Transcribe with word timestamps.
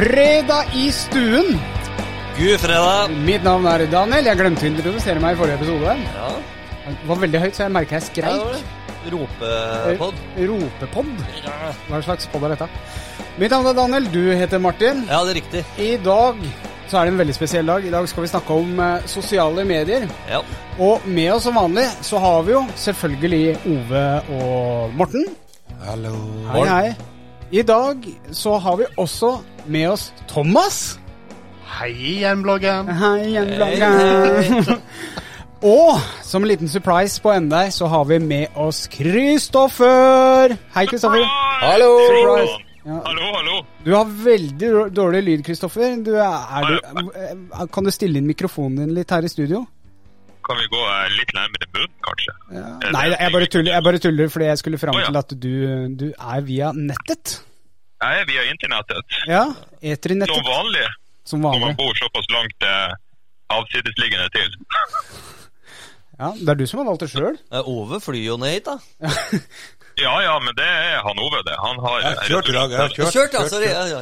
fredag 0.00 0.64
i 0.74 0.88
stuen! 0.92 1.58
God 2.38 2.60
fredag. 2.62 3.10
Mitt 3.26 3.42
navn 3.44 3.66
er 3.68 3.82
Daniel. 3.92 4.24
Jeg 4.30 4.38
glemte 4.38 4.64
å 4.64 4.68
introdusere 4.70 5.20
meg 5.20 5.34
i 5.34 5.38
forrige 5.40 5.58
episode. 5.60 5.96
Ja, 6.14 6.28
Det 6.86 7.08
var 7.10 7.18
veldig 7.20 7.40
høyt, 7.42 7.56
så 7.58 7.62
jeg 7.66 7.72
merka 7.74 7.98
jeg 7.98 8.06
skreik. 8.06 8.46
det. 8.54 9.12
Ropepod. 9.12 10.22
Ropepod? 10.48 11.10
Hva 11.90 12.00
slags 12.06 12.26
pod 12.32 12.46
er 12.48 12.54
dette? 12.54 12.68
Mitt 13.36 13.52
navn 13.52 13.68
er 13.68 13.76
Daniel, 13.76 14.08
du 14.12 14.22
heter 14.36 14.58
Martin. 14.58 15.04
ja, 15.08 15.20
det 15.24 15.34
er 15.34 15.38
riktig. 15.42 15.64
I 15.78 15.96
dag 15.96 16.40
så 16.88 16.98
er 16.98 17.04
det 17.04 17.12
en 17.12 17.18
veldig 17.20 17.34
spesiell 17.36 17.66
dag. 17.66 17.84
I 17.84 17.90
dag 17.92 18.08
skal 18.08 18.22
vi 18.24 18.32
snakke 18.32 18.56
om 18.56 18.80
eh, 18.80 19.06
sosiale 19.06 19.64
medier. 19.64 20.08
Ja. 20.30 20.40
Og 20.78 21.04
med 21.06 21.32
oss 21.34 21.44
som 21.44 21.54
vanlig 21.60 21.86
så 22.00 22.18
har 22.18 22.42
vi 22.42 22.52
jo 22.56 22.64
selvfølgelig 22.76 23.58
Ove 23.76 24.04
og 24.40 24.96
Morten. 24.96 25.28
Hallo. 25.84 26.16
Hei, 26.56 26.64
hei. 26.68 26.96
I 27.52 27.62
dag 27.62 28.04
så 28.32 28.56
har 28.62 28.76
vi 28.76 28.84
også 28.96 29.40
med 29.66 29.90
oss 29.90 30.12
Thomas. 30.28 30.98
Hei 31.80 31.90
igjen, 31.90 32.42
bloggen. 32.42 32.88
Hei 32.88 33.18
igjen, 33.28 33.54
bloggen. 33.56 34.80
Og 35.60 36.00
som 36.24 36.42
en 36.42 36.48
liten 36.48 36.68
surprise 36.72 37.20
på 37.20 37.32
enda, 37.34 37.66
så 37.70 37.86
har 37.92 38.04
vi 38.08 38.18
med 38.18 38.56
oss 38.56 38.86
Kristoffer. 38.88 40.56
Hei, 40.74 40.86
Kristoffer. 40.88 41.26
Hallo! 41.60 41.90
Surprise. 42.06 42.58
Ja. 42.84 42.96
Hallo, 43.04 43.26
hallo. 43.34 43.58
Du 43.84 43.92
har 43.92 44.08
veldig 44.24 44.70
dårlig 44.96 45.20
lyd, 45.26 45.44
Kristoffer. 45.44 45.98
Du 46.00 46.14
er, 46.16 46.24
er 46.56 46.70
du, 46.70 47.10
eh, 47.12 47.66
kan 47.74 47.84
du 47.84 47.92
stille 47.92 48.18
inn 48.22 48.28
mikrofonen 48.28 48.86
din 48.86 48.96
litt 48.96 49.12
her 49.12 49.26
i 49.28 49.28
studio? 49.28 49.66
Kan 50.48 50.56
vi 50.62 50.70
gå 50.72 50.80
eh, 50.80 51.12
litt 51.18 51.34
nærmere 51.36 51.68
munnen, 51.74 51.92
kanskje? 52.08 52.34
Ja. 52.56 52.64
Nei, 52.96 53.04
jeg 53.12 53.36
bare 53.36 53.50
tuller, 53.52 53.72
jeg 53.76 53.88
bare 53.90 54.02
tuller 54.06 54.32
fordi 54.32 54.48
jeg 54.48 54.62
skulle 54.64 54.80
fram 54.80 54.96
til 54.96 55.20
at 55.20 55.36
du, 55.44 55.52
du 56.00 56.06
er 56.16 56.48
via 56.48 56.72
nettet. 56.76 57.36
Jeg 58.00 58.20
er 58.22 58.28
via 58.30 58.42
internettet. 58.48 59.16
Ja, 59.28 59.44
Som 59.52 59.80
eternettet. 59.92 60.46
vanlig, 60.46 60.86
Som 61.28 61.42
når 61.44 61.60
man 61.60 61.76
bor 61.76 61.92
såpass 61.98 62.26
langt 62.32 62.64
eh, 62.64 62.94
avsidesliggende 63.52 64.28
til. 64.32 64.54
Ja, 66.20 66.30
Det 66.36 66.48
er 66.48 66.54
du 66.60 66.66
som 66.66 66.80
har 66.80 66.86
valgt 66.90 67.04
det 67.04 67.10
sjøl. 67.12 67.36
Ove 67.64 68.00
flyr 68.00 68.24
jo 68.24 68.36
ned 68.40 68.56
hit, 68.58 68.64
da. 68.70 68.78
Ja, 70.00 70.14
ja, 70.24 70.38
men 70.40 70.54
det 70.56 70.64
er 70.64 71.02
han 71.04 71.18
Ove, 71.20 71.42
det. 71.44 71.56
Han 71.60 71.80
har 71.84 71.96
Jeg 72.00 72.16
har 72.16 72.28
kjørt 72.30 72.48
i 72.48 72.52
dag. 72.56 72.70
Jeg 72.72 72.78
har 72.80 72.92
kjørt. 72.94 73.12
Kjørt, 73.12 73.34
altså, 73.34 73.58
Sorry. 73.58 73.68
Ja, 73.68 73.84
ja. 73.84 74.00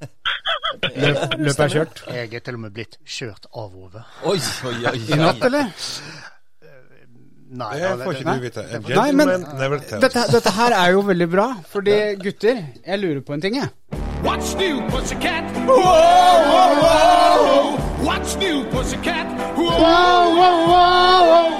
Løpet 1.44 1.60
er 1.60 1.68
kjørt. 1.74 2.02
Jeg 2.10 2.34
er 2.34 2.42
til 2.46 2.56
og 2.56 2.62
med 2.64 2.74
blitt 2.74 2.96
kjørt 3.06 3.46
av 3.52 3.76
Ove. 3.78 4.02
Oi, 4.26 4.38
oi, 4.66 4.74
oi. 4.90 4.96
I 5.06 5.18
natt, 5.20 5.44
eller? 5.46 5.70
Nei, 7.50 7.78
Det 7.80 8.04
får 8.04 8.12
ikke 8.12 8.34
du 8.34 8.40
vite. 8.40 8.62
Men 8.72 8.82
gentleman 8.86 9.40
never 9.58 9.78
tells. 9.78 10.00
dette, 10.04 10.22
dette 10.32 10.50
her 10.54 10.72
er 10.76 10.90
jo 10.94 11.00
veldig 11.00 11.30
bra. 11.32 11.46
Fordi 11.72 11.96
gutter, 12.22 12.60
jeg 12.86 12.98
lurer 12.98 13.20
på 13.26 13.32
en 13.34 13.40
ting, 13.42 13.56
jeg. 13.56 13.68
What's 14.22 14.54
new, 14.60 14.78
pussycat? 14.90 15.44
Whoa, 15.66 15.80
whoa, 16.52 16.70
whoa. 16.82 17.76
What's 18.06 18.36
new, 18.38 18.64
pussycat? 18.70 19.26
Whoa, 19.56 19.70
whoa, 20.38 20.66
whoa, 20.70 21.50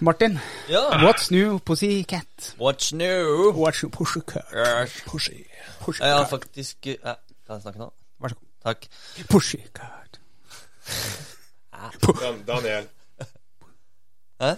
Martin, 0.00 0.38
Ja. 0.68 1.02
what's 1.02 1.30
new 1.30 1.58
pussycat? 1.58 2.54
What's 2.58 2.92
new? 2.92 3.52
What's 3.52 3.82
new 3.82 3.90
pussycat? 3.90 4.44
Yes. 4.52 4.90
Pussy. 5.06 5.46
Jeg 6.00 6.12
har 6.14 6.26
faktisk 6.26 6.86
eh, 6.86 6.96
Kan 7.02 7.16
jeg 7.48 7.62
snakke 7.62 7.78
nå? 7.78 7.90
Vær 8.20 8.28
så 8.28 8.34
god. 8.34 8.46
Takk. 8.66 8.86
Pussycat. 9.30 10.18
Dan 12.20 12.40
Daniel, 12.46 12.86
Hæ? 14.40 14.54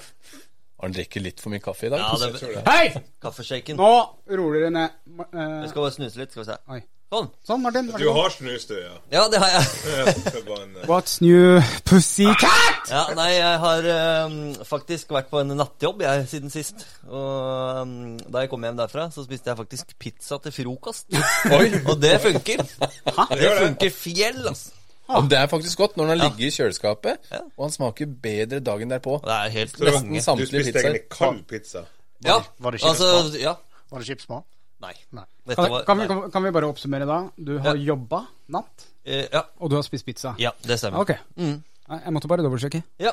han 0.81 0.93
drikker 0.95 1.21
litt 1.23 1.41
for 1.43 1.53
mye 1.53 1.61
kaffe 1.63 1.87
i 1.89 1.91
dag. 1.93 2.01
Ja, 2.01 2.17
det 2.23 2.39
tror 2.41 2.55
det. 2.55 2.63
Hei! 2.69 3.03
Kaffeshaken. 3.23 3.77
Nå 3.81 3.91
roer 4.39 4.57
dere 4.61 4.71
ned. 4.75 4.97
Ma- 5.19 5.27
eh, 5.33 5.67
skal 5.71 5.83
bare 5.85 5.95
snuse 5.97 6.21
litt, 6.23 6.33
skal 6.33 6.45
vi 6.45 6.49
se. 6.49 6.57
Oi. 6.73 6.81
Sånn. 7.09 7.29
Sånn, 7.49 7.63
Martin. 7.65 7.87
Du 7.97 8.09
har 8.13 8.29
snus, 8.35 8.67
du, 8.69 8.75
ja. 8.77 8.91
Ja, 9.15 9.23
det 9.33 9.39
har 9.41 9.49
jeg. 9.55 9.69
Ja, 9.89 10.13
det 10.29 10.43
var 10.45 10.59
en, 10.61 10.75
eh, 10.77 10.89
What's 10.91 11.15
new 11.25 11.57
pussycat? 11.89 12.91
Ja, 12.91 13.07
nei, 13.17 13.31
jeg 13.39 13.61
har 13.63 13.87
um, 14.27 14.35
faktisk 14.69 15.15
vært 15.17 15.31
på 15.33 15.41
en 15.41 15.55
nattjobb 15.57 16.03
jeg 16.05 16.27
siden 16.29 16.53
sist. 16.53 16.85
Og 17.09 17.81
um, 17.81 17.95
da 18.29 18.43
jeg 18.45 18.51
kom 18.53 18.67
hjem 18.69 18.77
derfra, 18.77 19.07
så 19.15 19.25
spiste 19.25 19.49
jeg 19.49 19.61
faktisk 19.63 19.95
pizza 19.97 20.37
til 20.45 20.53
frokost. 20.53 21.09
Oi! 21.59 21.71
Og 21.89 21.95
det 22.03 22.13
funker. 22.27 22.61
Det 22.69 23.41
det. 23.41 23.55
funker 23.63 23.95
fjell, 23.97 24.43
altså. 24.53 24.75
Og 25.09 25.31
det 25.33 25.39
er 25.41 25.49
faktisk 25.49 25.81
godt 25.81 25.97
når 25.97 26.05
den 26.11 26.13
har 26.13 26.21
ligget 26.27 26.53
i 26.53 26.57
kjøleskapet, 26.59 27.31
Ja. 27.33 27.41
og 27.57 27.63
han 27.65 27.73
smaker 27.73 28.11
bedre 28.29 28.61
dagen 28.61 28.93
derpå. 28.93 29.17
Det 29.25 29.33
er 29.39 29.55
helt 29.57 29.79
Nesten 29.81 30.21
samtlige 30.21 30.21
pizzaer. 30.21 30.45
Du 30.45 30.69
spiste 30.69 30.85
egentlig 30.85 31.09
kald 31.17 31.41
pizza. 31.49 31.87
Ja, 32.27 32.37
var 32.61 32.77
det 32.77 32.85
altså, 32.85 33.09
chipsmat? 33.17 33.41
ja. 33.41 33.55
Var 33.89 34.05
det 34.05 34.07
chipsmat? 34.13 34.45
Nei. 34.81 34.93
Nei. 35.13 35.25
Dette 35.47 35.57
Kan, 35.63 35.71
var, 35.73 35.83
kan, 35.85 35.99
vi, 35.99 36.05
nei. 36.07 36.09
kan, 36.09 36.31
kan 36.31 36.43
vi 36.45 36.51
bare 36.55 36.69
oppsummere 36.71 37.07
da? 37.09 37.17
Du 37.37 37.59
har 37.59 37.75
Ja. 37.77 37.95
jobba 37.95 38.27
natt, 38.49 38.87
Eh, 39.09 39.27
ja, 39.33 39.43
og 39.59 39.71
du 39.71 39.77
har 39.77 39.83
spist 39.83 40.05
pizza. 40.05 40.35
ja, 40.39 40.51
det 40.63 40.79
stemmer. 40.79 41.01
Ok. 41.01 41.11
Mm. 41.37 41.63
Nei, 41.89 42.01
Jeg 42.05 42.13
måtte 42.13 42.29
bare 42.29 42.43
dobbeltsjekke. 42.45 42.83
Ja. 42.99 43.13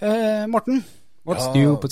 Eh, 0.00 0.46
Morten, 0.46 0.84
what's 1.26 1.46
Ja. 1.46 1.52
new 1.54 1.76
på. 1.76 1.88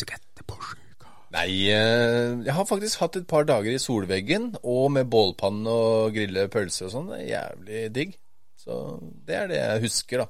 Nei, 1.31 1.69
eh, 1.69 2.43
jeg 2.45 2.53
har 2.55 2.65
faktisk 2.65 2.99
hatt 3.01 3.17
et 3.17 3.27
par 3.29 3.45
dager 3.45 3.71
i 3.71 3.79
solveggen, 3.79 4.57
og 4.65 4.91
med 4.93 5.11
bålpanne 5.11 5.67
og 5.69 6.15
grille 6.15 6.49
pølser 6.49 6.87
og 6.87 6.93
sånn. 6.93 7.11
Jævlig 7.29 7.93
digg. 7.93 8.17
Så 8.57 8.99
det 9.27 9.37
er 9.37 9.47
det 9.49 9.57
jeg 9.57 9.83
husker, 9.83 10.19
da. 10.19 10.27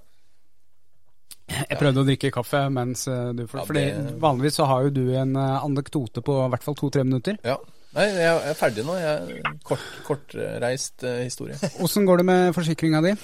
Jeg 1.48 1.78
prøvde 1.78 2.02
å 2.02 2.04
drikke 2.04 2.30
kaffe 2.34 2.68
mens 2.70 3.06
eh, 3.08 3.32
du 3.32 3.46
for, 3.46 3.58
Ja, 3.58 3.64
Fordi 3.64 4.18
vanligvis 4.20 4.58
så 4.58 4.66
har 4.66 4.82
jo 4.84 4.90
du 4.90 5.14
en 5.16 5.34
eh, 5.36 5.64
anekdote 5.64 6.20
på 6.20 6.34
i 6.44 6.50
hvert 6.50 6.62
fall 6.66 6.74
to-tre 6.74 7.04
minutter. 7.04 7.38
Ja. 7.44 7.56
Nei, 7.98 8.06
jeg 8.14 8.30
er 8.52 8.54
ferdig 8.54 8.84
nå. 8.86 8.94
Jeg 9.00 9.38
er 9.42 9.54
kort, 9.66 9.84
kortreist 10.06 11.02
uh, 11.02 11.16
historie. 11.24 11.56
Åssen 11.82 12.06
går 12.06 12.20
det 12.22 12.26
med 12.28 12.52
forsikringa 12.54 13.00
di? 13.02 13.14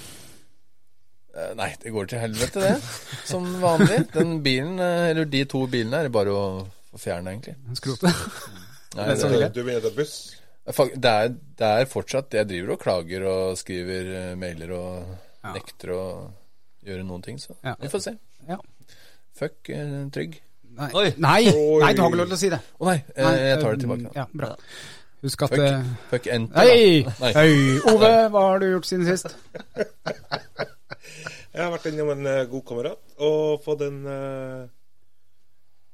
Eh, 1.35 1.51
Nei, 1.55 1.69
det 1.79 1.91
går 1.95 2.09
til 2.11 2.19
helvete, 2.19 2.63
det. 2.63 2.73
Som 3.27 3.47
vanlig. 3.61 4.01
Den 4.13 4.37
bilen, 4.43 4.75
eh, 4.83 5.09
eller 5.13 5.27
de 5.31 5.43
to 5.51 5.65
bilene, 5.71 5.99
er 6.01 6.09
det 6.09 6.13
bare 6.15 6.35
å 6.35 6.99
fjerne, 6.99 7.33
egentlig. 7.33 7.55
Skrote? 7.79 8.11
Nei, 8.95 9.07
Det 9.13 9.31
det. 9.35 9.49
Du 9.55 9.63
å 9.63 9.81
ta 9.83 9.91
buss. 9.95 10.15
Det, 10.65 11.11
er, 11.11 11.33
det 11.59 11.67
er 11.67 11.85
fortsatt 11.85 12.33
Jeg 12.33 12.47
driver 12.49 12.71
og 12.73 12.79
klager 12.81 13.25
og 13.29 13.57
skriver 13.59 14.07
mailer 14.39 14.71
og 14.73 15.11
Ja. 15.45 15.51
nekter 15.53 15.91
å 15.93 16.03
gjøre 16.87 17.03
noen 17.05 17.21
ting, 17.21 17.37
så 17.37 17.53
Ja. 17.63 17.75
vi 17.79 17.87
får 17.91 18.01
se. 18.01 18.15
Ja. 18.47 18.57
Fuck 19.37 19.69
Trygg. 20.15 20.39
Nei. 20.75 20.89
Oi. 20.91 21.07
Nei, 21.17 21.47
Oi. 21.47 21.79
nei, 21.83 21.93
du 21.95 22.01
har 22.01 22.09
ikke 22.11 22.19
lov 22.19 22.29
til 22.29 22.37
å 22.37 22.41
si 22.41 22.51
det. 22.51 22.59
Å 22.79 22.89
nei, 22.89 22.97
eh, 23.15 23.23
Nei, 23.23 23.33
jeg 23.45 23.59
tar 23.61 23.69
det 23.69 23.75
eh, 23.75 23.81
tilbake. 23.83 24.13
Ja, 24.15 24.25
bra. 24.41 24.49
Husk 25.25 25.45
at 25.47 25.53
Fuck, 25.55 25.65
eh, 25.65 25.91
fuck 26.11 26.27
enter, 26.35 26.55
da. 26.55 26.63
Nei. 26.65 27.33
Nei. 27.35 27.45
Ove, 27.93 28.11
hva 28.33 28.41
har 28.49 28.59
du 28.61 28.67
gjort 28.73 28.89
siden 28.89 29.07
sist? 29.09 29.31
Jeg 31.55 31.63
har 31.63 31.71
vært 31.71 31.85
innom 31.87 32.09
en 32.11 32.27
god 32.51 32.65
kamerat 32.67 33.21
og 33.23 33.63
fått 33.63 33.85
en 33.85 34.01
uh, 34.03 34.65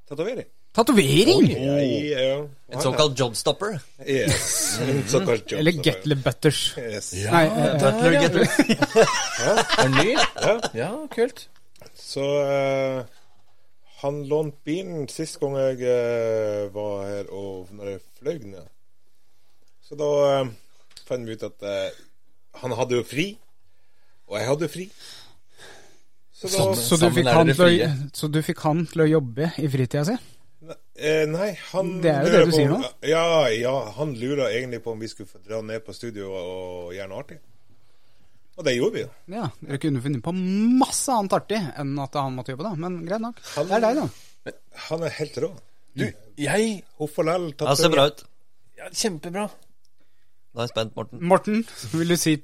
tatovering. 0.09 0.47
Tatovering! 0.73 1.43
Oh, 1.43 1.51
yeah, 1.51 1.83
yeah. 1.83 2.43
En 2.71 2.81
såkalt 2.81 3.19
jobstopper. 3.19 3.79
Yes. 4.07 4.79
En 4.81 5.03
såkalt 5.07 5.51
jobb. 5.51 5.59
Eller 5.59 5.71
Getler 5.83 6.15
Butters. 6.15 6.77
Yes. 6.79 7.13
Nei, 7.27 7.45
eh, 7.45 7.73
Butler 7.81 8.15
getter. 8.21 8.47
Er 9.45 9.81
den 9.81 9.97
ny? 9.97 10.13
Ja. 10.15 10.53
Ja, 10.73 10.89
kult. 11.11 11.49
Så 11.93 12.23
eh, 12.45 13.03
han 14.01 14.21
lånte 14.29 14.57
bilen 14.65 15.07
sist 15.11 15.39
gang 15.41 15.55
jeg 15.59 15.81
eh, 15.85 16.67
var 16.73 17.03
her 17.09 17.29
og 17.33 17.69
når 17.77 17.91
jeg 17.95 18.01
fløy 18.19 18.37
ned. 18.53 18.67
Så 19.85 19.97
da 19.99 20.09
eh, 20.41 20.51
fant 21.07 21.27
vi 21.27 21.35
ut 21.37 21.43
at 21.49 21.65
eh, 21.67 21.99
han 22.63 22.73
hadde 22.79 22.97
jo 22.97 23.03
fri, 23.07 23.27
og 24.27 24.37
jeg 24.39 24.47
hadde 24.49 24.69
fri. 24.71 24.87
Så 26.41 26.49
da 26.49 26.71
så, 26.73 26.95
du 26.97 27.03
Sammen 27.05 27.17
fikk 27.19 27.27
er 27.29 27.37
han 27.37 27.49
dere 27.51 27.55
til 27.55 27.63
å, 27.63 27.69
frie. 27.69 27.89
så 28.17 28.27
du 28.33 28.39
fikk 28.41 28.63
han 28.65 28.85
til 28.89 29.03
å 29.03 29.09
jobbe 29.11 29.51
i 29.61 29.67
fritida 29.69 30.05
si? 30.07 30.15
Eh, 31.01 31.25
nei, 31.29 31.51
han 31.71 31.91
Det 32.01 32.09
er 32.11 32.25
jo 32.25 32.31
lurer 32.31 32.37
det 32.37 32.45
du 32.45 32.51
på 32.51 32.57
sier 32.57 32.71
om- 32.73 32.81
nå. 32.81 32.89
Ja, 33.09 33.25
ja, 33.53 33.75
han 33.97 34.15
lurer 34.17 34.47
egentlig 34.49 34.81
på 34.85 34.91
om 34.95 34.99
vi 35.01 35.09
skulle 35.11 35.29
få 35.29 35.41
dra 35.45 35.61
ned 35.65 35.83
på 35.85 35.93
studio 35.93 36.31
og 36.33 36.93
gjøre 36.95 37.09
noe 37.11 37.21
artig. 37.23 37.37
Og 38.61 38.67
det 38.67 38.75
gjorde 38.77 38.93
vi, 38.99 39.01
jo. 39.07 39.09
Ja, 39.33 39.47
Dere 39.65 39.79
kunne 39.81 40.01
funnet 40.03 40.21
på 40.25 40.33
masse 40.37 41.09
annet 41.15 41.33
artig 41.39 41.57
enn 41.81 41.95
at 42.03 42.13
han 42.19 42.35
måtte 42.37 42.53
jobbe, 42.53 42.67
da. 42.69 42.75
Men 42.77 42.99
greit 43.07 43.23
nok. 43.23 43.39
Han- 43.55 43.67
Det 43.71 43.77
er 43.79 43.85
deg, 43.87 44.01
da. 44.03 44.53
Han 44.89 45.03
er 45.07 45.15
helt 45.17 45.39
rå. 45.41 45.49
Du, 45.97 46.05
jeg 46.37 46.67
og 47.01 47.17
lell. 47.25 47.49
Han 47.59 47.75
ser 47.79 47.89
bra 47.93 48.05
ut. 48.11 48.21
ja, 48.77 48.87
Kjempebra. 48.93 49.49
Da 50.51 50.59
er 50.61 50.65
jeg 50.67 50.71
spent, 50.73 50.95
Morten. 50.99 51.19
Morten, 51.31 51.59
vil 51.95 52.09
du 52.11 52.17
si 52.19 52.35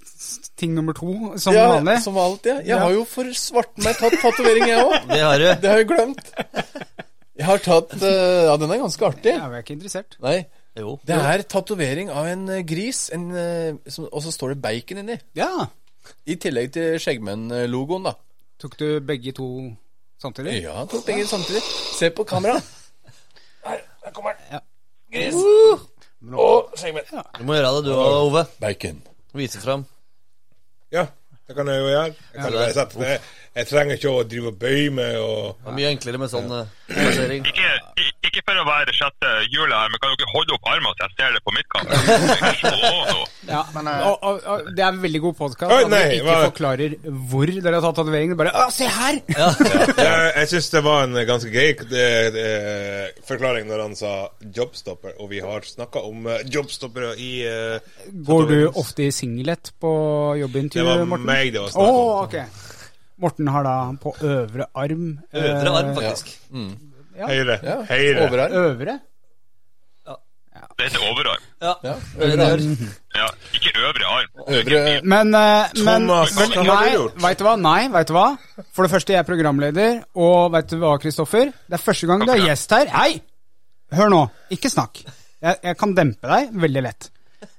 ting 0.55 0.73
nummer 0.73 0.93
to 0.95 1.37
som 1.43 1.53
ja, 1.53 1.65
vanlig? 1.73 1.97
Som 2.03 2.17
alltid. 2.17 2.53
ja. 2.53 2.59
Jeg 2.61 2.67
Ja. 2.69 2.79
har 2.79 2.91
jo 2.95 3.03
for 3.05 3.23
svarten 3.35 3.83
meg 3.83 3.97
tatt 3.99 4.13
tatovering, 4.21 4.67
jeg 4.67 4.79
òg. 4.83 5.07
Det 5.13 5.21
har 5.21 5.37
du. 5.37 5.47
Det 5.61 5.69
har 5.69 5.77
jeg 5.83 5.87
glemt. 5.93 6.31
Jeg 7.37 7.45
har 7.45 7.57
tatt 7.59 7.93
eh, 8.01 8.45
Ja, 8.47 8.55
den 8.57 8.71
er 8.71 8.79
ganske 8.81 9.05
artig. 9.05 9.33
Jeg 9.35 9.43
er 9.43 9.59
ikke 9.61 9.75
interessert. 9.77 10.15
Nei, 10.23 10.45
Jo. 10.77 10.99
det 11.05 11.15
er 11.19 11.43
tatovering 11.43 12.09
av 12.09 12.25
en 12.31 12.47
gris, 12.65 13.09
en, 13.13 13.27
eh, 13.35 13.73
som, 13.91 14.07
og 14.11 14.23
så 14.23 14.31
står 14.31 14.55
det 14.55 14.61
bacon 14.61 14.97
inni. 15.03 15.19
Ja. 15.35 15.67
I 16.27 16.37
tillegg 16.41 16.71
til 16.75 16.97
Skjeggmenn-logoen, 17.01 18.07
da. 18.09 18.15
Tok 18.61 18.79
du 18.79 18.87
begge 19.05 19.33
to 19.37 19.47
samtidig? 20.21 20.61
Ja, 20.63 20.85
tok 20.89 21.05
begge 21.05 21.27
samtidig. 21.29 21.61
Se 21.97 22.09
på 22.09 22.25
kamera. 22.27 22.57
Her, 23.67 23.83
her 24.05 24.15
kommer 24.15 24.33
den. 24.37 24.57
Ja. 24.57 24.63
Gris. 25.13 25.37
Og 26.33 26.73
skjeggmenn. 26.75 27.21
Du 27.37 27.45
må 27.45 27.55
gjøre 27.57 27.75
det, 27.77 27.85
du 27.85 27.93
òg, 27.93 28.15
Ove. 28.25 28.43
Bacon. 28.59 28.99
Vise 29.37 29.61
fram. 29.61 29.85
Ja, 30.91 31.05
det 31.47 31.55
kan 31.55 31.69
jeg 31.69 31.83
jo 31.83 31.91
gjøre. 31.91 32.15
Jeg, 32.33 32.41
kan 32.41 32.55
jo 32.55 32.63
bare 32.63 33.19
jeg 33.57 33.65
trenger 33.69 33.97
ikke 33.97 34.11
å 34.13 34.25
drive 34.29 34.51
og 34.51 34.57
bøye 34.61 34.89
meg 34.93 35.15
og 35.17 35.61
Det 35.63 35.71
er 35.71 35.77
mye 35.79 35.93
enklere 35.95 36.19
med 36.21 36.29
sånn 36.29 36.51
eh, 36.53 36.73
plassering. 36.91 37.45
Ikke, 37.47 37.71
ikke 38.27 38.43
for 38.47 38.61
å 38.61 38.65
være 38.67 38.93
sjette 38.95 39.31
hjulet 39.51 39.75
her, 39.77 39.91
men 39.93 40.01
kan 40.03 40.13
dere 40.17 40.31
holde 40.33 40.55
opp 40.57 40.69
armene 40.73 40.93
så 40.97 41.07
jeg 41.07 41.15
ser 41.17 41.35
det 41.37 41.43
på 41.45 41.55
mitt 41.55 41.69
kamera? 41.73 41.97
Ja, 43.47 43.61
Men, 43.73 43.87
eh, 43.87 44.01
og, 44.09 44.17
og, 44.27 44.39
og 44.51 44.69
det 44.75 44.83
er 44.83 44.89
en 44.91 44.99
veldig 45.01 45.19
god 45.23 45.35
podkast 45.37 45.71
at 45.71 45.91
dere 45.91 46.15
ikke 46.17 46.25
var... 46.27 46.41
forklarer 46.49 46.95
hvor 47.31 47.47
dere 47.47 47.77
har 47.77 47.85
tatt 47.85 47.95
tatoveringen. 48.01 48.35
Bare 48.39 48.51
Å, 48.51 48.65
se 48.75 48.89
her! 48.91 49.21
Jeg, 50.07 50.33
jeg 50.35 50.49
syns 50.51 50.67
det 50.73 50.81
var 50.85 51.05
en 51.05 51.15
ganske 51.27 51.51
grei 51.53 51.69
det- 51.79 52.33
det- 52.35 53.23
forklaring 53.27 53.67
når 53.69 53.81
han 53.85 53.95
sa 53.97 54.11
jobstopper, 54.57 55.15
og 55.21 55.29
vi 55.31 55.39
har 55.43 55.63
snakka 55.67 56.03
om 56.07 56.27
eh, 56.31 56.43
jobstoppere 56.53 57.13
i 57.23 57.31
uh, 57.47 57.79
Går 58.27 58.47
du 58.51 58.57
ofte 58.79 59.07
i 59.07 59.11
singlet 59.15 59.71
på 59.81 59.91
jobbintervju, 60.41 60.87
Det 60.87 61.09
var 61.11 61.23
meg 61.27 61.53
det 61.55 61.63
var 61.63 61.73
snakk 61.73 61.87
om. 61.87 62.27
ok. 62.27 62.66
Morten 63.17 63.47
har 63.49 63.63
da 63.65 63.75
på 64.01 64.13
øvre 64.21 64.67
arm 64.77 65.05
Øvre 65.33 65.71
arm, 65.73 65.89
eh, 65.89 65.95
faktisk. 65.97 66.33
Høyre. 67.17 67.59
Ja, 67.65 67.77
Høyre. 67.89 68.27
Overarm. 68.27 68.57
Øvre? 68.63 68.99
Det 70.77 70.85
heter 70.91 71.01
overarm. 71.09 71.41
Ja, 71.61 71.71
Ja, 71.83 71.93
gjør. 72.21 72.61
Ja, 73.17 73.27
ikke 73.53 73.71
øvre 73.81 74.05
arm. 74.05 74.43
Øvre 74.47 74.81
Men, 75.03 75.33
eh, 75.33 75.71
men 75.85 76.05
vel, 76.07 76.65
nei, 76.67 76.91
du 76.93 77.21
veit 77.23 77.39
du 77.39 77.43
hva? 77.47 77.55
Nei, 77.57 77.87
vet 77.93 78.07
du 78.07 78.13
hva? 78.13 78.27
For 78.73 78.85
det 78.85 78.91
første, 78.91 79.13
jeg 79.13 79.19
er 79.23 79.25
programleder, 79.25 80.03
og 80.15 80.51
veit 80.53 80.69
du 80.69 80.77
hva, 80.77 80.99
Kristoffer? 81.01 81.49
Det 81.65 81.77
er 81.79 81.81
første 81.81 82.09
gang 82.09 82.21
du 82.25 82.31
er 82.31 82.43
gjest 82.45 82.69
her. 82.77 82.85
Hei! 82.93 83.21
Hør 83.97 84.09
nå, 84.13 84.21
ikke 84.53 84.69
snakk. 84.69 85.01
Jeg, 85.41 85.57
jeg 85.63 85.77
kan 85.77 85.95
dempe 85.97 86.29
deg 86.29 86.53
veldig 86.53 86.83
lett. 86.85 87.09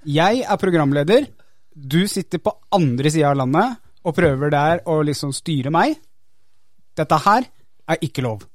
Jeg 0.06 0.44
er 0.46 0.56
programleder, 0.62 1.26
du 1.74 2.00
sitter 2.10 2.38
på 2.42 2.54
andre 2.74 3.10
sida 3.10 3.30
av 3.32 3.38
landet 3.42 3.78
og 4.08 4.16
prøver 4.16 4.52
der 4.54 4.82
å 4.88 5.00
liksom 5.04 5.34
styre 5.36 5.72
meg. 5.74 5.98
Dette 6.96 7.20
her 7.26 7.44
er 7.88 8.00
ikke 8.04 8.24
lov. 8.24 8.46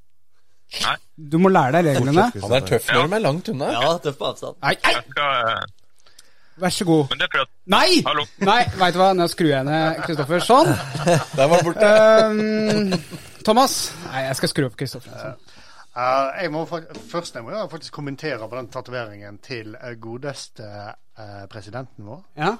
Nei. 0.81 0.97
Du 1.13 1.37
må 1.37 1.51
lære 1.53 1.77
deg 1.77 1.91
reglene. 1.91 2.25
Han 2.41 2.57
er 2.57 2.65
tøff 2.65 2.89
når 2.89 3.07
de 3.07 3.17
er 3.19 3.23
langt 3.23 3.49
unna. 3.53 3.69
Ja, 3.75 3.95
tøff 4.01 4.19
på 4.19 4.29
avstand. 4.31 4.57
Nei, 4.63 4.73
nei, 4.81 4.93
eh, 5.21 6.13
vær 6.63 6.73
så 6.73 6.87
god. 6.89 7.03
men 7.11 7.21
det 7.21 7.27
er 7.27 7.33
for 7.35 7.45
at 7.45 7.51
Nei! 7.73 7.89
Hallo. 8.07 8.25
Nei, 8.41 8.59
veit 8.79 8.95
du 8.95 9.01
hva, 9.01 9.11
nå 9.17 9.27
skrur 9.31 9.51
jeg 9.51 9.67
ned 9.67 10.01
Kristoffer. 10.07 10.41
Sånn. 10.43 10.71
Der 11.37 11.51
var 11.51 11.65
borte. 11.65 11.91
Um, 12.25 12.95
Thomas. 13.45 13.77
Nei, 14.07 14.25
jeg 14.29 14.39
skal 14.41 14.53
skru 14.53 14.67
opp 14.69 14.79
Kristoffer. 14.79 15.37
Uh, 15.93 16.33
jeg 16.41 16.49
må, 16.49 16.65
først 16.65 17.37
jeg 17.37 17.45
må 17.45 17.53
jeg 17.53 17.69
faktisk 17.69 17.93
kommentere 17.93 18.49
på 18.49 18.57
den 18.57 18.71
tatoveringen 18.73 19.37
til 19.45 19.75
eh, 19.77 19.93
godeste 20.01 20.65
uh, 20.65 21.43
presidenten 21.53 22.09
vår. 22.09 22.23
Ja. 22.41 22.55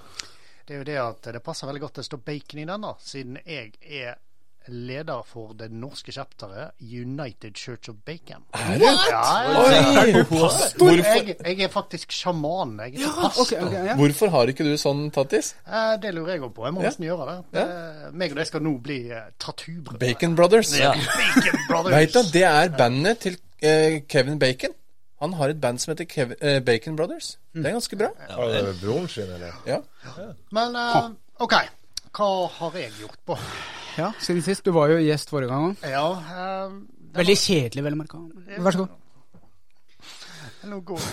Det 0.68 0.76
er 0.76 0.78
jo 0.84 0.84
det 0.88 1.00
at 1.02 1.34
det 1.36 1.44
passer 1.44 1.68
veldig 1.68 1.82
godt 1.84 1.98
det 2.00 2.06
står 2.08 2.22
bacon 2.24 2.60
i 2.64 2.68
den, 2.70 2.86
da, 2.86 2.94
siden 3.04 3.40
jeg 3.46 3.74
er 3.84 4.16
leder 4.72 5.26
for 5.28 5.52
det 5.60 5.68
norske 5.76 6.14
chapteret 6.16 6.72
United 6.80 7.52
Church 7.60 7.90
of 7.92 7.98
Bacon. 8.06 8.46
Er 8.56 8.78
det? 8.80 8.92
Ja, 9.10 9.24
Oi, 9.60 9.74
jeg, 9.74 11.04
jeg, 11.04 11.36
jeg 11.44 11.66
er 11.66 11.72
faktisk 11.74 12.16
sjaman. 12.16 12.78
Jeg 12.80 12.94
er 12.96 13.04
ja, 13.04 13.12
pastor. 13.26 13.44
Okay, 13.44 13.60
okay, 13.66 13.86
ja. 13.90 13.96
hvorfor 14.00 14.32
har 14.32 14.52
ikke 14.54 14.64
du 14.64 14.72
sånn 14.80 15.10
tattis? 15.12 15.54
Eh, 15.68 15.98
det 16.00 16.14
lurer 16.16 16.38
jeg 16.38 16.46
òg 16.48 16.54
på. 16.56 16.64
Jeg 16.70 16.78
må 16.78 16.84
Ja. 16.86 16.94
nesten 16.94 17.08
gjøre 17.10 17.28
det. 17.28 17.66
Eh, 17.66 18.06
meg 18.16 18.32
og 18.32 18.40
deg 18.40 18.48
skal 18.54 18.64
nå 18.64 18.74
bli 18.88 19.00
tattoobrødre. 19.44 20.00
Bacon 20.00 20.38
Brothers. 20.40 20.72
Ja. 20.80 20.94
Bacon 20.96 21.60
Brothers. 21.68 21.98
Vet 21.98 22.16
du, 22.16 22.32
det 22.38 22.46
er 22.54 22.72
bandet 22.80 23.20
til 23.28 23.38
eh, 23.60 24.00
Kevin 24.08 24.40
Bacon. 24.40 24.72
Han 25.24 25.34
har 25.40 25.54
et 25.54 25.60
band 25.64 25.80
som 25.80 25.94
heter 25.94 26.08
Kev 26.12 26.34
eh, 26.42 26.58
Bacon 26.60 26.98
Brothers. 27.00 27.38
Det 27.56 27.64
er 27.70 27.78
ganske 27.78 27.96
bra. 27.96 28.10
Ja, 28.28 28.48
det 28.52 28.74
broren 28.82 29.08
sin, 29.08 29.30
eller? 29.32 29.54
Ja. 29.68 29.78
Men 30.52 30.76
eh, 30.76 30.98
OK. 31.40 31.56
Hva 32.14 32.28
har 32.58 32.76
jeg 32.78 32.92
gjort 33.00 33.22
på? 33.26 33.38
ja, 33.98 34.10
siden 34.20 34.44
sist. 34.44 34.66
Du 34.66 34.74
var 34.76 34.92
jo 34.92 34.98
gjest 35.00 35.32
forrige 35.32 35.54
gang 35.54 35.70
òg. 35.72 35.88
Ja 35.88 36.04
eh, 36.20 36.76
Veldig 37.14 37.38
kjedelig, 37.40 37.86
vel 37.86 37.96
merka. 37.98 38.20
Vær 38.58 38.76
så 38.76 38.84
god. 38.84 39.00
Nå 40.68 40.80
går, 40.92 41.08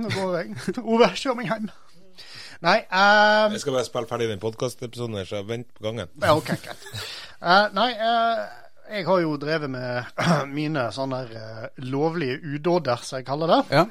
nå 0.00 0.10
går 0.14 0.34
jeg. 0.38 0.56
Ove, 0.94 1.12
kjør 1.20 1.36
meg 1.38 1.52
hjem. 1.52 1.68
Nei 2.64 2.76
eh, 2.80 3.46
Jeg 3.54 3.62
skal 3.62 3.76
bare 3.76 3.88
spille 3.88 4.08
ferdig 4.08 4.28
den 4.32 4.40
podkastepisoden, 4.42 5.20
så 5.28 5.44
vent 5.48 5.68
på 5.76 5.84
gangen. 5.88 6.08
Ja, 6.22 6.32
OK, 6.36 6.48
greit. 6.64 6.88
Eh, 7.40 7.68
nei, 7.76 7.90
eh, 7.96 8.42
jeg 8.90 9.06
har 9.06 9.20
jo 9.22 9.36
drevet 9.40 9.70
med 9.70 10.04
mine 10.58 10.88
sånne 10.92 11.22
der 11.30 11.68
lovlige 11.86 12.40
udåder, 12.56 12.96
som 13.06 13.18
jeg 13.20 13.26
kaller 13.28 13.46
det. 13.54 13.60
Ja. 13.70 13.84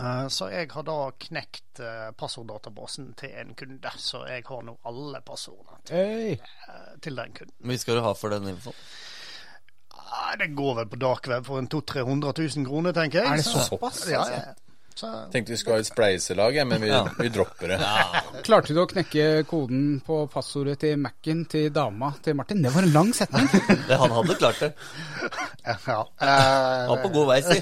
Eh, 0.00 0.26
så 0.32 0.48
jeg 0.52 0.70
har 0.72 0.82
da 0.86 0.94
knekt 1.20 1.80
uh, 1.84 2.10
passorddatabasen 2.16 3.10
til 3.20 3.34
en 3.42 3.50
kunde, 3.58 3.90
så 4.00 4.22
jeg 4.30 4.44
har 4.48 4.62
nå 4.64 4.78
alle 4.88 5.20
passordene 5.26 5.82
til, 5.84 5.96
Hey. 5.96 6.32
eh, 6.68 6.94
til 7.04 7.16
den 7.20 7.34
kunden. 7.36 7.54
Hvor 7.60 7.68
mye 7.74 7.82
skal 7.82 7.98
du 8.00 8.04
ha 8.06 8.12
for 8.16 8.32
den 8.32 8.48
infoen? 8.54 8.78
Ah, 10.10 10.32
det 10.40 10.48
går 10.56 10.74
vel 10.80 10.88
på 10.90 10.98
dark 10.98 11.28
web 11.30 11.44
for 11.46 11.58
en 11.60 11.68
200 11.70 12.32
000-300 12.32 12.56
000 12.56 12.66
kroner, 12.66 12.92
tenker 12.96 13.20
jeg. 13.22 13.28
Er 13.30 13.36
det 13.36 13.44
Så- 13.46 13.66
såpass? 13.68 14.00
Ja, 14.10 14.24
ja. 14.30 14.54
Så, 14.94 15.08
Tenkte 15.32 15.52
vi 15.54 15.56
skulle 15.56 15.78
ha 15.78 15.80
et 15.84 15.88
spleiselag, 15.88 16.56
men 16.68 16.80
vi, 16.82 16.88
Ja. 16.90 17.04
vi 17.18 17.28
dropper 17.32 17.68
det. 17.72 17.78
Klarte 18.46 18.74
du 18.76 18.80
å 18.82 18.88
knekke 18.90 19.44
koden 19.48 20.00
på 20.04 20.18
passordet 20.32 20.80
til 20.82 20.98
Mac-en 21.00 21.44
til 21.48 21.70
dama 21.72 22.10
til 22.24 22.36
Martin? 22.36 22.60
Det 22.64 22.72
var 22.74 22.84
en 22.84 22.92
lang 22.92 23.12
setning. 23.16 23.46
Det, 23.88 23.96
han 23.96 24.12
hadde 24.18 24.36
klart 24.40 24.60
det. 24.60 24.72
ja. 25.86 26.00
Eh, 26.20 26.90
var 26.90 27.00
på 27.04 27.12
god 27.14 27.30
vei, 27.30 27.40
si. 27.46 27.56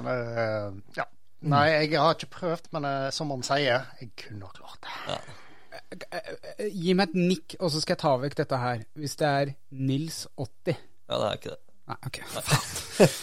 eh, 0.00 0.70
ja. 0.96 1.06
Nei, 1.44 1.64
jeg 1.74 1.90
har 2.00 2.14
ikke 2.16 2.30
prøvd, 2.38 2.70
men 2.72 2.86
uh, 2.88 3.10
som 3.12 3.28
han 3.34 3.42
sier, 3.44 3.84
jeg 4.00 4.14
kunne 4.16 4.48
ha 4.48 4.54
klart 4.56 4.80
det. 4.86 6.70
Gi 6.72 6.94
meg 6.96 7.10
et 7.10 7.18
nikk, 7.18 7.56
og 7.60 7.68
så 7.74 7.82
skal 7.82 7.92
jeg 7.98 8.00
ta 8.06 8.14
vekk 8.22 8.38
dette 8.40 8.60
her. 8.62 8.86
Hvis 8.96 9.18
det 9.20 9.28
er 9.28 9.52
Nils80. 9.76 10.78
Ja, 11.10 11.18
det 11.20 11.28
er 11.28 11.38
ikke 11.42 11.52
det. 11.52 11.60
Nei, 11.92 11.98
ok. 12.08 12.20
Faen. 12.32 13.14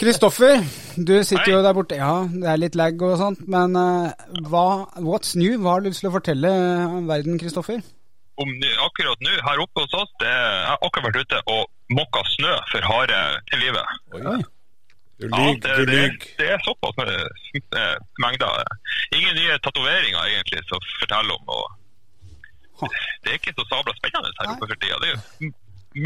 Kristoffer, 0.00 0.62
du 0.96 1.12
sitter 1.24 1.52
jo 1.52 1.62
der 1.62 1.74
borte. 1.76 1.96
Ja, 1.98 2.24
det 2.28 2.48
er 2.48 2.58
litt 2.60 2.74
lag 2.78 3.00
og 3.06 3.16
sånt, 3.20 3.42
men 3.50 3.76
eh, 3.78 4.30
hva, 4.48 4.62
what's 5.04 5.34
new? 5.38 5.58
Hva 5.62 5.76
har 5.76 5.84
du 5.84 5.90
lyst 5.90 6.02
til 6.02 6.10
å 6.10 6.14
fortelle 6.16 6.50
om 6.88 7.06
verden, 7.10 7.38
Kristoffer? 7.42 7.82
om 8.42 8.48
akkurat 8.82 9.20
nå 9.22 9.30
her 9.44 9.60
oppe 9.60 9.82
hos 9.84 9.92
oss, 9.94 10.08
det 10.18 10.26
jeg 10.26 10.62
har 10.66 10.78
akkurat 10.82 11.04
vært 11.12 11.18
ute 11.28 11.38
og 11.52 11.66
mokka 11.94 12.22
snø 12.32 12.54
for 12.72 12.86
hare 12.88 13.18
til 13.52 13.60
livet. 13.62 13.92
Oi. 14.16 14.38
Du 15.20 15.26
Ja, 15.28 15.36
lyver. 15.36 15.60
det, 15.62 15.74
Du 15.76 15.84
det, 15.84 15.98
lyver. 16.00 16.24
det 16.40 16.48
er 16.50 16.64
såpass 16.64 16.96
med, 16.98 17.12
eh, 17.78 17.92
mengder. 18.24 18.64
Ingen 19.14 19.36
nye 19.36 19.58
tatoveringer 19.62 20.26
egentlig 20.32 20.62
som 20.66 20.80
forteller 20.98 21.36
om. 21.36 21.52
Og 22.80 22.88
det 23.22 23.30
er 23.30 23.38
ikke 23.38 23.54
så 23.60 23.68
sabla 23.70 23.94
spennende 24.00 24.32
her 24.40 24.50
oppe 24.56 24.66
for 24.72 24.80
tida. 24.80 24.98
Det 25.04 25.12
er 25.12 25.14
jo 25.14 25.52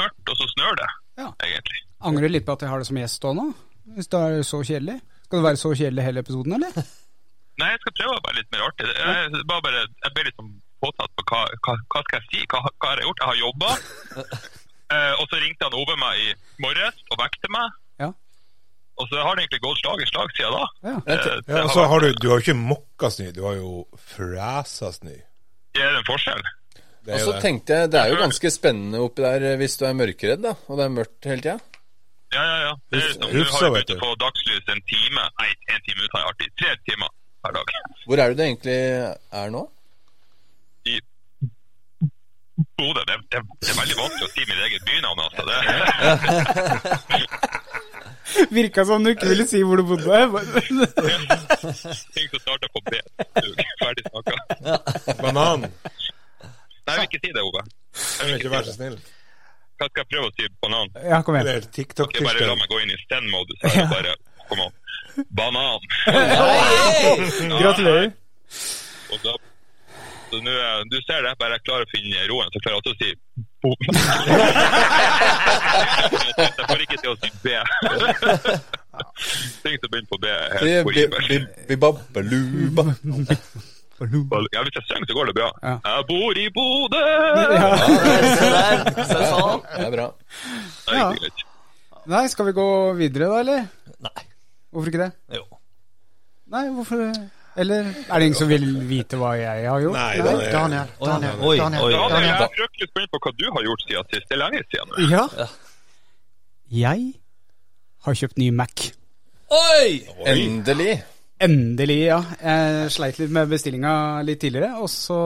mørkt, 0.03 0.27
og 0.29 0.37
så 0.43 0.51
snør 0.53 0.77
det, 0.83 0.91
Ja. 1.23 1.31
egentlig. 1.47 1.81
Angrer 2.03 2.29
litt 2.29 2.45
på 2.45 2.53
at 2.53 2.61
jeg 2.67 2.69
har 2.75 2.79
det 2.83 2.87
som 2.91 2.97
gjest 3.01 3.25
òg 3.25 3.37
nå? 3.39 3.47
Hvis 3.95 4.09
det 4.13 4.21
er 4.21 4.43
så 4.43 4.59
kjedelig? 4.67 4.97
Skal 5.27 5.39
det 5.39 5.47
være 5.47 5.61
så 5.61 5.71
kjedelig 5.79 6.05
hele 6.07 6.23
episoden, 6.25 6.53
eller? 6.59 6.73
Nei, 7.61 7.69
jeg 7.73 7.81
skal 7.85 7.95
prøve 8.01 8.15
å 8.19 8.23
være 8.27 8.37
litt 8.41 8.51
mer 8.53 8.65
artig. 8.67 8.87
Jeg, 8.93 9.45
bare, 9.49 9.63
bare, 9.65 9.83
jeg 10.05 10.13
ble 10.17 10.25
litt 10.27 10.37
sånn 10.41 10.51
påtatt 10.85 11.13
på 11.17 11.25
hva, 11.31 11.41
hva, 11.65 11.75
hva 11.95 12.03
skal 12.05 12.19
jeg 12.21 12.27
si, 12.29 12.43
hva, 12.53 12.61
hva 12.69 12.91
har 12.91 13.01
jeg 13.01 13.07
gjort? 13.09 13.23
Jeg 13.25 13.31
har 13.33 13.43
jobba. 13.47 13.71
Eh, 14.87 15.15
og 15.19 15.25
så 15.27 15.41
ringte 15.43 15.67
han 15.67 15.75
over 15.75 15.97
meg 15.99 16.15
i 16.23 16.27
morges 16.63 17.01
og 17.11 17.17
vekte 17.19 17.49
meg. 17.51 17.73
Ja. 17.99 18.07
Og 19.03 19.09
så 19.11 19.19
har 19.19 19.35
det 19.35 19.43
egentlig 19.43 19.59
gått 19.65 19.81
slag 19.81 20.05
i 20.05 20.07
slag 20.07 20.31
siden 20.37 20.55
da. 20.55 20.69
Ja. 20.87 20.93
Eh, 21.11 21.25
Ja, 21.49 21.57
har 21.65 21.73
så 21.75 21.81
vært- 21.81 21.91
har 21.91 22.05
du, 22.05 22.07
du 22.23 22.27
har 22.31 22.37
jo 22.39 22.45
ikke 22.45 22.55
mokka 22.61 23.11
snø, 23.11 23.27
du 23.35 23.41
har 23.49 23.57
jo 23.59 23.73
fræsa 24.13 24.93
snø. 24.95 25.17
Det 25.75 25.83
er 25.83 25.99
en 25.99 26.07
forskjell. 26.07 26.45
Og 27.11 27.19
så 27.19 27.35
tenkte 27.43 27.81
jeg, 27.81 27.91
det 27.97 27.99
er 28.05 28.13
jo 28.15 28.21
ganske 28.23 28.53
spennende 28.55 29.03
oppi 29.03 29.27
der 29.27 29.49
eh, 29.51 29.57
hvis 29.59 29.75
du 29.83 29.85
er 29.91 29.99
mørkeredd, 29.99 30.47
da, 30.47 30.55
og 30.71 30.79
det 30.79 30.87
er 30.87 30.95
mørkt 31.01 31.29
hele 31.33 31.43
tida. 31.49 31.59
Ja, 32.35 32.43
ja, 32.43 32.57
ja. 32.67 32.73
Det 32.91 32.99
er 33.03 33.13
som, 33.15 33.23
du 33.31 33.45
har 33.45 33.71
å 33.71 33.73
du. 33.87 33.95
få 34.03 34.09
dagslys 34.21 34.67
en 34.75 34.83
time. 34.91 35.23
Nei, 35.41 35.51
en 35.75 35.81
time 35.87 36.01
ut 36.03 36.13
har 36.17 36.21
jeg 36.25 36.31
artig. 36.33 36.49
Tre 36.61 36.71
timer 36.89 37.09
per 37.47 37.53
dag. 37.57 37.67
Hvor 38.07 38.17
er 38.23 38.27
det 38.35 38.43
egentlig 38.49 38.79
er 39.43 39.49
nå? 39.55 39.63
I 40.87 40.89
Bodø. 42.79 43.03
Det, 43.07 43.15
det, 43.33 43.41
det 43.63 43.69
er 43.73 43.77
veldig 43.79 43.97
vanskelig 44.01 44.27
å 44.27 44.33
si 44.33 44.43
mitt 44.49 44.61
eget 44.67 44.83
bynavn, 44.89 45.21
altså. 45.27 45.43
Det, 45.47 45.57
Virka 48.57 48.83
som 48.85 49.05
du 49.05 49.09
ikke 49.13 49.29
ville 49.31 49.47
si 49.49 49.61
hvor 49.65 49.77
du 49.81 49.85
bodde. 49.87 50.07
ting 52.17 52.27
som 52.33 52.41
starter 52.43 52.69
på 52.75 52.81
B. 52.91 52.93
Ferdig 53.81 54.05
snakka. 54.11 54.35
Banan. 55.23 55.61
Nei, 56.87 56.95
jeg 56.95 56.99
vil 56.99 57.07
ikke 57.09 57.23
si 57.23 57.31
det, 57.35 57.43
Ove. 57.43 57.63
Jeg 57.97 58.25
vil 58.29 58.35
ikke 58.41 58.53
være 58.53 58.67
så 58.69 58.75
snill? 58.77 58.97
Hva 59.77 59.87
skal 59.91 60.01
jeg 60.03 60.09
prøve 60.13 60.27
å 60.31 60.35
si 60.37 60.45
banan? 60.65 60.89
Ja, 61.05 61.19
kom 61.27 61.35
igjen. 61.37 61.47
Eller 61.53 61.61
Ok, 62.07 62.15
bare 62.25 62.47
la 62.49 62.55
meg 62.57 62.69
gå 62.73 62.77
inn 62.85 62.93
i 62.95 62.99
stand-mode, 63.05 63.53
så 63.61 63.65
er 63.69 63.75
det 63.77 63.89
bare 63.93 64.13
Kom 64.47 64.61
an. 64.63 64.73
Banan. 65.35 65.81
Gratulerer. 67.59 68.13
Og 69.11 69.19
da, 69.25 69.33
så 70.31 70.37
nå, 70.43 70.53
du 70.93 70.97
ser 71.07 71.21
det, 71.27 71.33
bare 71.41 71.57
jeg 71.59 71.65
klarer 71.67 71.85
å 71.87 71.91
finne 71.91 72.27
roen, 72.31 72.49
så 72.55 72.59
klarer 72.63 72.77
jeg 72.77 72.81
også 72.83 72.93
å 72.93 73.01
si 73.01 73.11
bom. 73.65 73.81
Jeg 76.37 76.67
får 76.69 76.81
ikke 76.85 76.99
til 77.03 77.11
å 77.11 77.17
si 77.21 77.29
B. 77.43 77.47
Ting 79.65 79.77
som 79.81 79.89
begynner 79.91 80.11
på 80.11 80.19
B, 80.23 80.25
er 80.31 80.35
helt 80.63 80.87
bi- 81.29 81.47
bibabbaluba. 81.73 82.85
Ja, 84.01 84.63
hvis 84.67 84.75
jeg 84.77 84.85
synger, 84.91 85.07
så 85.09 85.15
går 85.17 85.31
det 85.31 85.35
bra. 85.39 85.49
Ja. 85.63 85.75
Jeg 85.85 86.07
bor 86.11 86.41
i 86.41 86.47
Bodø! 86.53 87.03
Se 88.37 88.51
der. 88.53 88.83
Se 89.09 89.21
sånn. 89.31 89.63
Det 89.73 89.87
er 89.87 89.93
bra. 89.95 90.07
Nei, 90.91 91.07
ikke. 91.31 91.47
Nei, 92.13 92.25
skal 92.31 92.47
vi 92.51 92.53
gå 92.59 92.67
videre 93.01 93.31
da, 93.33 93.39
eller? 93.41 93.65
Nei. 94.07 94.27
Hvorfor 94.75 94.93
ikke 94.93 95.01
det? 95.07 95.39
Jo. 95.39 95.47
Nei, 96.53 96.65
hvorfor 96.77 97.01
Eller 97.57 97.89
er 97.89 98.21
det 98.21 98.27
ingen 98.29 98.37
som 98.39 98.51
vil 98.53 98.67
vite 98.87 99.17
hva 99.19 99.33
jeg 99.41 99.65
har 99.67 99.81
gjort? 99.81 99.97
Nei, 99.97 100.11
er 100.21 100.27
Daniel, 100.53 100.91
Daniel, 101.01 101.41
Oi, 101.41 101.57
Daniel, 101.57 101.81
oi, 101.87 101.95
oi. 101.97 102.11
Daniel, 102.13 102.27
jeg 102.29 102.45
er 102.45 102.53
fryktelig 102.59 102.89
spent 102.93 103.11
på 103.15 103.21
hva 103.25 103.33
du 103.41 103.47
har 103.57 103.65
gjort 103.65 103.85
siden 103.89 104.11
sist. 104.13 104.27
Det 104.29 104.37
er 104.37 104.43
lenge 104.45 104.61
siden. 104.69 104.93
nå. 104.93 105.09
Ja. 105.11 105.25
Ja. 105.41 105.49
Jeg 106.85 107.07
har 108.07 108.19
kjøpt 108.21 108.37
ny 108.43 108.51
Mac. 108.55 108.91
Oi! 109.57 110.03
Endelig. 110.29 110.99
Endelig, 111.43 111.99
ja. 112.07 112.21
Jeg 112.41 112.93
sleit 112.95 113.19
litt 113.21 113.33
med 113.35 113.51
bestillinga 113.51 113.93
litt 114.25 114.41
tidligere, 114.41 114.79
og 114.81 114.89
så 114.89 115.19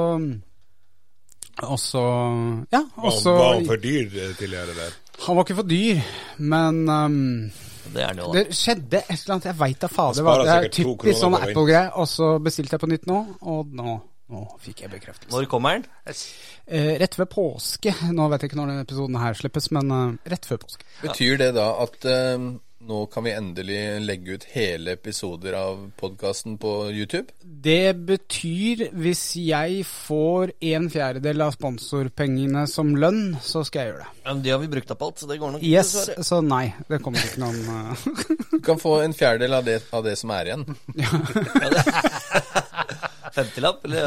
Og 1.68 1.78
så 1.78 2.02
Ja, 2.72 2.82
og 2.96 3.04
Var 3.04 3.16
så 3.20 3.34
var 3.36 3.54
han 3.54 3.68
for 3.68 3.82
dyr 3.82 4.06
eh, 4.08 4.36
tidligere 4.38 4.74
der? 4.74 4.96
Han 5.26 5.36
var 5.36 5.44
ikke 5.44 5.58
for 5.60 5.68
dyr, 5.68 6.00
men 6.38 6.88
um, 6.88 7.50
Det 7.94 8.02
er 8.02 8.14
noe... 8.16 8.32
det 8.34 8.56
skjedde 8.56 9.02
et 9.04 9.12
eller 9.18 9.34
annet 9.36 9.50
Jeg 9.50 9.58
veit 9.60 9.82
da 9.82 9.90
fader 9.92 10.26
hva. 10.26 10.36
Det 10.40 10.54
er 10.54 10.70
typisk 10.72 11.20
sånn. 11.20 11.36
Apple-greie. 11.36 11.90
Og 12.00 12.08
så 12.08 12.30
bestilte 12.42 12.74
jeg 12.76 12.82
på 12.82 12.88
nytt 12.90 13.06
nå, 13.10 13.18
og 13.52 13.74
nå, 13.76 13.98
nå 14.32 14.46
fikk 14.64 14.86
jeg 14.86 14.94
bekreftelse. 14.94 15.30
Når 15.34 15.46
kommer 15.52 15.76
den? 15.78 16.16
Eh, 16.66 16.94
rett 17.02 17.18
ved 17.20 17.30
påske. 17.30 17.92
Nå 18.16 18.30
vet 18.32 18.42
jeg 18.42 18.50
ikke 18.50 18.60
når 18.62 18.72
denne 18.72 18.86
episoden 18.88 19.20
her 19.20 19.38
slippes, 19.38 19.68
men 19.76 19.92
uh, 19.94 20.32
rett 20.32 20.48
før 20.48 20.62
påske. 20.64 20.88
Betyr 21.04 21.38
det 21.44 21.52
da 21.58 21.68
at 21.84 22.08
eh, 22.08 22.48
nå 22.80 23.02
kan 23.12 23.24
vi 23.26 23.32
endelig 23.36 23.80
legge 24.00 24.32
ut 24.38 24.44
hele 24.54 24.92
episoder 24.96 25.52
av 25.58 25.82
podkasten 26.00 26.54
på 26.58 26.70
YouTube? 26.96 27.28
Det 27.44 27.92
betyr 28.08 28.86
hvis 28.96 29.20
jeg 29.36 29.82
får 29.86 30.50
en 30.72 30.88
fjerdedel 30.90 31.40
av 31.44 31.52
sponsorpengene 31.54 32.62
som 32.70 32.94
lønn, 32.96 33.36
så 33.44 33.60
skal 33.68 33.80
jeg 33.82 33.88
gjøre 33.92 34.04
det. 34.06 34.10
Men 34.30 34.40
de 34.46 34.50
har 34.54 34.60
vi 34.62 34.70
brukt 34.72 34.90
opp 34.96 35.02
alt, 35.06 35.18
så 35.20 35.26
det 35.28 35.36
går 35.42 35.50
nok 35.58 35.62
Yes, 35.68 35.90
ikke. 36.08 36.24
så 36.24 36.36
nei. 36.44 36.66
Det 36.88 37.02
kommer 37.04 37.20
ikke 37.20 37.42
noen 37.44 37.60
eh, 37.74 37.90
Du 38.54 38.58
kan 38.64 38.78
få 38.80 38.92
en 39.04 39.12
fjerdedel 39.16 39.52
av 39.60 39.64
det, 39.68 39.76
av 39.92 40.02
det 40.08 40.16
som 40.20 40.28
er 40.38 40.44
igjen. 40.50 40.64
50-lapp, 43.36 43.78
eller? 43.90 44.04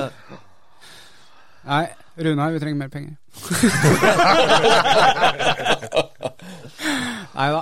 Nei, 1.64 1.86
Runar, 2.26 2.50
vi 2.58 2.62
trenger 2.66 2.80
mer 2.82 2.92
penger. 2.94 3.14
Nei 7.38 7.50
da. 7.54 7.62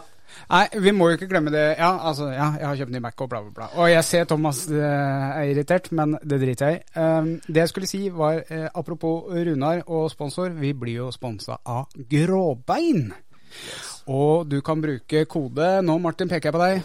Nei, 0.51 0.65
vi 0.83 0.91
må 0.91 1.07
jo 1.09 1.15
ikke 1.15 1.29
glemme 1.31 1.51
det. 1.53 1.77
Ja, 1.79 1.93
altså, 2.09 2.25
ja, 2.33 2.49
jeg 2.59 2.67
har 2.67 2.75
kjøpt 2.81 2.91
ny 2.91 2.99
Mac 2.99 3.21
og 3.23 3.29
bla, 3.31 3.39
bla, 3.45 3.51
bla. 3.55 3.67
Og 3.79 3.87
jeg 3.91 4.03
ser 4.03 4.25
Thomas 4.27 4.65
eh, 4.67 4.75
er 4.83 5.51
irritert, 5.53 5.91
men 5.95 6.17
det 6.27 6.41
driter 6.41 6.73
jeg 6.73 6.81
i. 6.81 6.99
Um, 6.99 7.29
det 7.47 7.61
jeg 7.63 7.71
skulle 7.71 7.87
si 7.87 8.01
var, 8.11 8.41
eh, 8.51 8.67
apropos 8.75 9.29
Runar 9.31 9.83
og 9.87 10.09
sponsor, 10.11 10.49
vi 10.59 10.73
blir 10.75 10.97
jo 11.05 11.11
sponsa 11.15 11.55
av 11.65 11.87
Gråbein. 12.11 13.13
Og 14.11 14.47
du 14.49 14.57
kan 14.63 14.79
bruke 14.83 15.25
kode 15.29 15.69
Nå, 15.83 15.97
Martin, 16.03 16.27
peker 16.31 16.49
jeg 16.51 16.55
på 16.55 16.63
deg. 16.65 16.83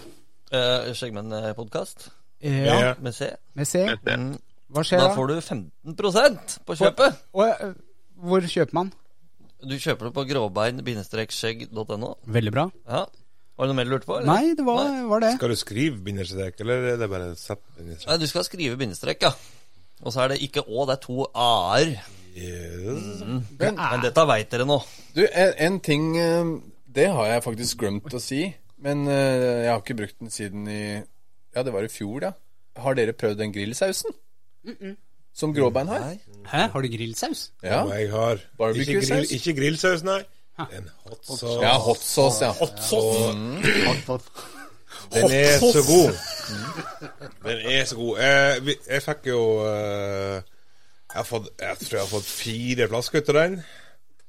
Uh, 0.52 0.92
Skjeggmenn-podkast 0.94 2.08
Eh, 2.42 2.66
Ja, 2.66 2.74
Ja. 2.80 2.94
med 3.00 3.14
C. 3.14 3.30
med 3.56 3.66
C. 3.66 3.86
Mm. 4.06 4.36
Hva 4.70 4.82
skjer 4.84 4.98
Da 5.00 5.08
da? 5.08 5.14
får 5.16 5.26
du 5.28 5.34
15% 5.40 6.58
på 6.66 6.74
kjøpet. 6.76 7.16
Og, 7.32 7.48
eh, 7.48 7.72
hvor 8.20 8.40
kjøper 8.44 8.74
man? 8.76 8.92
Du 9.64 9.74
kjøper 9.74 10.04
det 10.10 10.12
på 10.14 10.24
gråbein-skjegg.no. 10.28 12.14
Veldig 12.26 12.52
bra. 12.52 12.66
Ja. 12.86 13.06
Var 13.56 13.64
det 13.64 13.72
noe 13.72 13.76
mer 13.78 13.88
du 13.88 13.92
lurte 13.94 14.08
på? 14.08 14.18
eller? 14.18 14.28
Nei, 14.28 14.54
det 14.56 14.64
var, 14.66 14.88
var 15.08 15.22
det. 15.24 15.30
Skal 15.38 15.52
du 15.54 15.56
skrive 15.56 16.00
bindestrek, 16.04 16.58
eller 16.60 16.90
er 16.92 16.98
det 17.00 17.08
bare 17.08 17.30
sett 17.40 17.62
bindestrek? 17.78 18.10
Nei, 18.10 18.18
du 18.20 18.26
skal 18.28 18.44
skrive 18.44 18.76
bindestrek, 18.80 19.24
ja. 19.24 19.32
Og 20.04 20.12
så 20.12 20.26
er 20.26 20.34
det 20.34 20.42
ikke 20.44 20.66
Å, 20.66 20.84
det 20.88 20.98
er 20.98 21.02
to 21.06 21.24
A-er. 21.32 21.94
Yes. 22.36 23.22
Men 23.56 23.78
Men 23.80 24.02
dette 24.04 24.26
veit 24.28 24.50
dere 24.52 24.66
nå. 24.68 24.76
du, 25.16 25.22
en, 25.24 25.54
en 25.56 25.78
ting 25.80 26.10
eh, 26.20 26.50
Det 26.98 27.06
har 27.08 27.30
jeg 27.30 27.44
faktisk 27.46 27.80
glemt 27.80 28.12
å 28.12 28.20
si. 28.20 28.42
Men 28.84 29.06
eh, 29.08 29.64
jeg 29.64 29.70
har 29.72 29.80
ikke 29.80 29.96
brukt 30.02 30.18
den 30.20 30.32
siden 30.34 30.68
i 30.68 30.82
Ja, 31.56 31.64
det 31.64 31.72
var 31.72 31.86
i 31.86 31.88
fjor, 31.88 32.20
da. 32.26 32.34
Har 32.76 32.98
dere 32.98 33.16
prøvd 33.16 33.40
den 33.40 33.56
grillsausen? 33.56 34.12
Mm 34.68 34.76
-mm. 34.80 34.96
Som 35.36 35.54
gråbein 35.54 35.88
har? 35.88 36.16
Hæ, 36.48 36.68
har 36.72 36.82
du 36.82 36.88
grillsaus? 36.88 37.52
Ja. 37.62 37.84
Og 37.84 37.92
jeg 38.00 38.10
har 38.10 38.38
Barbecue 38.58 39.00
ikke, 39.00 39.06
grill, 39.06 39.26
ikke 39.30 39.52
grillsaus, 39.52 40.02
nei. 40.02 40.22
En 40.56 40.90
hot 41.04 41.26
sauce. 41.26 41.60
Ja, 41.60 41.74
hot 41.78 42.00
sauce, 42.00 42.44
ja. 42.44 42.52
Den 45.12 45.32
er 45.32 45.58
så 45.60 45.82
god. 45.86 46.16
Den 47.44 47.58
er 47.72 47.84
så 47.84 47.96
god. 47.96 48.18
Jeg, 48.18 48.76
jeg 48.88 49.02
fikk 49.04 49.28
jo 49.30 49.40
eh, 49.66 50.40
jeg, 50.40 51.18
har 51.18 51.28
fått, 51.28 51.50
jeg 51.60 51.78
tror 51.82 51.98
jeg 51.98 52.02
har 52.02 52.10
fått 52.10 52.30
fire 52.30 52.88
flasker 52.88 53.22
ut 53.22 53.32
av 53.34 53.38
den. 53.40 53.58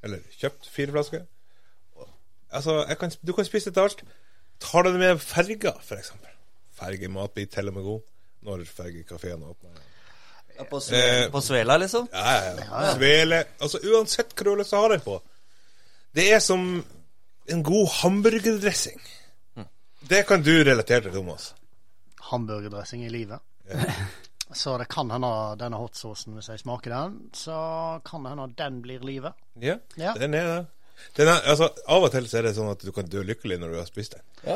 Eller 0.04 0.38
kjøpt 0.38 0.70
fire 0.72 0.96
flasker. 0.98 1.26
Altså, 2.52 2.78
jeg 2.88 2.98
kan, 3.00 3.12
du 3.28 3.34
kan 3.36 3.48
spise 3.48 3.72
til 3.72 3.84
alt. 3.84 4.04
Tar 4.64 4.84
du 4.84 4.92
det 4.92 5.00
med 5.00 5.24
ferga, 5.24 5.74
eksempel. 5.80 6.32
Fergemat 6.78 7.34
blir 7.36 7.50
til 7.52 7.72
og 7.72 7.74
med 7.80 7.84
god 7.88 8.06
når 8.48 8.64
fergekafeen 8.70 9.44
åpner. 9.44 9.82
Ja, 10.58 10.64
på, 10.70 10.80
Sve 10.82 10.98
Eh, 10.98 11.32
på 11.32 11.42
Svela, 11.42 11.78
liksom? 11.78 12.08
Ja, 12.14 12.34
ja, 12.34 12.54
ja. 12.62 12.94
Svele 12.96 13.44
Altså, 13.62 13.80
uansett 13.84 14.34
hva 14.34 14.44
du 14.44 14.50
har 14.50 14.62
lyst 14.62 14.74
til 14.74 14.80
å 14.80 14.86
ha 14.86 14.94
den 14.94 15.04
på. 15.06 15.18
Det 16.18 16.28
er 16.34 16.40
som 16.44 16.64
en 17.54 17.64
god 17.64 17.88
hamburgerdressing. 18.02 19.00
Det 20.08 20.24
kan 20.28 20.42
du 20.46 20.52
relatere 20.64 21.02
til, 21.08 21.12
Thomas. 21.14 21.52
Hamburgerdressing 22.32 23.04
i 23.06 23.10
livet. 23.14 23.40
Så 24.56 24.78
det 24.80 24.88
kan 24.90 25.10
hende 25.12 25.30
denne 25.60 25.78
hotsausen, 25.82 26.34
hvis 26.38 26.48
jeg 26.54 26.62
smaker 26.64 26.94
den, 26.94 27.18
så 27.36 27.58
kan 28.08 28.24
det 28.24 28.32
hende 28.34 28.48
den 28.58 28.82
blir 28.86 29.04
livet. 29.04 29.34
Ja, 29.60 29.78
Ja. 30.00 30.14
den 30.18 30.34
er 30.34 30.46
det. 30.56 30.66
Den 31.18 31.28
er, 31.30 31.44
altså, 31.46 31.68
av 31.88 32.04
og 32.08 32.12
til 32.12 32.26
så 32.26 32.40
er 32.40 32.48
det 32.48 32.56
sånn 32.58 32.72
at 32.72 32.82
du 32.82 32.90
kan 32.96 33.06
dø 33.06 33.22
lykkelig 33.22 33.60
når 33.62 33.70
du 33.70 33.78
har 33.78 33.86
spist 33.86 34.16
den. 34.16 34.24
ja 34.48 34.56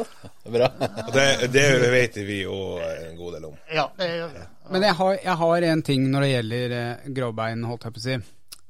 bra. 0.55 0.69
Det, 1.13 1.51
det 1.53 1.65
vet 1.93 2.15
vi 2.25 2.39
òg 2.49 2.81
en 3.11 3.15
god 3.19 3.35
del 3.37 3.45
om. 3.51 3.57
Ja, 3.69 3.85
det 3.99 4.07
er 4.09 4.47
Men 4.71 4.81
jeg 4.87 4.95
har, 4.97 5.13
jeg 5.21 5.35
har 5.43 5.61
en 5.69 5.81
ting 5.85 6.07
når 6.09 6.21
det 6.25 6.31
gjelder 6.31 6.75
eh, 6.79 7.09
gråbein, 7.13 7.63
holdt 7.69 7.85
jeg 7.85 7.93
på 7.93 8.01
å 8.01 8.05
si. 8.07 8.17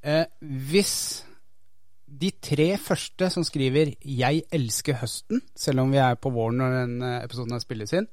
Eh, 0.03 0.25
hvis 0.41 0.95
de 2.21 2.29
tre 2.43 2.77
første 2.77 3.29
som 3.33 3.43
skriver 3.43 3.93
'Jeg 4.05 4.43
elsker 4.53 4.93
høsten', 5.01 5.41
selv 5.55 5.79
om 5.81 5.91
vi 5.91 5.97
er 5.97 6.15
på 6.15 6.29
våren 6.33 6.57
når 6.61 6.75
den 6.81 7.01
eh, 7.01 7.23
episoden 7.25 7.51
her 7.55 7.59
spilles 7.63 7.93
inn 7.93 8.07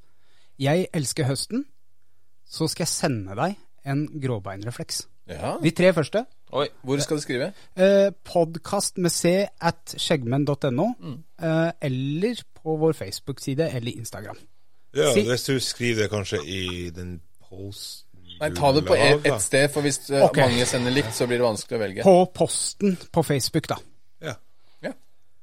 'Jeg 0.58 0.86
elsker 0.94 1.24
høsten', 1.28 1.64
så 2.48 2.68
skal 2.68 2.84
jeg 2.84 2.88
sende 2.88 3.36
deg 3.36 3.56
en 3.84 4.06
gråbeinrefleks. 4.20 5.06
Ja. 5.28 5.56
De 5.62 5.70
tre 5.70 5.92
første. 5.92 6.24
Oi. 6.52 6.66
Hvor 6.82 6.98
skal 7.04 7.16
du 7.18 7.20
skrive? 7.22 7.52
Eh, 7.76 8.10
Podkast 8.24 8.96
med 8.98 9.10
c 9.12 9.46
at 9.60 9.94
skjeggmenn.no, 9.98 10.86
eh, 11.42 11.72
eller 11.82 12.40
på 12.54 12.76
vår 12.80 12.92
Facebook-side 12.96 13.68
eller 13.74 13.92
Instagram. 13.92 14.38
Ja, 14.96 15.12
Si- 15.14 15.22
Hvis 15.28 15.44
du 15.44 15.58
skriver 15.60 16.02
det 16.02 16.10
kanskje 16.10 16.38
i 16.46 16.90
den 16.90 17.20
posten 17.48 18.04
Nei, 18.40 18.50
ta 18.54 18.70
det 18.72 18.84
på 18.86 18.94
ett 18.94 19.26
et 19.26 19.40
sted, 19.42 19.68
for 19.72 19.82
hvis 19.82 20.10
okay. 20.10 20.46
Mange 20.48 20.64
sender 20.64 20.90
likt, 20.94 21.12
så 21.14 21.26
blir 21.26 21.38
det 21.38 21.44
vanskelig 21.46 21.76
å 21.76 21.82
velge. 21.82 22.02
På 22.06 22.24
posten 22.32 22.96
på 23.12 23.22
Facebook, 23.24 23.66
da. 23.68 23.74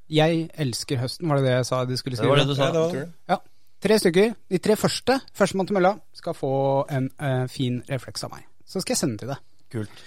Jeg 0.09 0.49
elsker 0.61 0.99
høsten, 1.01 1.29
var 1.29 1.39
det 1.41 1.47
det 1.47 1.53
jeg 1.55 1.65
sa 1.65 1.81
de 1.89 1.97
skulle 1.97 2.17
Det 2.17 2.27
var 2.27 2.37
skrive? 2.37 2.45
det 2.45 2.53
du 2.53 2.55
sa. 2.59 2.65
Ja, 2.65 2.71
det 2.71 2.81
var 2.81 2.91
det. 2.93 3.11
Ja. 3.29 3.37
Tre 3.85 3.97
stykker. 3.99 4.35
De 4.49 4.57
tre 4.57 4.75
første, 4.75 5.19
førstemann 5.33 5.67
til 5.67 5.77
mølla, 5.77 5.95
skal 6.13 6.33
få 6.37 6.51
en 6.93 7.09
uh, 7.21 7.45
fin 7.51 7.81
refleks 7.89 8.23
av 8.25 8.31
meg. 8.33 8.45
Så 8.65 8.81
skal 8.81 8.93
jeg 8.95 9.01
sende 9.01 9.17
til 9.21 9.33
deg. 9.33 9.41
Kult. 9.73 10.03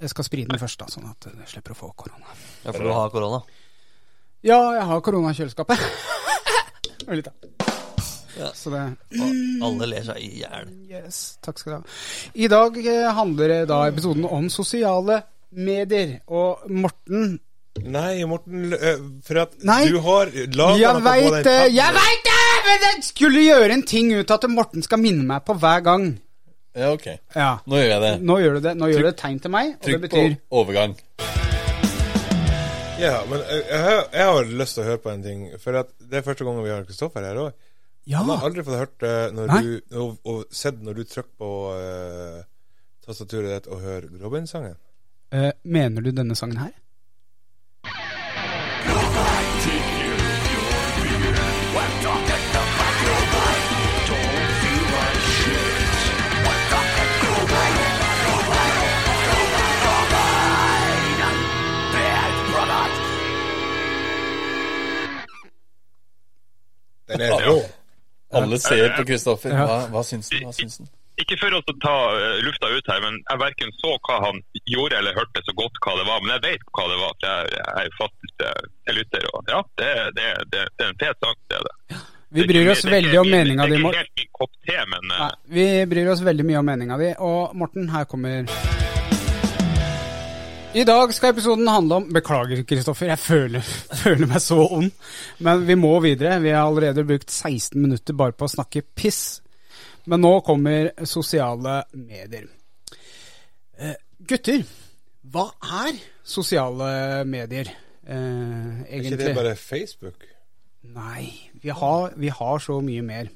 Jeg 0.00 0.10
skal 0.10 0.26
sprite 0.26 0.50
den 0.50 0.58
først, 0.60 0.80
da, 0.80 0.88
sånn 0.90 1.06
at 1.10 1.28
du 1.30 1.44
slipper 1.46 1.74
å 1.74 1.78
få 1.78 1.92
korona. 1.96 2.34
Ja, 2.64 2.72
for 2.72 2.82
du 2.82 2.90
har 2.92 3.10
korona. 3.14 3.40
Ja, 4.44 4.58
jeg 4.76 4.86
har 4.90 5.00
korona 5.06 5.30
i 5.32 5.38
kjøleskapet. 5.38 5.80
Litt, 7.14 7.30
da. 7.30 7.54
Ja. 8.34 8.50
Så 8.54 8.70
det 8.72 8.82
Og 9.14 9.64
alle 9.68 9.86
ler 9.92 10.04
seg 10.06 10.18
i 10.18 10.40
hjel. 10.42 10.70
Yes, 10.90 11.38
takk 11.44 11.60
skal 11.62 11.72
du 11.72 11.76
ha. 11.78 11.96
I 12.34 12.48
dag 12.50 12.78
eh, 12.82 13.06
handler 13.14 13.54
da 13.70 13.84
episoden 13.88 14.26
om 14.26 14.48
sosiale 14.50 15.20
medier. 15.54 16.16
Og 16.26 16.66
Morten 16.74 17.38
Nei, 17.82 18.22
Morten, 18.30 18.70
for 19.26 19.40
at 19.42 19.56
Nei. 19.66 19.80
du 19.90 19.96
har 20.04 20.30
laga 20.30 20.76
Jeg 20.78 20.94
noe 20.94 21.00
på 21.02 21.08
veit 21.08 21.32
den 21.34 21.42
det! 21.48 21.72
Jeg 21.74 21.94
veit 21.96 22.20
det! 22.28 22.36
Men 22.68 22.84
jeg 22.86 23.02
skulle 23.08 23.42
gjøre 23.42 23.74
en 23.74 23.82
ting 23.90 24.12
ut 24.14 24.30
av 24.30 24.38
at 24.38 24.46
Morten 24.52 24.84
skal 24.86 25.00
minne 25.02 25.24
meg 25.26 25.42
på 25.44 25.56
hver 25.58 25.82
gang. 25.84 26.06
Ja, 26.74 26.92
ok. 26.94 27.08
Ja. 27.34 27.48
Nå 27.66 27.80
gjør 27.82 27.90
jeg 27.90 28.02
det. 28.04 28.12
Nå 28.30 28.36
gjør 28.42 28.54
du 28.56 28.60
det. 28.68 28.74
Nå 28.78 28.88
gjør 28.92 29.02
du 29.06 29.08
et 29.10 29.18
tegn 29.20 29.40
til 29.42 29.52
meg, 29.54 29.72
og 29.74 29.90
det 29.90 30.10
Trykk 30.10 30.14
på 30.14 30.60
overgang. 30.62 30.94
Ja, 33.02 33.16
men 33.26 33.42
jeg, 33.42 33.80
har- 33.82 34.06
jeg 34.14 34.26
har 34.30 34.50
lyst 34.62 34.78
til 34.78 34.84
å 34.84 34.86
høre 34.92 35.02
på 35.02 35.10
en 35.10 35.22
ting. 35.26 35.44
For 35.62 35.74
at 35.82 35.90
det 35.98 36.20
er 36.20 36.26
første 36.26 36.46
gangen 36.46 36.62
vi 36.64 36.70
har 36.70 36.86
Kristoffer 36.86 37.26
her 37.26 37.40
òg. 37.42 37.52
Ja. 38.06 38.20
Han 38.22 38.30
har 38.30 38.46
aldri 38.46 38.62
fått 38.66 38.78
hørt 38.78 38.98
det 39.02 39.14
når 39.34 39.50
Nei. 39.50 39.60
du, 39.66 39.98
og, 39.98 40.16
og 40.30 40.44
sett 40.54 40.78
når 40.84 40.98
du 41.00 41.04
trykker 41.08 41.34
på 41.40 41.50
uh, 41.74 42.40
tastaturet 43.06 43.50
ditt 43.50 43.66
og 43.72 43.80
hører 43.82 44.08
Robin-sangen. 44.22 44.76
Uh, 45.34 45.50
mener 45.64 46.04
du 46.04 46.10
denne 46.14 46.36
sangen 46.38 46.60
her? 46.62 46.72
Den 67.14 67.24
er 67.30 67.48
rå. 67.48 67.56
Alle 68.34 68.58
ser 68.58 68.90
på 68.98 69.06
Kristoffer. 69.08 69.54
Hva, 69.54 69.80
hva 69.92 70.02
syns 70.06 70.30
han? 70.34 70.46
Hva 70.48 70.54
syns 70.56 70.80
han? 70.82 70.92
Ikke 71.22 71.36
for 71.38 71.54
å 71.54 71.60
ta 71.78 71.94
eh, 72.18 72.40
lufta 72.42 72.70
ut 72.74 72.88
her, 72.90 72.98
men 73.04 73.20
jeg 73.20 73.38
verken 73.38 73.70
så 73.78 73.92
hva 74.02 74.16
han 74.24 74.40
gjorde 74.66 74.98
eller 74.98 75.14
hørte 75.14 75.44
så 75.46 75.54
godt 75.54 75.78
hva 75.84 75.94
det 76.00 76.06
var. 76.08 76.24
Men 76.24 76.32
jeg 76.34 76.42
vet 76.48 76.64
hva 76.74 76.88
det 76.90 76.96
var, 76.98 77.12
for 77.20 77.28
jeg, 77.28 77.52
jeg 77.54 77.84
er 77.84 77.94
fast 78.00 78.48
eh, 78.48 78.96
lytter. 78.98 79.28
Og 79.30 79.54
ja, 79.54 79.60
det, 79.78 79.92
det, 80.18 80.32
det, 80.50 80.64
det 80.74 80.88
er 80.88 80.90
en 80.90 81.00
fet 81.04 81.22
sang. 81.22 81.38
det 81.46 81.60
er 81.60 81.68
det. 81.68 82.02
Vi 82.34 82.48
bryr 82.50 82.72
oss 82.72 82.82
veldig 82.88 83.18
om 83.20 83.30
meninga 83.30 83.66
di, 83.70 83.78
Morten. 83.78 85.12
vi 85.54 85.68
bryr 85.86 86.10
oss 86.10 86.24
veldig 86.26 86.48
mye 86.48 86.58
om 86.58 86.66
meninga 86.66 86.98
di. 86.98 87.12
Og 87.22 87.54
Morten, 87.54 87.86
her 87.94 88.10
kommer 88.10 88.50
I 90.74 90.82
dag 90.82 91.12
skal 91.14 91.30
episoden 91.30 91.68
handle 91.70 92.00
om 92.00 92.06
Beklager, 92.14 92.64
Kristoffer, 92.66 93.06
jeg 93.12 93.20
føler, 93.22 93.62
føler 94.02 94.26
meg 94.30 94.42
så 94.42 94.56
ond. 94.64 94.90
Men 95.46 95.62
vi 95.68 95.76
må 95.78 95.92
videre. 96.02 96.40
Vi 96.42 96.50
har 96.50 96.64
allerede 96.66 97.04
brukt 97.06 97.30
16 97.30 97.78
minutter 97.80 98.16
bare 98.18 98.34
på 98.34 98.48
å 98.48 98.50
snakke 98.50 98.82
piss. 98.98 99.20
Men 100.10 100.20
nå 100.24 100.32
kommer 100.44 100.90
sosiale 101.08 101.76
medier. 101.94 102.48
Eh, 103.78 103.94
gutter, 104.26 104.64
hva 105.34 105.46
er 105.84 105.96
sosiale 106.26 107.22
medier 107.26 107.70
eh, 107.70 108.82
Er 108.84 109.00
ikke 109.00 109.18
det 109.22 109.32
bare 109.38 109.54
Facebook? 109.58 110.26
Nei, 110.94 111.30
vi 111.62 111.72
har, 111.74 112.12
vi 112.20 112.28
har 112.34 112.60
så 112.62 112.80
mye 112.84 113.02
mer. 113.06 113.30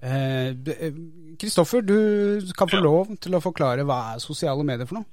Kristoffer, 0.00 0.88
eh, 0.88 0.98
Kristoffer, 1.40 1.84
du 1.86 2.52
kan 2.58 2.68
få 2.68 2.80
Ja. 2.80 2.84
lov 2.84 3.14
til 3.22 3.36
å 3.36 3.40
forklare 3.44 3.84
hva 3.88 4.00
er 4.14 4.24
sosiale 4.24 4.64
medier 4.66 4.88
for 4.88 4.98
noe? 5.02 5.08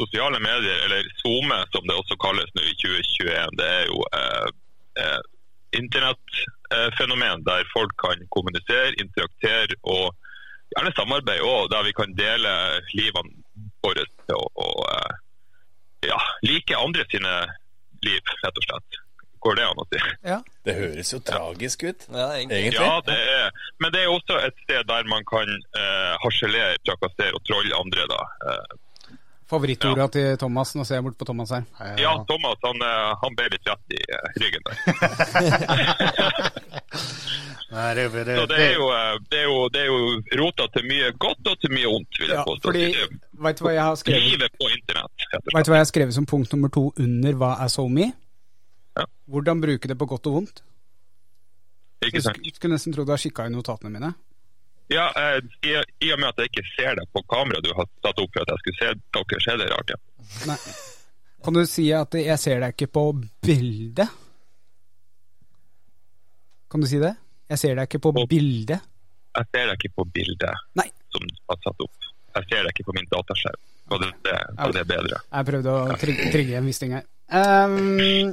Sosiale 0.00 0.38
medier, 0.44 0.78
eller 0.86 1.08
SoMe 1.22 1.58
som 1.72 1.86
det 1.88 1.96
også 1.96 2.16
kalles 2.20 2.50
nå 2.56 2.62
i 2.66 2.74
2021, 2.82 3.56
det 3.60 3.68
er 3.78 3.84
jo 3.90 4.02
eh, 4.20 4.48
eh, 5.02 5.20
internettfenomen 5.80 7.44
der 7.46 7.64
folk 7.72 7.94
kan 8.00 8.22
kommunisere, 8.34 8.94
interaktere 9.02 9.76
og 9.82 10.14
gjerne 10.74 10.92
samarbeide 10.96 11.46
òg, 11.46 11.70
der 11.72 11.86
vi 11.86 11.94
kan 11.96 12.14
dele 12.18 12.52
livene 12.94 13.32
våre 13.84 14.04
og, 14.34 14.46
og 14.54 14.84
eh, 14.92 15.16
ja, 16.10 16.20
like 16.44 16.76
andre 16.76 17.04
sine 17.10 17.34
liv, 18.04 18.32
rett 18.44 18.60
og 18.60 18.66
slett. 18.68 19.02
Går 19.46 19.58
det 19.58 19.64
an 19.68 19.78
å 19.78 19.84
si? 19.92 19.98
Ja. 20.26 20.36
Det 20.66 20.74
høres 20.74 21.12
jo 21.12 21.18
tragisk 21.22 21.84
ut, 21.86 22.06
Ja, 22.10 22.32
egentlig. 22.34 22.56
egentlig. 22.56 22.82
Ja, 22.82 22.96
det 23.06 23.16
er, 23.36 23.60
men 23.78 23.92
det 23.94 24.00
er 24.02 24.10
også 24.10 24.38
et 24.42 24.56
sted 24.64 24.88
der 24.88 25.06
man 25.10 25.22
kan 25.28 25.46
eh, 25.78 26.14
harselere, 26.22 26.80
trakassere 26.86 27.36
og 27.36 27.44
trolle 27.46 27.78
andre. 27.78 28.08
da. 28.10 28.18
Eh, 28.50 28.74
Favorittorda 29.46 30.08
til 30.10 30.36
Thomas. 30.42 30.72
Nå 30.74 30.82
ser 30.84 30.98
jeg 30.98 31.04
bort 31.06 31.18
på 31.20 31.26
Thomas 31.28 31.50
her. 31.54 31.64
ja, 32.02 32.12
Thomas 32.26 32.58
han, 32.66 32.80
eh, 32.82 33.12
han 33.22 33.36
ble 33.38 33.46
litt 33.52 33.68
rett 33.70 33.94
i 33.94 34.00
eh, 34.02 34.28
ryggen 34.42 34.62
der. 34.66 34.76
Nei, 37.66 37.94
det, 37.98 38.04
det, 38.26 38.34
Så 38.38 38.46
det 38.50 38.58
er 38.62 38.74
jo, 38.76 38.84
eh, 38.94 39.14
det 39.30 39.38
er 39.40 39.46
jo, 39.50 39.56
det 39.74 39.80
er 39.82 39.88
jo 39.90 39.98
rota 40.40 40.66
til 40.74 40.84
mye 40.86 41.08
godt 41.22 41.48
og 41.50 41.56
til 41.62 41.72
mye 41.74 41.88
ondt, 41.90 42.18
vil 42.20 42.30
jeg 42.30 42.38
Ja, 42.38 42.44
påstå. 42.46 42.68
fordi, 42.68 42.84
vet 43.46 43.58
du 43.58 43.64
hva 43.66 43.72
jeg 43.74 43.82
har 43.86 43.96
skrevet? 44.02 44.28
Livet 44.30 44.52
på 44.60 44.68
internett, 44.70 45.26
Vet 45.32 45.66
du 45.66 45.70
hva 45.72 45.80
jeg 45.80 45.84
har 45.84 45.90
skrevet 45.90 46.14
som 46.14 46.26
punkt 46.30 46.54
nummer 46.54 46.70
to 46.72 46.84
under 47.02 47.32
hva 47.42 47.50
er 47.64 47.68
SoMe? 47.74 48.06
Ja. 48.96 49.04
Hvordan 49.28 49.60
bruke 49.60 49.88
det 49.90 49.98
på 49.98 50.06
godt 50.08 50.26
og 50.30 50.38
vondt? 50.40 50.62
Ikke 52.06 52.22
sant? 52.22 52.38
sk- 52.38 52.54
skulle 52.54 52.76
nesten 52.78 52.94
tro 52.94 53.04
du 53.04 53.10
har 53.12 53.18
kikka 53.20 53.46
i 53.46 53.52
notatene 53.52 53.90
mine. 53.92 54.12
Ja, 54.92 55.08
eh, 55.18 55.40
i, 55.66 55.72
I 56.06 56.12
og 56.14 56.20
med 56.22 56.28
at 56.30 56.42
jeg 56.44 56.52
ikke 56.52 56.66
ser 56.76 56.98
deg 57.00 57.08
på 57.14 57.22
kamera 57.30 57.58
du 57.64 57.72
har 57.74 57.88
satt 58.04 58.20
opp 58.22 58.30
for 58.36 58.44
at 58.44 58.52
jeg 58.54 58.62
skulle 58.62 58.78
se 58.78 58.90
dere, 59.16 59.40
så 59.42 59.54
er 59.54 59.58
det 59.62 59.70
rart, 59.72 59.90
ja. 59.94 59.98
Nei. 60.50 60.58
Kan 61.46 61.54
du 61.58 61.62
si 61.70 61.88
at 61.94 62.14
jeg 62.18 62.38
ser 62.42 62.62
deg 62.62 62.74
ikke 62.76 62.88
på 62.94 63.02
bildet? 63.46 64.08
Kan 66.70 66.82
du 66.82 66.86
si 66.90 66.98
det? 67.02 67.14
Jeg 67.50 67.58
ser 67.62 67.76
deg 67.78 67.86
ikke 67.88 68.00
på 68.02 68.12
På- 68.16 68.26
bildet. 68.30 68.82
Jeg 69.36 69.46
ser 69.52 69.66
deg 69.68 69.76
ikke 69.78 69.94
på 70.00 70.04
bildet 70.16 70.62
Nei. 70.80 70.88
som 71.12 71.22
du 71.28 71.34
har 71.50 71.58
satt 71.62 71.82
opp. 71.84 72.06
Jeg 72.36 72.48
ser 72.50 72.62
deg 72.66 72.72
ikke 72.74 72.86
på 72.88 72.94
min 72.96 73.08
dataskjerm. 73.12 73.60
Og 73.94 74.00
det, 74.02 74.08
det, 74.26 74.34
og 74.58 74.72
det 74.74 74.82
bedre. 74.90 75.18
Jeg 75.30 75.46
prøvde 75.46 75.70
å 75.76 75.96
trygge, 76.00 76.30
trigge 76.34 76.56
en 76.58 76.66
viss 76.66 76.80
ting 76.82 76.94
her. 76.96 77.04
Um, 77.30 78.32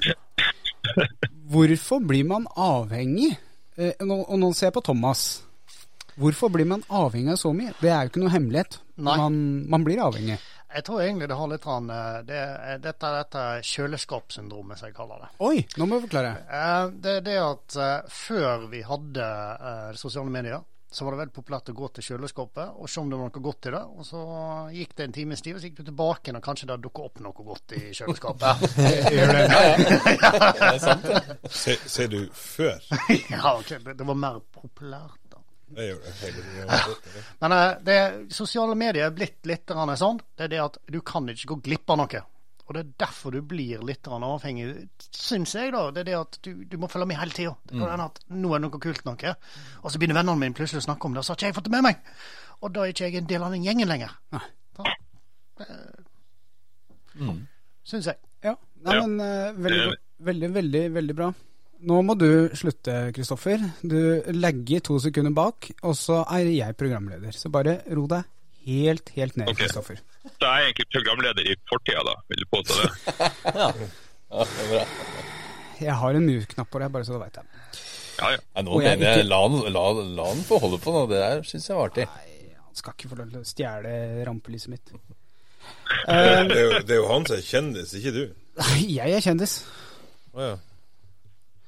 hvorfor 1.54 2.02
blir 2.02 2.26
man 2.26 2.48
avhengig? 2.58 3.36
Eh, 3.78 3.94
og 4.02 4.34
nå 4.42 4.50
ser 4.58 4.72
jeg 4.72 4.76
på 4.80 4.84
Thomas. 4.90 5.44
Hvorfor 6.20 6.50
blir 6.54 6.66
man 6.70 6.84
avhengig 6.90 7.34
av 7.34 7.40
så 7.42 7.54
mye? 7.58 7.74
Det 7.82 7.90
er 7.90 8.04
jo 8.06 8.12
ikke 8.14 8.24
noe 8.24 8.34
hemmelighet. 8.34 8.80
Man, 8.98 9.38
man 9.70 9.86
blir 9.88 10.02
avhengig. 10.04 10.38
Jeg 10.74 10.86
tror 10.88 11.02
egentlig 11.04 11.28
det 11.30 11.36
har 11.38 11.50
litt 11.52 11.64
grann, 11.66 11.90
eh, 11.94 12.20
det, 12.26 12.42
Dette 12.82 13.10
er 13.10 13.18
dette 13.20 13.42
kjøleskapssyndromet, 13.70 14.80
som 14.80 14.90
jeg 14.90 14.96
kaller 14.98 15.22
det. 15.26 15.32
Oi, 15.46 15.62
nå 15.78 15.86
må 15.86 16.00
du 16.00 16.08
forklare. 16.08 16.36
Eh, 16.50 16.86
Det 17.04 17.18
er 17.20 17.26
det 17.28 17.40
at 17.44 17.78
eh, 17.78 17.98
før 18.10 18.66
vi 18.72 18.82
hadde 18.88 19.28
sosiale 20.02 20.34
medier, 20.34 20.64
så 20.94 21.06
var 21.06 21.16
det 21.16 21.20
veldig 21.24 21.34
populært 21.34 21.70
å 21.72 21.74
gå 21.74 21.88
til 21.96 22.06
kjøleskapet 22.06 22.76
og 22.78 22.90
se 22.90 23.00
om 23.02 23.08
det 23.10 23.18
var 23.18 23.30
noe 23.32 23.42
godt 23.46 23.66
i 23.66 23.72
det. 23.74 23.80
Og 23.98 24.06
så 24.06 24.20
gikk 24.76 24.92
det 24.98 25.08
en 25.08 25.16
times 25.16 25.42
tid, 25.42 25.56
og 25.56 25.62
så 25.64 25.70
gikk 25.70 25.80
du 25.80 25.88
tilbake 25.88 26.28
igjen, 26.30 26.38
og 26.38 26.46
kanskje 26.46 26.68
det 26.70 26.76
dukka 26.84 27.06
opp 27.08 27.22
noe 27.26 27.46
godt 27.48 27.74
i 27.78 27.82
kjøleskapet. 27.98 28.66
Gjør 29.10 29.34
det? 29.34 29.48
Det 30.54 30.68
er 30.70 30.78
sant, 30.84 31.08
det. 31.10 31.38
Se, 31.50 31.76
ser 31.90 32.12
du 32.14 32.20
før? 32.38 32.78
ja, 33.34 33.56
okay. 33.56 33.80
det, 33.82 33.98
det 34.00 34.06
var 34.10 34.18
mer 34.22 34.38
populært, 34.54 35.18
da. 35.76 35.88
Gjør 35.88 36.04
det 36.04 36.14
hele. 36.20 37.24
Men 37.44 37.56
eh, 37.58 37.72
det, 37.88 37.98
sosiale 38.36 38.78
medier 38.80 39.08
er 39.08 39.16
blitt 39.16 39.42
litt 39.50 39.74
sånn. 40.00 40.22
Det 40.38 40.48
er 40.48 40.54
det 40.54 40.62
at 40.64 40.80
du 40.88 41.02
kan 41.06 41.28
ikke 41.30 41.54
gå 41.54 41.60
glipp 41.70 41.94
av 41.94 42.04
noe. 42.04 42.24
Og 42.64 42.76
det 42.78 42.80
er 42.80 42.92
derfor 43.04 43.36
du 43.36 43.42
blir 43.44 43.82
litt 43.84 44.08
avhengig, 44.08 44.68
syns 45.12 45.52
jeg, 45.58 45.74
da. 45.76 45.84
Det 45.92 46.06
er 46.06 46.10
det 46.12 46.20
at 46.20 46.38
du, 46.46 46.52
du 46.64 46.78
må 46.80 46.88
følge 46.92 47.10
med 47.10 47.20
hele 47.20 47.36
tida. 47.36 47.56
Det 47.68 47.76
kan 47.76 47.92
hende 47.92 48.08
at 48.08 48.22
nå 48.32 48.54
er 48.54 48.62
det 48.62 48.70
noe 48.70 48.84
kult 48.86 49.04
noe, 49.08 49.34
og 49.82 49.92
så 49.92 50.00
begynner 50.00 50.22
vennene 50.22 50.40
mine 50.40 50.56
plutselig 50.56 50.80
å 50.86 50.88
snakke 50.88 51.10
om 51.10 51.18
det, 51.18 51.24
og 51.24 51.28
så 51.28 51.34
har 51.34 51.42
ikke 51.42 51.52
jeg 51.52 51.58
fått 51.60 51.68
det 51.68 51.76
med 51.76 51.86
meg. 51.90 52.00
Og 52.64 52.72
da 52.72 52.86
er 52.86 52.94
ikke 52.94 53.10
jeg 53.10 53.20
en 53.20 53.28
del 53.34 53.44
av 53.44 53.52
den 53.52 53.68
gjengen 53.68 53.92
lenger. 53.92 54.16
Da, 54.32 54.94
eh, 55.66 57.34
Syns 57.84 58.08
jeg. 58.08 58.18
Ja. 58.48 58.56
Nei, 58.84 58.96
men 59.02 59.20
uh, 59.20 59.52
veldig, 59.60 59.98
veldig, 60.30 60.50
veldig, 60.56 60.84
veldig 60.96 61.16
bra. 61.20 61.34
Nå 61.84 61.98
må 62.08 62.14
du 62.16 62.28
slutte, 62.56 62.94
Kristoffer. 63.16 63.60
Du 63.84 63.98
legger 64.32 64.84
to 64.88 65.00
sekunder 65.04 65.34
bak, 65.36 65.68
og 65.84 65.96
så 66.00 66.22
er 66.32 66.48
jeg 66.54 66.78
programleder. 66.80 67.36
Så 67.36 67.52
bare 67.52 67.80
ro 67.92 68.06
deg 68.12 68.24
helt, 68.68 69.10
helt 69.18 69.36
ned. 69.40 69.52
Kristoffer. 69.60 70.00
Så 70.24 70.38
jeg 70.40 70.48
er 70.48 70.68
egentlig 70.70 70.88
programleder 70.94 71.50
i 71.52 71.56
fortida, 71.68 72.04
da, 72.08 72.14
vil 72.32 72.44
du 72.46 72.50
påstå 72.54 72.80
det? 72.80 72.92
Ja, 74.34 74.46
det 74.50 74.64
er 74.64 74.70
bra. 74.72 74.84
Jeg 75.84 75.94
har 76.00 76.16
en 76.18 76.24
mute-knapp 76.26 76.70
på 76.74 76.80
deg, 76.82 76.90
bare 76.96 77.06
så 77.06 77.14
du 77.14 77.20
veit 77.22 77.36
det. 77.38 77.44
Ja, 78.18 78.30
ja. 78.34 78.40
Nei, 78.56 78.64
nå 78.66 78.80
jeg 78.82 78.98
mener 78.98 79.10
jeg 79.12 79.20
ikke- 79.26 79.30
la 79.30 79.40
han, 79.44 79.58
la, 79.76 79.84
la 80.18 80.26
han 80.32 80.42
få 80.48 80.58
holde 80.64 80.80
på 80.82 80.94
nå. 80.96 81.04
Det 81.12 81.20
der 81.22 81.44
syns 81.46 81.68
jeg 81.70 81.78
var 81.78 81.92
artig. 81.92 82.06
Nei, 82.10 82.56
han 82.64 82.80
skal 82.80 82.96
ikke 82.96 83.12
få 83.12 83.18
lov 83.20 83.30
til 83.34 83.44
å 83.44 83.50
stjele 83.52 83.94
rampelyset 84.30 84.72
mitt. 84.74 84.94
Det 86.04 86.16
er, 86.18 86.50
jo, 86.60 86.80
det 86.84 86.92
er 86.92 86.98
jo 87.00 87.06
han 87.08 87.24
som 87.30 87.38
er 87.38 87.44
kjendis, 87.46 87.92
ikke 88.00 88.12
du. 88.16 88.24
Nei, 88.60 88.80
Jeg 89.00 89.14
er 89.20 89.22
kjendis. 89.24 89.54
Oh, 90.34 90.42
ja. 90.42 90.56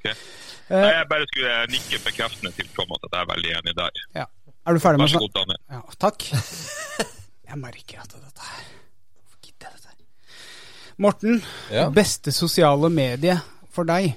Ok. 0.05 0.23
Nei, 0.69 0.89
jeg 0.95 1.07
bare 1.11 1.27
skulle 1.29 1.55
nikke 1.73 1.99
bekreftende 2.07 2.51
til 2.57 2.69
Thomas 2.73 3.03
at 3.05 3.11
jeg 3.13 3.21
er 3.21 3.29
veldig 3.33 3.51
enig 3.59 3.73
der. 3.77 3.99
Ja. 4.17 4.25
Er 4.65 4.73
du 4.73 4.79
ferdig 4.81 4.97
med 5.01 5.05
Vær 5.05 5.13
så 5.13 5.19
god? 5.21 5.33
Daniel. 5.35 5.59
Ja, 5.75 5.81
takk. 6.01 6.25
Jeg 7.49 7.59
merker 7.61 7.99
at 8.01 8.09
dette 8.17 8.41
her 8.41 8.63
Hvorfor 9.13 9.37
gidder 9.45 9.67
jeg 9.67 9.75
dette 9.75 9.91
her? 9.91 10.39
Morten, 11.05 11.35
Ja. 11.71 11.83
beste 11.93 12.31
sosiale 12.33 12.89
medie 12.89 13.35
for 13.75 13.85
deg? 13.85 14.15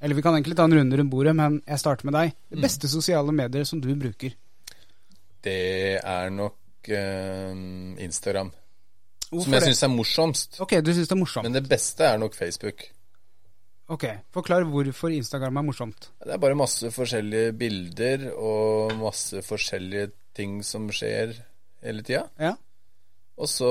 Eller 0.00 0.16
vi 0.16 0.22
kan 0.24 0.32
egentlig 0.38 0.56
ta 0.56 0.64
en 0.64 0.72
runde 0.78 0.96
rundt 0.96 1.10
bordet, 1.12 1.34
men 1.36 1.58
jeg 1.68 1.78
starter 1.82 2.08
med 2.08 2.16
deg. 2.16 2.32
Det 2.48 2.62
beste 2.64 2.88
sosiale 2.88 3.34
medier 3.36 3.66
som 3.68 3.82
du 3.84 3.90
bruker? 4.00 4.32
Det 5.44 6.00
er 6.00 6.30
nok 6.32 6.88
uh, 6.88 7.52
Instagram. 8.00 8.48
Hvorfor 9.28 9.44
Som 9.44 9.58
jeg 9.58 9.62
syns 9.68 9.82
er 9.84 9.92
morsomst. 9.92 10.56
Ok, 10.64 10.72
du 10.80 10.90
synes 10.94 11.08
det 11.12 11.14
er 11.18 11.20
morsomt. 11.20 11.44
Men 11.44 11.58
det 11.60 11.68
beste 11.68 12.08
er 12.08 12.16
nok 12.18 12.34
Facebook. 12.34 12.86
Ok, 13.90 14.04
Forklar 14.34 14.62
hvorfor 14.70 15.10
Instagram 15.10 15.56
er 15.58 15.64
morsomt. 15.66 16.10
Det 16.22 16.30
er 16.36 16.38
bare 16.42 16.54
masse 16.58 16.92
forskjellige 16.94 17.52
bilder 17.58 18.28
og 18.38 18.92
masse 19.00 19.42
forskjellige 19.42 20.12
ting 20.38 20.60
som 20.66 20.86
skjer 20.94 21.32
hele 21.82 22.04
tida. 22.06 22.26
Ja. 22.38 22.52
Og 23.40 23.48
så 23.50 23.70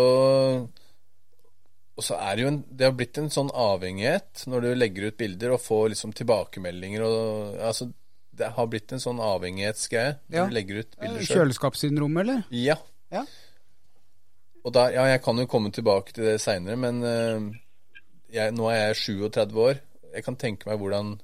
Og 1.99 2.03
så 2.03 2.15
er 2.15 2.35
det 2.35 2.43
jo 2.45 2.47
en 2.51 2.59
Det 2.67 2.85
har 2.87 2.93
blitt 2.95 3.17
en 3.21 3.29
sånn 3.31 3.49
avhengighet 3.53 4.45
når 4.47 4.61
du 4.65 4.69
legger 4.75 5.07
ut 5.09 5.17
bilder 5.19 5.51
og 5.55 5.61
får 5.63 5.89
liksom 5.93 6.13
tilbakemeldinger 6.15 7.03
og 7.05 7.57
Altså, 7.69 7.89
det 8.39 8.51
har 8.55 8.67
blitt 8.71 8.91
en 8.95 9.03
sånn 9.03 9.19
avhengighetsgreie 9.19 10.17
når 10.29 10.37
Ja. 10.37 10.45
du 10.47 10.53
legger 10.55 10.79
ut 10.83 10.95
bilder 10.99 11.21
sjøl. 11.25 11.35
Kjøleskapssyndrom, 11.41 12.17
eller? 12.21 12.43
Ja. 12.55 12.77
Ja. 13.11 13.25
Og 14.63 14.73
da, 14.75 14.89
ja, 14.91 15.05
jeg 15.11 15.21
kan 15.23 15.37
jo 15.37 15.45
komme 15.47 15.71
tilbake 15.71 16.13
til 16.13 16.23
det 16.25 16.39
seinere, 16.41 16.75
men 16.79 17.03
eh, 17.03 17.59
jeg, 18.35 18.53
nå 18.55 18.67
er 18.71 18.93
jeg 18.93 18.95
37 19.31 19.55
år. 19.59 19.79
Jeg 20.13 20.25
kan 20.25 20.37
tenke 20.39 20.69
meg 20.69 20.79
hvordan 20.81 21.15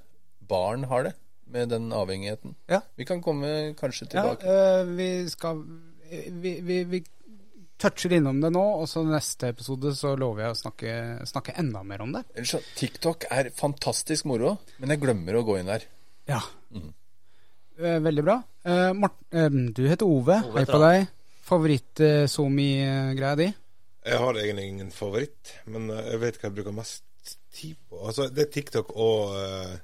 barn 0.46 0.86
har 0.90 1.08
det 1.08 1.14
med 1.50 1.70
den 1.70 1.92
avhengigheten. 1.94 2.54
Ja. 2.70 2.80
Vi 2.98 3.06
kan 3.06 3.22
komme 3.22 3.74
kanskje 3.78 4.06
Ja, 4.06 4.10
tilbake. 4.14 4.46
øh, 4.46 4.96
vi 4.96 5.10
skal 5.30 5.62
vi, 6.42 6.60
vi, 6.62 6.84
vi 6.84 7.02
toucher 7.78 8.12
innom 8.16 8.40
det 8.40 8.50
nå, 8.54 8.62
og 8.80 8.88
så 8.88 9.02
neste 9.06 9.50
episode 9.52 9.92
så 9.98 10.14
lover 10.18 10.46
jeg 10.46 10.54
å 10.54 10.58
snakke, 10.60 10.92
snakke 11.28 11.54
enda 11.60 11.82
mer 11.86 12.04
om 12.04 12.14
det. 12.14 12.22
Ellers 12.34 12.54
så, 12.56 12.60
TikTok 12.78 13.26
er 13.30 13.50
fantastisk 13.54 14.26
moro, 14.30 14.56
men 14.80 14.94
jeg 14.94 15.02
glemmer 15.02 15.38
å 15.38 15.44
gå 15.46 15.58
inn 15.60 15.70
der. 15.70 15.84
Ja. 16.30 16.40
Mm. 16.74 16.92
veldig 17.76 18.24
bra. 18.24 18.40
Uh, 18.66 18.92
Mart 18.96 19.18
eh, 19.30 19.50
du 19.50 19.84
heter 19.86 20.08
Ove. 20.08 20.40
Ove 20.48 20.62
Hei 20.62 20.66
på 20.70 20.80
deg. 20.82 21.06
Favoritt-SoMi-greia 21.46 23.36
di? 23.38 23.50
Jeg 24.06 24.18
har 24.22 24.38
egentlig 24.38 24.64
ingen 24.70 24.90
favoritt, 24.94 25.52
men 25.70 25.90
eh, 25.90 26.08
jeg 26.12 26.22
vet 26.22 26.38
hva 26.40 26.48
jeg 26.48 26.56
bruker 26.56 26.74
mest 26.74 27.05
tid 27.56 27.76
på. 27.88 28.00
Altså, 28.06 28.28
det 28.32 28.46
er 28.46 28.52
TikTok 28.54 28.92
og, 28.94 29.34
eh, 29.40 29.74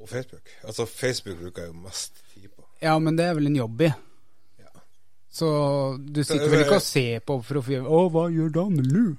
og 0.00 0.08
Facebook. 0.08 0.52
Altså, 0.62 0.86
Facebook 0.86 1.40
bruker 1.40 1.66
jeg 1.66 1.72
jo 1.72 1.82
mest 1.86 2.22
tid 2.34 2.48
på. 2.48 2.66
Ja, 2.82 2.98
men 2.98 3.18
det 3.18 3.26
er 3.26 3.34
vel 3.38 3.50
en 3.50 3.58
jobb 3.60 3.82
i. 3.88 3.90
Ja. 4.60 4.84
Så 5.32 5.48
du 5.96 6.22
Så, 6.22 6.32
sitter 6.32 6.52
vel 6.52 6.64
ikke 6.64 6.78
eh, 6.78 6.82
og 6.82 6.86
ser 6.86 7.24
på 7.24 7.40
for 7.48 7.60
å 7.60 8.04
hva 8.12 8.28
gjør 8.32 8.54
Daniel? 8.60 9.10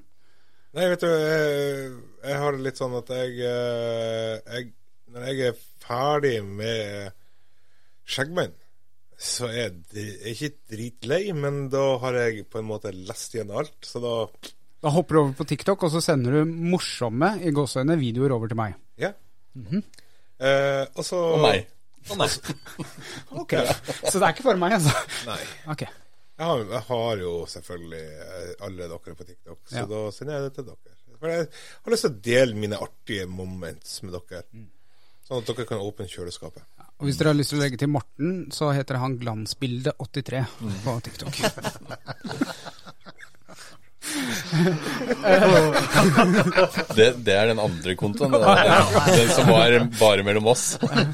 Nei, 0.72 0.88
vet 0.94 1.04
du, 1.04 1.10
jeg, 1.12 1.92
jeg 2.24 2.40
har 2.40 2.56
det 2.56 2.66
litt 2.66 2.80
sånn 2.80 2.96
at 3.02 3.10
jeg, 3.12 3.34
eh, 3.44 4.38
jeg 4.56 4.72
Når 5.12 5.26
jeg 5.28 5.50
er 5.50 5.58
ferdig 5.84 6.38
med 6.48 7.18
Skjeggmenn, 8.08 8.54
så 9.22 9.50
er 9.52 9.74
jeg 9.94 10.32
ikke 10.32 10.50
dritlei, 10.72 11.20
men 11.36 11.66
da 11.70 11.84
har 12.02 12.16
jeg 12.16 12.46
på 12.50 12.62
en 12.62 12.70
måte 12.70 12.94
lest 12.96 13.36
igjen 13.36 13.52
alt, 13.54 13.76
så 13.86 14.00
da 14.02 14.14
Da 14.82 14.90
hopper 14.90 15.14
du 15.16 15.20
over 15.22 15.34
på 15.38 15.46
TikTok, 15.46 15.84
og 15.86 15.92
så 15.94 16.02
sender 16.02 16.40
du 16.40 16.54
morsomme 16.74 17.36
i 17.46 17.52
gåseøyne 17.54 17.98
videoer 18.02 18.34
over 18.34 18.50
til 18.50 18.58
meg. 18.58 18.78
Ja. 19.02 19.12
eh, 20.42 20.86
og 20.96 21.06
så 21.06 21.20
Og 21.36 21.44
meg. 21.44 21.68
Og 22.10 22.18
meg. 22.18 22.30
Ok, 23.44 23.54
Så 24.10 24.18
det 24.18 24.24
er 24.26 24.32
ikke 24.34 24.48
for 24.48 24.58
meg, 24.58 24.74
altså? 24.80 24.96
Nei. 25.28 25.38
Okay. 25.76 25.92
Jeg 26.42 26.48
har, 26.50 26.64
jeg 26.74 26.82
har 26.88 27.22
jo 27.22 27.34
selvfølgelig 27.46 28.02
eh, 28.26 28.54
alle 28.66 28.88
dere 28.90 29.16
på 29.20 29.28
TikTok, 29.28 29.60
så 29.70 29.84
Ja. 29.84 29.86
da 29.86 30.00
sender 30.16 30.34
jeg 30.40 30.48
det 30.48 30.54
til 30.58 30.66
dere. 30.72 30.98
For 31.22 31.30
jeg 31.30 31.48
har 31.86 31.94
lyst 31.94 32.08
til 32.08 32.12
å 32.16 32.22
dele 32.26 32.58
mine 32.58 32.80
artige 32.82 33.28
moments 33.30 34.00
med 34.02 34.16
dere. 34.18 34.42
Sånn 35.28 35.44
at 35.44 35.52
dere 35.52 35.68
kan 35.70 35.84
åpne 35.86 36.10
kjøleskapet. 36.10 36.66
Og 36.98 37.06
hvis 37.06 37.18
dere 37.20 37.30
har 37.30 37.38
lyst 37.38 37.54
til 37.54 37.60
å 37.60 37.62
legge 37.62 37.78
til 37.82 37.90
Morten, 37.94 38.34
så 38.54 38.72
heter 38.74 38.98
han 39.02 39.20
Glansbilde83 39.22 40.42
på 40.88 40.98
TikTok. 41.06 41.38
Det, 46.96 47.08
det 47.26 47.34
er 47.36 47.48
den 47.52 47.60
andre 47.62 47.96
kontoen. 48.00 48.32
Den 48.36 49.30
som 49.34 49.48
var 49.50 49.76
bare 50.00 50.24
mellom 50.28 50.48
oss. 50.52 50.66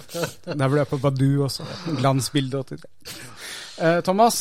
Der 0.47 0.67
ble 0.69 0.79
jeg 0.81 0.89
på 0.91 0.99
Badu 1.03 1.29
også. 1.45 1.63
Glansbilde83. 1.99 2.85
Eh, 3.77 3.99
Thomas, 4.05 4.37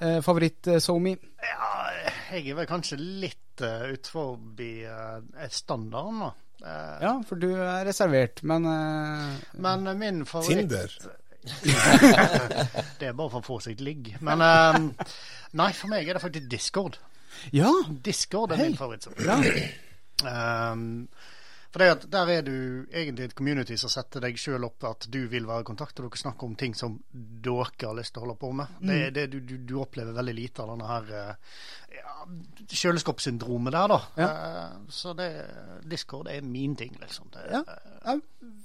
eh, 0.00 0.18
favoritt-SoMe? 0.24 1.14
Ja, 1.46 1.70
jeg 2.34 2.42
er 2.52 2.56
vel 2.58 2.68
kanskje 2.68 2.96
litt 3.00 3.62
uh, 3.64 3.86
utfor 3.94 4.34
uh, 4.36 5.46
standarden, 5.52 6.18
da. 6.26 6.30
Uh, 6.56 6.96
Ja, 7.04 7.12
for 7.28 7.36
du 7.40 7.48
er 7.54 7.84
reservert, 7.86 8.40
men 8.48 8.62
eh, 8.68 9.26
Men 9.60 9.86
eh, 9.86 9.94
min 10.00 10.18
favoritt 10.28 10.66
Tinder. 10.66 10.90
Det 12.98 13.06
er 13.06 13.12
bare 13.14 13.30
for 13.30 13.38
å 13.38 13.44
få 13.46 13.56
seg 13.68 13.80
ligg. 13.84 14.04
Men 14.24 14.38
eh, 14.42 14.78
nei, 15.60 15.68
for 15.76 15.88
meg 15.92 16.08
er 16.08 16.14
det 16.18 16.22
faktisk 16.24 16.48
Discord. 16.50 16.94
Ja! 17.56 17.72
Discord 18.04 18.52
er 18.52 18.62
hey. 18.62 18.70
min 18.70 18.78
favoritt. 18.78 19.08
Ja. 19.22 20.72
Um, 20.72 21.08
for 21.76 21.82
det 21.84 21.88
at 21.92 22.04
der 22.08 22.30
er 22.32 22.44
du 22.46 22.86
egentlig 22.88 23.26
et 23.26 23.34
community 23.36 23.76
som 23.76 23.90
setter 23.92 24.22
deg 24.24 24.38
sjøl 24.40 24.64
opp 24.64 24.86
at 24.88 25.04
du 25.12 25.18
vil 25.28 25.44
være 25.44 25.60
i 25.60 25.66
kontakt, 25.68 25.98
og 26.00 26.06
dere 26.06 26.20
snakker 26.22 26.48
om 26.48 26.54
ting 26.56 26.72
som 26.72 26.94
dere 27.12 27.66
har 27.82 27.98
lyst 27.98 28.14
til 28.14 28.22
å 28.22 28.24
holde 28.24 28.36
på 28.40 28.48
med. 28.56 28.78
Mm. 28.80 28.94
det, 29.12 29.26
du, 29.34 29.36
du, 29.44 29.58
du 29.60 29.74
opplever 29.82 30.16
veldig 30.16 30.34
lite 30.38 30.64
av 30.64 30.72
denne 30.72 30.88
her 30.88 31.12
eh, 31.18 31.60
ja, 31.98 32.14
kjøleskapssyndromet 32.72 33.76
der, 33.76 33.92
da. 33.92 34.00
Eh, 34.24 34.72
så 34.88 35.12
det, 35.18 35.28
Discord 35.84 36.32
er 36.32 36.48
min 36.48 36.78
ting, 36.80 36.96
liksom. 37.02 37.28
Det, 37.34 37.44
Ja. 37.52 37.60
ja, 38.06 38.16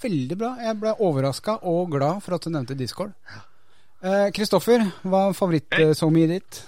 veldig 0.08 0.40
bra. 0.40 0.56
Jeg 0.64 0.80
ble 0.80 0.96
overraska 1.04 1.60
og 1.68 1.92
glad 1.98 2.24
for 2.24 2.40
at 2.40 2.48
du 2.48 2.54
nevnte 2.56 2.80
Discord. 2.80 3.12
Kristoffer, 4.34 4.88
hva 5.04 5.28
er 5.28 5.36
favoritt-SoMe-et 5.38 6.32
ditt? 6.32 6.64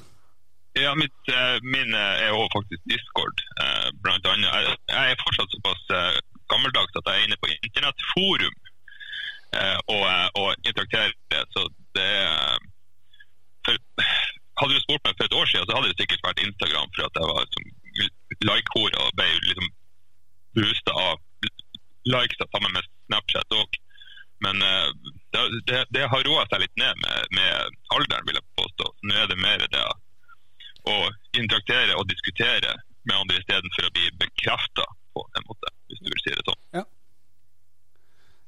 Ja, 0.73 0.95
mitt, 0.95 1.19
eh, 1.29 1.57
min 1.62 1.93
er 1.93 2.29
jo 2.33 2.47
faktisk 2.55 2.81
Discord, 2.91 3.38
eh, 3.63 3.89
blant 4.03 4.25
annet. 4.25 4.49
Jeg, 4.89 5.12
er 5.12 5.21
fortsatt 5.21 5.51
såpass 5.53 5.83
eh, 5.97 6.15
gammeldags 6.49 6.97
at 6.97 7.09
jeg 7.09 7.19
er 7.19 7.25
inne 7.27 7.41
på 7.41 7.49
internettforum 7.53 8.55
og, 9.93 10.05
og 10.41 10.49
interakterer. 10.65 11.13
Så 11.53 11.67
det 11.93 12.09
for, 13.65 13.77
Hadde 14.62 14.73
du 14.77 14.81
spurt 14.81 15.05
meg 15.05 15.13
for 15.17 15.25
et 15.25 15.36
år 15.38 15.47
siden, 15.49 15.65
så 15.65 15.75
hadde 15.77 15.91
det 15.91 15.99
sikkert 15.99 16.25
vært 16.25 16.41
Instagram, 16.41 16.89
for 16.95 17.05
at 17.05 17.15
jeg 17.17 17.29
var 17.29 17.45
som 17.53 17.63
like-hore 18.49 18.99
og 19.01 19.15
ble 19.17 19.29
liksom 19.45 19.69
boosta 20.57 20.93
av 20.93 21.21
likes 22.13 22.41
sammen 22.53 22.73
med 22.73 22.89
Snapchat 23.05 23.57
òg. 23.62 23.79
Men 24.45 24.62
det, 24.62 25.41
det, 25.69 25.81
det 25.95 26.09
har 26.09 26.25
roa 26.29 26.45
seg 26.49 26.65
litt 26.65 26.81
ned 26.81 27.01
med, 27.05 27.33
med 27.38 27.77
alderen, 27.97 28.25
vil 28.29 28.38
jeg 28.38 28.57
påstå. 28.62 28.89
Nå 29.09 29.21
er 29.21 29.29
det 29.31 29.41
mer 29.41 29.65
det 29.65 29.86
å 30.89 30.95
interaktere 31.39 31.95
og 31.99 32.07
diskutere 32.09 32.73
med 33.07 33.15
andre 33.17 33.39
istedenfor 33.41 33.87
å 33.87 33.93
bli 33.95 34.09
bekrefta 34.19 34.85
på 35.13 35.23
en 35.37 35.45
måte, 35.49 35.71
hvis 35.91 36.01
du 36.03 36.09
vil 36.11 36.23
si 36.23 36.33
det 36.35 36.45
sånn. 36.47 36.59
Ja, 36.79 36.83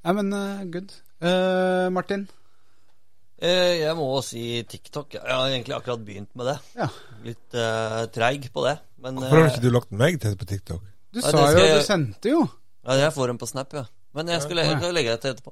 Nei, 0.06 0.14
men 0.20 0.34
uh, 0.38 0.64
good. 0.70 0.92
Uh, 1.18 1.88
Martin? 1.90 2.28
Uh, 3.42 3.74
Jeg 3.82 3.96
må 3.98 4.06
si 4.26 4.44
TikTok. 4.70 5.16
Jeg 5.18 5.26
har 5.34 5.48
egentlig 5.50 5.74
akkurat 5.80 6.04
begynt 6.06 6.30
med 6.38 6.46
det. 6.52 6.58
Ja. 6.78 6.88
Litt 7.26 7.58
uh, 7.58 8.04
treig 8.14 8.46
på 8.54 8.64
det. 8.68 8.76
Men 9.02 9.18
Hvorfor 9.18 9.42
har 9.42 9.50
ikke 9.50 9.64
du 9.66 9.72
lagt 9.74 9.96
meg 9.98 10.20
til 10.22 10.38
på 10.38 10.46
TikTok? 10.52 10.84
Du 11.16 11.22
sa 11.26 11.32
jo 11.34 11.58
jeg- 11.58 11.80
Du 11.82 11.88
sendte 11.88 12.30
jo. 12.36 12.44
ja, 12.86 13.00
jeg 13.02 13.16
får 13.18 13.34
den 13.34 13.40
på 13.42 13.50
Snap, 13.50 13.74
ja. 13.74 13.86
Men 14.16 14.30
jeg 14.32 14.44
skal, 14.46 14.56
legge, 14.56 14.72
jeg 14.76 14.80
skal 14.84 14.94
legge 14.96 15.12
det 15.16 15.22
til 15.26 15.34
etterpå. 15.34 15.52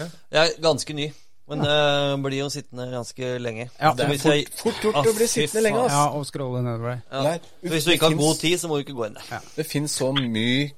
Ja. 0.00 0.06
Jeg 0.32 0.40
er 0.56 0.62
ganske 0.64 0.94
ny, 0.96 1.10
men 1.50 1.60
det 1.66 1.76
blir 2.24 2.38
jo 2.40 2.48
sittende 2.54 2.86
ganske 2.94 3.30
lenge. 3.42 3.68
Ja, 3.80 3.92
det 3.92 4.04
er 4.06 4.12
hvis 4.14 4.24
jeg- 4.30 4.48
Fort 4.60 4.80
gjort 4.84 4.94
å 5.02 5.14
bli 5.16 5.26
sittende 5.28 5.62
lenge, 5.66 5.84
ass. 5.84 5.92
Ja, 5.92 6.04
og 6.16 6.24
scrolle 6.28 6.62
nedover. 6.64 7.02
Ja. 7.12 7.22
Nei, 7.26 7.38
Så 7.62 7.72
hvis 7.74 7.84
du 7.84 7.90
ikke 7.92 8.08
har 8.08 8.14
god 8.22 8.38
tid, 8.38 8.58
så 8.62 8.68
må 8.70 8.78
du 8.78 8.84
ikke 8.84 8.96
gå 8.96 9.06
inn 9.10 9.14
der. 9.18 9.40
Det 9.56 9.66
finnes 9.66 9.92
så 10.00 10.12
mye 10.16 10.70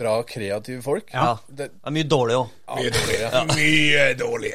bra 0.00 0.22
kreative 0.24 0.82
folk. 0.82 1.10
Ja. 1.12 1.36
Det, 1.48 1.68
Det 1.68 1.86
er 1.86 1.90
mye 1.92 2.08
dårlig 2.08 2.34
òg. 2.40 2.48
Mye 2.80 2.90
dårlig. 2.90 3.56
Mye 3.56 4.14
dårlig. 4.16 4.54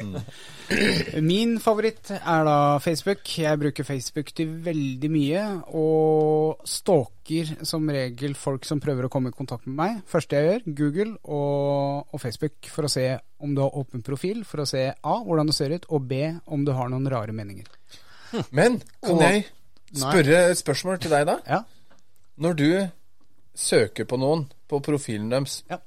Min 1.22 1.56
favoritt 1.62 2.10
er 2.16 2.44
da 2.46 2.56
Facebook. 2.82 3.22
Jeg 3.38 3.58
bruker 3.60 3.86
Facebook 3.86 4.32
til 4.34 4.50
veldig 4.64 5.10
mye, 5.12 5.42
og 5.78 6.64
stalker 6.66 7.52
som 7.66 7.86
regel 7.92 8.34
folk 8.38 8.66
som 8.66 8.80
prøver 8.82 9.06
å 9.06 9.10
komme 9.12 9.30
i 9.30 9.36
kontakt 9.36 9.66
med 9.68 9.76
meg. 9.78 10.00
Første 10.10 10.36
jeg 10.40 10.48
gjør, 10.48 10.66
Google 10.80 11.12
og, 11.22 12.08
og 12.10 12.22
Facebook, 12.22 12.66
for 12.72 12.88
å 12.88 12.90
se 12.92 13.06
om 13.42 13.54
du 13.54 13.62
har 13.62 13.76
åpen 13.78 14.02
profil, 14.06 14.42
for 14.48 14.64
å 14.64 14.68
se 14.68 14.88
A, 14.90 15.16
hvordan 15.22 15.46
du 15.50 15.54
ser 15.54 15.74
ut, 15.76 15.86
og 15.92 16.08
B, 16.10 16.22
om 16.50 16.64
du 16.66 16.72
har 16.74 16.90
noen 16.92 17.06
rare 17.12 17.32
meninger. 17.36 17.68
men 18.50 18.80
kan 19.02 19.14
Og- 19.14 19.22
jeg 19.22 19.44
spørre 19.94 20.40
et 20.50 20.58
spørsmål 20.58 20.98
til 21.00 21.10
deg, 21.14 21.26
da? 21.30 21.38
Ja. 21.46 21.62
Når 22.42 22.56
du 22.58 22.68
søker 23.56 24.04
på 24.04 24.18
noen 24.20 24.48
på 24.68 24.82
profilen 24.84 25.30
deres, 25.30 25.62
Ja. 25.70 25.78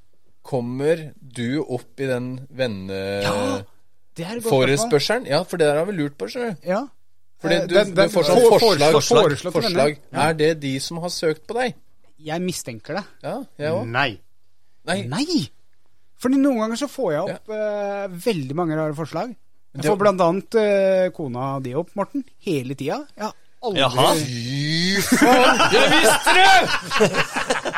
kommer 0.42 1.12
du 1.20 1.60
opp 1.68 2.00
i 2.00 2.08
den 2.08 2.48
venne... 2.50 3.02
Det 3.22 3.66
Forespørselen? 4.46 5.26
Ja, 5.30 5.44
for 5.44 5.58
det 5.58 5.68
der 5.70 5.78
har 5.82 5.86
vi 5.90 5.96
lurt 5.98 6.18
på, 6.18 6.28
skjønner 6.32 6.56
du. 6.56 6.68
Ja. 6.70 6.82
Fordi 7.40 7.56
Eh, 7.56 7.68
du, 7.68 7.74
den- 7.76 7.94
den- 7.96 8.10
du 8.10 8.14
får 8.14 8.24
sånn 8.28 8.42
for- 8.42 8.60
forslag. 8.60 8.92
Forslag. 8.92 9.54
forslag. 9.54 9.98
Ja. 10.12 10.30
Er 10.30 10.34
det 10.34 10.60
de 10.60 10.80
som 10.80 10.98
har 10.98 11.10
søkt 11.10 11.46
på 11.48 11.54
deg? 11.56 11.76
Jeg 12.20 12.42
mistenker 12.42 12.96
det. 13.00 13.04
Ja, 13.24 13.38
jeg 13.58 13.72
også. 13.72 13.88
Nei. 13.88 14.20
Nei. 14.86 15.02
Nei! 15.08 15.50
Fordi 16.20 16.36
noen 16.36 16.60
ganger 16.60 16.76
så 16.76 16.88
får 16.92 17.12
jeg 17.14 17.22
opp 17.36 17.50
eh, 17.50 18.08
veldig 18.28 18.56
mange 18.56 18.76
rare 18.76 18.94
forslag. 18.94 19.36
Jeg 19.76 19.86
får 19.86 19.98
blant 20.02 20.20
annet 20.20 20.56
uh, 20.56 21.10
kona 21.16 21.60
di 21.62 21.74
opp, 21.78 21.92
Morten, 21.96 22.24
hele 22.44 22.74
tida. 22.76 23.06
Jeg 23.16 23.24
har 23.24 23.34
aldri 23.64 23.80
Jaha. 23.80 24.16
Fy 24.16 25.02
faen! 25.16 25.60
Jeg 25.76 25.90
visste 25.94 26.32
det! 26.36 27.70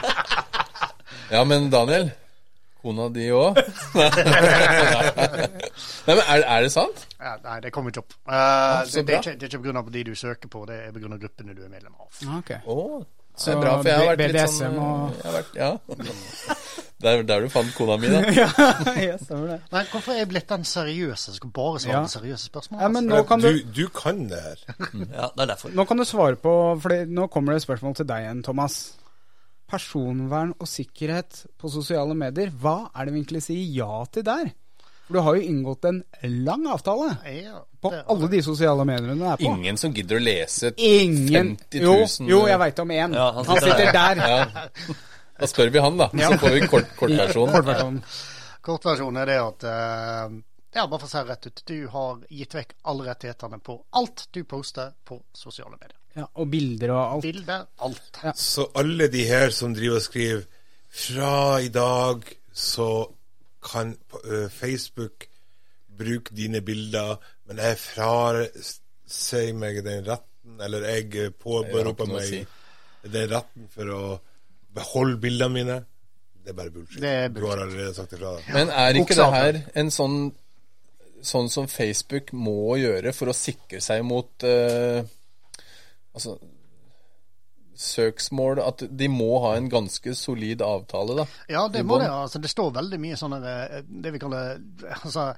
Ja, 1.32 1.44
men 1.44 1.70
Daniel. 1.70 2.12
Kona 2.82 3.08
di 3.13 3.28
òg? 3.30 3.58
Nei, 6.08 6.15
men 6.15 6.24
er, 6.26 6.41
er 6.41 6.65
det 6.65 6.72
sant? 6.74 7.06
Ja, 7.20 7.36
nei, 7.44 7.60
det 7.62 7.72
kommer 7.76 7.94
ikke 7.94 8.02
opp. 8.04 8.13
Uh, 8.26 8.34
ah, 8.34 8.82
det, 8.89 9.04
det, 9.06 9.15
er 9.15 9.22
ikke, 9.22 9.36
det 9.38 9.48
er 9.48 9.52
ikke 9.54 9.63
pga. 9.70 9.84
de 9.94 10.04
du 10.08 10.13
søker 10.17 10.50
på, 10.52 10.63
det 10.70 10.78
er 10.88 10.96
pga. 10.96 11.17
gruppene 11.22 11.54
du 11.58 11.62
er 11.65 11.70
medlem 11.70 11.94
av. 11.94 12.10
Okay. 12.39 12.60
Oh, 12.65 13.02
så, 13.02 13.06
det 13.06 13.44
Så 13.44 13.52
er 13.54 13.62
bra, 13.62 13.76
for 13.78 13.89
jeg 13.91 13.98
har 14.02 14.10
vært 14.12 14.34
litt 14.34 14.56
sånn 14.56 14.80
og- 14.82 15.13
jeg 15.15 15.26
har 15.30 15.38
vært, 15.39 15.52
Ja. 15.62 15.72
Det 17.02 17.10
er 17.10 17.24
der 17.26 17.41
du 17.41 17.48
fant 17.50 17.72
kona 17.74 17.96
mi, 17.98 18.10
da. 18.13 18.20
ja, 18.44 18.46
jeg 18.94 19.15
stemmer 19.24 19.48
det. 19.56 19.56
Nei, 19.74 19.82
Hvorfor 19.89 20.13
er 20.13 20.20
jeg 20.20 20.28
blitt 20.30 20.52
den 20.52 20.65
seriøse 20.70 21.32
som 21.32 21.34
skal 21.39 21.50
bare 21.56 21.80
svare 21.82 21.96
Ja. 21.96 22.02
på 22.06 22.12
seriøse 22.13 22.46
spørsmål? 22.46 22.82
Ja, 22.84 22.89
men 22.94 23.10
altså? 23.10 23.15
nå 23.15 23.28
kan 23.32 23.41
du, 23.41 23.48
Du, 23.50 23.72
du 23.74 23.88
kan 23.89 24.20
det 24.30 24.41
her. 24.44 24.62
Ja, 25.10 25.32
det 25.34 25.41
er 25.41 25.50
derfor. 25.56 25.74
nå 25.74 25.86
kan 25.89 25.98
du 25.98 26.06
svare 26.06 26.38
på 26.38 26.54
For 26.84 27.06
nå 27.10 27.26
kommer 27.34 27.56
det 27.56 27.63
et 27.63 27.65
spørsmål 27.65 27.96
til 27.98 28.06
deg 28.06 28.28
igjen, 28.28 28.44
Thomas. 28.46 28.78
Personvern 29.72 30.52
og 30.60 30.68
sikkerhet 30.68 31.46
på 31.60 31.72
sosiale 31.72 32.16
medier, 32.18 32.52
hva 32.52 32.92
er 32.92 33.08
det 33.08 33.14
vi 33.16 33.22
egentlig 33.24 33.44
sier 33.46 33.78
ja 33.80 34.02
til 34.12 34.26
der? 34.28 34.52
For 35.12 35.18
du 35.18 35.20
har 35.26 35.36
jo 35.36 35.42
inngått 35.44 35.86
en 35.90 36.04
lang 36.46 36.68
avtale 36.72 37.10
Ja, 37.28 37.62
på 37.84 37.92
alle 37.92 38.28
de 38.32 38.42
sosiale 38.46 38.86
mediene 38.88 39.16
du 39.20 39.24
er 39.28 39.40
på. 39.40 39.48
Ingen 39.50 39.80
som 39.80 39.94
gidder 39.96 40.20
å 40.20 40.24
lese 40.24 40.72
Ingen 40.78 41.56
50 41.58 41.84
000 41.84 42.30
jo 42.32 42.44
jeg 42.48 42.60
veit 42.62 42.80
om 42.84 42.94
én. 42.96 43.16
Ja, 43.18 43.32
han, 43.36 43.48
han 43.50 43.60
sitter 43.64 43.92
der. 43.92 44.22
Ja. 44.22 44.68
Da 45.42 45.50
spør 45.50 45.72
vi 45.74 45.82
han, 45.82 45.98
da. 45.98 46.08
Så 46.14 46.38
får 46.38 46.56
vi 46.56 46.68
kort, 46.70 46.92
kortversjonen. 47.00 48.04
Er 49.24 49.32
det 49.32 49.40
at 49.42 49.64
eh, 49.66 50.36
Ja, 50.78 50.86
bare 50.86 51.00
for 51.02 51.08
å 51.08 51.12
si 51.12 51.18
det 51.18 51.32
rett 51.32 51.48
ut. 51.50 51.64
Du 51.66 51.80
har 51.96 52.22
gitt 52.30 52.54
vekk 52.56 52.76
alle 52.88 53.08
rettighetene 53.10 53.58
på 53.60 53.80
alt 53.98 54.28
du 54.32 54.44
poster 54.46 54.94
på 55.04 55.18
sosiale 55.34 55.76
medier. 55.80 55.98
Ja, 56.15 56.26
og 56.36 56.50
bilder 56.52 56.91
og 56.91 57.02
alt. 57.15 57.24
Bilder, 57.24 57.65
alt. 57.80 58.21
Så 58.36 58.67
alle 58.76 59.08
de 59.12 59.24
her 59.28 59.54
som 59.56 59.76
driver 59.76 60.02
og 60.02 60.04
skriver 60.04 60.41
Fra 60.91 61.60
i 61.63 61.69
dag 61.71 62.26
så 62.54 62.88
kan 63.63 63.93
eh, 64.26 64.50
Facebook 64.52 65.28
bruke 65.97 66.36
dine 66.36 66.62
bilder, 66.62 67.15
men 67.47 67.62
jeg 67.62 67.78
frasier 67.78 69.54
meg 69.56 69.80
den 69.86 70.04
retten, 70.08 70.58
eller 70.60 70.88
jeg 70.89 71.15
eh, 71.15 71.32
påberoper 71.32 72.10
meg 72.10 72.28
si. 72.28 72.41
den 73.06 73.30
retten 73.32 73.69
for 73.71 73.93
å 73.95 74.04
beholde 74.76 75.19
bildene 75.21 75.54
mine. 75.54 75.80
Det 76.41 76.52
er 76.52 76.58
bare 76.58 76.74
bullshit. 76.74 77.02
Det 77.02 77.10
er 77.10 77.28
Du 77.30 77.45
har 77.45 77.62
allerede 77.62 77.93
sagt 77.95 78.13
ifra. 78.17 78.36
Men 78.52 78.74
er 78.74 78.97
ikke 79.00 79.15
det 79.15 79.32
her 79.38 79.63
en 79.76 79.91
sånn 79.93 80.21
Sånn 81.21 81.52
som 81.54 81.67
Facebook 81.69 82.32
må 82.34 82.80
gjøre 82.82 83.12
for 83.13 83.30
å 83.30 83.34
sikre 83.38 83.78
seg 83.78 84.00
mot 84.02 84.41
eh, 84.41 85.04
Altså 86.13 86.38
Søksmål 87.82 88.60
At 88.65 88.84
de 89.00 89.08
må 89.10 89.30
ha 89.45 89.54
en 89.58 89.69
ganske 89.71 90.13
solid 90.17 90.62
avtale, 90.65 91.15
da. 91.21 91.26
Ja, 91.50 91.67
det 91.71 91.86
må 91.88 91.97
det. 92.02 92.10
Altså, 92.12 92.41
det 92.43 92.52
står 92.52 92.74
veldig 92.76 93.00
mye 93.02 93.17
sånne 93.19 93.39
eh, 93.47 93.78
Det 93.88 94.12
vi 94.13 94.19
kaller 94.21 94.60
altså, 95.00 95.30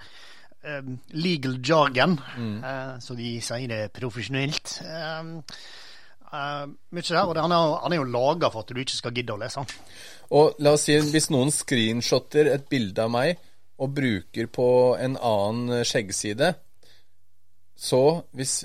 eh, 0.65 0.89
legal 1.13 1.59
jargon, 1.61 2.17
Mm. 2.37 2.57
eh, 2.63 2.97
så 3.05 3.15
de 3.15 3.29
sier 3.41 3.67
det 3.69 3.81
profesjonelt. 3.93 4.79
Eh, 4.81 5.23
mye 6.33 7.05
der, 7.05 7.23
og 7.29 7.35
det, 7.37 7.43
han, 7.45 7.51
er, 7.53 7.77
han 7.83 7.93
er 7.93 7.99
jo 8.01 8.09
laga 8.09 8.49
for 8.49 8.65
at 8.65 8.73
du 8.73 8.81
ikke 8.81 8.97
skal 8.97 9.13
gidde 9.13 9.35
å 9.35 9.39
lese. 9.39 9.61
Og 10.33 10.55
la 10.65 10.73
oss 10.73 10.87
si 10.89 10.95
hvis 10.97 11.29
noen 11.29 11.51
screenshotter 11.53 12.49
et 12.55 12.65
bilde 12.71 13.05
av 13.05 13.11
meg 13.13 13.37
og 13.77 13.93
bruker 13.93 14.47
på 14.49 14.65
en 14.97 15.13
annen 15.21 15.83
skjeggside, 15.85 16.55
så 17.77 17.99
hvis 18.33 18.63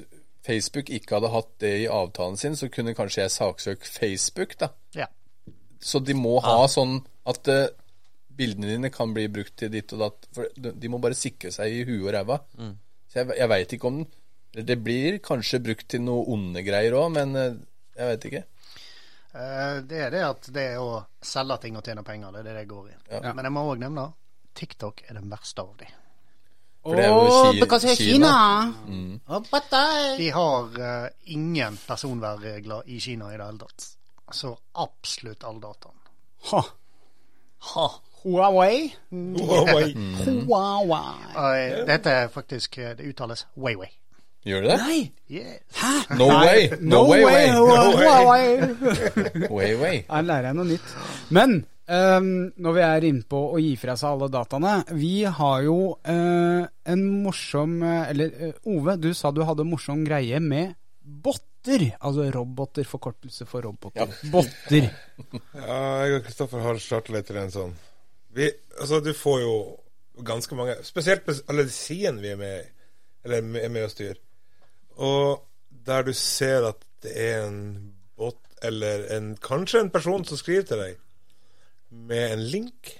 Facebook 0.48 0.90
ikke 0.94 1.18
hadde 1.18 1.32
hatt 1.34 1.52
det 1.62 1.74
i 1.84 1.88
avtalen 1.92 2.38
sin, 2.40 2.56
så 2.56 2.70
kunne 2.72 2.96
kanskje 2.96 3.26
jeg 3.26 3.34
saksøke 3.36 3.88
Facebook, 3.88 4.56
da. 4.60 4.72
Ja. 4.96 5.08
Så 5.78 6.00
de 6.02 6.16
må 6.18 6.38
ha 6.42 6.62
sånn 6.70 6.98
at 7.28 7.50
uh, 7.52 7.68
bildene 8.38 8.72
dine 8.72 8.90
kan 8.94 9.12
bli 9.14 9.28
brukt 9.30 9.58
til 9.60 9.70
ditt 9.74 9.92
og 9.94 10.06
datt. 10.06 10.30
For 10.34 10.50
de, 10.56 10.72
de 10.74 10.90
må 10.90 11.00
bare 11.02 11.18
sikre 11.18 11.52
seg 11.54 11.74
i 11.74 11.84
huet 11.84 12.06
og 12.06 12.14
ræva. 12.16 12.40
Så 13.08 13.20
jeg, 13.20 13.34
jeg 13.38 13.52
veit 13.52 13.74
ikke 13.76 13.90
om 13.90 14.00
den 14.02 14.64
Det 14.66 14.78
blir 14.80 15.18
kanskje 15.20 15.60
brukt 15.60 15.86
til 15.92 16.00
noe 16.02 16.24
onde 16.32 16.64
greier 16.64 16.96
òg, 16.96 17.10
men 17.14 17.36
uh, 17.36 17.58
jeg 17.98 18.12
veit 18.12 18.30
ikke. 18.30 18.46
Eh, 19.38 19.76
det 19.84 20.00
er 20.06 20.10
det 20.14 20.24
at 20.24 20.48
det 20.54 20.64
er 20.72 20.82
å 20.82 21.02
selge 21.20 21.58
ting 21.62 21.76
og 21.78 21.84
tjene 21.84 22.04
penger, 22.06 22.32
det 22.32 22.40
er 22.42 22.48
det 22.48 22.56
det 22.62 22.68
går 22.70 22.86
i. 22.88 22.94
Ja. 23.12 23.34
Men 23.36 23.44
jeg 23.44 23.54
må 23.54 23.64
òg 23.68 23.82
nevne 23.82 24.08
TikTok 24.58 25.04
er 25.06 25.18
den 25.18 25.28
verste 25.30 25.62
av 25.62 25.74
de. 25.78 25.88
For 26.82 26.96
det 26.96 27.04
er 27.04 27.08
jo 27.08 27.52
Ki- 27.52 27.94
Kina. 27.96 28.72
Kina. 28.86 29.40
De 30.18 30.30
har 30.32 30.62
uh, 30.78 31.08
ingen 31.26 31.78
personvernregler 31.86 32.82
i 32.86 32.98
Kina 33.00 33.32
i 33.34 33.36
det 33.36 33.44
hele 33.46 33.58
tatt. 33.58 33.88
Så 34.32 34.54
absolutt 34.74 35.44
all 35.44 35.60
dataen. 35.60 35.96
Ha. 36.50 36.62
Ha. 37.74 37.86
Huawei. 38.22 38.88
Huawei. 39.12 39.92
Huawei. 40.24 41.14
Eh, 41.36 41.86
dette 41.86 42.10
er 42.10 42.28
faktisk 42.34 42.78
eh, 42.78 42.92
Det 42.98 43.06
uttales 43.08 43.46
Weiwei. 43.56 43.88
Gjør 44.46 44.62
det 44.64 44.70
det? 44.70 44.78
Nei! 44.86 45.12
Yes. 45.30 45.80
No 46.16 46.28
way! 46.30 46.68
No, 46.80 47.02
way, 47.08 47.24
way. 47.24 47.48
Huawei. 47.52 49.48
Way, 49.50 49.74
way. 49.80 49.98
Her 50.10 50.22
lærer 50.22 50.46
jeg 50.52 50.54
noe 50.56 50.64
nytt. 50.70 50.94
Men 51.34 51.56
ehm, 51.94 52.30
når 52.60 52.76
vi 52.76 52.82
er 52.84 53.06
inne 53.08 53.26
på 53.28 53.40
å 53.54 53.60
gi 53.62 53.72
fra 53.80 53.96
seg 53.98 54.14
alle 54.14 54.28
dataene 54.32 54.74
Vi 54.98 55.22
har 55.24 55.62
jo 55.66 55.78
uh, 55.96 56.62
en 56.64 57.04
morsom 57.24 57.78
eh, 57.82 58.10
Eller 58.12 58.34
uh, 58.50 58.68
Ove, 58.74 58.96
du 59.00 59.10
sa 59.16 59.32
du 59.32 59.42
hadde 59.46 59.64
en 59.66 59.72
morsom 59.72 60.04
greie 60.06 60.40
med 60.44 60.76
botter. 61.08 61.86
Altså 62.04 62.26
roboter, 62.34 62.84
forkortelse 62.84 63.46
for 63.48 63.64
roboter. 63.64 64.10
Botter. 64.32 64.90
Ja, 65.56 65.78
jeg 66.04 66.18
og 66.18 66.26
Kristoffer 66.26 66.62
har 66.62 66.80
starta 66.82 67.14
litt 67.14 67.28
til 67.28 67.40
en 67.40 67.52
sånn 67.52 67.76
vi, 68.36 68.50
Altså, 68.78 69.00
du 69.00 69.14
får 69.16 69.40
jo 69.42 69.54
ganske 70.28 70.58
mange 70.58 70.76
Spesielt 70.86 71.24
på 71.26 71.34
alle 71.48 71.64
de 71.66 71.74
sidene 71.74 72.22
vi 72.22 72.32
er 72.34 72.40
med 72.40 72.54
i, 72.60 72.66
eller 73.24 73.40
er 73.64 73.72
med 73.72 73.86
å 73.86 73.90
styrer. 73.92 74.20
Og 74.98 75.46
der 75.88 76.04
du 76.06 76.12
ser 76.16 76.68
at 76.68 76.84
det 77.02 77.14
er 77.16 77.46
en 77.46 77.60
bot, 78.18 78.38
eller 78.62 79.06
en, 79.14 79.32
kanskje 79.42 79.84
en 79.84 79.92
person 79.94 80.24
som 80.26 80.38
skriver 80.40 80.66
til 80.68 80.82
deg 80.82 80.96
med 81.90 82.32
en 82.32 82.42
link, 82.50 82.90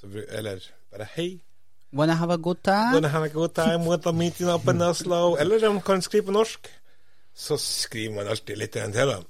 så, 0.00 0.06
eller 0.28 0.60
bare 0.92 1.06
'hei'. 1.16 1.40
Wanna 1.92 2.14
have 2.14 2.32
a 2.32 2.36
good 2.36 2.56
time? 2.64 2.92
Wanna 2.94 3.08
have 3.08 3.24
a 3.24 3.28
good 3.28 3.54
time 3.54 3.86
with 3.86 4.06
a 4.08 4.12
meeting 4.12 4.48
up 4.48 4.68
in 4.68 4.82
Oslo. 4.82 5.36
Eller 5.36 5.58
de 5.58 5.80
kan 5.80 6.02
skrive 6.02 6.26
på 6.26 6.32
norsk. 6.32 6.68
Så 7.34 7.56
skriver 7.56 8.14
man 8.14 8.26
alltid 8.26 8.56
litt 8.58 8.76
igjen 8.76 8.92
til 8.92 9.08
dem. 9.08 9.22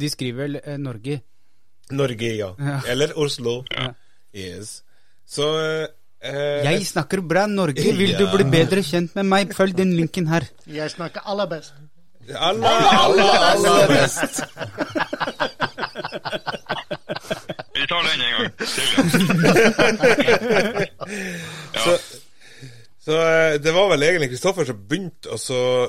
De 0.00 0.08
skriver 0.08 0.42
vel 0.42 0.60
eh, 0.64 0.76
Norge. 0.78 1.20
Norge, 1.90 2.36
ja. 2.36 2.54
Eller 2.88 3.12
Oslo. 3.16 3.64
Yes. 4.34 4.82
Så 5.26 5.48
eh, 6.20 6.64
Jeg 6.64 6.86
snakker 6.86 7.20
bra 7.20 7.46
Norge. 7.46 7.92
Vil 7.96 8.16
du 8.18 8.26
bli 8.32 8.44
bedre 8.52 8.82
kjent 8.82 9.14
med 9.16 9.28
meg, 9.28 9.54
følg 9.56 9.76
den 9.76 9.92
linken 9.96 10.28
her. 10.28 10.48
Jeg 10.66 10.90
snakker 10.90 11.20
aller 11.24 11.46
best. 11.46 11.72
Aller, 12.28 12.68
aller, 13.04 13.32
aller 13.52 13.88
best. 13.88 14.44
Vi 17.88 17.94
tar 17.94 18.02
den 18.04 18.20
en 18.20 18.32
gang 18.36 18.52
til. 18.58 18.68
Så, 21.84 21.92
så 23.00 23.14
eh, 23.16 23.54
det 23.64 23.72
var 23.72 23.88
vel 23.88 24.02
egentlig 24.02 24.28
Kristoffer 24.34 24.66
som 24.68 24.82
begynte 24.90 25.32
å 25.32 25.38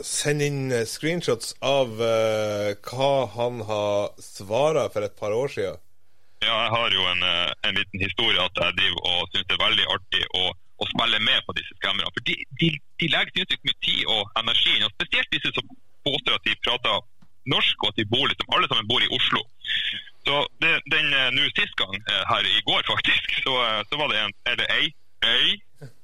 sende 0.08 0.48
inn 0.48 0.72
eh, 0.72 0.86
screenshots 0.88 1.58
av 1.60 1.92
uh, 2.00 2.72
hva 2.88 3.12
han 3.34 3.60
har 3.68 4.16
svara 4.24 4.86
for 4.94 5.04
et 5.04 5.18
par 5.20 5.36
år 5.36 5.52
siden. 5.52 5.82
Ja, 6.46 6.54
jeg 6.54 6.72
har 6.78 6.96
jo 6.96 7.04
en, 7.12 7.24
en 7.68 7.76
liten 7.76 8.00
historie 8.06 8.40
at 8.40 8.64
jeg 8.64 8.78
driver 8.80 9.02
og 9.12 9.28
syns 9.34 9.50
det 9.50 9.58
er 9.58 9.66
veldig 9.66 9.88
artig 9.98 10.24
å, 10.40 10.44
å 10.56 10.90
spille 10.94 11.20
med 11.28 11.44
på 11.44 11.58
disse 11.60 11.76
skremmerne. 11.82 12.16
For 12.16 12.24
de, 12.30 12.38
de, 12.62 12.70
de 13.04 13.12
legger 13.12 13.36
sinnssykt 13.36 13.68
mye 13.68 13.82
tid 13.84 14.02
og 14.08 14.22
energi 14.40 14.78
inn, 14.78 14.88
og 14.88 14.96
spesielt 14.96 15.36
disse 15.36 15.52
som 15.58 15.68
påstår 16.08 16.40
at 16.40 16.48
de 16.48 16.56
prater 16.64 17.04
norsk, 17.52 17.76
og 17.84 17.92
at 17.92 18.00
de 18.00 18.08
bor 18.08 18.24
liksom, 18.32 18.48
alle 18.56 18.72
sammen 18.72 18.88
bor 18.88 19.04
i 19.04 19.12
Oslo. 19.20 19.44
Så 20.30 20.48
den 20.94 21.14
eh, 21.14 21.30
nå 21.34 21.48
sist 21.58 21.76
gang, 21.82 21.96
eh, 22.12 22.24
her 22.32 22.44
i 22.46 22.62
går 22.70 22.84
faktisk, 22.94 23.34
så, 23.46 23.54
eh, 23.66 23.82
så 23.90 23.98
var 24.02 24.12
det 24.12 24.22
en, 24.22 24.36
eller 24.52 24.68
ei, 24.78 24.86
ei, 25.26 25.58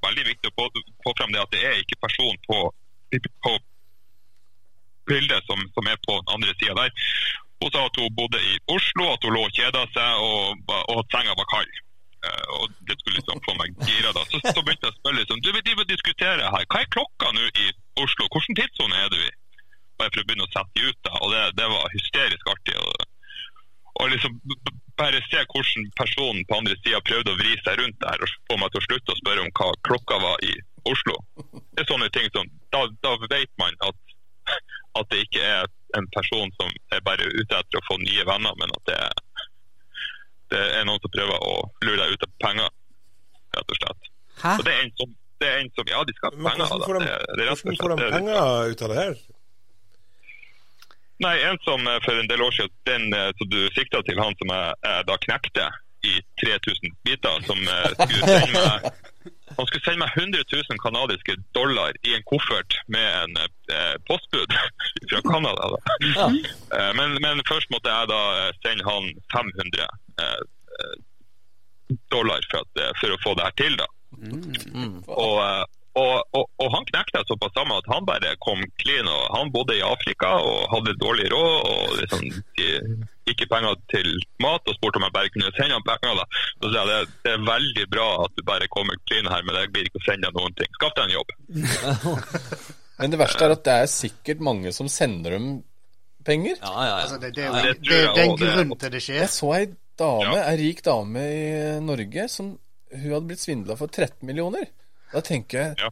veldig 0.08 0.26
viktig 0.32 0.50
å 0.50 0.56
få, 0.58 0.66
få 1.06 1.14
frem 1.20 1.36
det 1.36 1.44
at 1.44 1.54
det 1.54 1.62
er 1.70 1.78
ikke 1.84 2.02
person 2.08 2.40
på, 2.50 2.60
på 3.46 3.54
bildet 5.12 5.46
som, 5.46 5.62
som 5.78 5.92
er 5.92 6.02
på 6.08 6.18
den 6.18 6.34
andre 6.38 6.58
sida 6.58 6.74
der. 6.80 7.06
Hun 7.62 7.72
sa 7.72 7.86
at 7.86 8.02
hun 8.02 8.18
bodde 8.18 8.42
i 8.42 8.58
Oslo, 8.74 9.12
at 9.14 9.26
hun 9.28 9.38
lå 9.38 9.46
og 9.46 9.54
kjeda 9.60 9.86
seg, 9.94 10.26
og, 10.26 10.74
og 10.74 10.98
at 11.04 11.14
senga 11.14 11.38
var 11.38 11.52
kald. 11.54 11.82
Og 12.58 12.72
det 12.90 12.98
skulle 12.98 13.20
liksom 13.20 13.40
få 13.46 13.54
meg 13.60 13.76
gira. 13.86 14.10
da. 14.18 14.24
Så, 14.32 14.42
så 14.42 14.64
begynte 14.66 14.90
jeg 14.90 14.96
å 14.96 14.98
spørre 14.98 15.20
liksom, 15.22 15.44
du 15.46 15.52
vil 15.54 15.88
diskutere 15.92 16.50
her. 16.50 16.66
Hva 16.66 16.82
er 16.82 16.90
klokka 16.96 17.30
nå 17.38 17.46
i 17.46 17.68
Oslo? 18.02 18.26
Hvilken 18.34 18.58
tidssone 18.58 18.98
er 18.98 19.14
du 19.14 19.20
i? 19.22 19.30
Bare 20.02 20.10
for 20.10 20.24
å 20.24 20.28
begynne 20.28 20.48
å 20.48 20.52
sette 20.52 20.74
de 20.74 20.90
ut. 20.90 21.00
da. 21.06 21.14
Og 21.22 21.36
det, 21.36 21.44
det 21.62 21.70
var 21.70 21.94
hysterisk 21.94 22.50
artig. 22.56 22.76
Og, 22.82 23.06
og 24.02 24.10
liksom 24.12 24.40
bare 25.00 25.20
se 25.30 25.42
hvordan 25.52 25.86
personen 26.00 26.46
på 26.50 26.58
andre 26.60 26.76
sida 26.84 27.00
prøvde 27.04 27.34
å 27.34 27.40
vri 27.40 27.54
seg 27.66 27.80
rundt 27.82 27.98
der 28.04 28.24
og 28.24 28.32
få 28.50 28.58
meg 28.62 28.72
til 28.74 28.82
å 28.82 28.86
slutte 28.88 29.14
å 29.16 29.20
spørre 29.22 29.44
om 29.46 29.52
hva 29.60 29.70
klokka 29.88 30.20
var 30.24 30.44
i 30.48 30.54
Oslo. 30.86 31.16
Det 31.74 31.84
er 31.84 31.88
sånne 31.90 32.10
ting 32.14 32.28
som 32.36 32.46
Da, 32.76 32.84
da 33.02 33.14
vet 33.32 33.52
man 33.58 33.74
at, 33.88 33.96
at 35.00 35.10
det 35.12 35.22
ikke 35.26 35.42
er 35.48 35.68
en 35.98 36.08
person 36.12 36.52
som 36.60 36.72
er 36.92 37.00
bare 37.08 37.24
ute 37.32 37.56
etter 37.56 37.80
å 37.80 37.86
få 37.88 37.96
nye 38.04 38.26
venner, 38.28 38.56
men 38.60 38.74
at 38.76 38.84
det 38.90 38.98
er, 39.00 39.46
det 40.52 40.64
er 40.80 40.84
noen 40.88 41.00
som 41.04 41.14
prøver 41.16 41.40
å 41.48 41.54
lure 41.88 42.02
deg 42.02 42.16
ut 42.18 42.26
av 42.28 42.34
penger, 42.44 42.68
rett 43.56 43.72
og 43.72 43.80
slett. 43.80 44.10
Hæ? 44.44 44.52
Og 44.60 44.66
det 44.68 44.74
er 44.76 44.84
en 44.84 44.92
som, 45.00 45.16
det 45.40 45.48
er 45.54 45.62
en 45.64 45.72
som 45.78 45.88
Ja, 45.94 46.04
de 46.04 46.16
skal 46.20 46.36
ha 46.36 46.36
penger. 46.36 46.68
hvordan 46.68 46.84
får 46.84 47.00
de, 47.00 47.08
Det, 47.08 47.48
hvordan 47.48 47.80
får 47.82 47.96
de 47.96 48.12
penger 48.18 48.76
ut 48.76 48.84
av 48.86 48.92
det 48.94 49.00
her? 49.02 49.16
Nei, 51.24 51.36
en 51.48 51.58
som 51.64 51.88
eh, 51.88 52.00
for 52.04 52.20
en 52.20 52.28
del 52.28 52.44
år 52.44 52.52
siden, 52.52 52.76
den 52.90 53.14
eh, 53.16 53.32
som 53.40 53.50
du 53.50 53.60
sikta 53.76 54.02
til, 54.04 54.20
han 54.20 54.36
som 54.42 54.52
jeg, 54.52 54.80
jeg 54.84 55.08
da 55.10 55.18
knekte 55.26 55.68
i 56.06 56.14
3000 56.44 56.96
biter, 57.08 57.46
som 57.48 57.62
eh, 57.76 57.92
skulle 57.96 58.40
sende 58.40 58.64
meg 58.66 59.04
han 59.56 59.68
skulle 59.70 59.86
sende 59.86 60.02
meg 60.02 60.18
100 60.20 60.44
000 60.52 60.80
kanadiske 60.84 61.36
dollar 61.56 61.96
i 62.06 62.14
en 62.18 62.26
koffert 62.30 62.76
med 62.92 63.06
en 63.24 63.38
eh, 63.40 63.96
postbud 64.10 64.54
fra 65.10 65.22
Canada. 65.26 65.70
Da. 65.74 65.80
Ja. 66.18 66.28
Men, 66.98 67.16
men 67.24 67.42
først 67.50 67.72
måtte 67.74 67.94
jeg 67.94 68.10
da 68.12 68.22
sende 68.66 68.86
han 68.90 69.10
500 69.34 69.88
eh, 70.26 70.44
dollar 72.14 72.46
for, 72.52 72.66
at, 72.66 72.84
for 73.00 73.16
å 73.16 73.22
få 73.24 73.34
det 73.40 73.48
her 73.48 73.58
til. 73.64 73.80
da. 73.82 73.88
Og, 75.08 75.40
eh, 75.46 75.64
og, 75.96 76.16
og, 76.36 76.46
og 76.60 76.68
han 76.76 76.86
knekte 76.90 77.20
jeg 77.22 77.28
såpass 77.30 77.54
sammen 77.56 77.78
at 77.80 77.88
han 77.92 78.06
bare 78.08 78.34
kom 78.44 78.60
clean. 78.82 79.08
og 79.08 79.24
Han 79.38 79.52
bodde 79.56 79.78
i 79.78 79.84
Afrika 79.86 80.34
og 80.44 80.66
hadde 80.74 80.96
dårlig 81.00 81.30
råd 81.32 81.70
og 81.72 81.94
liksom, 82.02 82.26
ikke 83.32 83.48
penger 83.54 83.78
til 83.94 84.10
mat, 84.44 84.68
og 84.68 84.76
spurte 84.78 85.00
om 85.00 85.06
jeg 85.08 85.16
bare 85.16 85.32
kunne 85.34 85.54
sende 85.58 85.78
ham 85.78 85.86
penger. 85.88 86.20
da. 86.20 86.26
Så 86.60 86.72
sa 86.74 86.82
jeg 86.84 86.90
det, 86.92 87.14
det 87.26 87.32
er 87.36 87.46
veldig 87.52 87.86
bra 87.96 88.08
at 88.26 88.36
du 88.36 88.44
bare 88.52 88.68
kommer 88.76 89.00
clean 89.08 89.32
her, 89.32 89.46
men 89.48 89.60
jeg 89.62 89.72
blir 89.76 89.88
ikke 89.90 90.02
å 90.04 90.08
sende 90.10 90.28
deg 90.28 90.40
noen 90.42 90.58
ting. 90.60 90.74
Skaff 90.80 90.98
deg 91.00 91.08
en 91.08 91.16
jobb. 91.16 91.36
Men 93.00 93.12
det 93.12 93.18
verste 93.20 93.44
er 93.44 93.52
at 93.58 93.64
det 93.66 93.74
er 93.84 93.90
sikkert 93.92 94.44
mange 94.48 94.72
som 94.72 94.88
sender 94.88 95.34
dem 95.36 95.48
penger. 96.26 96.56
Ja, 96.62 96.70
ja, 96.72 96.86
ja. 96.88 97.00
Altså, 97.04 97.18
det, 97.20 97.34
det, 97.36 97.44
er 97.44 97.50
jo 97.50 97.56
det 97.56 97.74
det, 97.82 97.90
det 97.90 97.98
er 98.06 98.22
en 98.24 98.32
også, 98.38 98.52
grunn 98.54 98.78
til 98.80 98.94
det 98.94 99.02
skjer. 99.04 99.18
Jeg 99.20 99.32
så 99.34 99.50
ei 99.58 99.66
dame, 100.00 100.30
Ja. 100.32 100.46
ei 100.52 100.56
rik 100.62 100.80
dame 100.86 101.26
i 101.28 101.50
Norge 101.84 102.28
som 102.32 102.54
hun 102.96 103.10
hadde 103.12 103.28
blitt 103.28 103.44
svindla 103.44 103.76
for 103.80 103.92
13 103.92 104.24
millioner. 104.30 104.70
Da 105.14 105.22
tenker 105.22 105.58
jeg 105.62 105.76
Ja. 105.80 105.90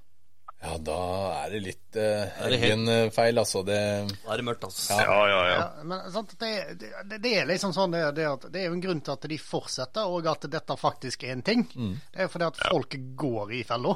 ja, 0.64 0.78
da 0.78 0.98
er 1.44 1.50
det 1.54 1.62
litt 1.66 1.98
uh, 2.00 2.02
Er 2.02 2.50
det 2.54 2.60
helt- 2.60 2.72
egen 2.72 2.88
eh, 2.90 3.10
feil, 3.16 3.38
altså. 3.40 3.64
Det 3.68 3.78
Da 4.24 4.34
er 4.34 4.38
det 4.42 4.46
mørkt, 4.48 4.64
altså. 4.64 4.98
Ja, 5.00 5.20
ja, 5.30 5.42
ja. 5.50 5.58
Ja, 5.60 5.84
men 5.84 6.08
sant, 6.12 6.34
det, 6.40 6.54
det, 6.80 7.20
det 7.24 7.34
er 7.42 7.46
liksom 7.50 7.74
sånn 7.76 7.92
det, 7.96 8.04
det, 8.18 8.26
at, 8.32 8.48
det 8.52 8.62
er 8.64 8.68
jo 8.72 8.78
en 8.78 8.82
grunn 8.88 9.02
til 9.06 9.14
at 9.18 9.28
de 9.30 9.38
fortsetter, 9.38 10.08
og 10.08 10.28
at 10.32 10.50
dette 10.52 10.78
faktisk 10.80 11.24
er 11.28 11.36
en 11.38 11.46
ting. 11.46 11.68
Det 11.76 12.26
er 12.26 12.32
fordi 12.32 12.50
at 12.52 12.64
folk 12.72 12.98
går 13.20 13.54
i 13.60 13.64
fella. 13.68 13.96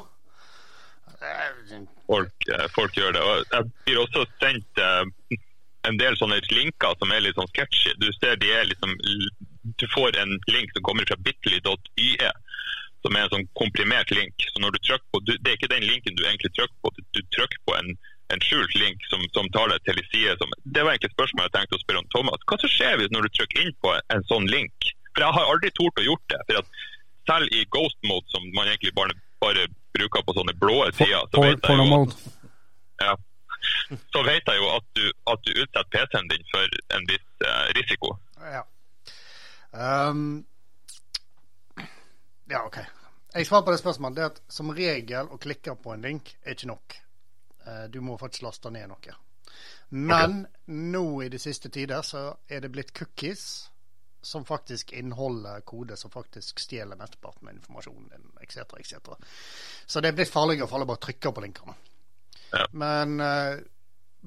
Eh, 1.18 1.82
folk, 2.06 2.48
eh, 2.54 2.66
folk 2.74 2.94
gjør 2.96 3.12
det. 3.16 3.22
Og 3.26 3.44
jeg 3.52 3.70
blir 3.86 4.00
også 4.04 4.24
sendt 4.38 4.82
uh, 4.82 5.36
en 5.88 5.96
del 5.98 6.16
sånne 6.20 6.38
linker 6.52 6.94
som 7.00 7.10
er 7.14 7.24
litt 7.24 7.38
sånn 7.38 7.48
sketchy. 7.50 7.94
Du 7.98 8.10
ser 8.20 8.36
de 8.38 8.50
er 8.54 8.68
liksom 8.70 8.94
Du 9.78 9.84
får 9.92 10.16
en 10.16 10.30
link 10.48 10.70
som 10.72 10.82
kommer 10.86 11.04
fra 11.08 11.16
bitly.ye, 11.20 12.30
som 13.06 13.16
er 13.16 13.26
en 13.26 13.34
sånn 13.34 13.48
komprimert 13.58 14.10
link. 14.14 14.46
Så 14.52 14.62
når 14.62 14.76
du 14.76 14.78
trykker 14.82 15.08
på 15.14 15.22
du, 15.24 15.34
Det 15.38 15.50
er 15.50 15.58
ikke 15.58 15.74
den 15.74 15.86
linken 15.86 16.16
du 16.18 16.24
egentlig 16.26 16.52
trykker 16.56 16.76
på, 16.82 16.92
du, 16.96 17.02
du 17.16 17.20
trykker 17.36 17.60
på 17.68 17.76
en, 17.78 17.90
en 18.34 18.44
skjult 18.44 18.74
link 18.76 19.04
som, 19.10 19.22
som 19.36 19.48
tar 19.54 19.70
deg 19.72 19.84
til 19.86 20.00
en 20.00 20.10
side 20.12 20.36
som 20.40 20.54
Det 20.64 20.84
var 20.84 20.94
egentlig 20.94 21.12
et 21.12 21.18
spørsmål 21.18 21.48
jeg 21.48 21.56
tenkte 21.56 21.78
å 21.78 21.84
spørre 21.84 22.02
om 22.02 22.12
Thomas. 22.14 22.46
Hva 22.50 22.60
som 22.62 22.74
skjer 22.74 23.00
hvis 23.00 23.12
når 23.14 23.28
du 23.28 23.36
trykker 23.38 23.64
inn 23.64 23.74
på 23.84 23.94
en, 23.94 24.06
en 24.16 24.26
sånn 24.30 24.48
link? 24.50 24.92
For 25.12 25.24
jeg 25.24 25.36
har 25.38 25.52
aldri 25.52 25.72
tort 25.76 26.02
å 26.02 26.08
gjort 26.08 26.26
det. 26.32 26.42
for 26.48 26.62
at 26.62 26.76
selv 27.28 27.52
i 27.52 27.64
ghost 27.74 27.98
mode, 28.08 28.26
som 28.32 28.44
man 28.56 28.70
egentlig 28.70 28.94
bare, 28.96 29.14
bare 29.44 29.66
bruker 29.96 30.24
på 30.24 30.34
sånne 30.36 30.54
blå 30.62 30.78
sider, 30.96 31.26
så 31.32 31.44
vet 31.44 31.66
jeg 31.68 31.80
jo 31.80 32.02
at 32.02 32.20
ja. 32.98 33.14
Så 34.14 34.22
vet 34.26 34.46
jeg 34.48 34.60
jo 34.60 34.68
at 34.70 34.86
du, 34.96 35.04
at 35.32 35.42
du 35.44 35.50
utsetter 35.52 35.88
PC-en 35.92 36.30
din 36.30 36.44
for 36.52 36.78
en 36.96 37.08
viss 37.10 37.26
eh, 37.44 37.66
risiko. 37.78 38.14
Ja. 38.54 38.62
Um, 39.74 40.46
ja, 42.48 42.64
OK. 42.66 42.78
Jeg 43.34 43.46
svarer 43.46 43.64
på 43.66 43.72
det 43.74 43.80
spørsmålet. 43.82 44.16
Det 44.16 44.24
er 44.24 44.30
at 44.32 44.42
som 44.52 44.70
regel 44.74 45.28
å 45.28 45.38
klikke 45.40 45.74
på 45.76 45.92
en 45.94 46.04
link 46.04 46.34
er 46.42 46.56
ikke 46.56 46.70
nok. 46.70 46.98
Eh, 47.66 47.84
Du 47.92 48.00
må 48.00 48.16
faktisk 48.20 48.46
laste 48.46 48.70
ned 48.72 48.88
noe. 48.88 49.16
Men 49.90 50.46
nå 50.66 51.22
i 51.24 51.28
de 51.32 51.38
siste 51.40 51.70
tider 51.72 52.02
så 52.04 52.36
er 52.48 52.60
det 52.60 52.72
blitt 52.72 52.92
cookies 52.96 53.70
som 54.20 54.44
faktisk 54.44 54.92
inneholder 54.92 55.60
kode 55.60 55.96
som 55.96 56.10
faktisk 56.10 56.60
stjeler 56.60 56.98
mesteparten 56.98 57.48
av 57.48 57.54
informasjonen 57.54 58.08
din, 58.10 58.26
etc., 58.42 58.74
etc. 58.80 59.14
Så 59.86 60.00
det 60.00 60.10
er 60.10 60.18
blitt 60.18 60.32
farligere 60.32 60.66
for 60.68 60.78
alle 60.78 60.88
bare 60.90 61.00
å 61.00 61.06
trykke 61.06 61.32
på 61.32 61.44
linkene. 61.44 61.76
Ja. 62.52 62.66
Men 62.72 63.20
eh, 63.20 63.60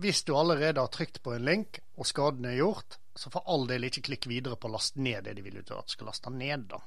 hvis 0.02 0.24
du 0.24 0.34
allerede 0.38 0.82
har 0.82 0.94
trykt 0.94 1.22
på 1.24 1.36
en 1.36 1.46
link, 1.46 1.82
og 1.98 2.08
skaden 2.08 2.48
er 2.48 2.58
gjort, 2.62 2.98
så 3.16 3.30
for 3.30 3.46
all 3.52 3.68
del 3.68 3.86
ikke 3.90 4.06
klikk 4.08 4.30
videre 4.32 4.56
på 4.58 4.70
å 4.70 4.76
laste 4.78 5.02
ned 5.04 5.26
det 5.28 5.36
de 5.38 5.44
vil 5.46 5.60
at 5.60 5.68
du 5.70 5.94
skal 5.94 6.10
laste 6.10 6.32
ned. 6.34 6.70
da. 6.72 6.80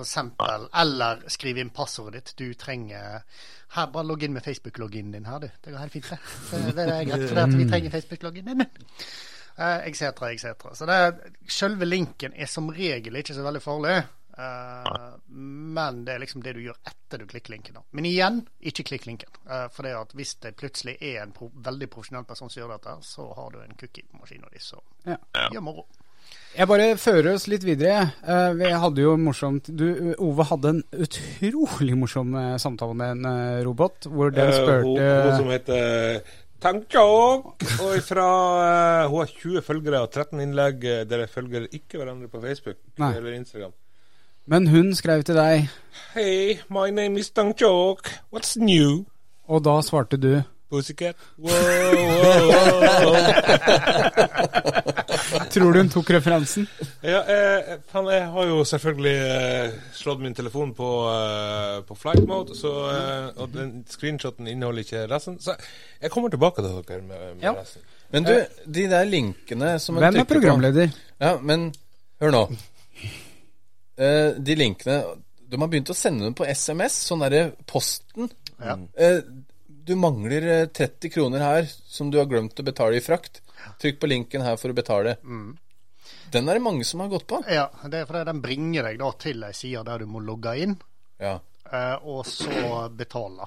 Eksempel, 0.00 0.68
eller 0.74 1.20
skriv 1.28 1.58
inn 1.58 1.70
passordet 1.70 2.24
ditt. 2.24 2.36
Du 2.38 2.54
trenger 2.54 3.22
her, 3.76 3.86
Bare 3.92 4.04
logg 4.06 4.22
inn 4.22 4.32
med 4.32 4.42
Facebook-loginen 4.44 5.12
din 5.12 5.24
her, 5.26 5.38
du. 5.38 5.48
Det 5.60 5.70
går 5.72 5.78
helt 5.78 5.92
fint, 5.92 6.08
det. 6.10 6.18
Det, 6.76 6.88
er 6.88 7.04
greit, 7.04 7.28
for 7.28 7.46
vi 7.58 7.68
trenger 7.68 7.90
Facebook-loginen 7.90 8.58
din. 8.58 8.66
Eh, 9.58 9.86
Etc., 9.88 10.02
etc. 10.02 10.46
Så 10.74 10.86
det, 10.86 10.98
selve 11.48 11.84
linken 11.84 12.32
er 12.36 12.46
som 12.46 12.70
regel 12.72 13.16
ikke 13.16 13.34
så 13.34 13.42
veldig 13.44 13.62
farlig. 13.62 14.02
Uh, 14.32 15.18
men 15.28 16.04
det 16.06 16.14
er 16.14 16.22
liksom 16.22 16.40
det 16.42 16.54
du 16.56 16.62
gjør 16.64 16.78
etter 16.88 17.20
du 17.20 17.26
klikker 17.28 17.52
linken. 17.52 17.74
da. 17.74 17.82
Men 17.90 18.06
igjen, 18.08 18.38
ikke 18.60 18.82
klikk 18.88 19.04
linken. 19.06 19.28
Uh, 19.44 19.66
for 19.68 19.84
det 19.84 19.92
at 19.92 20.14
hvis 20.16 20.34
det 20.40 20.54
plutselig 20.56 20.94
er 21.04 21.18
en 21.22 21.34
pro 21.36 21.50
veldig 21.52 21.88
profesjonell 21.92 22.24
person 22.24 22.48
som 22.50 22.62
gjør 22.62 22.72
dette, 22.78 22.94
så 23.04 23.26
har 23.36 23.50
du 23.52 23.60
en 23.60 23.76
cookie 23.76 24.06
på 24.08 24.22
maskina 24.22 24.48
di 24.52 24.58
som 24.58 24.80
Ja. 25.04 25.18
gjør 25.52 25.60
moro. 25.60 25.84
Jeg 26.52 26.68
bare 26.68 26.86
fører 27.00 27.30
oss 27.32 27.46
litt 27.48 27.64
videre. 27.64 28.10
Eh, 28.28 28.50
vi 28.58 28.68
hadde 28.76 29.00
jo 29.00 29.14
morsomt 29.16 29.70
du, 29.72 29.86
Ove 30.20 30.44
hadde 30.50 30.72
en 30.74 30.82
utrolig 30.92 31.96
morsom 31.96 32.34
eh, 32.36 32.56
samtale 32.60 32.96
med 32.98 33.14
en 33.16 33.28
eh, 33.30 33.62
robot, 33.64 34.08
hvor 34.12 34.34
den 34.34 34.50
Eh, 34.52 34.58
hun, 34.68 34.90
hun 34.92 34.98
spurte 35.00 35.36
som 35.38 35.52
heter 35.54 36.20
Tangchok, 36.62 37.64
og 37.82 37.94
ifra 37.96 38.26
uh, 39.02 39.10
Hun 39.10 39.24
har 39.24 39.30
20 39.32 39.64
følgere 39.66 40.02
og 40.04 40.12
13 40.12 40.44
innlegg. 40.44 40.84
Dere 41.10 41.26
følger 41.26 41.66
ikke 41.72 41.98
hverandre 41.98 42.28
på 42.30 42.42
Facebook 42.44 42.78
Nei. 43.02 43.14
eller 43.16 43.32
Instagram. 43.40 43.72
Men 44.46 44.68
hun 44.70 44.92
skrev 44.94 45.24
til 45.26 45.38
deg, 45.38 45.68
Hey, 46.14 46.60
my 46.68 46.90
name 46.90 47.18
is 47.18 47.30
Tankjok 47.30 48.12
What's 48.34 48.58
new? 48.60 49.04
og 49.48 49.64
da 49.64 49.80
svarte 49.82 50.16
du 50.16 50.42
Pussycat. 50.72 51.16
Wow, 51.36 51.52
wow, 51.52 52.50
wow. 53.04 53.22
Tror 55.52 55.72
du 55.74 55.78
hun 55.82 55.90
tok 55.92 56.10
referansen? 56.14 56.64
Ja, 57.04 57.20
jeg, 57.28 57.78
jeg 57.92 58.26
har 58.34 58.46
jo 58.48 58.62
selvfølgelig 58.68 59.14
eh, 59.28 59.74
slått 59.98 60.22
min 60.24 60.34
telefon 60.36 60.72
på, 60.76 60.88
eh, 61.12 61.80
på 61.88 61.96
flight 61.98 62.24
mode, 62.28 62.56
så, 62.56 62.72
eh, 62.92 63.26
og 63.42 63.52
den 63.54 63.82
screenshoten 63.90 64.48
inneholder 64.48 64.86
ikke 64.86 65.02
resten. 65.12 65.36
Så 65.44 65.54
jeg 66.00 66.10
kommer 66.14 66.32
tilbake 66.32 66.64
til 66.64 66.78
dere 66.88 67.02
med, 67.04 67.26
med 67.36 67.44
Ja. 67.44 67.52
resten. 67.60 67.84
Men 68.12 68.26
du, 68.28 68.32
de 68.68 68.86
der 68.92 69.06
linkene 69.08 69.74
som 69.80 69.96
Hvem 69.96 70.18
er 70.20 70.24
programleder? 70.28 70.88
på-? 70.92 71.14
Ja, 71.24 71.36
men 71.40 71.68
hør 72.20 72.34
nå. 72.34 72.42
Eh, 73.98 74.32
de 74.40 74.54
linkene 74.56 75.02
De 75.52 75.58
har 75.60 75.68
begynt 75.68 75.90
å 75.92 75.96
sende 75.96 76.24
dem 76.24 76.34
på 76.36 76.46
SMS, 76.48 76.94
sånn 77.10 77.20
derre 77.26 77.50
posten. 77.68 78.30
Ja. 78.62 78.78
Eh, 78.96 79.18
du 79.84 79.92
mangler 80.00 80.46
eh, 80.48 80.66
30 80.72 81.10
kroner 81.12 81.42
her 81.44 81.66
som 81.68 82.08
du 82.10 82.16
har 82.16 82.28
glemt 82.30 82.56
å 82.56 82.64
betale 82.64 82.96
i 82.96 83.04
frakt. 83.04 83.42
Trykk 83.82 84.00
på 84.00 84.08
linken 84.10 84.42
her 84.46 84.56
for 84.56 84.70
å 84.72 84.74
betale. 84.78 85.16
Den 86.32 86.48
er 86.48 86.54
det 86.58 86.62
mange 86.64 86.84
som 86.88 87.00
har 87.04 87.08
gått 87.12 87.26
på. 87.30 87.42
Ja, 87.48 87.68
det 87.88 88.02
er 88.02 88.06
fordi 88.08 88.24
den 88.30 88.40
bringer 88.42 88.82
deg 88.88 88.98
da 89.02 89.10
til 89.20 89.42
ei 89.44 89.52
side 89.56 89.84
der 89.86 89.98
du 90.02 90.06
må 90.06 90.20
logge 90.24 90.54
inn, 90.58 90.76
Ja. 91.20 91.38
eh, 91.70 91.96
og 92.02 92.24
så 92.26 92.88
betale. 92.96 93.46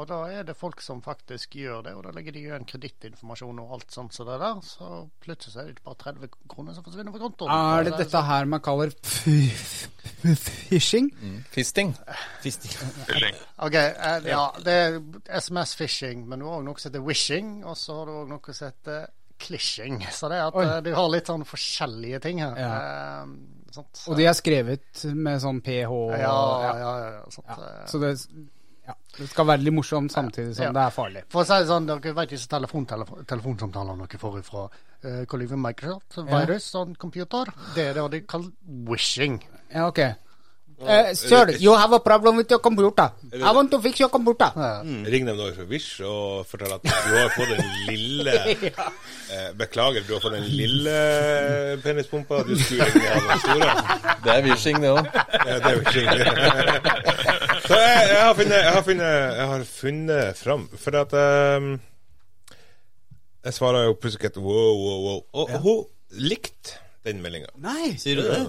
Og 0.00 0.06
da 0.08 0.18
er 0.32 0.44
det 0.48 0.56
folk 0.56 0.80
som 0.80 1.02
faktisk 1.02 1.54
gjør 1.60 1.82
det, 1.84 1.92
og 1.94 2.02
da 2.04 2.10
legger 2.16 2.32
de 2.32 2.40
igjen 2.46 2.64
kredittinformasjon 2.64 3.58
og 3.60 3.72
alt 3.76 3.90
sånt 3.92 4.14
som 4.16 4.26
det 4.26 4.38
der, 4.40 4.60
så 4.64 5.08
plutselig 5.20 5.52
så 5.52 5.60
er 5.60 5.64
det 5.68 5.74
ikke 5.76 5.88
bare 5.90 6.00
30 6.04 6.28
kroner 6.48 6.74
som 6.74 6.84
forsvinner 6.86 7.12
fra 7.12 7.20
kontoen. 7.28 7.50
Er 7.78 7.84
det 7.84 7.98
dette 7.98 8.22
her 8.30 8.44
man 8.46 8.60
kaller 8.60 8.92
f- 9.02 9.88
Mm. 10.20 10.36
Fisting. 10.36 11.10
Fisting. 11.50 11.94
Ok, 13.60 13.74
eh, 13.74 14.20
ja, 14.28 14.42
det 14.64 14.72
er 14.72 15.00
SMS-fishing, 15.40 16.26
men 16.28 16.38
du 16.40 16.46
har 16.48 16.60
òg 16.60 16.64
noe 16.64 16.78
som 16.80 16.90
heter 16.90 17.04
wishing, 17.04 17.64
og 17.64 17.76
så 17.76 17.98
har 17.98 18.06
du 18.08 18.12
òg 18.22 18.28
noe 18.28 18.54
som 18.56 18.70
heter 18.70 19.06
clishing. 19.40 19.98
Så 20.12 20.28
det 20.30 20.38
er 20.38 20.46
at 20.50 20.54
Oi. 20.60 20.64
eh, 20.66 20.78
du 20.86 20.92
har 20.96 21.08
litt 21.12 21.30
sånn 21.30 21.44
forskjellige 21.48 22.20
ting 22.26 22.40
her. 22.44 22.54
Ja. 22.60 22.70
Eh, 23.24 23.34
så. 23.70 23.84
Og 24.10 24.16
de 24.18 24.24
er 24.26 24.34
skrevet 24.34 25.04
med 25.14 25.42
sånn 25.42 25.60
ph 25.62 25.90
og 25.94 26.14
ja, 26.18 26.30
ja, 26.30 26.72
ja, 26.74 26.94
ja? 27.04 27.12
Ja, 27.46 27.58
eh, 27.68 27.84
Så 27.86 28.00
det 28.02 28.16
Ja, 28.88 28.94
det 29.18 29.28
skal 29.30 29.46
være 29.46 29.62
litt 29.62 29.74
morsomt 29.76 30.10
samtidig 30.10 30.56
som 30.56 30.64
Ja. 30.64 30.72
det 30.72 30.82
er 30.82 30.90
farlig. 30.90 31.22
For 31.30 31.44
å 31.44 31.46
si 31.46 31.58
det 31.62 31.68
sånn, 31.68 31.86
dere 31.86 32.14
vet 32.16 32.32
disse 32.32 32.48
telefon, 32.50 32.86
telefon, 32.86 33.24
telefonsamtalene 33.24 34.06
dere 34.08 34.18
får 34.18 34.42
fra 34.42 34.64
uh, 35.04 35.56
Microsoft, 35.56 36.16
virus 36.26 36.74
on 36.74 36.96
computer, 36.96 37.44
det 37.76 37.84
er 37.90 37.94
det 37.94 38.10
de 38.10 38.20
kaller 38.26 38.50
wishing. 38.88 39.38
Ja, 39.72 39.86
ok. 39.86 40.00
Eh, 40.80 41.12
sir, 41.14 41.56
you 41.60 41.74
have 41.76 41.92
a 41.92 42.00
problem 42.00 42.36
with 42.38 42.50
your 42.50 42.58
computer. 42.60 43.12
I 43.32 43.52
want 43.52 43.70
to 43.70 43.80
fix 43.80 44.00
your 44.00 44.08
computer. 44.08 44.48
Ring 45.12 45.26
dem 45.28 45.36
nå 45.36 45.50
fra 45.52 45.66
Wish 45.68 46.00
og 46.00 46.46
fortell 46.48 46.72
at 46.72 46.86
du 46.86 47.16
har 47.18 47.28
fått 47.34 47.50
den 47.52 47.66
lille 47.90 48.32
eh, 49.34 49.50
Beklager, 49.60 50.06
du 50.08 50.14
har 50.14 50.22
fått 50.24 50.38
den 50.38 50.46
lille 50.48 50.94
penispumpa. 51.84 52.40
Du 52.48 52.54
skulle 52.56 52.88
egentlig 52.88 53.10
ha 53.12 53.20
den 53.26 53.42
store. 53.44 53.74
Det 54.24 54.32
er 54.36 54.48
wishing, 54.48 54.80
det 54.80 54.94
òg. 54.94 55.10
Ja, 55.12 55.58
det 55.60 55.74
er 55.74 55.82
Wishing. 55.82 56.08
Så 57.66 57.76
jeg, 57.76 58.08
jeg, 58.08 58.22
har 58.24 58.34
funnet, 58.34 58.56
jeg, 58.56 58.72
har 58.72 58.82
funnet, 58.88 59.12
jeg 59.36 59.46
har 59.52 59.64
funnet 59.68 60.40
fram 60.40 60.64
For 60.80 60.96
at 60.98 61.12
ehm, 61.14 61.68
Jeg 63.44 63.54
svarer 63.54 63.84
jo 63.86 63.92
Pussycat 64.00 64.40
wow, 64.40 64.72
wow, 64.80 65.04
wow. 65.04 65.20
Og 65.44 65.52
hun 65.62 65.84
likte 66.18 66.80
den 67.06 67.22
meldinga. 67.22 67.52
Nei. 67.62 67.94
Sier 68.00 68.18
du 68.18 68.26
det? 68.26 68.40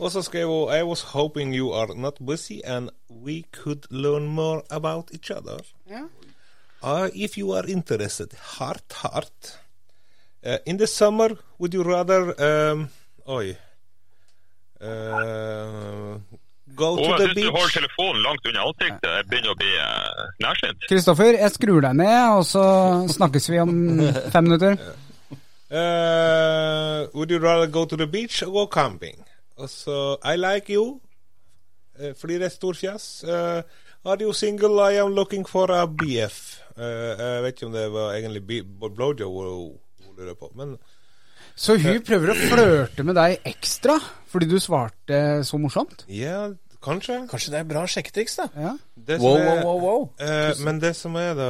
Og 0.00 0.12
så 0.12 0.22
skrev 0.22 0.48
hun 0.48 0.72
I 0.72 0.82
was 0.82 1.02
hoping 1.12 1.54
you 1.54 1.72
are 1.72 1.94
not 1.94 2.14
busy 2.26 2.60
and 2.64 2.90
we 3.08 3.42
could 3.52 3.86
learn 3.90 4.26
more 4.26 4.62
about 4.70 5.10
each 5.14 5.30
other. 5.30 5.60
Ja. 5.90 6.08
Uh, 6.82 7.10
if 7.14 7.36
you 7.36 7.52
are 7.52 7.66
interested, 7.68 8.32
heart, 8.58 8.92
heart. 9.02 9.58
Uh, 10.46 10.56
in 10.66 10.78
the 10.78 10.86
summer, 10.86 11.28
would 11.58 11.74
you 11.74 11.82
rather 11.82 12.32
um, 12.40 12.88
Oi. 13.28 13.56
Uh, 14.80 16.16
go 16.74 16.96
to 16.96 17.16
the 17.18 17.34
beach? 17.34 17.44
du 17.44 17.50
holder 17.50 17.74
telefonen 17.74 18.22
langt 18.22 18.46
unna 18.46 18.64
ansiktet. 18.64 19.10
Jeg 19.10 19.26
begynner 19.28 19.52
å 19.52 19.58
bli 19.60 19.74
uh, 19.76 20.24
nærsynt. 20.40 20.88
Kristoffer, 20.88 21.36
jeg 21.36 21.52
skrur 21.52 21.84
deg 21.84 21.98
ned, 22.00 22.20
og 22.38 22.46
så 22.48 22.64
snakkes 23.12 23.50
vi 23.52 23.60
om 23.60 23.74
fem 24.32 24.48
minutter. 24.48 24.80
Uh, 25.70 27.06
would 27.12 27.30
you 27.30 27.38
rather 27.38 27.68
go 27.68 27.84
to 27.84 27.96
the 27.96 28.06
beach 28.06 28.42
or 28.42 28.50
go 28.50 28.66
camping? 28.66 29.20
Og 29.60 29.68
så 29.68 30.16
I 30.24 30.36
like 30.40 30.72
you. 30.74 31.00
Uh, 32.00 32.14
fordi 32.16 32.38
det 32.40 32.48
er 32.48 32.54
stor 32.54 32.76
fjas. 32.78 33.08
Uh, 33.26 33.60
are 34.08 34.16
you 34.24 34.32
single? 34.32 34.80
I 34.80 34.96
am 35.02 35.12
looking 35.16 35.44
for 35.48 35.70
a 35.74 35.84
BF. 35.86 36.38
Uh, 36.76 36.84
jeg 37.20 37.42
vet 37.44 37.54
ikke 37.54 37.68
om 37.68 37.74
det 37.76 37.84
var 37.92 38.14
egentlig 38.16 38.62
blowjob 38.80 39.34
hun 39.34 40.16
lurer 40.16 40.34
på, 40.38 40.48
men 40.56 40.76
Så 41.60 41.76
hun 41.76 42.00
prøver 42.06 42.32
å 42.32 42.38
flørte 42.40 43.04
med 43.04 43.18
deg 43.18 43.42
ekstra 43.50 43.98
fordi 44.30 44.46
du 44.48 44.56
svarte 44.62 45.16
så 45.44 45.58
morsomt? 45.60 46.04
ja, 46.08 46.46
kanskje. 46.82 47.16
Kanskje 47.30 47.50
det 47.52 47.58
er 47.60 47.64
bra 47.68 47.82
sjekketriks, 47.86 48.36
da. 48.36 48.46
Ja. 48.56 48.72
Det 48.96 49.16
som 49.20 49.26
Wow, 49.26 49.36
er- 49.38 49.64
wow, 49.64 49.80
wow, 49.80 49.80
wow. 49.80 50.08
Eh, 50.20 50.52
men 50.64 50.80
det 50.80 50.94
som 50.96 51.14
er 51.16 51.34
da, 51.34 51.48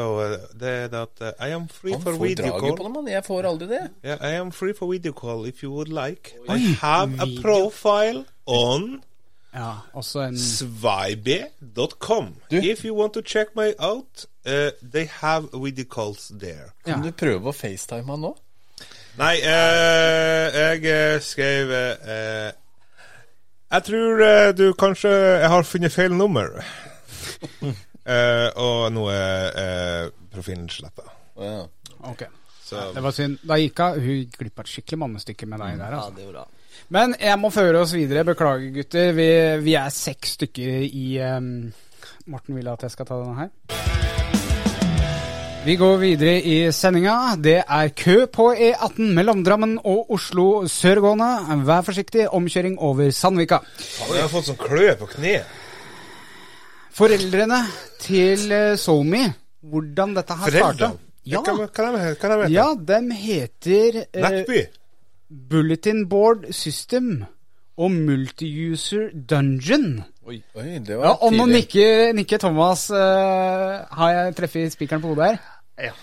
det 0.61 0.69
er 0.93 1.03
at 1.03 1.21
uh, 1.21 1.47
I 1.49 1.51
am 1.53 1.69
free 1.69 1.93
Han 1.93 2.03
for 2.03 2.13
får 2.17 2.23
video 2.27 2.47
draget 2.51 2.77
på 2.79 2.85
det, 2.85 2.93
mann. 2.93 3.09
Jeg 3.09 3.25
får 3.25 3.47
aldri 3.47 3.69
det. 3.69 3.83
Yeah, 4.05 4.19
I 4.33 4.35
am 4.41 4.53
free 4.53 4.75
for 4.79 4.87
video 4.93 5.13
call 5.13 5.47
if 5.47 5.63
you 5.63 5.71
would 5.73 5.89
like. 5.89 6.35
I 6.49 6.59
have 6.81 7.15
a 7.21 7.27
profile 7.43 8.25
on 8.47 9.03
ja. 9.55 9.73
Også 9.95 10.21
en 10.21 10.37
svibe.com. 10.39 12.35
If 12.51 12.85
you 12.85 12.95
want 12.95 13.13
to 13.15 13.21
check 13.23 13.49
me 13.57 13.73
out, 13.79 14.27
uh, 14.47 14.71
they 14.93 15.07
have 15.21 15.49
video 15.53 15.85
calls 15.85 16.29
there. 16.41 16.71
Kan 16.85 17.03
Ja. 17.05 17.11
du 17.11 17.13
prøve 17.13 17.49
å 17.49 17.53
facetime 17.53 18.07
han 18.11 18.21
nå? 18.21 18.37
Nei, 19.19 19.37
uh, 19.43 20.83
jeg 20.85 21.23
skrev 21.23 21.71
eh, 21.73 22.53
Jeg 23.71 23.85
tror 23.87 24.23
uh, 24.25 24.51
du 24.57 24.73
kanskje 24.79 25.11
Jeg 25.13 25.49
har 25.53 25.63
funnet 25.63 25.93
feil 25.95 26.15
nummer. 26.17 26.57
uh, 27.63 28.49
og 28.67 28.93
nå 28.93 29.07
er 29.15 29.51
uh, 29.55 30.11
profilen 30.35 30.69
sletta. 30.73 31.07
Oh, 31.37 31.45
ja. 31.47 31.61
Ok. 32.11 32.25
Så 32.65 32.91
Det 32.95 33.03
var 33.03 33.15
synd. 33.15 33.39
Da 33.47 33.59
gikk 33.59 33.79
hun 33.83 34.01
Hun 34.05 34.33
glipp 34.39 34.59
av 34.59 34.67
et 34.67 34.73
skikkelig 34.75 34.99
mannestykke 35.05 35.47
med 35.51 35.63
deg 35.63 35.79
der. 35.79 35.91
Ja, 35.95 36.01
Altså. 36.03 36.17
det 36.17 36.27
gjorde 36.27 36.45
jeg. 36.47 36.57
Men 36.91 37.15
jeg 37.21 37.39
må 37.39 37.51
føre 37.51 37.81
oss 37.83 37.95
videre. 37.95 38.25
Beklager, 38.25 38.71
gutter. 38.75 39.13
Vi, 39.15 39.29
vi 39.63 39.75
er 39.79 39.89
seks 39.95 40.37
stykker 40.39 40.87
i 40.87 41.07
um, 41.37 41.73
Morten 42.31 42.57
vil 42.59 42.69
at 42.71 42.83
jeg 42.87 42.95
skal 42.95 43.07
ta 43.07 43.19
denne 43.21 43.39
her. 43.45 44.20
Vi 45.61 45.75
går 45.77 45.99
videre 46.01 46.39
i 46.41 46.55
sendinga. 46.73 47.35
Det 47.37 47.59
er 47.61 47.91
kø 47.93 48.15
på 48.33 48.47
E18 48.57 49.11
mellom 49.13 49.43
Drammen 49.45 49.75
og 49.85 50.09
Oslo 50.17 50.65
sørgående. 50.73 51.29
Vær 51.69 51.83
forsiktig, 51.85 52.25
omkjøring 52.33 52.79
over 52.81 53.11
Sandvika. 53.13 53.59
Faen, 53.77 54.15
Jeg 54.17 54.23
har 54.25 54.31
fått 54.33 54.49
sånn 54.49 54.61
kløe 54.61 54.95
på 54.97 55.09
kneet. 55.13 55.45
Foreldrene 56.97 57.61
til 58.01 58.47
SoMe, 58.81 59.27
hvordan 59.61 60.17
dette 60.17 60.39
har 60.41 60.57
starta? 60.57 60.91
Ja, 61.29 61.43
Hva, 61.45 61.53
hva, 61.53 61.69
de, 61.69 61.69
hva 61.77 61.91
de 61.93 62.01
heter 62.07 62.47
ja, 62.49 62.67
de 62.75 63.01
heter 63.21 63.99
eh, 64.07 64.25
Nettby? 64.25 64.63
Bulletin 65.29 66.07
Board 66.09 66.49
System 66.57 67.27
og 67.77 67.93
Multi-User 67.93 69.11
Dungeon. 69.13 70.01
Oi, 70.31 70.79
det 70.87 70.95
var 70.99 71.09
Ja, 71.09 71.15
og 71.27 71.35
nå 71.35 71.47
nikker, 71.51 72.13
nikker 72.15 72.39
Thomas. 72.39 72.87
Uh, 72.93 73.81
har 73.99 74.13
jeg 74.15 74.37
treffet 74.39 74.77
spikeren 74.77 75.03
på 75.03 75.11
hodet 75.11 75.33
her? 75.33 75.41
Ja. 75.89 75.97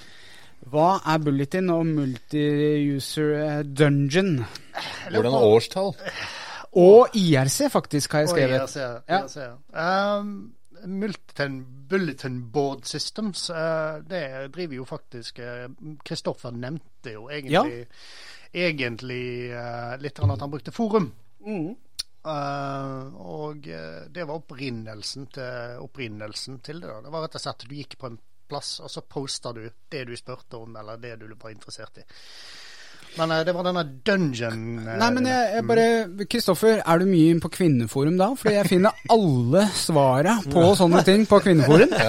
Hva 0.68 0.98
er 1.08 1.22
Bulletin 1.24 1.70
og 1.72 1.86
Multi-User 1.88 3.30
eh, 3.38 3.62
Dungeon? 3.64 4.34
Hvordan 5.14 5.38
årstall? 5.38 5.94
Og 6.78 7.16
IRC, 7.16 7.70
faktisk, 7.72 8.12
har 8.18 8.26
jeg 8.26 8.34
skrevet. 8.34 8.60
Og 8.60 8.68
IRC, 8.68 8.76
Ja. 9.08 9.22
IRC, 9.22 9.38
ja. 9.40 10.20
Um, 10.20 10.34
Bulletin 11.88 12.42
Board 12.52 12.84
Systems, 12.86 13.50
uh, 13.50 14.04
det 14.10 14.52
driver 14.54 14.76
jo 14.76 14.84
faktisk 14.86 15.40
Kristoffer 16.06 16.52
nevnte 16.52 17.16
jo 17.16 17.30
egentlig, 17.32 17.88
ja. 17.88 18.68
egentlig 18.68 19.24
uh, 19.56 19.96
litt 20.04 20.20
at 20.20 20.44
han 20.44 20.52
brukte 20.52 20.76
forum. 20.76 21.14
Mm. 21.48 21.78
Eh, 22.28 23.20
og 23.24 23.68
eh, 23.72 24.06
det 24.12 24.26
var 24.28 24.42
opprinnelsen 24.42 25.28
til, 25.32 25.82
opprinnelsen 25.84 26.60
til 26.66 26.82
det. 26.84 26.92
da. 26.92 27.02
Det 27.06 27.14
var 27.14 27.28
rett 27.28 27.40
og 27.40 27.44
slett 27.46 27.68
du 27.68 27.76
gikk 27.78 27.98
på 28.02 28.12
en 28.12 28.20
plass, 28.48 28.78
og 28.84 28.92
så 28.92 29.04
posta 29.04 29.52
du 29.56 29.66
det 29.92 30.06
du 30.08 30.16
spurte 30.20 30.60
om, 30.60 30.76
eller 30.80 31.00
det 31.02 31.18
du 31.22 31.28
var 31.36 31.52
interessert 31.52 32.02
i. 32.02 32.08
Men 33.18 33.32
eh, 33.32 33.44
det 33.48 33.54
var 33.56 33.66
denne 33.66 33.84
dungeon 34.06 34.64
Nei, 34.86 35.10
men 35.16 35.26
jeg, 35.30 35.46
jeg 35.56 35.66
bare 35.66 35.88
Kristoffer, 36.30 36.82
er 36.84 37.02
du 37.02 37.08
mye 37.10 37.34
inn 37.34 37.42
på 37.42 37.50
Kvinneforum 37.54 38.20
da? 38.20 38.30
Fordi 38.38 38.58
jeg 38.58 38.70
finner 38.70 39.00
alle 39.14 39.64
svara 39.74 40.38
på 40.46 40.66
sånne 40.78 41.04
ting 41.08 41.26
på 41.30 41.42
Kvinneforum. 41.46 41.96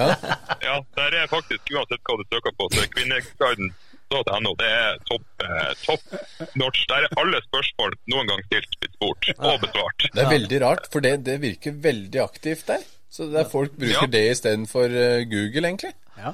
Ja, 0.69 0.75
der 0.99 1.15
er 1.15 1.29
faktisk, 1.31 1.71
uansett 1.71 2.03
hva 2.05 2.17
du 2.19 2.25
søker 2.29 2.51
på, 2.53 2.65
så 2.75 2.83
er 2.83 3.63
kvinneguiden.no 4.09 4.53
det 4.59 4.69
er 4.69 4.97
topp, 5.09 5.25
eh, 5.43 5.73
topp 5.85 6.55
notch. 6.57 6.85
Der 6.89 7.05
er 7.05 7.19
alle 7.21 7.41
spørsmål 7.45 7.93
noen 8.09 8.27
gang 8.27 8.43
stilt, 8.47 8.77
blitt 8.79 8.93
spurt 8.97 9.29
og 9.37 9.59
besvart. 9.61 10.07
Det 10.13 10.23
er 10.23 10.29
veldig 10.31 10.61
rart, 10.63 10.89
for 10.91 10.99
det, 11.05 11.25
det 11.25 11.41
virker 11.41 11.71
veldig 11.83 12.21
aktivt 12.23 12.67
der. 12.67 12.83
Så 13.09 13.25
det 13.31 13.39
er 13.41 13.49
folk 13.49 13.71
bruker 13.71 14.05
Ja. 14.05 14.07
det 14.07 14.31
istedenfor 14.31 14.85
uh, 14.85 15.23
Google, 15.29 15.67
egentlig. 15.67 15.93
Ja, 16.17 16.33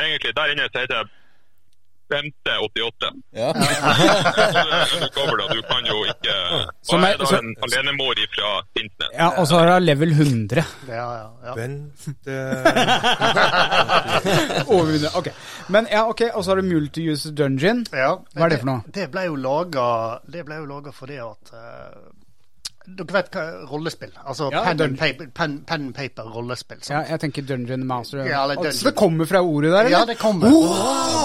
egentlig. 0.00 0.34
Der 0.36 0.52
inne 0.52 0.68
så 0.72 0.84
heter 0.84 0.96
jeg 0.96 1.06
Bente 2.08 2.52
88. 2.62 3.10
Ja. 3.34 3.52
Du 5.56 5.62
kan 5.62 5.86
jo 5.86 5.96
ikke 6.10 6.34
Som 6.86 7.00
Hva 7.02 7.08
er- 7.08 7.14
er 7.14 7.18
da 7.18 7.38
en 7.38 7.54
alenemor 7.66 8.18
fra 8.34 8.50
Tintnes. 8.76 9.10
Ja, 9.16 9.28
Og 9.40 9.46
så 9.48 9.58
har 9.58 9.72
hun 9.72 9.82
level 9.86 10.10
100. 10.12 10.64
Ja, 10.88 11.06
ja, 11.16 11.28
ja. 11.46 11.54
Bente 11.54 12.36
Over 14.72 15.06
Ok. 15.18 15.28
Men 15.68 15.86
ja, 15.90 16.04
ok, 16.08 16.22
Og 16.34 16.44
så 16.44 16.50
har 16.50 16.56
du 16.62 16.68
multi-use 16.68 17.32
Dungeon. 17.34 17.84
Ja, 17.92 18.16
Hva 18.34 18.46
er 18.46 18.54
det 18.54 18.60
for 18.62 18.70
noe? 18.70 18.82
Det 18.92 19.08
ble 19.12 19.26
jo 19.28 19.36
laga, 19.40 19.86
det 20.30 20.44
ble 20.46 20.60
jo 20.62 20.66
laga 20.70 20.92
fordi 20.94 21.18
at 21.22 21.52
eh, 21.56 21.96
Dere 22.86 23.12
vet 23.16 23.30
hva 23.34 23.42
rollespill? 23.70 24.12
Altså 24.24 24.50
Ja, 24.52 24.62
pen, 24.64 24.80
and 24.80 24.98
paper, 24.98 25.26
pen, 25.34 25.56
pen 25.66 25.86
and 25.88 25.94
paper 25.94 26.22
rollespill. 26.22 26.78
Ja, 26.88 27.00
jeg 27.08 27.20
tenker 27.20 27.42
Dungeon 27.42 27.86
Master. 27.86 28.18
Ja, 28.24 28.42
eller 28.44 28.54
Dungeon. 28.60 28.72
Så 28.72 28.84
det 28.90 28.94
kommer 28.96 29.26
fra 29.26 29.40
ordet 29.42 29.72
der, 29.72 29.88
Ja, 29.90 30.04
det 30.04 30.18
kommer. 30.18 30.48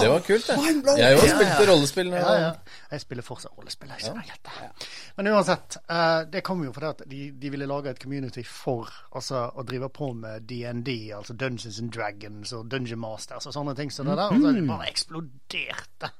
Det 0.02 0.10
var 0.10 0.20
kult, 0.26 0.48
det. 0.48 0.98
Jeg 0.98 1.18
òg 1.18 1.28
spilte 1.30 1.68
rollespill. 1.70 2.10
Ja, 2.16 2.34
ja. 2.42 2.52
Jeg 2.92 3.02
spiller 3.02 3.24
fortsatt 3.24 3.52
rollespill. 3.58 3.90
Jeg 3.90 4.08
kjenner 4.08 4.22
helt 4.22 4.44
det. 4.44 4.88
Men 5.18 5.28
uansett, 5.28 5.78
eh, 5.90 6.24
det 6.34 6.44
kom 6.44 6.64
jo 6.66 6.72
fordi 6.74 6.88
at 6.90 7.02
de, 7.08 7.32
de 7.32 7.50
ville 7.50 7.66
lage 7.70 7.90
et 7.90 8.00
community 8.02 8.44
for 8.48 8.90
altså, 9.16 9.52
å 9.56 9.64
drive 9.68 9.90
på 9.90 10.14
med 10.16 10.48
DND, 10.50 11.12
altså 11.16 11.34
Dungeons 11.38 11.80
and 11.80 11.92
Dragons 11.92 12.54
og 12.54 12.70
Dungeon 12.72 13.00
Masters 13.00 13.46
og 13.46 13.54
sånne 13.54 13.76
ting. 13.76 13.92
Så 13.92 14.04
det 14.04 14.18
der, 14.18 14.32
og 14.32 14.34
så 14.42 14.48
Mhm. 14.52 14.56
det 14.56 14.68
bare 14.68 14.90
eksploderte. 14.90 16.12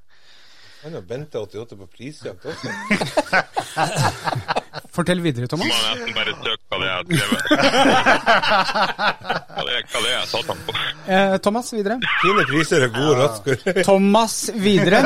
Han 0.84 0.94
har 0.94 1.02
Bente 1.02 1.40
88 1.40 1.76
på 1.78 1.88
prisjakt 1.88 2.46
også. 2.46 2.68
Fortell 4.96 5.22
videre, 5.22 5.48
Thomas. 5.48 5.68
Thomas. 5.68 5.86
har 5.86 5.96
nesten 6.00 6.16
bare 6.18 6.34
søkt 6.42 6.62
hva 6.72 6.78
det 6.82 6.88
er 6.90 6.92
jeg 6.92 6.98
har 6.98 7.04
skrevet. 7.06 7.42
Hva 9.52 9.62
det 9.68 9.74
er, 9.78 9.84
hva 9.94 10.00
det 10.06 10.12
jeg 10.12 10.28
satt 10.32 10.48
han 10.52 10.60
på. 10.68 10.72
Eh, 11.06 11.36
Thomas, 11.46 11.68
videre. 11.76 11.96
Fine 12.24 12.44
priser 12.50 12.80
og 12.88 12.92
gode 12.98 13.14
rasker. 13.22 13.58
Thomas, 13.88 14.36
videre. 14.58 15.00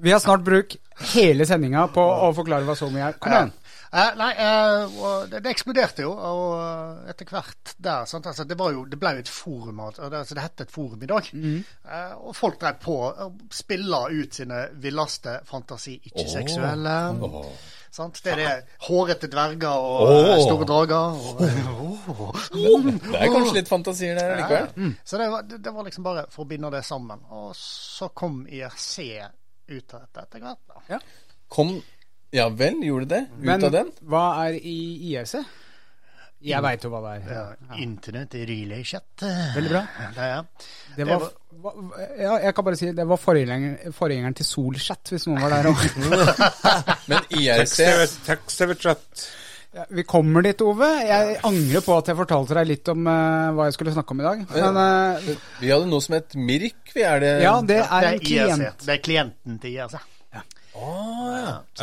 Vi 0.00 0.08
har 0.14 0.20
snart 0.24 0.42
bruk 0.46 0.68
hele 1.12 1.44
sendinga 1.48 1.82
på 1.92 2.00
å 2.00 2.32
forklare 2.36 2.64
hva 2.66 2.74
SoMe 2.78 3.00
er. 3.04 3.12
Kom 3.20 3.32
igjen. 3.36 3.52
Eh, 3.90 4.10
nei, 4.14 4.30
eh, 4.38 4.98
og 5.02 5.24
det, 5.32 5.40
det 5.42 5.50
eksploderte 5.50 6.04
jo, 6.04 6.12
og 6.14 6.52
eh, 6.60 7.08
etter 7.10 7.26
hvert 7.26 7.72
der 7.82 8.04
sant? 8.06 8.28
Altså, 8.30 8.46
det, 8.46 8.54
var 8.58 8.70
jo, 8.76 8.84
det 8.86 9.00
ble 9.02 9.16
jo 9.16 9.24
et 9.24 9.32
forum, 9.34 9.82
altså, 9.82 10.06
det 10.12 10.44
het 10.44 10.62
et 10.62 10.70
forum 10.70 11.02
i 11.02 11.08
dag. 11.10 11.32
Eh, 11.34 12.14
og 12.20 12.36
folk 12.38 12.60
drev 12.62 12.78
på 12.84 12.96
å 13.10 13.28
spille 13.50 14.04
ut 14.14 14.40
sine 14.40 14.62
villeste 14.78 15.40
fantasi, 15.48 15.96
ikke 16.06 16.28
seksuelle. 16.30 16.96
Sant? 17.90 18.20
Det 18.22 18.36
er 18.36 18.38
det 18.38 18.78
hårete 18.86 19.26
dverger 19.26 19.74
og 19.74 20.06
oh. 20.06 20.36
store 20.38 20.66
drager. 20.70 21.16
Og, 21.74 22.36
Det 23.10 23.18
er 23.18 23.32
kanskje 23.34 23.56
litt 23.56 23.70
fantasier 23.72 24.14
der 24.14 24.36
likevel. 24.38 24.92
Så 25.02 25.18
det 25.18 25.26
var, 25.32 25.48
det, 25.50 25.72
var 25.74 25.88
liksom 25.88 26.06
bare 26.06 26.28
for 26.30 26.46
å 26.46 26.52
binde 26.52 26.70
det 26.70 26.84
sammen. 26.86 27.26
Og 27.34 27.50
så 27.58 28.12
kom 28.14 28.44
IRC 28.46 28.94
ut 29.74 29.96
av 29.98 30.04
dette 30.04 30.28
etter 30.28 30.46
hvert. 30.46 30.62
da. 30.70 31.00
Kom 31.50 31.74
Ja 32.32 32.48
vel, 32.54 32.78
gjorde 32.86 33.08
det? 33.10 33.24
Ut 33.32 33.44
Men 33.48 33.64
av 33.66 33.72
den? 33.74 33.88
hva 34.06 34.24
er 34.46 34.58
i 34.60 34.76
IRC? 35.10 35.40
Jeg 36.40 36.62
veit 36.64 36.84
jo 36.86 36.88
hva 36.88 37.00
det 37.04 37.10
er. 37.18 37.32
Ja, 37.34 37.74
Internett 37.82 38.32
relay 38.48 38.84
chat. 38.86 39.04
Veldig 39.56 39.72
bra. 39.74 39.82
Det 40.16 40.28
ja. 40.30 40.38
Det 40.96 41.04
var, 41.10 41.26
ja, 42.16 42.38
jeg 42.46 42.54
kan 42.56 42.64
bare 42.64 42.78
si 42.80 42.88
det 42.96 43.04
var 43.10 43.20
forgjengeren, 43.20 43.92
forgjengeren 43.92 44.36
til 44.38 44.48
Solchat, 44.48 45.10
hvis 45.12 45.26
noen 45.28 45.42
var 45.44 45.52
der 45.58 45.68
òg. 45.68 45.82
Men 47.10 47.26
IRC 47.42 47.76
Tekst-TV-chat. 48.24 49.26
Ja, 49.76 49.84
vi 49.94 50.02
kommer 50.08 50.42
dit, 50.42 50.62
Ove. 50.66 50.88
Jeg 51.06 51.36
angrer 51.46 51.84
på 51.86 51.98
at 52.00 52.08
jeg 52.10 52.18
fortalte 52.18 52.56
deg 52.58 52.70
litt 52.72 52.88
om 52.90 53.04
uh, 53.06 53.50
hva 53.54 53.68
jeg 53.68 53.76
skulle 53.76 53.92
snakke 53.94 54.16
om 54.16 54.22
i 54.22 54.26
dag. 54.26 54.40
Men 54.56 54.80
uh, 54.80 55.28
Vi 55.60 55.70
hadde 55.70 55.90
noe 55.92 56.02
som 56.02 56.16
het 56.16 56.34
Mirk. 56.40 56.80
Vi 56.96 57.04
er 57.06 57.20
det 57.22 57.34
ja, 57.44 57.52
det 57.60 57.76
Det 57.76 57.84
er 57.84 57.92
er 58.00 58.08
en 58.08 58.16
IRC. 58.16 58.24
klient. 58.32 58.86
Det 58.88 58.96
er 58.96 59.04
klienten 59.04 59.60
til 59.62 59.76
IRC. 59.76 60.00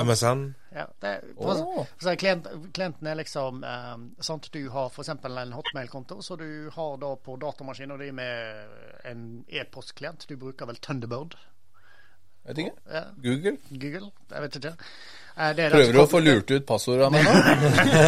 MSN. 0.04 0.54
Ja, 0.76 0.86
det, 1.02 1.12
for, 1.38 1.62
for 1.98 2.06
så 2.06 2.14
klient, 2.20 2.48
klienten 2.74 3.08
er 3.10 3.18
liksom 3.18 3.64
eh, 3.66 3.94
sant, 4.22 4.50
Du 4.54 4.70
har 4.70 4.90
f.eks. 4.92 5.10
en 5.10 5.54
hotmail-konto, 5.58 6.22
så 6.22 6.38
du 6.40 6.70
har 6.74 6.98
da 7.02 7.14
på 7.16 7.38
datamaskinen 7.42 8.00
din 8.00 8.16
med 8.16 8.66
en 9.10 9.24
e-postklient. 9.48 10.28
Du 10.30 10.36
bruker 10.38 10.70
vel 10.70 10.78
Thunderbird? 10.82 11.38
Vet 12.48 12.58
ikke. 12.64 12.76
Ja, 12.92 13.04
Google. 13.24 13.58
Google? 13.70 14.12
Jeg 14.32 14.42
vet 14.46 14.60
ikke. 14.60 14.76
Eh, 15.38 15.50
det 15.56 15.66
er 15.66 15.74
Prøver 15.76 15.98
du 15.98 16.02
å 16.04 16.08
få 16.10 16.22
lurt 16.24 16.52
ut 16.54 16.68
passordet 16.70 17.08
av 17.08 17.16
meg 17.16 17.26
nå? 17.28 17.34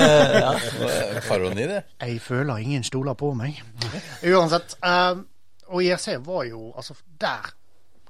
Paroni, 1.29 1.65
det. 1.67 1.81
Jeg 1.99 2.21
føler 2.23 2.63
ingen 2.63 2.85
stoler 2.87 3.17
på 3.19 3.33
meg. 3.37 3.59
Uansett. 4.23 4.77
eh, 4.83 5.19
og 5.69 5.83
IRC 5.85 6.15
var 6.25 6.47
jo 6.49 6.71
Altså, 6.73 6.95
der 7.21 7.51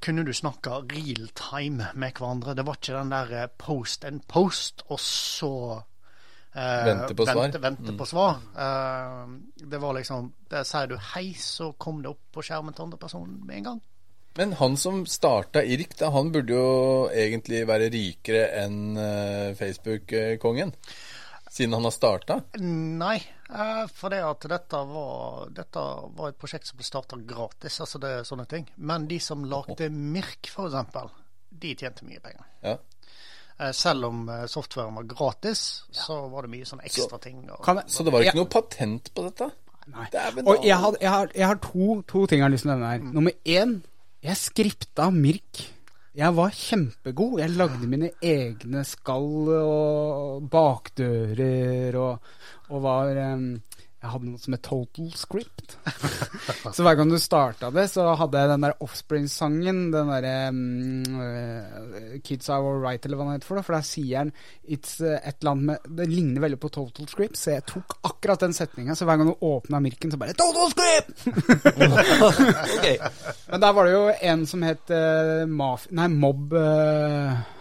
kunne 0.02 0.24
du 0.28 0.34
snakke 0.34 0.82
real 0.92 1.30
time 1.38 1.92
med 1.94 2.18
hverandre. 2.18 2.56
Det 2.58 2.66
var 2.68 2.80
ikke 2.80 2.96
den 2.98 3.14
der 3.14 3.36
eh, 3.44 3.52
post 3.58 4.06
and 4.06 4.24
post, 4.28 4.84
og 4.88 5.00
så 5.04 5.54
eh, 6.56 6.88
Vente 6.88 7.16
på 7.16 7.28
svar. 7.28 7.44
Vente, 7.44 7.62
vente 7.64 7.98
på 8.00 8.08
svar. 8.10 8.42
Eh, 8.66 9.38
det 9.72 9.82
var 9.82 9.98
liksom 10.00 10.34
Der 10.50 10.66
sier 10.68 10.90
du 10.90 10.98
hei, 11.14 11.34
så 11.34 11.74
kom 11.78 12.04
det 12.04 12.14
opp 12.14 12.26
på 12.34 12.46
skjermen 12.46 12.76
til 12.76 12.88
andre 12.88 13.02
personen 13.02 13.40
med 13.46 13.62
en 13.62 13.72
gang. 13.72 13.82
Men 14.40 14.54
han 14.56 14.78
som 14.78 15.02
starta 15.10 15.64
IRK, 15.66 15.98
da, 16.00 16.12
han 16.16 16.30
burde 16.32 16.54
jo 16.56 17.08
egentlig 17.12 17.66
være 17.68 17.90
rikere 17.92 18.46
enn 18.62 18.98
eh, 18.98 19.56
Facebook-kongen. 19.58 20.72
Siden 21.50 21.74
han 21.74 21.84
har 21.88 21.92
starta. 21.96 22.36
Nei, 22.62 23.16
eh, 23.50 23.86
for 23.94 24.14
det 24.14 24.20
at 24.24 24.46
dette 24.52 24.82
var, 24.92 25.50
dette 25.56 25.82
var 26.16 26.30
et 26.30 26.38
prosjekt 26.38 26.70
som 26.70 26.78
ble 26.78 26.86
starta 26.86 27.18
gratis, 27.26 27.80
altså 27.82 28.00
det 28.04 28.12
er 28.20 28.28
sånne 28.28 28.46
ting. 28.52 28.68
Men 28.78 29.08
de 29.10 29.18
som 29.20 29.44
lagde 29.50 29.90
Mirk, 29.90 30.52
eksempel, 30.54 31.10
de 31.50 31.74
tjente 31.76 32.06
mye 32.06 32.22
penger. 32.22 32.46
Ja. 32.64 32.76
Eh, 33.60 33.72
Selv 33.76 34.06
om 34.12 34.30
eh, 34.30 34.46
softwaren 34.48 34.96
var 34.96 35.04
gratis, 35.10 35.84
så 35.92 36.22
var 36.32 36.46
det 36.46 36.54
mye 36.54 36.66
sånne 36.70 36.86
ekstra 36.86 37.20
ting. 37.20 37.42
Og, 37.50 37.66
jeg, 37.66 37.84
Så 37.90 38.06
det 38.06 38.14
var 38.14 38.22
ikke 38.22 38.36
Ja. 38.36 38.44
noe 38.44 38.54
patent 38.54 39.10
på 39.16 39.26
dette? 39.26 39.50
Nei. 39.90 40.06
Det 40.14 40.46
Og 40.46 40.64
jeg 40.64 40.78
har, 40.78 40.96
jeg 41.02 41.10
har, 41.10 41.32
jeg 41.34 41.48
har 41.48 41.56
to, 41.66 42.02
to 42.08 42.26
ting 42.28 42.40
jeg 42.40 42.46
har 42.46 42.54
lyst 42.54 42.62
til 42.68 42.72
å 42.72 42.76
nevne 42.78 42.92
her. 42.94 43.00
Nummer 43.00 43.32
én, 43.44 43.82
jeg 44.22 44.38
skripta 44.38 45.10
Mirk. 45.12 45.66
Jeg 46.20 46.36
var 46.36 46.52
kjempegod. 46.52 47.38
Jeg 47.40 47.56
lagde 47.56 47.88
mine 47.88 48.10
egne 48.20 48.82
skall 48.84 49.54
og 49.56 50.50
bakdører 50.52 51.96
og, 51.96 52.26
og 52.68 52.82
var 52.84 53.20
em, 53.24 53.46
Jeg 54.00 54.14
hadde 54.14 54.30
noe 54.30 54.40
som 54.40 54.54
het 54.56 54.62
Total 54.64 55.08
Script. 55.20 55.74
så 56.76 56.86
hver 56.86 56.96
gang 56.96 57.10
du 57.12 57.18
starta 57.20 57.68
det, 57.76 57.84
så 57.92 58.06
hadde 58.16 58.40
jeg 58.40 58.52
den 58.54 58.64
der 58.64 58.76
Offspring-sangen, 58.86 59.82
den 59.92 60.12
derre 60.14 60.36
um, 60.56 62.22
Kids 62.24 62.48
Are 62.48 62.64
Alright, 62.64 63.04
eller 63.04 63.20
hva 63.20 63.28
den 63.28 63.36
heter 63.36 63.50
for 63.50 63.60
noe. 63.60 63.68
For 63.68 63.76
der 63.76 63.84
sier 63.90 64.22
han 64.22 64.32
It's 64.64 64.96
uh, 65.04 65.18
et 65.18 65.42
eller 65.42 65.52
annet 65.52 65.68
med 65.68 65.92
Det 66.00 66.08
ligner 66.08 66.46
veldig 66.48 66.62
på 66.64 66.72
Total 66.80 67.12
Script, 67.12 67.36
så 67.42 67.58
jeg 67.58 67.68
tok 67.74 67.98
akkurat 68.08 68.48
den 68.48 68.56
setninga. 68.56 68.96
Så 68.96 69.10
hver 69.10 69.20
gang 69.20 69.34
du 69.34 69.46
åpna 69.50 69.84
Mirken, 69.84 70.16
så 70.16 70.22
bare 70.22 70.38
Total 70.40 70.72
Script! 70.72 71.28
okay. 72.80 72.98
Men 73.52 73.68
der 73.68 73.76
var 73.76 73.84
det 73.84 73.98
jo 73.98 74.04
en 74.32 74.48
som 74.48 74.64
het 74.64 74.96
uh, 74.96 75.44
Maf... 75.50 75.90
Nei, 75.92 76.08
Mob 76.08 76.54
eh, 76.56 77.59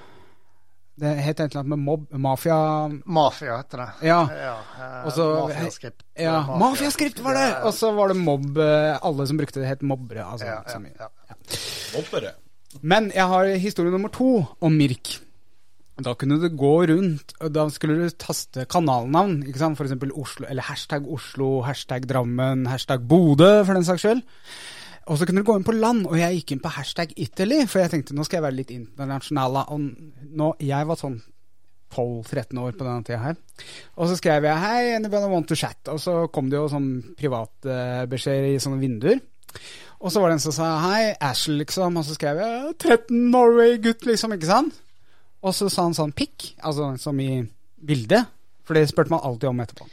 Det 0.98 1.12
het 1.22 1.38
et 1.38 1.52
eller 1.52 1.60
annet 1.60 1.72
med 1.76 1.84
Mob 1.86 2.06
Mafia 2.10 2.58
Mafia 3.04 3.60
heter 3.60 3.84
det. 3.84 4.08
Ja. 4.08 4.18
ja 4.34 4.56
eh, 4.78 5.04
Mafiaskript. 5.06 6.02
Ja, 6.18 6.40
Mafiaskript 6.58 7.22
var 7.22 7.38
det! 7.38 7.46
Og 7.68 7.72
så 7.76 7.92
var 7.94 8.10
det 8.10 8.18
Mob 8.18 8.58
eh, 8.58 8.98
Alle 9.06 9.28
som 9.30 9.38
brukte 9.38 9.62
det, 9.62 9.68
het 9.70 9.86
mobbere. 9.86 10.26
Altså, 10.26 10.48
ja, 10.50 10.58
ja, 10.66 11.08
ja. 11.30 11.38
Mobbere. 11.94 12.34
Men 12.82 13.12
jeg 13.14 13.30
har 13.30 13.54
historie 13.62 13.94
nummer 13.94 14.10
to 14.12 14.42
om 14.60 14.74
Mirk. 14.74 15.20
Da 15.98 16.14
kunne 16.14 16.36
du 16.38 16.46
gå 16.54 16.74
rundt, 16.86 17.32
og 17.42 17.50
da 17.54 17.64
skulle 17.74 17.96
du 17.98 18.10
taste 18.14 18.66
kanalnavn. 18.70 19.40
ikke 19.48 19.58
sant? 19.58 19.78
For 19.78 19.88
eksempel 19.88 20.12
Oslo, 20.14 20.46
eller 20.46 20.62
hashtag 20.62 21.06
Oslo, 21.10 21.62
hashtag 21.66 22.06
Drammen, 22.06 22.68
hashtag 22.70 23.02
Bodø, 23.10 23.64
for 23.66 23.74
den 23.74 23.86
saks 23.86 24.06
skyld. 24.06 24.22
Og 25.08 25.16
så 25.16 25.24
kunne 25.24 25.40
du 25.40 25.48
gå 25.48 25.56
inn 25.56 25.64
på 25.64 25.72
land, 25.72 26.04
og 26.06 26.18
jeg 26.20 26.40
gikk 26.40 26.52
inn 26.52 26.62
på 26.64 26.72
hashtag 26.74 27.14
Italy, 27.16 27.62
for 27.66 27.80
jeg 27.80 27.92
tenkte 27.94 28.16
nå 28.16 28.26
skal 28.26 28.38
jeg 28.38 28.46
være 28.48 28.58
litt 28.58 28.72
internasjonal. 28.74 29.62
Og 29.72 29.86
nå, 30.36 30.52
jeg 30.60 30.88
var 30.88 31.00
sånn 31.00 31.16
12-13 31.88 32.60
år 32.60 32.74
på 32.76 32.84
denne 32.84 33.06
tida 33.06 33.20
her. 33.22 33.38
Og 33.96 34.10
så 34.10 34.18
skrev 34.18 34.44
jeg 34.44 34.60
'Hei, 34.60 34.94
anybody 34.96 35.30
want 35.32 35.48
to 35.48 35.56
chat?' 35.56 35.88
Og 35.88 36.00
så 36.00 36.30
kom 36.32 36.50
det 36.50 36.58
jo 36.58 36.68
sånn 36.68 37.14
privatbeskjeder 37.16 38.54
i 38.54 38.60
sånne 38.60 38.80
vinduer. 38.80 39.20
Og 40.00 40.12
så 40.12 40.20
var 40.20 40.28
det 40.28 40.34
en 40.34 40.46
som 40.46 40.52
sa 40.52 40.78
'Hei, 40.78 41.16
Ashel', 41.20 41.58
liksom. 41.58 41.96
Og 41.96 42.04
så 42.04 42.14
skrev 42.14 42.36
jeg 42.36 42.78
13 42.78 43.30
Norway-gutt, 43.30 44.04
liksom. 44.04 44.32
Ikke 44.32 44.46
sant? 44.46 44.74
Og 45.42 45.54
så 45.54 45.70
sa 45.70 45.82
han 45.82 45.94
sånn 45.94 46.12
'pikk', 46.12 46.60
altså 46.62 46.98
som 46.98 47.18
i 47.20 47.48
bilde. 47.80 48.26
For 48.64 48.74
det 48.74 48.88
spurte 48.88 49.10
man 49.10 49.24
alltid 49.24 49.48
om 49.48 49.60
etterpå. 49.60 49.86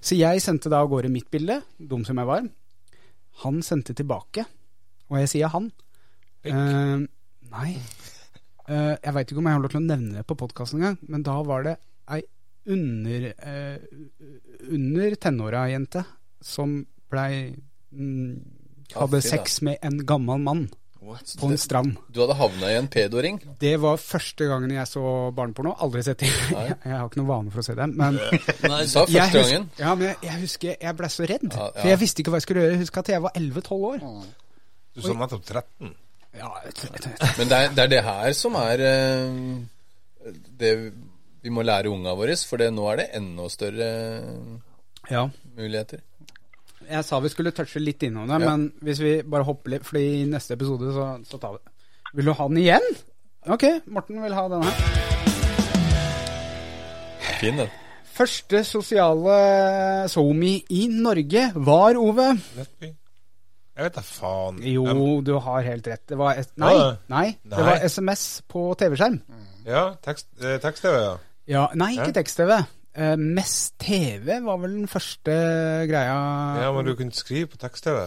Så 0.00 0.16
jeg 0.16 0.40
sendte 0.42 0.70
da 0.70 0.82
av 0.82 0.88
gårde 0.88 1.10
mitt 1.10 1.30
bilde, 1.30 1.62
dum 1.80 2.04
som 2.04 2.16
jeg 2.16 2.26
var. 2.26 2.48
Han 3.42 3.62
sendte 3.66 3.96
tilbake, 3.96 4.44
og 5.10 5.18
jeg 5.22 5.32
sier 5.32 5.52
han. 5.52 5.70
Uh, 6.46 7.02
nei. 7.50 7.70
Uh, 8.68 8.94
jeg 8.94 9.14
veit 9.16 9.32
ikke 9.32 9.42
om 9.42 9.48
jeg 9.50 9.56
har 9.56 9.64
lov 9.64 9.72
til 9.74 9.82
å 9.82 9.88
nevne 9.88 10.20
det 10.20 10.26
på 10.28 10.38
podkasten 10.40 10.80
engang, 10.80 10.98
men 11.10 11.24
da 11.26 11.36
var 11.44 11.66
det 11.66 11.74
ei 12.14 12.22
under, 12.72 13.26
uh, 13.44 14.68
under 14.72 15.16
tenåra-jente 15.20 16.04
som 16.44 16.78
blei 17.12 17.52
mm, 17.92 18.60
Hadde 18.94 19.18
sex 19.24 19.62
med 19.64 19.80
en 19.82 20.02
gammel 20.06 20.42
mann 20.44 20.66
på 21.40 21.48
en 21.50 21.58
strand. 21.60 21.96
Du 22.12 22.20
hadde 22.22 22.34
havna 22.38 22.70
i 22.72 22.76
en 22.80 22.88
pedoring. 22.88 23.38
Det 23.60 23.74
var 23.82 23.96
første 24.00 24.46
gangen 24.50 24.70
jeg 24.74 24.86
så 24.90 25.02
barneporno. 25.36 25.74
Aldri 25.84 26.02
sett 26.06 26.22
det. 26.24 26.30
Jeg, 26.50 26.76
jeg 26.88 26.94
har 26.96 27.04
ikke 27.08 27.20
noen 27.22 27.30
vane 27.32 27.52
for 27.54 27.62
å 27.62 27.66
se 27.66 27.74
det. 27.78 27.86
Men 27.94 28.16
Nei, 28.18 28.80
Du 28.84 28.88
sa 28.92 29.04
jeg 29.08 29.12
første 29.12 29.12
husker, 29.12 29.42
gangen. 29.42 29.68
ja, 29.78 29.94
men 29.94 30.08
jeg, 30.10 30.16
jeg 30.28 30.40
husker 30.46 30.76
jeg 30.88 30.98
ble 31.02 31.10
så 31.16 31.28
redd. 31.30 31.46
Ja, 31.52 31.66
ja. 31.68 31.74
For 31.80 31.92
jeg 31.92 32.00
visste 32.04 32.24
ikke 32.24 32.34
hva 32.34 32.40
jeg 32.42 32.46
skulle 32.48 32.64
gjøre. 32.64 32.76
Jeg 32.78 32.82
husker 32.86 33.04
at 33.04 33.12
jeg 33.14 33.24
var 33.26 33.36
11-12 33.42 33.86
år. 33.92 34.08
Du 34.94 35.02
sa 35.04 35.16
nettopp 35.20 35.44
13. 35.50 35.94
Ja, 36.34 36.48
jeg 36.64 36.74
tror- 36.80 36.94
jeg 36.96 37.02
tror- 37.04 37.38
Men 37.38 37.48
det 37.52 37.58
er, 37.62 37.68
det 37.78 37.82
er 37.84 37.90
det 37.92 38.02
her 38.08 38.32
som 38.34 38.56
er 38.58 38.80
eh, 38.90 40.32
det 40.64 40.72
vi 41.44 41.50
må 41.52 41.62
lære 41.62 41.90
unga 41.92 42.14
våre, 42.16 42.34
for 42.48 42.56
det, 42.62 42.70
nå 42.72 42.86
er 42.90 42.96
det 43.02 43.08
enda 43.18 43.44
større 43.52 43.88
ja. 45.10 45.26
muligheter. 45.58 46.00
Jeg 46.90 47.04
sa 47.04 47.20
vi 47.20 47.28
skulle 47.32 47.52
touche 47.56 47.80
litt 47.80 48.02
innom 48.02 48.26
det, 48.28 48.40
Ja. 48.42 48.50
men 48.50 48.72
hvis 48.82 49.00
vi 49.00 49.22
bare 49.22 49.44
hopper 49.44 49.70
litt 49.70 49.84
Fordi 49.86 50.02
i 50.22 50.24
neste 50.28 50.54
episode 50.58 50.92
så, 50.92 51.06
så 51.24 51.38
tar 51.40 51.52
vi 51.56 51.58
det. 51.64 51.72
Vil 52.14 52.24
du 52.30 52.32
ha 52.32 52.48
den 52.48 52.58
igjen? 52.62 52.86
Ok, 53.46 53.64
Morten 53.86 54.22
vil 54.22 54.34
ha 54.34 54.48
den 54.48 54.62
her. 54.62 54.74
Fin, 57.40 57.56
den. 57.58 57.72
Første 58.14 58.60
sosiale 58.64 59.36
SoMe 60.12 60.52
i 60.70 60.84
Norge 60.92 61.48
var, 61.56 61.96
Ove 61.98 62.28
Jeg 63.74 63.82
vet 63.88 63.96
da 63.96 64.04
faen. 64.06 64.60
Jo, 64.62 64.84
du 65.26 65.32
har 65.42 65.64
helt 65.66 65.88
rett. 65.90 66.04
Det 66.06 66.18
var 66.20 66.38
et, 66.38 66.52
nei, 66.62 66.74
nei, 67.10 67.24
det 67.42 67.58
var 67.66 67.82
SMS 67.82 68.42
på 68.48 68.68
TV-skjerm. 68.78 69.18
Ja, 69.66 69.88
tekst, 70.04 70.28
eh, 70.38 70.60
tekst-TV, 70.62 70.94
ja. 71.02 71.14
Ja, 71.50 71.64
nei, 71.74 71.96
ikke 71.96 72.14
tekst-TV. 72.20 72.60
Eh, 72.94 73.16
Mest 73.18 73.74
TV 73.82 74.36
var 74.44 74.60
vel 74.62 74.76
den 74.82 74.86
første 74.90 75.34
greia 75.90 76.18
Ja, 76.62 76.68
men 76.76 76.86
du 76.86 76.94
kunne 76.98 77.10
skrive 77.16 77.50
på 77.50 77.58
tekst-TV. 77.58 78.04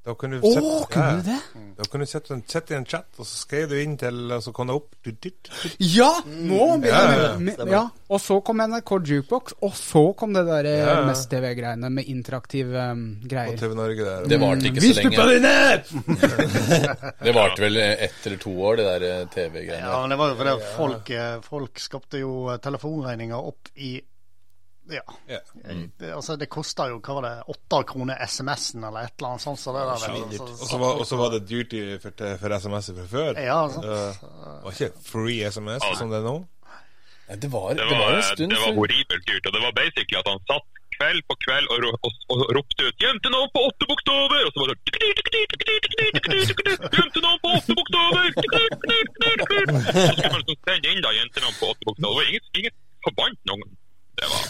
Da 0.00 0.14
kunne 0.16 0.38
du 0.40 0.46
Å, 0.48 0.50
oh, 0.56 0.84
kunne 0.88 1.18
ja, 1.18 1.24
det? 1.26 1.64
Da 1.76 1.84
kunne 1.92 2.06
du 2.06 2.08
sette, 2.08 2.32
en- 2.32 2.40
sette 2.48 2.72
i 2.72 2.76
en 2.78 2.86
chat, 2.88 3.04
og 3.20 3.26
så 3.28 3.34
skrev 3.42 3.66
du 3.68 3.74
inn 3.76 3.98
til 4.00 4.30
Og 4.32 4.40
så 4.40 4.48
kom 4.56 4.70
det 4.70 4.76
opp 4.78 4.94
du, 5.04 5.10
du, 5.12 5.28
du. 5.28 5.50
Ja! 5.84 6.08
Nå 6.24 6.70
begynner 6.80 7.12
Ja, 7.12 7.26
ja, 7.26 7.34
med- 7.36 7.60
ja. 7.68 7.82
Og 8.08 8.22
så 8.24 8.38
kom 8.42 8.62
NRK 8.64 8.94
Jukebox, 9.10 9.58
og 9.60 9.74
så 9.76 10.02
kom 10.16 10.32
det 10.32 10.46
der 10.48 10.70
Ja, 10.70 10.86
ja. 10.94 11.04
Mest-TV-greiene 11.04 11.90
med 11.92 12.08
interaktive 12.08 12.86
um, 12.94 13.02
på 13.20 13.28
greier. 13.34 13.60
TV 13.60 13.76
Norge 13.76 14.06
der. 14.08 14.24
Det 14.32 14.40
varte 14.40 14.70
ikke 14.72 14.80
Vis 14.86 14.96
så 14.96 15.04
lenge. 15.04 15.28
dine! 15.36 16.24
Det 17.28 17.34
varte 17.36 17.60
vel 17.68 17.76
ett 17.76 18.26
eller 18.26 18.40
to 18.40 18.54
år, 18.56 18.80
det 18.80 18.88
der 18.88 19.04
eh, 19.10 19.26
TV-greiene. 19.36 19.84
Ja, 19.84 20.00
men 20.00 20.10
det 20.10 20.18
var 20.24 20.32
jo 20.32 20.38
fordi 20.40 20.56
folk, 20.78 21.10
eh, 21.12 21.36
folk 21.44 21.78
skapte 21.84 22.24
jo 22.24 22.32
eh, 22.54 22.58
telefonregninger 22.64 23.36
opp 23.52 23.68
i 23.76 23.98
Ja. 24.90 25.02
Ja. 25.30 25.38
Eh, 25.64 25.82
Det, 26.00 26.12
altså, 26.14 26.36
det 26.40 26.48
kosta 26.52 26.88
jo 26.90 27.00
hva 27.00 27.14
var 27.18 27.26
det, 27.28 27.34
åtte 27.54 27.82
kroner 27.90 28.20
SMS-en 28.26 28.84
eller 28.88 29.08
et 29.08 29.14
eller 29.18 29.28
annet 29.34 29.44
sånt. 29.44 29.60
Så 29.60 29.74
det 29.74 29.84
Og 29.86 30.66
så 30.66 30.78
var, 30.78 31.04
var 31.24 31.34
det 31.36 31.42
dyrt 31.48 31.76
for, 32.02 32.10
for 32.42 32.56
SMS-er 32.58 32.98
fra 33.00 33.06
før. 33.14 33.40
Ja, 33.40 33.60
sant. 33.68 33.84
Det 33.86 34.64
var 34.64 34.72
ikke 34.76 34.90
free 35.10 35.40
SMS 35.50 35.86
som 35.98 36.10
det 36.10 36.20
er 36.22 36.26
nå. 36.26 36.36
Nei, 37.30 37.36
det, 37.38 37.50
var, 37.52 37.68
Det 37.70 37.84
det 37.86 37.86
var 37.94 38.00
var, 38.02 38.16
en 38.18 38.22
stund 38.26 38.50
det 38.50 38.58
var 38.58 38.74
horribelt 38.74 39.24
dyrt. 39.30 39.46
Og 39.46 39.52
det 39.54 39.62
var 39.62 39.72
basically 39.78 40.18
at 40.18 40.26
han 40.26 40.40
satt 40.50 40.66
kveld 41.00 41.22
på 41.30 41.34
kveld 41.46 41.66
og, 41.72 41.78
og, 42.04 42.12
og 42.34 42.40
ropte 42.56 42.82
ut 42.88 42.96
'Jentenavn 43.00 43.48
på 43.54 43.60
åtte 43.68 43.86
bokstaver!' 43.88 44.44
Og 44.46 44.50
så 44.52 44.58
var 44.60 44.68
det 44.72 44.78
Jentenavn 46.96 47.38
på 47.44 47.48
åtte 47.56 47.72
bokstaver! 47.78 48.26
Så 48.36 48.42
skulle 50.16 50.32
man 50.34 50.40
liksom 50.42 50.58
sende 50.66 50.86
inn 50.92 51.02
da 51.06 51.10
jentenavn 51.18 51.56
på 51.60 51.70
åtte 51.72 51.84
bokstaver. 51.88 52.10
Det 52.10 52.18
var 52.18 52.26
ingen, 52.32 52.44
ingen 52.60 52.74
forbandt 53.06 53.40
noen. 53.50 53.68
Det 54.20 54.28
var, 54.28 54.48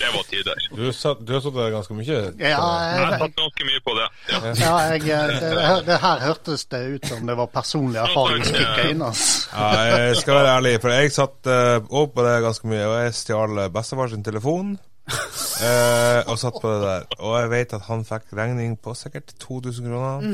det 0.00 0.08
var 0.14 0.24
tider. 0.30 0.62
Du, 0.74 0.84
satt, 0.96 1.20
du 1.26 1.32
har 1.36 1.42
sittet 1.44 1.58
der 1.60 1.70
ganske 1.74 1.94
mye? 1.94 2.18
Ja, 2.40 2.48
Jeg 2.48 3.04
har 3.04 3.18
satt 3.20 3.36
ganske 3.38 3.66
mye 3.68 3.82
på 3.86 3.94
det. 3.98 4.06
Ja. 4.32 4.38
ja 4.62 4.72
jeg, 4.92 5.02
eh, 5.14 5.34
det, 5.44 5.50
det- 5.86 6.00
her 6.02 6.22
hørtes 6.24 6.64
det 6.72 6.80
ut 6.96 7.06
som 7.06 7.26
det 7.28 7.36
var 7.38 7.50
personlig 7.52 8.00
erfaring 8.02 8.44
som 8.48 8.56
kicka 8.58 8.88
inn. 8.90 9.02
Altså. 9.06 9.48
Ja, 9.52 9.68
jeg 10.08 10.16
skal 10.22 10.38
være 10.40 10.54
ærlig, 10.56 10.74
for 10.82 10.94
jeg 10.96 11.12
satt 11.14 11.50
uh, 11.52 12.06
på 12.14 12.24
det 12.26 12.34
ganske 12.46 12.70
mye, 12.72 12.86
og 12.90 12.96
jeg 13.04 13.14
stjal 13.20 13.62
bestefar 13.76 14.10
sin 14.14 14.24
telefon. 14.26 14.78
eh, 15.08 16.20
og 16.28 16.36
satt 16.40 16.58
på 16.62 16.68
det 16.74 16.80
der. 16.84 17.06
Og 17.18 17.38
jeg 17.40 17.50
vet 17.54 17.76
at 17.78 17.86
han 17.88 18.02
fikk 18.08 18.34
regning 18.36 18.74
på 18.82 18.92
sikkert 18.98 19.30
2000 19.40 19.86
kroner. 19.88 20.26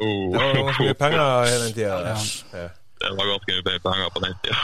Oh, 0.00 0.28
Det 0.32 0.38
var 0.40 0.54
ganske 0.60 0.84
mye 0.86 0.98
penger 1.00 1.48
i 1.48 1.56
den 1.64 1.72
tida. 1.74 1.96
Ja. 2.54 2.68
Det 3.00 3.08
var 3.16 3.28
ganske 3.30 3.54
mye 3.64 3.80
penger 3.80 4.10
på 4.12 4.20
den 4.20 4.34
tida. 4.44 4.58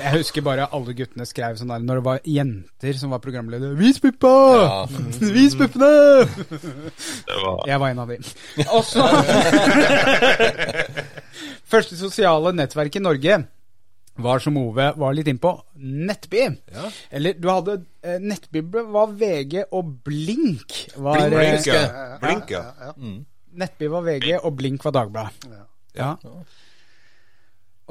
Jeg 0.00 0.12
husker 0.16 0.44
bare 0.46 0.64
alle 0.72 0.94
guttene 0.96 1.26
skrev 1.28 1.58
sånn 1.60 1.68
der 1.74 1.82
når 1.84 1.98
det 2.00 2.04
var 2.06 2.22
jenter 2.24 2.96
som 2.96 3.12
var 3.12 3.20
programledere. 3.20 3.76
Vis 3.76 3.98
puppa! 4.00 4.30
Ja. 4.62 4.78
Vis 5.36 5.52
puppene! 5.60 5.90
Var 7.42 7.68
Jeg 7.68 7.80
var 7.82 7.92
en 7.92 8.00
av 8.02 8.08
de. 8.12 8.16
Også 8.72 9.04
Første 11.72 11.96
sosiale 12.00 12.54
nettverk 12.56 12.96
i 12.96 13.02
Norge 13.04 13.42
var, 14.22 14.42
som 14.44 14.56
Ove 14.60 14.90
var 15.00 15.14
litt 15.16 15.28
innpå, 15.32 15.50
Nettby. 15.80 16.42
Eller 17.16 17.32
du 17.40 17.46
hadde 17.48 17.78
eh, 18.04 18.18
Nettby 18.20 18.60
var 18.92 19.08
VG, 19.16 19.62
og 19.72 19.88
Blink 20.04 20.82
var 21.00 21.16
eh, 21.24 21.32
Blink, 21.32 21.64
ja. 21.70 22.18
Blink, 22.20 22.52
ja. 22.52 22.92
Nettby 23.62 23.88
var 23.92 24.04
VG, 24.04 24.34
og 24.42 24.52
Blink 24.60 24.84
var 24.84 24.92
Dagbladet. 24.98 25.48
Ja. 25.96 26.10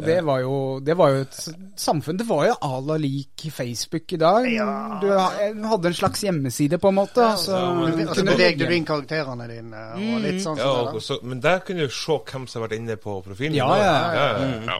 Og 0.01 0.07
det 0.07 0.17
var 0.25 0.39
jo 0.41 0.55
Det 0.81 0.95
var 0.97 1.13
jo 1.13 1.21
et 1.27 1.37
samfunn 1.77 2.17
Det 2.17 2.25
var 2.25 2.47
jo 2.47 2.55
à 2.65 2.71
la 2.87 2.97
lik 2.97 3.45
Facebook 3.53 4.13
i 4.17 4.19
dag. 4.21 4.47
Du 5.01 5.07
hadde 5.11 5.91
en 5.91 5.97
slags 5.97 6.23
hjemmeside, 6.25 6.79
på 6.81 6.89
en 6.89 6.97
måte. 6.97 7.29
Så 7.37 7.55
Og 7.55 7.85
altså, 7.93 8.25
bevegde 8.25 8.65
du 8.67 8.73
inn 8.75 8.85
karakterene 8.87 9.47
dine. 9.51 9.85
Og 10.01 10.19
litt 10.25 10.41
sånn 10.43 10.57
Ja, 10.59 10.71
og 10.89 11.01
så, 11.05 11.19
men 11.23 11.41
der 11.43 11.61
kunne 11.65 11.85
du 11.85 11.93
se 11.93 12.17
hvem 12.25 12.47
som 12.49 12.61
har 12.61 12.69
vært 12.69 12.79
inne 12.79 12.97
på 13.01 13.19
profilen. 13.25 13.55
Ja, 13.61 13.69
ja. 13.77 13.95
ja, 14.17 14.27
ja. 14.41 14.51
ja. 14.73 14.79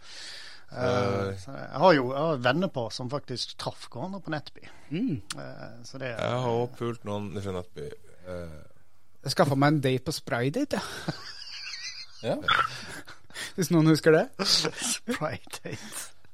Eh, 0.72 1.32
Jeg 1.36 1.80
har 1.84 1.94
jo 1.98 2.06
jeg 2.14 2.22
har 2.24 2.44
vennepar 2.46 2.92
som 2.96 3.10
faktisk 3.12 3.58
traff 3.60 3.90
hverandre 3.92 4.22
på 4.24 4.32
Nettby. 4.32 4.68
Eh, 4.92 5.66
Så 5.84 6.00
det 6.00 6.14
Jeg 6.14 6.42
har 6.46 6.48
òg 6.52 6.78
pult 6.80 7.04
noen 7.08 7.32
fra 7.42 7.56
Nettby. 7.60 7.90
Uh. 8.28 8.62
Jeg 9.22 9.34
skaffa 9.36 9.56
meg 9.60 9.74
en 9.76 9.82
date 9.84 10.06
på 10.08 10.14
Spraydate, 10.16 10.80
ja. 10.80 11.14
Ja. 12.22 12.38
hvis 13.56 13.70
noen 13.74 13.88
husker 13.92 14.12
det. 14.18 14.26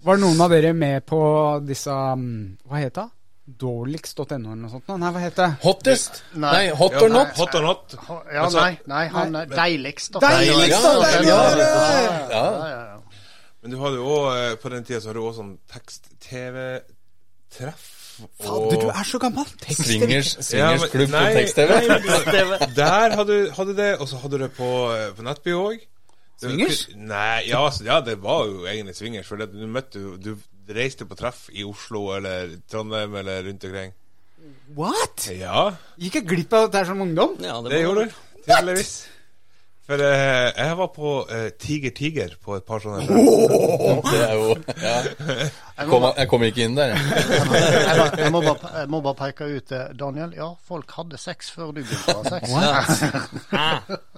Var 0.08 0.18
noen 0.22 0.41
av 0.41 0.50
dere 0.54 0.74
med 0.78 1.06
på 1.10 1.20
disse 1.66 1.91
um, 1.91 2.58
Hva 2.70 2.78
het 2.84 2.95
det? 3.00 3.08
Dårligst.no 3.48 4.36
eller 4.36 4.60
noe 4.60 4.70
sånt? 4.74 4.88
Nei, 5.00 5.10
hva 5.16 5.22
het 5.24 5.38
det? 5.39 5.45
Hottest? 5.64 6.18
Nei. 6.36 6.52
Nei, 6.52 6.66
hot 6.76 6.91
or 7.00 7.08
not? 7.14 7.30
Hot 7.39 7.54
or 7.56 7.64
not. 7.64 7.93
Ja, 8.34 8.43
nei, 8.52 8.74
nei, 8.91 9.06
han 9.14 9.36
er 9.39 9.45
deiligst. 9.48 10.12
Deiligst, 10.20 10.84
Ja, 10.84 11.00
ja, 11.00 11.08
Ja, 11.24 11.24
ja, 11.24 11.26
ja. 11.32 11.36
Ja. 11.58 11.64
Ja, 12.28 12.43
ja, 12.68 12.82
ja. 12.91 12.98
Men 13.64 13.72
du 13.74 13.78
hadde 13.82 13.98
jo 14.02 14.06
òg 14.18 14.28
På 14.62 14.68
den 14.74 14.84
tida 14.88 15.00
så 15.02 15.08
hadde 15.10 15.20
du 15.22 15.26
òg 15.30 15.36
sånn 15.39 15.54
tekst-TV-treff. 15.74 17.84
Fader, 18.41 18.78
du 18.82 18.88
er 18.89 19.04
så 19.06 19.20
gammel! 19.22 19.45
Swingers, 19.70 20.32
Ja, 20.52 20.72
men- 20.74 20.80
swingers 20.82 20.89
klubb 20.91 21.12
på 21.14 21.22
tekst-TV. 21.38 21.70
Der 22.76 23.14
hadde 23.16 23.26
du 23.28 23.52
hadde 23.54 23.74
det, 23.78 23.91
og 24.02 24.08
så 24.10 24.18
hadde 24.22 24.38
du 24.38 24.43
det 24.43 24.52
på, 24.58 24.70
eh, 24.95 25.12
på 25.14 25.22
Nettby 25.24 25.52
òg. 25.54 25.78
Swingers? 26.38 26.84
Nei, 26.96 27.48
ja, 27.50 27.64
altså, 27.66 27.86
ja, 27.88 28.00
det 28.06 28.20
var 28.22 28.46
jo 28.46 28.68
egentlig 28.70 28.96
swingers. 28.98 29.28
For 29.30 29.42
det, 29.42 29.50
du 29.56 29.66
møtte 29.66 30.04
jo 30.04 30.16
Du 30.22 30.36
reiste 30.74 31.08
på 31.08 31.16
treff 31.18 31.48
i 31.56 31.64
Oslo 31.66 32.12
eller 32.18 32.58
Trondheim 32.70 33.16
eller 33.16 33.46
rundt 33.48 33.64
omkring. 33.66 33.94
What? 34.78 35.30
Ja, 35.34 35.70
Gikk 35.98 36.20
jeg 36.20 36.28
glipp 36.28 36.54
av 36.54 36.68
dette 36.68 36.82
her 36.84 36.90
som 36.92 37.02
ungdom? 37.02 37.38
Ja, 37.42 37.62
det 37.66 37.82
gjorde 37.82 38.08
du. 38.08 38.18
Tydeligvis. 38.44 38.98
For 39.88 40.04
eh, 40.04 40.50
jeg 40.52 40.76
var 40.78 40.90
på 40.92 41.12
eh, 41.32 41.46
Tiger 41.64 41.94
Tiger 41.96 42.34
på 42.44 42.58
et 42.58 42.66
par 42.68 42.82
sånne 42.84 43.06
oh! 43.08 44.02
Det 44.04 44.18
er 44.20 44.34
jo 44.36 44.50
ja. 44.84 44.96
jeg, 45.08 45.86
kom, 45.88 46.10
jeg 46.12 46.28
kom 46.28 46.44
ikke 46.44 46.66
inn 46.68 46.76
der. 46.76 46.92
jeg. 46.92 47.46
Må- 47.48 48.10
jeg, 48.20 48.32
må 48.36 48.42
bare, 48.44 48.74
jeg 48.82 48.90
må 48.92 49.00
bare 49.06 49.20
peke 49.22 49.48
ut 49.48 49.72
eh, 49.72 49.86
Daniel. 49.96 50.36
Ja, 50.36 50.50
folk 50.68 50.92
hadde 51.00 51.20
sex 51.22 51.54
før 51.56 51.72
du 51.72 51.80
begynte 51.80 52.18
å 52.18 52.26
ha 52.28 52.34
sex. 52.36 53.08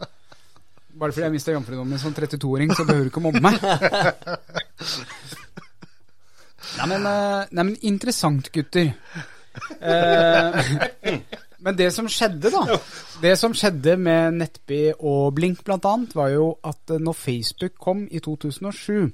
Bare 0.99 1.13
fordi 1.13 1.27
jeg 1.27 1.35
mista 1.35 1.53
jomfrudommen 1.53 1.99
som 2.01 2.13
32-åring, 2.15 2.73
så 2.75 2.85
behøver 2.87 3.07
du 3.07 3.11
ikke 3.11 3.21
å 3.21 3.27
mobbe 3.27 3.43
meg. 3.45 3.59
Nei, 6.79 6.85
men, 6.87 7.05
eh, 7.07 7.47
nei, 7.49 7.63
men 7.63 7.75
interessant, 7.89 8.51
gutter. 8.53 8.91
Eh, 9.81 10.67
men 11.65 11.75
det 11.75 11.89
som 11.91 12.07
skjedde, 12.07 12.51
da 12.53 12.77
Det 13.19 13.33
som 13.39 13.55
skjedde 13.57 13.95
med 13.99 14.37
Nettby 14.39 14.93
og 14.95 15.33
Blink, 15.35 15.63
blant 15.67 15.87
annet, 15.89 16.15
var 16.15 16.31
jo 16.31 16.51
at 16.63 16.93
eh, 16.93 17.01
når 17.01 17.17
Facebook 17.17 17.75
kom 17.81 18.05
i 18.07 18.21
2007, 18.23 19.09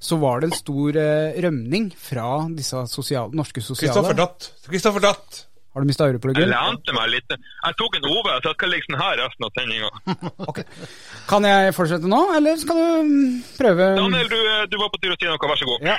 så 0.00 0.18
var 0.20 0.42
det 0.42 0.50
en 0.50 0.58
stor 0.58 1.00
eh, 1.00 1.38
rømning 1.46 1.88
fra 1.96 2.30
disse 2.52 2.84
sosiale, 2.92 3.32
norske 3.36 3.62
Kristoffer 3.62 3.88
sosiale 3.88 4.16
datt. 4.18 4.50
Kristoffer 4.68 5.06
datt. 5.08 5.46
Har 5.76 5.84
du 5.84 5.90
mista 5.90 6.06
Jeg 6.08 6.48
lente 6.48 6.92
meg 6.96 7.10
litt. 7.12 7.32
Jeg 7.36 7.76
tok 7.76 7.96
en 7.98 8.06
Ove, 8.08 8.34
så 8.40 8.48
jeg 8.48 8.56
skal 8.56 8.70
ligge 8.72 8.86
sånn 8.86 8.96
her 8.96 9.18
resten 9.20 9.44
av 9.44 9.58
sendinga. 9.58 9.90
Ok. 10.48 10.60
Kan 11.28 11.44
jeg 11.44 11.74
fortsette 11.76 12.08
nå, 12.08 12.20
eller 12.32 12.56
skal 12.56 12.78
du 12.80 13.10
mm, 13.10 13.34
prøve 13.58 13.88
Daniel, 13.98 14.30
du, 14.32 14.36
eh, 14.40 14.62
du 14.72 14.76
var 14.80 14.88
på 14.94 15.00
tur 15.02 15.12
å 15.12 15.18
si 15.20 15.28
noe. 15.28 15.50
Vær 15.50 15.60
så 15.60 15.68
god. 15.68 15.84
Ja. 15.84 15.98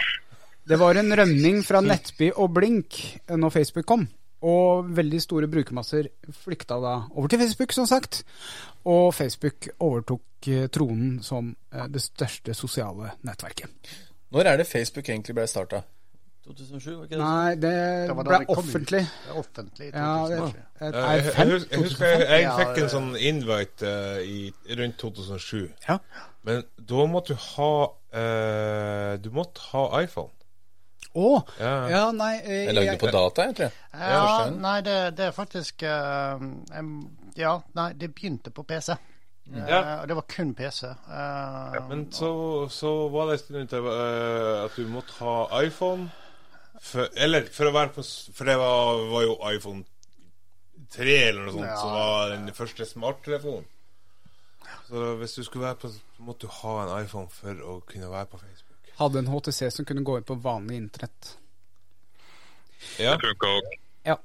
Det 0.72 0.80
var 0.82 0.98
en 0.98 1.14
rømning 1.20 1.60
fra 1.68 1.84
Nettby 1.86 2.32
og 2.34 2.56
Blink 2.56 2.98
eh, 3.04 3.36
når 3.38 3.54
Facebook 3.54 3.86
kom. 3.92 4.08
Og 4.50 4.90
veldig 4.98 5.20
store 5.22 5.50
brukermasser 5.52 6.10
flykta 6.40 6.80
da 6.82 6.96
over 7.14 7.30
til 7.30 7.44
Facebook, 7.44 7.76
som 7.78 7.86
sagt. 7.86 8.24
Og 8.90 9.12
Facebook 9.14 9.70
overtok 9.78 10.50
eh, 10.56 10.66
tronen 10.74 11.20
som 11.22 11.54
det 11.70 12.02
største 12.02 12.58
sosiale 12.58 13.14
nettverket. 13.30 13.94
Når 14.34 14.56
er 14.56 14.64
det 14.64 14.72
Facebook 14.72 15.06
egentlig 15.06 15.38
ble 15.38 15.46
starta? 15.54 15.86
2007, 16.48 16.96
var 16.96 17.04
ikke 17.04 17.16
det? 17.16 17.20
Nei, 17.22 17.50
det 17.56 17.74
Det 18.10 18.16
ble 18.18 18.24
det 18.32 18.54
offentlig. 18.54 19.02
Det 19.04 19.32
er 19.32 19.40
Offentlig. 19.42 19.88
i 19.88 19.92
Ja, 19.92 20.14
det, 20.32 20.38
2007. 20.38 20.64
Ja, 20.80 20.88
jeg, 20.88 21.26
jeg, 21.26 21.60
jeg 21.72 21.84
husker 21.84 22.06
jeg, 22.08 22.42
jeg 22.44 22.56
fikk 22.62 22.82
en 22.84 22.92
sånn 22.94 23.12
invite 23.32 23.92
uh, 23.92 24.22
i, 24.24 24.40
rundt 24.80 24.98
2007. 25.04 25.62
Ja. 25.88 25.98
Men 26.48 26.64
da 26.94 27.08
måtte 27.12 27.36
du 27.36 27.46
ha 27.58 27.72
uh, 27.90 29.12
Du 29.24 29.30
måtte 29.36 29.68
ha 29.74 29.84
iPhone. 30.04 30.32
Å! 31.18 31.28
Ja. 31.58 31.76
Ja, 31.90 32.02
nei 32.14 32.34
eh, 32.44 32.64
Jeg 32.68 32.76
lagde 32.78 32.98
på 33.02 33.10
data, 33.10 33.48
jeg, 33.48 33.56
tror 33.58 33.70
jeg. 33.70 33.78
Ja, 33.98 34.50
nei, 34.54 34.80
det, 34.86 34.98
det 35.18 35.30
er 35.32 35.36
faktisk 35.36 35.86
uh, 35.88 36.38
Ja, 37.40 37.58
nei, 37.78 37.92
det 37.98 38.12
begynte 38.14 38.54
på 38.54 38.68
PC. 38.68 38.94
Ja. 39.56 40.02
Eh, 40.02 40.08
det 40.08 40.16
var 40.16 40.22
kun 40.22 40.54
PC. 40.54 40.88
Eh, 40.88 41.88
Men 41.90 42.12
så, 42.12 42.70
så 42.70 43.10
var 43.10 43.26
det 43.26 43.34
en 43.34 43.40
stund 43.40 43.74
eh, 43.74 44.64
at 44.66 44.72
du 44.76 44.88
måtte 44.88 45.14
ha 45.20 45.64
iPhone. 45.64 46.10
For, 46.82 47.08
eller 47.18 47.48
for 47.52 47.70
å 47.70 47.74
være 47.74 47.90
på 47.96 48.04
For 48.38 48.46
det 48.46 48.58
var, 48.62 49.00
var 49.12 49.24
jo 49.26 49.38
iPhone 49.50 49.84
3 50.94 51.16
eller 51.30 51.42
noe 51.48 51.54
sånt 51.56 51.66
Ja. 51.68 51.76
som 51.82 51.92
var 51.96 52.30
den 52.36 52.54
første 52.56 52.86
smarttelefonen. 52.86 53.66
Så 54.88 55.16
hvis 55.20 55.34
du 55.36 55.44
skulle 55.44 55.66
være 55.66 55.76
på 55.82 55.90
Så 55.92 56.24
måtte 56.24 56.48
du 56.48 56.54
ha 56.62 56.76
en 56.86 57.04
iPhone 57.06 57.28
for 57.34 57.60
å 57.66 57.80
kunne 57.88 58.10
være 58.12 58.30
på 58.32 58.40
Facebook. 58.40 58.94
Hadde 58.98 59.20
en 59.20 59.28
HTC 59.34 59.72
som 59.74 59.86
kunne 59.86 60.04
gå 60.08 60.16
inn 60.18 60.24
på 60.28 60.38
vanlig 60.42 60.78
internett. 60.80 61.34
Ja. 63.00 63.18
Det. 63.18 63.36
Ja. 64.06 64.16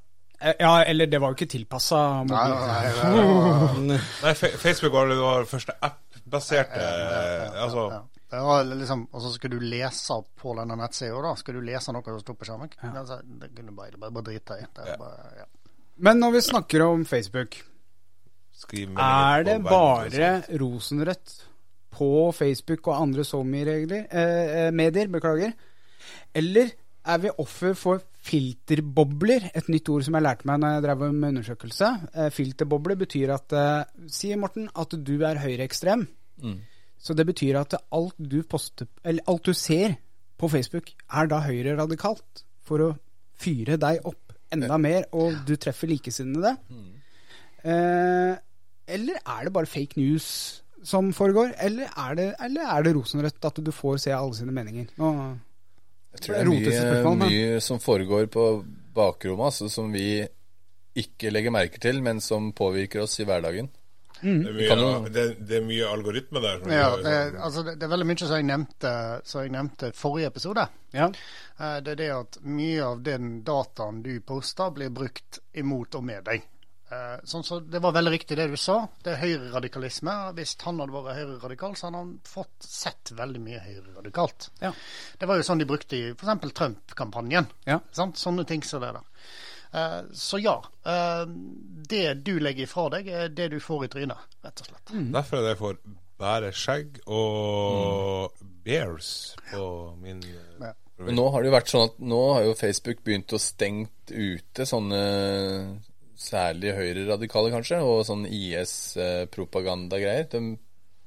Ja, 0.60 0.82
eller 0.84 1.06
det 1.06 1.20
var 1.22 1.32
jo 1.32 1.36
ikke 1.38 1.46
tilpassa 1.52 1.98
Nei, 2.26 2.48
nei, 2.50 3.82
nei, 3.86 3.98
nei. 4.22 4.34
Facebook 4.34 4.92
var 4.92 5.08
det 5.12 5.48
første 5.48 5.72
app-baserte 5.86 6.80
Altså 7.62 7.84
Ja. 8.32 8.62
Liksom, 8.64 9.06
og 9.12 9.24
så 9.24 9.32
skal 9.34 9.52
du 9.52 9.58
lese 9.60 10.16
på 10.40 10.54
denne 10.58 10.76
nettsida, 10.80 11.18
da. 11.24 11.34
Skal 11.38 11.58
du 11.58 11.64
lese 11.66 11.92
noe 11.94 12.04
som 12.06 12.22
står 12.22 12.38
på 12.40 12.48
skjermen. 12.48 12.72
Altså, 12.92 13.20
det 13.24 13.52
kunne 13.52 13.74
du 13.74 13.76
bare, 13.76 13.98
bare, 14.00 14.14
bare 14.14 14.28
drite 14.30 14.58
i. 14.62 14.68
Det 14.78 14.96
bare, 15.00 15.32
ja. 15.42 15.48
Men 16.02 16.18
når 16.22 16.36
vi 16.38 16.44
snakker 16.48 16.86
om 16.86 17.04
Facebook, 17.06 17.58
er 18.72 19.42
det 19.44 19.56
bare 19.64 20.32
rosenrødt 20.60 21.34
på 21.92 22.08
Facebook 22.32 22.86
og 22.88 23.00
andre 23.02 23.24
SoMe-regler 23.26 24.06
eh, 24.08 24.66
eh, 24.66 24.70
medier? 24.72 25.10
Beklager. 25.12 25.52
Eller 26.34 26.72
er 27.04 27.18
vi 27.18 27.32
offer 27.42 27.74
for 27.74 28.02
filterbobler? 28.22 29.50
Et 29.54 29.68
nytt 29.68 29.90
ord 29.92 30.06
som 30.06 30.14
jeg 30.16 30.24
lærte 30.24 30.46
meg 30.48 30.62
når 30.62 30.76
jeg 30.76 30.84
drev 30.86 31.04
med 31.10 31.28
undersøkelse. 31.34 31.90
Eh, 32.14 32.30
filterbobler 32.32 32.96
betyr 33.02 33.34
at 33.34 33.56
eh, 33.58 34.06
Si, 34.08 34.32
Morten, 34.38 34.70
at 34.78 34.94
du 34.94 35.16
er 35.26 35.42
høyreekstrem. 35.42 36.06
Så 37.02 37.16
det 37.18 37.26
betyr 37.26 37.56
at 37.60 37.74
alt 37.90 38.14
du 38.18 38.42
poster 38.46 38.86
Eller 39.04 39.24
alt 39.26 39.42
du 39.48 39.52
ser 39.58 39.96
på 40.38 40.48
Facebook, 40.50 40.92
er 41.12 41.26
da 41.30 41.40
høyreradikalt. 41.42 42.44
For 42.62 42.78
å 42.78 42.90
fyre 43.42 43.76
deg 43.78 44.04
opp 44.06 44.32
enda 44.54 44.76
mer, 44.78 45.04
og 45.12 45.40
du 45.46 45.56
treffer 45.56 45.90
likesinnede. 45.90 46.56
Eh, 47.62 48.34
eller 48.96 49.20
er 49.22 49.44
det 49.46 49.52
bare 49.54 49.70
fake 49.70 49.96
news 50.00 50.26
som 50.84 51.12
foregår? 51.14 51.54
Eller 51.62 51.90
er 51.94 52.14
det, 52.18 52.28
eller 52.42 52.66
er 52.74 52.82
det 52.86 52.94
rosenrødt 52.96 53.44
at 53.50 53.60
du 53.64 53.70
får 53.74 54.00
se 54.06 54.14
alle 54.14 54.34
sine 54.38 54.54
meninger? 54.54 54.88
Nå, 54.98 55.12
Jeg 56.12 56.20
tror 56.20 56.34
det 56.34 56.40
er 56.42 56.50
mye, 56.50 57.14
men- 57.16 57.28
mye 57.28 57.60
som 57.62 57.78
foregår 57.80 58.26
på 58.28 58.46
bakrommet, 58.94 59.46
altså, 59.46 59.70
som 59.70 59.92
vi 59.92 60.26
ikke 60.94 61.30
legger 61.32 61.50
merke 61.54 61.78
til, 61.80 62.02
men 62.02 62.20
som 62.20 62.52
påvirker 62.52 63.00
oss 63.02 63.18
i 63.20 63.24
hverdagen. 63.24 63.70
Det 64.22 64.52
er 64.70 64.76
mye, 64.78 65.10
det, 65.10 65.24
det 65.48 65.56
er 65.58 65.64
mye 65.66 65.88
algoritme 65.90 66.40
der. 66.44 66.60
Ja, 66.70 66.88
det, 67.02 67.14
altså 67.42 67.64
det, 67.66 67.74
det 67.80 67.86
er 67.88 67.92
veldig 67.96 68.06
mye 68.06 68.22
som 68.22 68.36
jeg 68.38 68.46
nevnte 68.46 68.92
som 69.26 69.42
jeg 69.42 69.50
nevnte 69.56 69.92
forrige 69.98 70.30
episode. 70.32 70.68
ja. 70.94 71.08
Eh, 71.58 71.76
Det 71.82 71.92
er 71.96 72.00
det 72.04 72.10
at 72.14 72.38
mye 72.46 72.84
av 72.86 73.02
den 73.02 73.42
dataen 73.44 74.02
du 74.06 74.14
poster, 74.20 74.70
blir 74.70 74.90
brukt 74.94 75.40
imot 75.58 75.94
og 75.98 76.04
med 76.06 76.24
deg. 76.30 76.42
Eh, 76.92 77.18
Sånn 77.24 77.42
så 77.44 77.60
Det 77.60 77.80
var 77.82 77.92
veldig 77.96 78.12
riktig 78.12 78.36
det 78.36 78.48
du 78.52 78.56
sa. 78.56 78.86
Det 79.02 79.14
er 79.14 79.20
høyreradikalisme. 79.24 80.14
Hvis 80.36 80.56
han 80.62 80.78
hadde 80.78 80.92
vært 80.92 81.16
høyreradikal, 81.18 81.74
så 81.76 81.86
hadde 81.88 82.02
han 82.02 82.18
fått 82.28 82.66
sett 82.66 83.12
veldig 83.16 83.40
mye 83.40 83.60
høyreradikalt. 83.64 84.50
Ja. 84.60 84.72
Det 85.18 85.26
var 85.30 85.36
jo 85.40 85.46
sånn 85.50 85.58
de 85.62 85.68
brukte 85.70 85.96
i 85.96 86.10
f.eks. 86.12 86.52
Trump-kampanjen. 86.52 87.46
Ja. 87.66 87.80
Sånne 87.92 88.44
ting 88.46 88.62
som 88.62 88.80
det 88.84 88.92
der. 88.92 89.08
Eh, 89.72 90.00
Så 90.12 90.38
ja. 90.42 90.58
eh, 90.84 91.24
Det 91.88 92.14
du 92.24 92.38
legger 92.40 92.64
ifra 92.66 92.88
deg, 92.90 93.08
er 93.08 93.28
det 93.28 93.50
du 93.54 93.58
får 93.60 93.84
i 93.84 93.88
trynet, 93.88 94.18
rett 94.44 94.60
og 94.60 94.66
slett. 94.68 94.92
Derfor 95.12 95.38
er 95.38 95.48
det 95.48 95.58
for 95.58 95.78
bare 96.22 96.52
skjegg 96.54 97.00
og 97.10 98.30
bears 98.64 99.34
på 99.50 99.96
min 100.02 100.20
Ja. 100.60 100.72
Men 101.02 101.16
nå 101.18 101.24
har 101.32 101.42
det 101.42 101.48
jo 101.50 101.54
vært 101.56 101.70
sånn 101.72 101.88
at 101.88 101.96
nå 101.98 102.18
har 102.34 102.44
jo 102.46 102.52
Facebook 102.54 103.00
begynt 103.02 103.32
å 103.34 103.40
stengt 103.42 104.12
ute 104.12 104.62
sånne 104.68 105.00
særlig 106.22 106.74
høyreradikale, 106.76 107.50
kanskje, 107.50 107.80
og 107.82 108.04
sånn 108.06 108.22
IS-propagandagreier. 108.30 110.28
De 110.30 110.42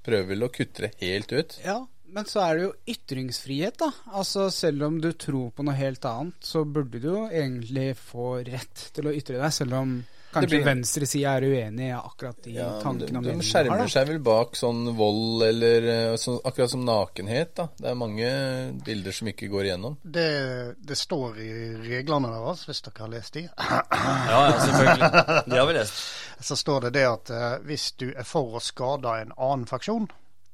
prøver 0.06 0.28
vel 0.34 0.44
å 0.48 0.52
kutte 0.54 0.82
det 0.88 0.94
helt 1.02 1.32
ut. 1.32 1.60
ja. 1.66 1.86
Men 2.16 2.28
så 2.32 2.40
er 2.46 2.56
det 2.56 2.64
jo 2.66 2.74
ytringsfrihet, 2.96 3.78
da. 3.82 3.92
Altså 4.16 4.48
Selv 4.54 4.88
om 4.88 5.00
du 5.04 5.12
tror 5.20 5.50
på 5.56 5.66
noe 5.68 5.76
helt 5.76 6.06
annet, 6.08 6.38
så 6.48 6.64
burde 6.64 7.02
du 7.04 7.10
jo 7.12 7.24
egentlig 7.28 7.92
få 8.00 8.38
rett 8.48 8.90
til 8.96 9.10
å 9.12 9.16
ytre 9.16 9.42
deg, 9.42 9.52
selv 9.52 9.76
om 9.82 9.98
kanskje 10.36 10.50
blir- 10.54 10.66
venstresida 10.68 11.34
er 11.38 11.46
uenig 11.48 11.86
i 11.90 11.92
akkurat 11.96 12.40
de 12.44 12.56
Ja, 12.58 12.70
de, 12.74 12.82
tankene 12.84 13.20
og 13.20 13.24
de 13.24 13.30
meningene 13.34 13.48
skjermer 13.48 13.84
har, 13.84 13.92
seg 13.92 14.08
vel 14.10 14.20
bak 14.24 14.56
sånn 14.60 14.82
vold 14.98 15.46
eller 15.48 15.90
eh, 15.92 16.16
sånn, 16.20 16.40
akkurat 16.44 16.72
som 16.74 16.84
nakenhet, 16.88 17.54
da. 17.60 17.68
Det 17.80 17.92
er 17.92 18.00
mange 18.00 18.32
bilder 18.88 19.16
som 19.20 19.32
ikke 19.32 19.52
går 19.52 19.70
igjennom. 19.70 19.96
Det, 20.04 20.28
det 20.80 20.98
står 21.00 21.40
i 21.44 21.52
reglene 21.86 22.32
deres, 22.32 22.66
hvis 22.68 22.84
dere 22.88 23.06
har 23.06 23.16
lest 23.16 23.40
de. 23.40 23.46
Ja, 23.48 23.86
ja, 24.32 24.44
selvfølgelig. 24.60 25.14
De 25.52 25.60
har 25.60 25.72
vi 25.72 25.80
lest. 25.82 26.04
Så 26.48 26.56
står 26.60 26.88
det 26.88 26.98
det 26.98 27.08
at 27.08 27.32
uh, 27.32 27.48
hvis 27.64 27.92
du 28.00 28.10
er 28.12 28.28
for 28.28 28.58
å 28.58 28.64
skade 28.64 29.20
en 29.24 29.32
annen 29.36 29.68
faksjon, 29.70 30.08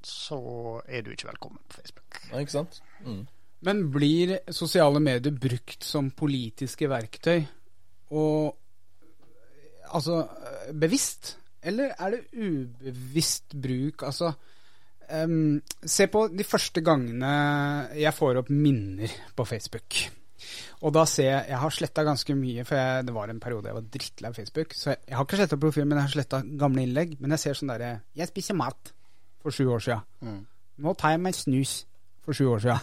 så 0.08 0.82
er 0.88 1.04
du 1.06 1.12
ikke 1.14 1.30
velkommen 1.30 1.62
på 1.68 1.82
Facebook. 1.82 2.22
Ja, 2.32 2.42
ikke 2.42 2.56
sant? 2.56 2.82
Mm. 3.06 3.26
Men 3.68 3.84
blir 3.94 4.40
sosiale 4.50 5.02
medier 5.04 5.36
brukt 5.38 5.86
som 5.86 6.10
politiske 6.18 6.90
verktøy, 6.90 7.44
og 8.12 8.58
altså 9.94 10.24
øh, 10.24 10.72
bevisst? 10.80 11.36
Eller 11.62 11.94
er 12.00 12.16
det 12.16 12.24
ubevisst 12.34 13.54
bruk? 13.62 14.04
Altså 14.08 14.32
um, 15.14 15.62
Se 15.86 16.08
på 16.10 16.26
de 16.34 16.44
første 16.48 16.82
gangene 16.82 17.34
jeg 17.94 18.14
får 18.18 18.42
opp 18.42 18.50
minner 18.50 19.14
på 19.38 19.46
Facebook. 19.46 20.00
Og 20.82 20.94
da 20.96 21.06
ser 21.06 21.28
jeg 21.28 21.46
Jeg 21.50 21.60
har 21.62 21.70
sletta 21.76 22.04
ganske 22.04 22.36
mye, 22.36 22.66
for 22.66 22.76
jeg, 22.80 23.06
det 23.06 23.14
var 23.14 23.30
en 23.30 23.40
periode 23.40 23.70
jeg 23.70 23.78
var 23.78 23.92
drittlei 23.94 24.32
av 24.32 24.40
Facebook. 24.40 24.74
Så 24.74 24.90
jeg, 24.90 25.04
jeg 25.08 25.18
har 25.18 25.28
ikke 25.28 25.38
sletta 25.44 25.62
profilen, 25.62 25.92
men 25.92 26.02
jeg 26.02 26.08
har 26.08 26.16
sletta 26.16 26.42
gamle 26.64 26.88
innlegg. 26.88 27.14
Men 27.20 27.36
jeg 27.36 27.44
ser 27.46 27.60
sånn 27.60 27.74
derre 27.76 27.94
Jeg 28.18 28.32
spiser 28.32 28.58
mat 28.58 28.94
for 29.42 29.56
sju 29.56 29.66
år 29.74 29.84
sia. 29.84 30.00
Nå 30.82 30.94
tar 30.98 31.16
jeg 31.16 31.24
meg 31.24 31.38
snus 31.38 31.76
for 32.26 32.38
sju 32.38 32.48
år 32.54 32.64
sia. 32.64 32.80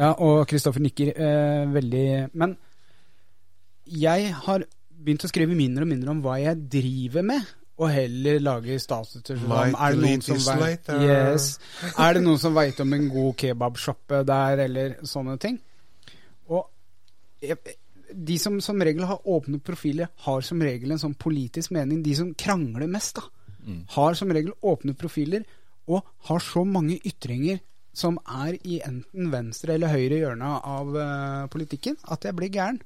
Ja, 0.00 0.12
og 0.22 0.44
Kristoffer 0.48 0.80
nikker 0.80 1.10
eh, 1.10 1.64
veldig 1.74 2.04
Men 2.38 2.54
jeg 3.90 4.28
har 4.46 4.62
begynt 5.00 5.24
å 5.26 5.30
skrive 5.30 5.56
mindre 5.58 5.82
og 5.82 5.90
mindre 5.90 6.12
om 6.12 6.20
hva 6.22 6.36
jeg 6.38 6.60
driver 6.70 7.24
med, 7.26 7.48
og 7.80 7.88
heller 7.88 8.38
lage 8.44 8.76
statuser 8.82 9.38
som 9.40 9.54
er 9.56 9.96
det 9.96 10.02
noen 10.04 10.22
som 10.44 10.60
vet, 10.60 10.90
yes, 11.00 11.54
Er 11.96 12.16
det 12.16 12.22
noen 12.26 12.40
som 12.40 12.54
veit 12.54 12.80
om 12.84 12.92
en 12.92 13.06
god 13.10 13.38
kebabsjappe 13.40 14.20
der, 14.28 14.64
eller 14.66 14.98
sånne 15.08 15.38
ting? 15.40 15.56
Og 16.52 16.66
jeg, 17.40 17.56
de 18.12 18.36
som 18.42 18.58
som 18.60 18.84
regel 18.84 19.08
har 19.08 19.24
åpne 19.24 19.62
profiler, 19.64 20.10
har 20.26 20.44
som 20.44 20.60
regel 20.62 20.92
en 20.92 21.00
sånn 21.00 21.16
politisk 21.16 21.72
mening. 21.72 22.02
De 22.04 22.14
som 22.18 22.34
krangler 22.36 22.90
mest, 22.90 23.16
da, 23.16 23.24
har 23.96 24.18
som 24.18 24.30
regel 24.32 24.52
åpne 24.60 24.94
profiler 24.98 25.48
og 25.88 26.06
har 26.28 26.44
så 26.44 26.64
mange 26.64 26.98
ytringer 27.06 27.60
som 27.96 28.18
er 28.22 28.56
i 28.62 28.78
enten 28.86 29.32
venstre 29.32 29.74
eller 29.74 29.90
høyre 29.90 30.20
hjørne 30.20 30.50
av 30.62 30.94
uh, 30.94 31.48
politikken, 31.50 31.96
at 32.06 32.24
jeg 32.24 32.36
blir 32.38 32.52
gæren. 32.54 32.78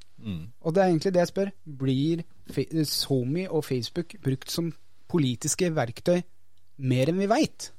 Og 0.64 0.74
det 0.74 0.82
er 0.82 0.88
egentlig 0.88 1.12
det 1.12 1.20
jeg 1.20 1.32
spør. 1.32 1.53
Blir 1.64 2.24
SoMe 2.88 3.45
og 3.51 3.64
Facebook 3.64 4.16
brukt 4.24 4.51
som 4.51 4.72
politiske 5.12 5.68
verktøy 5.76 6.22
mer 6.76 7.12
enn 7.12 7.20
vi 7.20 7.30
veit? 7.30 7.70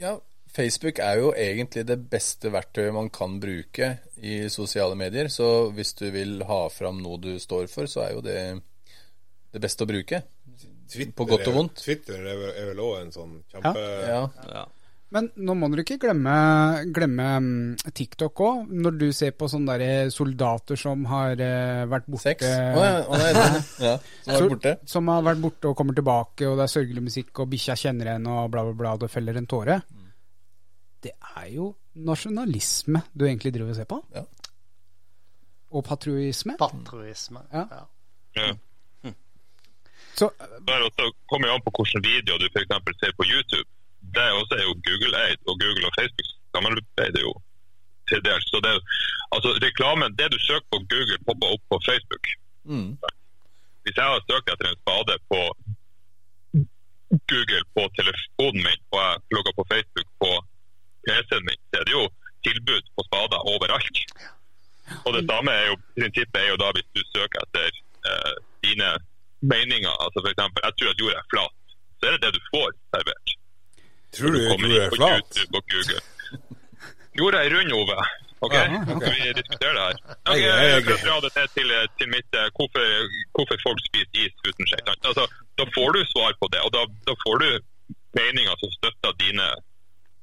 Ja, 0.00 0.16
Facebook 0.50 0.98
er 1.02 1.18
jo 1.20 1.32
egentlig 1.36 1.84
det 1.86 1.98
beste 2.10 2.52
verktøyet 2.54 2.94
man 2.94 3.10
kan 3.12 3.36
bruke 3.42 3.92
i 4.16 4.48
sosiale 4.48 4.96
medier. 4.98 5.28
Så 5.28 5.70
hvis 5.74 5.92
du 5.98 6.08
vil 6.14 6.40
ha 6.46 6.62
fram 6.72 7.02
noe 7.02 7.20
du 7.20 7.34
står 7.42 7.68
for, 7.72 7.90
så 7.90 8.06
er 8.06 8.14
jo 8.14 8.24
det 8.24 8.40
det 9.50 9.62
beste 9.62 9.82
å 9.82 9.90
bruke. 9.90 10.22
Twitter 10.90 11.16
På 11.16 11.26
godt 11.30 11.46
og 11.48 11.54
vondt. 11.56 11.80
Twitter 11.84 12.20
er 12.26 12.36
vel- 12.66 12.84
òg 12.84 13.00
en 13.04 13.10
sånn 13.14 13.40
kjempe 13.52 13.86
Ja, 14.08 14.20
Ja. 14.50 14.66
Men 15.12 15.26
nå 15.42 15.56
må 15.58 15.66
dere 15.72 15.82
ikke 15.82 15.96
glemme, 16.04 16.32
glemme 16.94 17.24
mm, 17.42 17.92
TikTok 17.98 18.42
òg, 18.46 18.68
når 18.70 18.98
du 19.00 19.06
ser 19.10 19.32
på 19.34 19.48
sånne 19.50 19.74
der 19.80 20.10
soldater 20.14 20.78
som 20.78 21.02
har 21.10 21.32
eh, 21.42 21.80
vært 21.90 22.06
borte 22.06 22.22
sex. 22.28 22.44
Oh, 22.46 22.78
ja, 22.78 23.00
Oh, 23.08 23.16
nei, 23.18 23.32
ja, 23.88 23.96
som 24.22 24.36
har 24.36 24.46
borte. 24.52 24.74
Som 24.86 25.10
har 25.10 25.24
vært 25.26 25.42
borte 25.42 25.72
og 25.72 25.74
kommer 25.80 25.98
tilbake, 25.98 26.46
og 26.46 26.60
det 26.60 26.68
er 26.68 26.70
sørgelig 26.76 27.02
musikk, 27.08 27.32
og 27.42 27.50
bikkja 27.50 27.74
kjenner 27.82 28.12
en, 28.14 28.28
og 28.30 28.52
bla, 28.54 28.62
bla, 28.68 28.76
bla, 28.84 28.92
og 28.94 29.02
det 29.02 29.10
feller 29.10 29.34
en 29.42 29.50
tåre. 29.50 29.80
Det 31.02 31.16
er 31.42 31.50
jo 31.56 31.72
nasjonalisme 32.06 33.02
du 33.10 33.26
egentlig 33.26 33.50
driver 33.58 33.74
og 33.74 33.80
ser 33.82 33.90
på. 33.90 33.98
Ja. 34.14 34.22
Og 35.74 35.84
patriotisme. 35.90 36.54
Patriotisme. 36.60 37.42
Ja. 37.50 37.66
Ja. 38.38 38.52
Så 40.20 40.26
Det 40.66 40.72
er 40.74 41.12
kommer 41.30 41.46
jo 41.48 41.54
an 41.54 41.64
på 41.66 41.72
hvilken 41.76 42.02
video 42.12 42.32
du 42.40 42.46
eksempel 42.62 42.92
ser 43.00 43.12
på 43.20 43.24
YouTube. 43.32 43.68
Det 44.14 44.22
er 44.26 44.32
også 44.40 44.54
er 44.60 44.64
jo 44.68 44.74
Google-eid, 44.86 45.40
og 45.48 45.54
Google 45.62 45.86
og 45.88 45.94
Facebook 45.98 46.28
samarbeider 46.52 47.22
jo 47.28 47.32
til 48.08 48.20
dels. 48.26 48.46
Så 48.52 48.56
det, 48.66 48.72
altså 49.34 49.48
reklamen, 49.66 50.16
det 50.18 50.28
du 50.34 50.38
søker 50.48 50.68
på 50.74 50.78
Google, 50.92 51.18
popper 51.26 51.48
opp 51.54 51.62
på 51.72 51.76
Facebook. 51.88 52.24
Mm. 52.72 52.90
Hvis 53.82 53.96
jeg 54.00 54.06
har 54.12 54.26
søkt 54.30 54.50
etter 54.52 54.66
en 54.68 54.82
spade 54.82 55.14
på 55.30 55.40
Google 57.30 57.64
på 57.76 57.82
telefonen 57.98 58.62
min, 58.66 58.80
og 58.92 58.98
jeg 59.06 59.14
logger 59.36 59.52
på 59.58 59.64
Facebook 59.72 60.08
på 60.22 60.30
PC-en 61.04 61.46
min, 61.48 61.60
så 61.68 61.74
er 61.80 61.84
det 61.88 61.94
jo 62.00 62.04
tilbud 62.46 62.82
på 62.94 63.00
spader 63.08 63.40
overalt. 63.52 63.96
Og 65.06 65.10
det 65.16 65.22
samme 65.30 65.50
er 65.60 65.64
jo, 65.70 65.74
prinsippet 65.98 66.40
er 66.42 66.48
jo 66.52 66.60
da 66.62 66.68
hvis 66.76 66.90
du 66.96 67.00
søker 67.14 67.38
etter 67.44 67.70
eh, 68.10 68.34
dine 68.66 68.88
meninger, 69.42 69.92
altså 70.04 70.18
for 70.24 70.30
eksempel, 70.32 70.60
jeg 70.66 70.72
tror 70.78 70.90
at 70.94 71.00
jorda 71.02 71.18
er 71.22 71.28
flat, 71.32 71.54
så 71.98 72.02
er 72.08 72.12
det 72.16 72.22
det 72.26 72.32
du 72.36 72.40
får 72.52 72.70
servert. 72.94 73.26
Tror 74.16 74.30
du 74.34 74.38
du 74.38 74.44
jorda 74.48 74.80
er 74.86 74.96
flat? 74.98 75.30
Jorda 77.18 77.38
er 77.44 77.50
rund, 77.56 77.72
Ove. 77.72 77.96
Ok, 78.40 78.54
Skal 78.56 79.12
vi 79.12 79.32
diskutere 79.36 79.72
det 79.76 79.82
her? 79.86 79.96
Ok, 80.32 80.38
Jeg- 80.40 80.82
skal 80.82 80.98
For 80.98 81.08
å 81.10 81.20
dra 81.20 81.28
det 81.28 81.48
til, 81.56 81.68
til, 81.98 82.08
mitt 82.14 82.30
eh, 82.40 82.46
hvorfor, 82.56 82.84
hvorfor 83.36 83.56
folk 83.66 83.80
spiser 83.88 84.22
is 84.24 84.32
uten 84.48 84.64
skje. 84.70 84.78
Altså, 85.10 85.26
da 85.60 85.64
får 85.76 85.88
du 85.96 86.00
svar 86.12 86.32
på 86.40 86.48
det, 86.54 86.60
og 86.64 86.70
da, 86.76 86.82
da 87.08 87.14
får 87.24 87.36
du 87.42 87.48
meninger 88.16 88.54
som 88.62 88.70
støtter 88.78 89.12
dine 89.20 89.44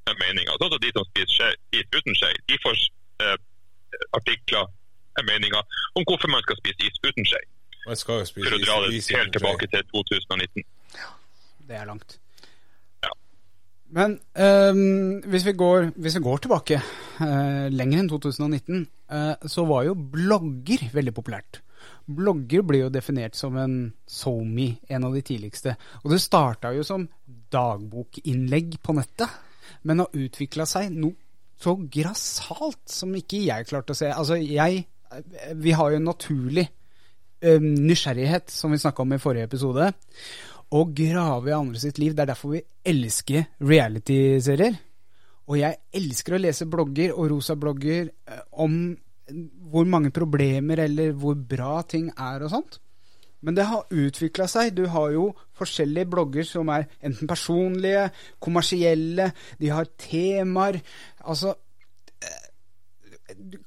eh, 0.09 0.15
meninger. 0.23 0.53
Sånn 0.57 0.73
som 0.73 0.81
de 0.81 0.91
som 0.95 1.05
spiser 1.11 1.53
is 1.77 1.85
uten 1.93 2.17
skje, 2.17 2.31
de 2.49 2.57
får 2.65 2.75
eh, 3.21 3.37
artikler, 4.17 4.65
eh, 5.19 5.23
meninger 5.29 5.61
om 5.93 6.03
hvorfor 6.09 6.33
man 6.33 6.41
skal 6.47 6.57
spise 6.63 6.89
is 6.89 6.97
uten 7.05 7.25
skje. 7.29 7.43
Man 7.87 7.95
skal 7.95 8.21
jo 8.21 8.27
spise 8.27 8.49
For 8.49 8.57
å 8.57 8.63
dra 8.63 8.79
det 8.83 9.03
helt 9.15 9.35
tilbake 9.35 9.69
til 9.71 9.85
2019. 9.93 10.65
Ja, 10.97 11.11
Det 11.69 11.77
er 11.77 11.85
langt. 11.87 12.17
Ja. 13.05 13.13
Men 13.95 14.17
um, 14.35 15.21
hvis, 15.31 15.45
vi 15.47 15.53
går, 15.55 15.91
hvis 15.95 16.17
vi 16.19 16.23
går 16.25 16.43
tilbake 16.43 16.81
uh, 16.81 17.67
lenger 17.71 18.01
enn 18.01 18.11
2019, 18.11 18.83
uh, 19.13 19.47
så 19.47 19.63
var 19.69 19.87
jo 19.87 19.95
blogger 19.95 20.89
veldig 20.95 21.15
populært. 21.15 21.61
Blogger 22.07 22.63
blir 22.67 22.85
jo 22.85 22.91
definert 22.91 23.39
som 23.39 23.55
en 23.59 23.77
SoMe, 24.07 24.73
en 24.89 25.07
av 25.07 25.15
de 25.15 25.23
tidligste. 25.23 25.77
Og 26.03 26.11
det 26.11 26.19
starta 26.23 26.73
jo 26.75 26.83
som 26.87 27.07
dagbokinnlegg 27.53 28.81
på 28.83 28.95
nettet, 28.99 29.31
men 29.87 30.03
har 30.03 30.11
utvikla 30.11 30.67
seg 30.67 30.91
noe 30.91 31.15
så 31.57 31.73
grassat 31.89 32.83
som 32.91 33.15
ikke 33.17 33.39
jeg 33.47 33.65
klarte 33.69 33.95
å 33.95 33.97
se. 33.97 34.11
Altså, 34.13 34.37
jeg 34.37 34.85
Vi 35.55 35.71
har 35.71 35.91
jo 35.91 35.97
en 35.97 36.09
naturlig 36.09 36.65
nysgjerrighet, 37.41 38.49
som 38.49 38.73
vi 38.73 38.79
snakka 38.81 39.03
om 39.03 39.13
i 39.13 39.21
forrige 39.21 39.47
episode, 39.49 39.91
å 40.73 40.83
grave 40.91 41.51
i 41.51 41.55
andre 41.55 41.79
sitt 41.79 41.99
liv. 42.01 42.15
Det 42.15 42.25
er 42.25 42.31
derfor 42.33 42.55
vi 42.55 42.63
elsker 42.87 43.45
reality-serier. 43.63 44.79
Og 45.47 45.59
jeg 45.61 45.79
elsker 45.95 46.35
å 46.35 46.41
lese 46.41 46.67
blogger 46.67 47.13
og 47.15 47.29
rosa-blogger 47.31 48.09
eh, 48.09 48.41
om 48.59 48.97
hvor 49.71 49.87
mange 49.87 50.11
problemer 50.15 50.83
eller 50.83 51.15
hvor 51.15 51.37
bra 51.39 51.81
ting 51.87 52.09
er 52.11 52.43
og 52.43 52.51
sånt. 52.51 52.79
Men 53.45 53.55
det 53.55 53.67
har 53.69 53.85
utvikla 53.93 54.47
seg. 54.49 54.73
Du 54.75 54.87
har 54.91 55.11
jo 55.13 55.29
forskjellige 55.55 56.09
blogger 56.09 56.47
som 56.47 56.71
er 56.73 56.87
enten 57.05 57.29
personlige, 57.29 58.09
kommersielle, 58.43 59.29
de 59.61 59.71
har 59.71 59.91
temaer. 60.01 60.81
Altså 61.23 61.53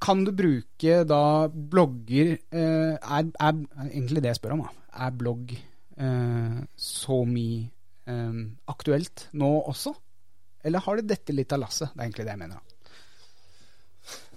Kan 0.01 0.25
du 0.25 0.31
bruke 0.33 1.01
da 1.09 1.23
blogger 1.49 2.31
eh, 2.37 2.95
er, 2.97 3.27
er 3.29 3.59
egentlig 3.91 4.23
det 4.25 4.33
jeg 4.33 4.39
spør 4.41 4.55
om, 4.57 4.63
da. 4.65 4.73
Er 5.07 5.13
blogg 5.21 5.53
eh, 5.55 6.57
så 6.81 7.19
mye 7.29 7.67
eh, 8.09 8.41
aktuelt 8.73 9.27
nå 9.37 9.51
også? 9.71 9.93
Eller 10.65 10.83
har 10.85 11.01
det 11.01 11.09
dette 11.13 11.33
litt 11.37 11.53
av 11.57 11.63
lasset? 11.63 11.93
Det 11.95 12.01
er 12.01 12.09
egentlig 12.09 12.27
det 12.29 12.35
jeg 12.35 12.43
mener. 12.43 12.61
da. 12.61 12.67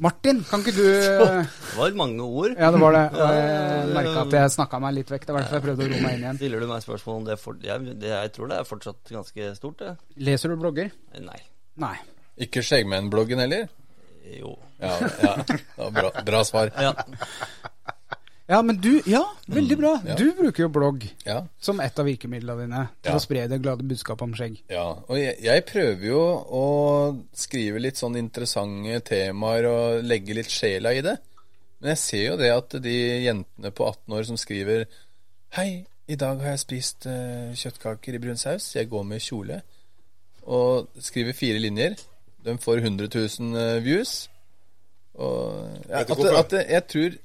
Martin, 0.04 0.42
kan 0.46 0.62
ikke 0.62 0.74
du 0.76 0.84
eh, 0.90 1.46
Det 1.48 1.78
var 1.78 1.96
mange 1.98 2.22
ord. 2.26 2.56
Ja, 2.60 2.70
det 2.74 2.82
var 2.82 2.96
det. 2.98 3.04
Jeg 3.24 3.88
det- 3.88 3.94
merka 3.96 4.24
at 4.26 4.34
jeg 4.38 4.52
snakka 4.58 4.80
meg 4.84 4.96
litt 4.98 5.12
vekk. 5.14 5.26
Det 5.30 5.34
var 5.36 5.46
derfor 5.46 5.60
jeg 5.60 5.66
prøvde 5.68 5.86
å 5.86 5.90
roe 5.94 6.02
meg 6.04 6.16
inn 6.18 6.26
igjen. 6.26 6.40
Stiller 6.42 6.64
du 6.64 6.68
meg 6.70 6.84
spørsmål 6.84 7.22
om 7.22 7.26
det, 7.30 7.38
for, 7.42 7.58
jeg, 7.64 7.96
det 8.02 8.12
Jeg 8.12 8.32
tror 8.36 8.52
det 8.52 8.58
er 8.60 8.68
fortsatt 8.70 9.14
ganske 9.16 9.50
stort, 9.60 9.80
det. 9.84 9.94
Leser 10.30 10.54
du 10.54 10.60
blogger? 10.62 10.92
Nei. 11.24 11.40
Nei. 11.84 11.96
Ikke 12.44 12.64
Skjeggmenn-bloggen 12.66 13.42
heller? 13.44 13.68
Jo. 14.24 14.56
Ja, 14.80 14.94
ja. 15.24 15.34
Det 15.48 15.60
var 15.78 15.92
bra, 15.92 16.12
bra 16.26 16.44
svar. 16.48 16.72
Ja. 16.80 16.94
Ja, 18.48 18.62
men 18.62 18.76
du 18.82 19.02
Ja, 19.08 19.22
veldig 19.48 19.78
bra. 19.80 19.94
ja. 20.06 20.16
Du 20.20 20.34
bruker 20.36 20.64
jo 20.66 20.70
blogg 20.70 21.06
Ja, 21.26 21.46
som 21.64 21.80
et 21.80 21.98
av 22.00 22.06
virkemidlene 22.06 22.66
dine 22.66 22.82
til 23.02 23.12
Ja. 23.14 23.16
å 23.18 23.22
spre 23.24 23.48
det 23.48 23.62
glade 23.64 23.84
budskapet 23.88 24.22
om 24.22 24.34
skjegg. 24.36 24.58
ja. 24.70 24.84
Og 25.08 25.18
jeg, 25.18 25.38
jeg 25.42 25.66
prøver 25.66 26.06
jo 26.08 26.20
å 26.52 26.66
skrive 27.34 27.80
litt 27.80 27.96
sånn 27.96 28.18
interessante 28.20 29.00
temaer 29.08 29.66
og 29.70 30.04
legge 30.04 30.36
litt 30.36 30.52
sjela 30.52 30.92
i 30.94 31.02
det. 31.02 31.18
Men 31.80 31.90
jeg 31.96 31.98
ser 32.04 32.26
jo 32.28 32.38
det 32.38 32.52
at 32.52 32.70
de 32.84 32.98
jentene 33.26 33.72
på 33.72 33.88
18 33.88 34.14
år 34.20 34.24
som 34.28 34.38
skriver 34.38 34.86
Hei, 35.56 35.86
i 36.08 36.16
dag 36.16 36.40
har 36.42 36.50
jeg 36.58 36.60
spist 36.66 37.06
eh, 37.08 37.54
kjøttkaker 37.56 38.16
i 38.16 38.20
brun 38.20 38.38
saus. 38.38 38.74
Jeg 38.76 38.90
går 38.90 39.04
med 39.06 39.22
kjole. 39.22 39.62
Og 40.48 40.90
skriver 41.00 41.32
fire 41.38 41.60
linjer. 41.60 41.96
De 42.44 42.58
får 42.60 42.82
100 42.84 43.10
000 43.14 43.60
eh, 43.60 43.78
views. 43.86 44.14
Og 45.14 45.70
ja, 45.90 46.02
at, 46.04 46.10
at 46.10 46.56
jeg 46.66 46.84
tror 46.90 47.18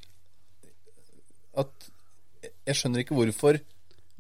at 1.63 1.87
Jeg 2.69 2.77
skjønner 2.77 3.01
ikke 3.01 3.17
hvorfor 3.17 3.57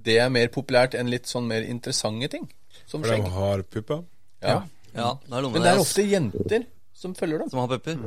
det 0.08 0.14
er 0.22 0.30
mer 0.32 0.48
populært 0.48 0.94
enn 0.96 1.10
litt 1.12 1.28
sånn 1.28 1.46
mer 1.50 1.66
interessante 1.66 2.30
ting. 2.32 2.46
Som 2.88 3.04
For 3.04 3.12
de 3.12 3.34
har 3.34 3.62
pupper. 3.68 4.02
Ja. 4.40 4.62
ja, 4.94 5.10
det 5.20 5.28
noe 5.28 5.50
med 5.50 5.58
Men 5.58 5.66
det 5.66 5.72
er 5.74 5.82
ofte 5.82 6.04
jenter 6.06 6.64
som 6.96 7.14
følger 7.18 7.42
dem. 7.42 7.50
som 7.52 7.60
har 7.60 7.68
pupper. 7.74 7.98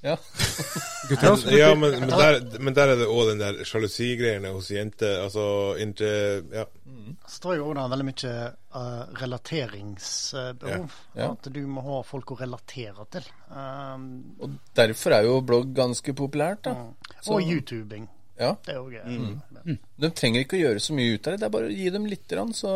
Ja. 0.00 0.14
Gutter 1.08 1.32
også? 1.32 1.50
Ja, 1.50 1.72
men, 1.74 1.96
men, 2.00 2.10
der, 2.12 2.36
men 2.62 2.74
der 2.76 2.92
er 2.92 3.00
det 3.00 3.08
òg 3.10 3.32
den 3.32 3.40
der 3.42 3.62
sjalusigreiene 3.66 4.52
hos 4.54 4.70
jenter. 4.70 5.24
Altså 5.24 5.46
inntil 5.82 6.46
Ja. 6.54 6.66
Så 7.28 7.40
tror 7.42 7.56
jeg 7.56 7.64
òg 7.64 7.74
det 7.74 7.82
er 7.82 7.92
veldig 7.94 8.06
mye 8.08 8.34
uh, 8.76 9.04
relateringsbehov. 9.22 10.98
Ja. 11.16 11.30
At 11.32 11.48
du 11.54 11.60
må 11.70 11.82
ha 11.86 12.02
folk 12.06 12.34
å 12.34 12.38
relatere 12.38 13.08
til. 13.16 13.26
Um, 13.48 14.06
Og 14.38 14.58
derfor 14.76 15.16
er 15.16 15.26
jo 15.26 15.40
blogg 15.44 15.72
ganske 15.76 16.14
populært, 16.14 16.66
da. 16.68 16.76
Mm. 16.76 17.18
og 17.34 17.42
YouTubing. 17.42 18.06
Ja. 18.38 18.52
Det 18.62 18.76
er 18.76 18.84
òg 18.84 18.94
De 19.98 20.10
trenger 20.14 20.44
ikke 20.44 20.60
å 20.60 20.62
gjøre 20.62 20.84
så 20.84 20.94
mye 20.94 21.16
ut 21.16 21.26
av 21.26 21.34
det. 21.34 21.40
Det 21.40 21.48
er 21.48 21.56
bare 21.56 21.72
å 21.72 21.74
gi 21.74 21.90
dem 21.90 22.06
litt, 22.06 22.28
grann, 22.30 22.54
så 22.54 22.70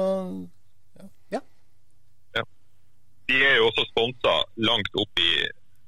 De 3.32 3.38
er 3.38 3.54
jo 3.56 3.68
også 3.70 3.84
sponsa 3.88 4.32
langt 4.60 4.96
opp 4.98 5.20
i 5.22 5.30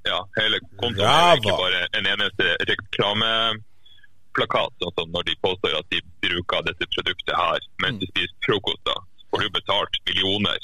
ja, 0.04 0.18
hele 0.38 0.58
kontoen. 0.80 1.04
ja, 1.04 1.12
er 1.32 1.36
ikke 1.40 1.54
bare 1.60 1.80
en 1.98 2.06
eneste 2.12 2.46
reklameplakat. 2.70 4.74
Sånn 4.82 4.94
som 4.98 5.12
når 5.14 5.28
de 5.30 5.36
påstår 5.44 5.76
at 5.78 5.88
de 5.94 6.00
bruker 6.24 6.66
dette 6.68 6.88
produktet 6.96 7.34
her 7.38 7.60
mens 7.84 8.00
de 8.02 8.06
spiser 8.12 8.36
frokost. 8.46 8.82
da, 8.88 8.96
får 9.30 9.46
du 9.46 9.50
betalt 9.58 10.00
millioner 10.08 10.60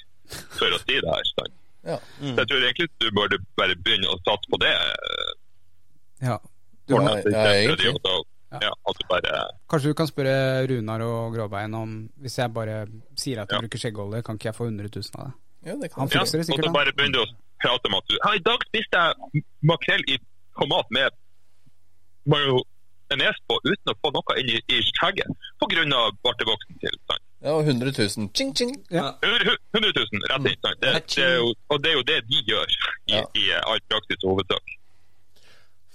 for 0.59 0.69
å 0.71 0.79
si 0.85 0.99
det 1.01 1.09
her. 1.11 1.25
Sånn. 1.35 1.53
ja. 1.89 1.99
Så 2.21 2.35
jeg 2.37 2.49
tror 2.51 2.67
egentlig 2.67 2.91
du 3.01 3.09
burde 3.17 3.37
bare 3.59 3.77
begynne 3.77 4.11
å 4.13 4.19
satse 4.27 4.47
på 4.53 4.61
det. 4.63 4.75
Ja. 6.21 6.37
Du, 6.87 6.97
må, 6.99 7.17
ja, 7.17 7.47
egentlig. 7.55 7.95
Ja, 8.51 8.73
du 8.99 9.05
bare 9.07 9.31
kanskje 9.71 9.93
du 9.93 9.95
kan 9.95 10.09
spørre 10.11 10.67
Runar 10.67 11.05
og 11.07 11.37
Gråbein 11.37 11.71
om 11.79 11.91
Hvis 12.19 12.35
jeg 12.41 12.51
bare 12.51 12.81
sier 13.15 13.39
at 13.45 13.53
jeg 13.53 13.55
Ja. 13.55 13.61
bruker 13.63 13.79
skjeggolje, 13.79 14.23
kan 14.27 14.35
ikke 14.41 14.49
jeg 14.51 14.57
få 14.57 14.67
100 14.67 14.91
000 14.91 15.21
av 15.21 15.29
det? 15.29 15.35
Ja, 15.67 15.75
det 15.77 15.91
kan 15.93 16.01
Han 16.05 16.11
fikser 16.13 16.39
det 16.39 16.45
og 16.47 16.51
sikkert, 16.51 16.69
så 16.71 16.75
bare 16.79 16.93
begynner 16.97 17.19
du 17.19 17.23
å 17.25 17.29
prate 17.61 17.91
om 17.91 17.97
at 17.99 18.07
du 18.09 18.17
«Ja, 18.17 18.35
I 18.39 18.43
dag 18.49 18.67
spiste 18.69 19.01
jeg 19.05 19.45
makrell 19.71 20.05
i 20.09 20.17
tomat 20.59 20.89
med 20.97 21.17
majones 22.31 23.41
på 23.49 23.59
uten 23.65 23.93
å 23.93 23.97
få 24.01 24.13
noe 24.15 24.39
inn 24.41 24.53
i, 24.55 24.61
i 24.73 24.81
skjegget 24.93 25.29
pga. 25.61 26.01
bartevoksen 26.25 26.81
til. 26.81 26.97
Sant? 27.11 27.25
Ja, 27.41 27.55
og 27.57 27.65
100 27.65 27.93
000. 27.97 28.29
Ching, 28.37 28.53
ching. 28.57 28.75
Ja. 28.93 29.15
100 29.25 29.57
000 29.73 30.27
rett 30.29 30.51
inn. 30.51 30.59
Sant? 30.61 30.83
Det, 30.83 30.93
det 31.17 31.25
er 31.25 31.37
jo, 31.41 31.55
og 31.73 31.81
det 31.83 31.93
er 31.93 31.97
jo 31.97 32.05
det 32.11 32.19
de 32.29 32.43
gjør 32.51 32.69
i, 32.77 32.81
Ja. 33.15 33.23
i 33.35 33.47
eh, 33.51 33.63
all 33.65 33.81
praksis 33.89 34.25
og 34.25 34.35
hovedsak. 34.37 34.77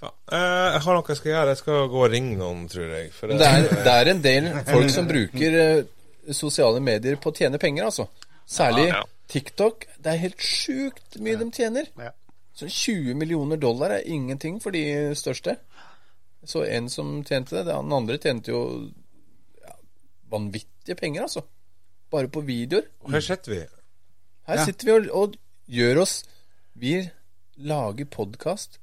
Eh, 0.05 0.69
jeg 0.73 0.81
har 0.85 0.97
noe 0.97 1.09
jeg 1.13 1.19
skal 1.21 1.31
gjøre. 1.31 1.53
Jeg 1.53 1.61
skal 1.61 1.87
gå 1.93 2.01
og 2.03 2.11
ringe 2.13 2.37
noen, 2.39 2.65
tror 2.69 2.89
jeg. 2.97 3.11
For 3.13 3.29
det 3.31 3.45
er, 3.49 3.67
det 3.85 3.93
er 3.93 4.11
en 4.11 4.23
del 4.25 4.49
folk 4.69 4.89
som 4.93 5.07
bruker 5.09 5.59
eh, 5.61 6.33
sosiale 6.33 6.81
medier 6.83 7.19
på 7.21 7.29
å 7.31 7.37
tjene 7.37 7.61
penger, 7.61 7.91
altså. 7.91 8.09
Særlig 8.49 8.89
Ja, 8.89 9.01
ja. 9.01 9.03
TikTok. 9.31 9.85
Det 9.97 10.11
er 10.13 10.21
helt 10.21 10.41
sjukt 10.41 11.17
mye 11.23 11.37
de 11.39 11.47
tjener. 11.51 11.89
Ja. 11.99 12.11
Så 12.55 12.67
20 12.71 13.15
millioner 13.19 13.57
dollar 13.59 13.91
er 13.97 14.05
ingenting 14.07 14.61
for 14.63 14.71
de 14.71 15.11
største. 15.17 15.57
Så 16.45 16.63
en 16.69 16.87
som 16.89 17.23
tjente 17.25 17.57
det, 17.57 17.65
den 17.67 17.91
andre 17.93 18.17
tjente 18.21 18.51
jo 18.53 18.61
ja, 19.61 19.73
vanvittige 20.31 20.95
penger, 20.99 21.25
altså. 21.25 21.41
Bare 22.13 22.29
på 22.31 22.43
videoer. 22.45 22.85
Og 23.03 23.11
her 23.11 23.19
sitter 23.25 23.51
vi. 23.51 23.59
Her 24.47 24.59
Ja. 24.61 24.65
sitter 24.65 24.85
vi 24.85 24.91
og, 24.93 25.09
og 25.11 25.35
gjør 25.67 26.01
oss 26.03 26.23
Vi 26.75 27.09
lager 27.57 28.05
podkast, 28.05 28.79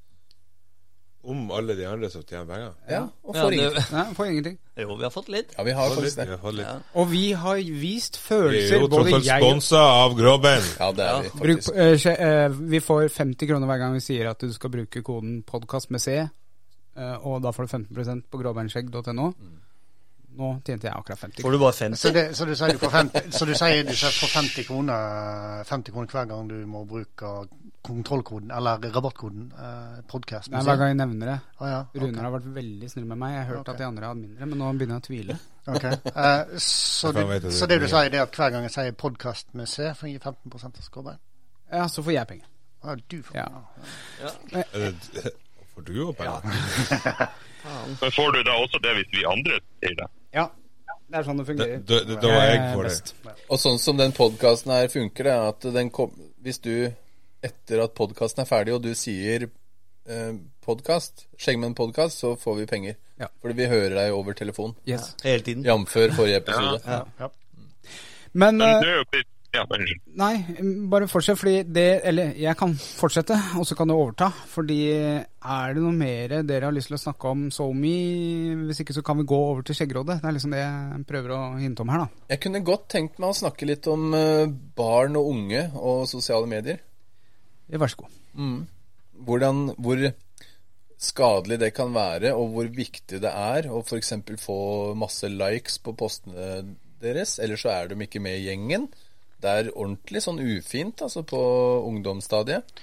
Om 1.25 1.51
alle 1.55 1.77
de 1.79 1.85
andre 1.87 2.09
som 2.11 2.23
tjener 2.27 2.47
penger. 2.49 2.73
ja, 2.91 3.03
og 3.23 3.37
Ja, 3.37 3.43
får 3.45 3.51
det, 3.51 3.59
ingenting. 3.59 3.93
Nei, 3.95 4.14
får 4.14 4.27
ingenting. 4.27 4.57
jo, 4.77 4.95
vi 4.97 5.03
har 5.05 5.11
fått 5.14 5.29
litt. 5.29 5.53
Ja, 5.57 5.62
vi 5.62 5.70
har 5.79 5.89
Fått 5.95 6.03
litt, 6.05 6.16
vi 6.18 6.27
har 6.33 6.39
fått 6.39 6.55
litt. 6.55 6.66
Ja. 6.66 6.79
Og 6.99 7.07
vi 7.12 7.33
har 7.33 7.57
vist 7.57 8.16
følelser, 8.18 8.68
Vi 8.68 8.75
er 8.75 8.81
jo 8.81 8.89
tross 8.89 9.12
alt 9.14 9.45
sponsa 9.45 9.77
av 10.03 10.16
Gråbein. 10.18 10.62
Ja, 10.81 10.91
det 10.93 11.05
er 11.07 11.12
Ja. 11.12 11.20
vi 11.23 11.29
Bruk, 11.39 11.61
faktisk. 11.62 11.77
eh, 11.77 11.95
skje- 11.95 12.20
eh, 12.20 12.49
vi 12.49 12.81
får 12.81 13.09
50 13.09 13.47
kroner 13.47 13.66
hver 13.66 13.79
gang 13.79 13.93
vi 13.93 14.01
sier 14.01 14.31
at 14.31 14.39
du 14.41 14.53
skal 14.53 14.70
bruke 14.70 15.03
koden 15.03 15.45
'podkast 15.47 15.91
med 15.91 16.01
C', 16.01 16.29
uh, 16.99 17.27
og 17.27 17.43
da 17.43 17.51
får 17.53 17.62
du 17.66 17.68
15% 17.68 18.23
på 18.29 18.39
gråbeinskjegg.no. 18.43 19.35
Nå 20.35 20.62
tjente 20.64 20.85
jeg 20.89 20.95
akkurat 20.97 21.18
50 21.18 21.43
Får 21.43 21.51
du 21.53 21.59
bare 21.59 21.73
Så, 21.95 22.11
det, 22.12 22.35
så 22.37 22.47
du 22.47 22.55
sier 22.57 22.73
du 22.73 22.79
får 22.79 22.91
50, 22.91 23.31
så 23.33 23.45
du 23.47 23.53
sier 23.55 23.83
du 23.85 23.93
får 23.93 24.29
50 24.33 24.64
kroner, 24.64 25.62
50 25.64 25.93
kroner 25.93 26.07
hver 26.09 26.25
gang 26.29 26.49
du 26.49 26.66
må 26.66 26.85
bruke 26.89 27.47
kontrollkoden, 27.83 28.51
eller 28.51 28.78
rabattkoden, 28.95 29.53
eh, 29.59 30.03
podkast. 30.11 30.51
Hver 30.53 30.76
gang 30.78 30.93
jeg 30.93 30.99
nevner 31.01 31.33
det. 31.33 31.39
Å, 31.59 31.70
ja. 31.70 31.80
Runar 31.99 32.28
har 32.28 32.35
vært 32.37 32.47
veldig 32.55 32.91
snill 32.91 33.09
med 33.11 33.18
meg. 33.18 33.35
Jeg 33.35 33.43
har 33.43 33.49
hørt 33.51 33.62
okay. 33.64 33.74
at 33.74 33.83
de 33.83 33.87
andre 33.89 34.11
hadde 34.11 34.20
mindre, 34.22 34.47
men 34.47 34.62
nå 34.62 34.70
begynner 34.78 34.99
jeg 34.99 35.03
å 35.03 35.07
tvile. 35.09 35.39
Okay. 35.66 35.99
Eh, 36.12 36.55
så, 36.59 37.12
du, 37.14 37.20
det 37.26 37.53
så 37.55 37.66
det 37.70 37.80
du 37.83 37.89
sier, 37.91 38.09
det 38.12 38.18
er 38.20 38.26
at 38.28 38.39
hver 38.39 38.55
gang 38.55 38.66
jeg 38.66 38.74
sier 38.74 38.97
podkast 38.99 39.53
med 39.59 39.70
C, 39.70 39.91
får 39.99 40.12
jeg 40.12 40.22
15 40.22 40.57
av 40.70 40.80
skåret. 40.87 41.22
Ja, 41.72 41.89
så 41.89 42.05
får 42.07 42.16
jeg 42.16 42.30
penger. 42.33 42.49
Ja, 42.83 42.97
du 43.09 43.22
får 43.22 43.37
Ja. 43.37 43.47
ja. 44.22 44.64
Er 44.74 45.30
Får 45.74 45.87
du 45.89 45.95
opp, 46.05 46.18
penger? 46.18 47.30
Men 48.03 48.11
får 48.12 48.33
du 48.33 48.43
da 48.43 48.57
også 48.59 48.78
det 48.83 48.97
hvis 48.99 49.12
vi 49.14 49.22
andre 49.26 49.61
sier 49.80 49.95
det? 50.03 50.09
Ja. 50.35 50.49
Det 51.12 51.20
er 51.20 51.26
sånn 51.26 51.41
det 51.41 51.47
fungerer. 51.47 51.80
Da- 51.87 52.05
da- 52.09 52.20
da 52.20 52.28
jeg 52.33 52.59
Eh, 52.59 52.74
for 52.74 52.83
det. 52.89 53.37
Og 53.51 53.59
sånn 53.61 53.78
som 53.78 53.97
den 53.97 54.12
podkasten 54.16 54.72
her 54.72 54.89
funker, 54.89 55.24
det 55.24 55.33
er 55.33 55.49
at 55.49 55.66
den 55.74 55.91
kom, 55.91 56.12
hvis 56.43 56.59
du 56.59 56.93
etter 57.43 57.82
at 57.84 57.95
podkasten 57.99 58.45
er 58.45 58.49
ferdig, 58.49 58.76
og 58.76 58.84
du 58.84 58.93
sier 58.99 59.49
eh, 59.49 60.32
podkast, 60.64 61.26
Skjeggmenn-podkast, 61.40 62.22
så 62.22 62.34
får 62.38 62.62
vi 62.62 62.70
penger. 62.70 62.99
Ja. 63.20 63.28
Fordi 63.43 63.59
vi 63.59 63.68
hører 63.70 63.99
deg 63.99 64.16
over 64.16 64.38
telefon. 64.38 64.74
Yes. 64.88 65.12
Hele 65.24 65.45
tiden. 65.47 65.66
Jf. 65.66 65.93
forrige 66.16 66.43
episode. 66.43 66.80
Ja. 66.86 67.30
Men 68.32 68.57
Men 68.57 68.84
ja, 69.53 69.66
unnskyld. 69.68 70.01
Nei, 70.16 70.32
bare 70.88 71.07
fortsett, 71.12 71.36
fordi 71.36 71.59
det 71.68 72.01
Eller 72.09 72.30
jeg 72.40 72.57
kan 72.57 72.72
fortsette, 72.72 73.36
og 73.61 73.66
så 73.68 73.76
kan 73.76 73.90
du 73.90 73.95
overta. 73.95 74.30
Fordi 74.49 74.78
er 74.88 75.74
det 75.74 75.82
noe 75.82 75.93
mer 75.93 76.38
dere 76.49 76.70
har 76.70 76.72
lyst 76.72 76.88
til 76.88 76.97
å 76.97 77.03
snakke 77.03 77.32
om 77.34 77.43
SoMe? 77.53 77.93
Hvis 78.64 78.80
ikke 78.80 78.97
så 78.97 79.03
kan 79.05 79.20
vi 79.20 79.28
gå 79.28 79.40
over 79.51 79.61
til 79.66 79.76
Skjeggrådet. 79.76 80.22
Det 80.22 80.30
er 80.30 80.36
liksom 80.38 80.57
det 80.57 80.62
jeg 80.62 81.05
prøver 81.11 81.34
å 81.36 81.43
hinte 81.61 81.84
om 81.84 81.93
her, 81.93 82.07
da. 82.07 82.24
Jeg 82.32 82.43
kunne 82.47 82.64
godt 82.64 82.88
tenkt 82.97 83.20
meg 83.20 83.34
å 83.34 83.38
snakke 83.43 83.68
litt 83.68 83.90
om 83.93 84.09
eh, 84.16 84.49
barn 84.78 85.20
og 85.20 85.28
unge 85.34 85.66
og 85.76 86.09
sosiale 86.09 86.49
medier. 86.49 86.80
Vær 87.68 87.92
så 87.92 88.02
god. 88.02 88.18
Hvordan, 89.26 89.64
hvor 89.78 90.02
skadelig 91.02 91.58
det 91.60 91.72
kan 91.74 91.94
være, 91.94 92.34
og 92.34 92.54
hvor 92.54 92.70
viktig 92.74 93.20
det 93.22 93.30
er 93.30 93.68
å 93.70 93.82
f.eks. 93.82 94.12
få 94.42 94.58
masse 94.98 95.28
likes 95.30 95.78
på 95.82 95.94
postene 95.98 96.76
deres, 97.02 97.38
eller 97.42 97.58
så 97.58 97.72
er 97.74 97.90
de 97.90 97.98
ikke 98.06 98.22
med 98.22 98.38
i 98.38 98.46
gjengen. 98.48 98.88
Det 99.42 99.50
er 99.50 99.72
ordentlig 99.72 100.22
sånn 100.22 100.38
ufint, 100.38 101.02
altså, 101.02 101.24
på 101.26 101.40
ungdomsstadiet. 101.88 102.82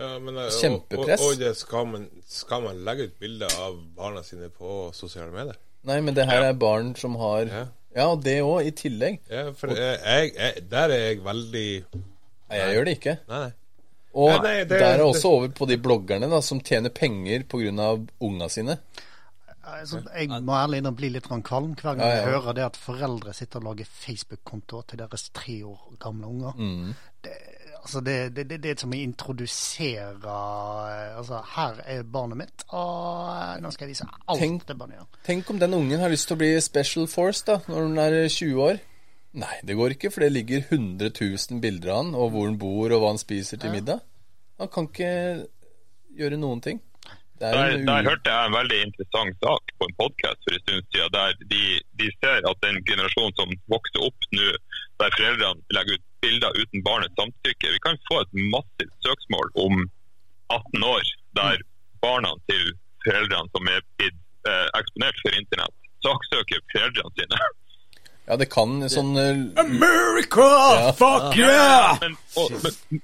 Ja, 0.00 0.14
men, 0.20 0.36
eh, 0.36 0.52
Kjempepress. 0.52 1.20
Og, 1.20 1.34
og 1.34 1.40
det 1.40 1.54
skal, 1.60 1.88
man, 1.88 2.06
skal 2.28 2.64
man 2.64 2.80
legge 2.84 3.08
ut 3.08 3.18
bilder 3.20 3.52
av 3.64 3.76
barna 3.96 4.22
sine 4.24 4.48
på 4.52 4.90
sosiale 4.96 5.32
medier? 5.32 5.58
Nei, 5.88 5.98
men 6.04 6.16
det 6.16 6.26
her 6.28 6.44
er 6.44 6.56
barn 6.60 6.94
som 6.96 7.16
har 7.20 7.48
Ja. 7.48 7.66
Ja, 7.90 8.04
og 8.12 8.20
det 8.22 8.36
òg, 8.46 8.68
i 8.68 8.70
tillegg. 8.70 9.16
Ja, 9.26 9.48
for 9.58 9.72
og, 9.72 9.78
jeg, 9.80 10.28
jeg, 10.36 10.60
der 10.70 10.92
er 10.94 11.00
jeg 11.08 11.24
veldig 11.24 11.64
Nei, 11.90 12.58
jeg 12.60 12.76
gjør 12.76 12.86
det 12.86 12.92
ikke. 13.00 13.14
Nei, 13.26 13.40
nei. 13.48 13.50
Og 14.14 14.42
Nei, 14.42 14.64
det- 14.64 14.68
der 14.80 14.98
er 14.98 15.04
også 15.04 15.28
over 15.28 15.48
på 15.54 15.66
de 15.70 15.76
bloggerne 15.78 16.28
da, 16.30 16.40
som 16.42 16.60
tjener 16.60 16.90
penger 16.90 17.44
pga. 17.44 18.06
unga 18.20 18.48
sine. 18.48 18.78
Altså, 19.70 20.00
jeg 20.18 20.28
må 20.42 20.52
ærlig 20.56 20.78
innrømme 20.80 20.96
bli 20.96 21.08
litt 21.14 21.28
grann 21.28 21.42
kvalm 21.42 21.74
hver 21.76 21.94
gang 21.94 22.00
Ja, 22.00 22.06
ja. 22.08 22.14
jeg 22.16 22.32
hører 22.32 22.54
det 22.54 22.64
at 22.64 22.76
foreldre 22.76 23.32
sitter 23.36 23.60
og 23.60 23.64
lager 23.68 23.84
Facebook-kontoer 23.86 24.82
til 24.88 24.98
deres 24.98 25.28
tre 25.32 25.60
år 25.64 25.92
gamle 26.00 26.26
unger. 26.26 26.52
Mm. 26.58 26.94
Det, 27.22 27.30
altså 27.82 28.00
det, 28.00 28.34
det, 28.34 28.48
det, 28.50 28.58
det 28.62 28.70
er 28.70 28.80
som 28.80 28.90
å 28.90 28.98
introdusere 28.98 30.10
eh, 30.24 31.16
Altså, 31.18 31.40
her 31.54 31.80
er 31.86 32.02
barnet 32.02 32.36
mitt, 32.40 32.64
og 32.72 33.60
nå 33.62 33.70
skal 33.70 33.86
jeg 33.86 33.94
vise 33.94 34.08
alt 34.26 34.40
Tenk- 34.40 34.66
det 34.66 34.76
barnet 34.80 34.96
gjør. 34.98 35.06
Tenk 35.26 35.50
om 35.50 35.58
den 35.58 35.74
ungen 35.74 36.00
har 36.00 36.08
lyst 36.12 36.26
til 36.28 36.36
å 36.36 36.40
bli 36.42 36.50
Special 36.60 37.06
Force 37.06 37.44
da, 37.46 37.58
når 37.68 37.86
hun 37.86 37.98
er 37.98 38.18
20 38.28 38.62
år. 38.64 38.80
Nei, 39.38 39.56
det 39.62 39.76
går 39.78 39.94
ikke, 39.94 40.10
for 40.10 40.24
det 40.24 40.32
ligger 40.34 40.64
100 40.74 41.12
000 41.14 41.60
bilder 41.62 41.92
av 41.92 41.98
han, 42.00 42.14
og 42.18 42.32
hvor 42.34 42.48
han 42.48 42.58
bor, 42.58 42.90
og 42.90 43.02
hva 43.02 43.12
han 43.12 43.20
spiser 43.22 43.60
til 43.62 43.70
middag. 43.74 44.02
Han 44.58 44.70
kan 44.74 44.88
ikke 44.90 45.10
gjøre 46.18 46.38
noen 46.40 46.62
ting. 46.64 46.80
Er 47.40 47.54
Der, 47.56 47.78
der 47.88 48.04
hørte 48.04 48.28
jeg 48.28 48.48
en 48.48 48.56
veldig 48.58 48.78
interessant 48.84 49.36
sak 49.40 49.70
på 49.80 49.86
en 49.88 49.94
podkast 49.96 50.42
for 50.44 50.56
en 50.56 50.62
stund 50.64 50.82
siden, 50.92 51.12
der 51.14 51.30
de, 51.52 51.62
de 52.00 52.08
ser 52.18 52.44
at 52.50 52.58
den 52.66 52.82
generasjonen 52.84 53.36
som 53.38 53.54
vokser 53.72 54.02
opp 54.04 54.26
nå, 54.36 54.50
der 55.00 55.16
foreldrene 55.16 55.76
legger 55.78 55.96
ut 55.96 56.04
bilder 56.20 56.58
uten 56.60 56.84
barnets 56.84 57.16
samtykke 57.16 57.72
Vi 57.72 57.80
kan 57.86 57.96
få 58.10 58.18
et 58.20 58.36
massivt 58.52 58.92
søksmål 59.06 59.48
om 59.64 59.80
18 60.52 60.84
år, 60.84 61.14
der 61.40 61.64
barna 62.04 62.34
til 62.50 62.74
foreldrene 63.06 63.48
som 63.56 63.72
er 63.72 63.80
blitt 63.96 64.20
eh, 64.50 64.68
eksponert 64.82 65.24
for 65.24 65.40
internett, 65.40 65.76
saksøker 66.04 66.60
foreldrene 66.74 67.16
sine. 67.16 67.40
Ja, 68.30 68.36
det 68.38 68.46
kan 68.52 68.76
sånn 68.92 69.16
uh, 69.18 69.40
America! 69.58 70.46
Fuck 70.94 71.34
yeah! 71.34 71.98
Men, 71.98 72.14
og, 72.38 72.52
men, 72.62 73.00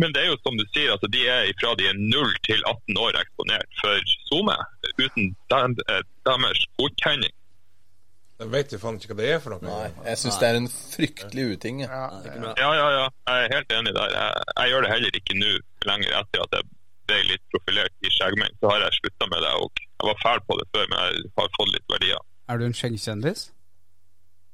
men 0.00 0.14
det 0.14 0.22
er 0.22 0.30
jo 0.30 0.38
som 0.40 0.56
du 0.56 0.64
sier, 0.72 0.94
altså 0.94 1.10
de 1.12 1.26
er 1.28 1.50
fra 1.60 1.74
de 1.76 1.90
er 1.90 1.98
0 2.00 2.32
til 2.48 2.64
18 2.64 3.00
år 3.04 3.18
eksponert 3.20 3.76
for 3.82 4.14
SoMe, 4.30 4.56
uten 4.96 5.34
dem, 5.52 5.76
eh, 5.84 6.00
deres 6.24 6.64
godkjenning. 6.80 7.34
Jeg 8.40 8.50
vet 8.54 8.72
jo 8.74 8.80
faen 8.82 8.96
ikke 8.98 9.12
hva 9.12 9.20
det 9.20 9.30
er 9.36 9.42
for 9.44 9.54
noe. 9.54 9.62
Nei, 9.68 9.90
jeg 10.08 10.18
syns 10.24 10.40
det 10.40 10.48
er 10.48 10.58
en 10.62 10.70
fryktelig 10.72 11.44
uting. 11.52 11.84
Ja. 11.84 12.02
Ja, 12.24 12.72
ja, 12.74 12.88
ja. 12.96 13.04
Jeg 13.28 13.44
er 13.44 13.54
helt 13.58 13.74
enig 13.76 13.92
der. 14.00 14.16
Jeg, 14.16 14.46
jeg 14.56 14.72
gjør 14.72 14.86
det 14.86 14.92
heller 14.96 15.20
ikke 15.20 15.36
nå 15.38 15.52
lenger 15.92 16.16
etter 16.22 16.46
at 16.48 16.56
jeg 16.56 16.70
ble 17.12 17.20
litt 17.28 17.44
profilert 17.52 17.94
i 18.02 18.10
skjeggmenn. 18.16 18.56
Så 18.58 18.72
har 18.72 18.82
jeg 18.88 18.98
slutta 18.98 19.28
med 19.30 19.44
det. 19.44 19.52
og 19.60 19.84
Jeg 19.84 20.08
var 20.08 20.22
fæl 20.24 20.42
på 20.48 20.58
det 20.58 20.66
før, 20.72 20.88
men 20.90 21.04
jeg 21.04 21.32
har 21.38 21.52
fått 21.60 21.74
litt 21.76 21.92
verdier. 21.94 22.24
Er 22.50 22.58
du 22.58 22.66
en 22.66 22.74
skjeggkjendis? 22.80 23.50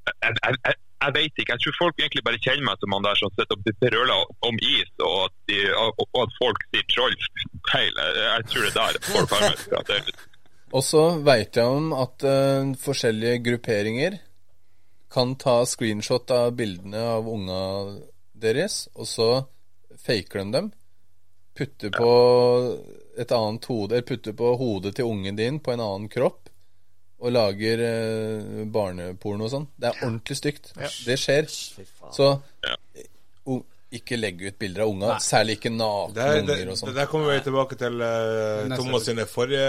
Jeg, 0.08 0.36
jeg, 0.44 0.76
jeg, 1.04 1.14
vet 1.16 1.42
ikke. 1.42 1.54
Jeg 1.54 1.62
tror 1.64 1.76
folk 1.78 2.00
egentlig 2.02 2.24
bare 2.28 2.40
kjenner 2.44 2.66
meg 2.68 2.80
som 2.82 2.96
han 2.96 3.06
der 3.06 3.20
som 3.20 3.34
sitter 3.34 3.56
og 3.56 3.82
brøler 3.84 4.32
om 4.48 4.62
is, 4.62 4.92
og 5.04 5.16
at, 5.26 5.36
de, 5.50 5.58
og, 5.74 6.02
og 6.06 6.22
at 6.24 6.38
folk 6.38 6.64
sier 6.70 6.88
troll 6.94 7.18
feil. 7.72 8.00
Jeg, 8.02 8.24
jeg 8.24 8.48
tror 8.52 8.66
det 8.66 8.72
er 8.72 8.98
der 8.98 9.10
folk 9.12 9.36
har 9.36 9.46
meg 9.46 9.62
fra. 9.66 9.82
Det 9.90 10.00
Og 10.78 10.84
så 10.84 11.04
veit 11.24 11.60
jeg 11.60 11.76
om 11.80 11.92
at 11.96 12.26
uh, 12.28 12.72
forskjellige 12.82 13.44
grupperinger 13.50 14.18
kan 15.12 15.36
ta 15.40 15.62
screenshot 15.64 16.30
av 16.34 16.52
bildene 16.56 17.00
av 17.16 17.28
unga 17.28 17.62
deres, 18.36 18.86
og 18.94 19.08
så 19.08 19.30
faker 20.04 20.44
de 20.44 20.52
dem. 20.58 20.68
Putter 21.58 21.90
på 21.90 22.10
et 23.18 23.32
annet 23.34 23.64
hode 23.66 23.96
Eller 23.96 24.06
putter 24.06 24.34
på 24.36 24.52
hodet 24.60 24.92
til 24.94 25.08
ungen 25.10 25.36
din 25.36 25.58
på 25.58 25.72
en 25.74 25.82
annen 25.82 26.08
kropp. 26.12 26.47
Og 27.18 27.32
lager 27.34 27.80
eh, 27.82 28.60
barneporno 28.70 29.48
og 29.48 29.50
sånn. 29.50 29.64
Det 29.74 29.88
er 29.90 30.04
ordentlig 30.04 30.36
stygt. 30.38 30.70
Det 30.76 31.16
skjer. 31.18 31.48
Så 32.14 32.28
o- 33.48 33.64
ikke 33.90 34.18
legg 34.18 34.42
ut 34.44 34.58
bilder 34.60 34.84
av 34.84 34.90
unga, 34.92 35.14
særlig 35.24 35.54
ikke 35.56 35.70
nakne 35.72 36.26
unger 36.42 36.70
og 36.74 36.76
sånn. 36.76 36.90
der 36.94 37.06
kommer 37.08 37.32
vi 37.32 37.38
tilbake 37.46 37.78
til 37.80 38.02
uh, 38.04 38.76
Thomas 38.76 39.06
sine 39.08 39.24
forrige 39.24 39.62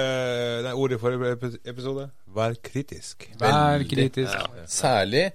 nei, 0.65 0.73
ord 0.75 0.91
i 0.91 0.97
forrige 0.99 1.53
episode. 1.71 2.09
Vær 2.35 2.57
kritisk. 2.63 3.29
Vær 3.39 3.85
kritisk. 3.87 4.57
Særlig 4.67 5.29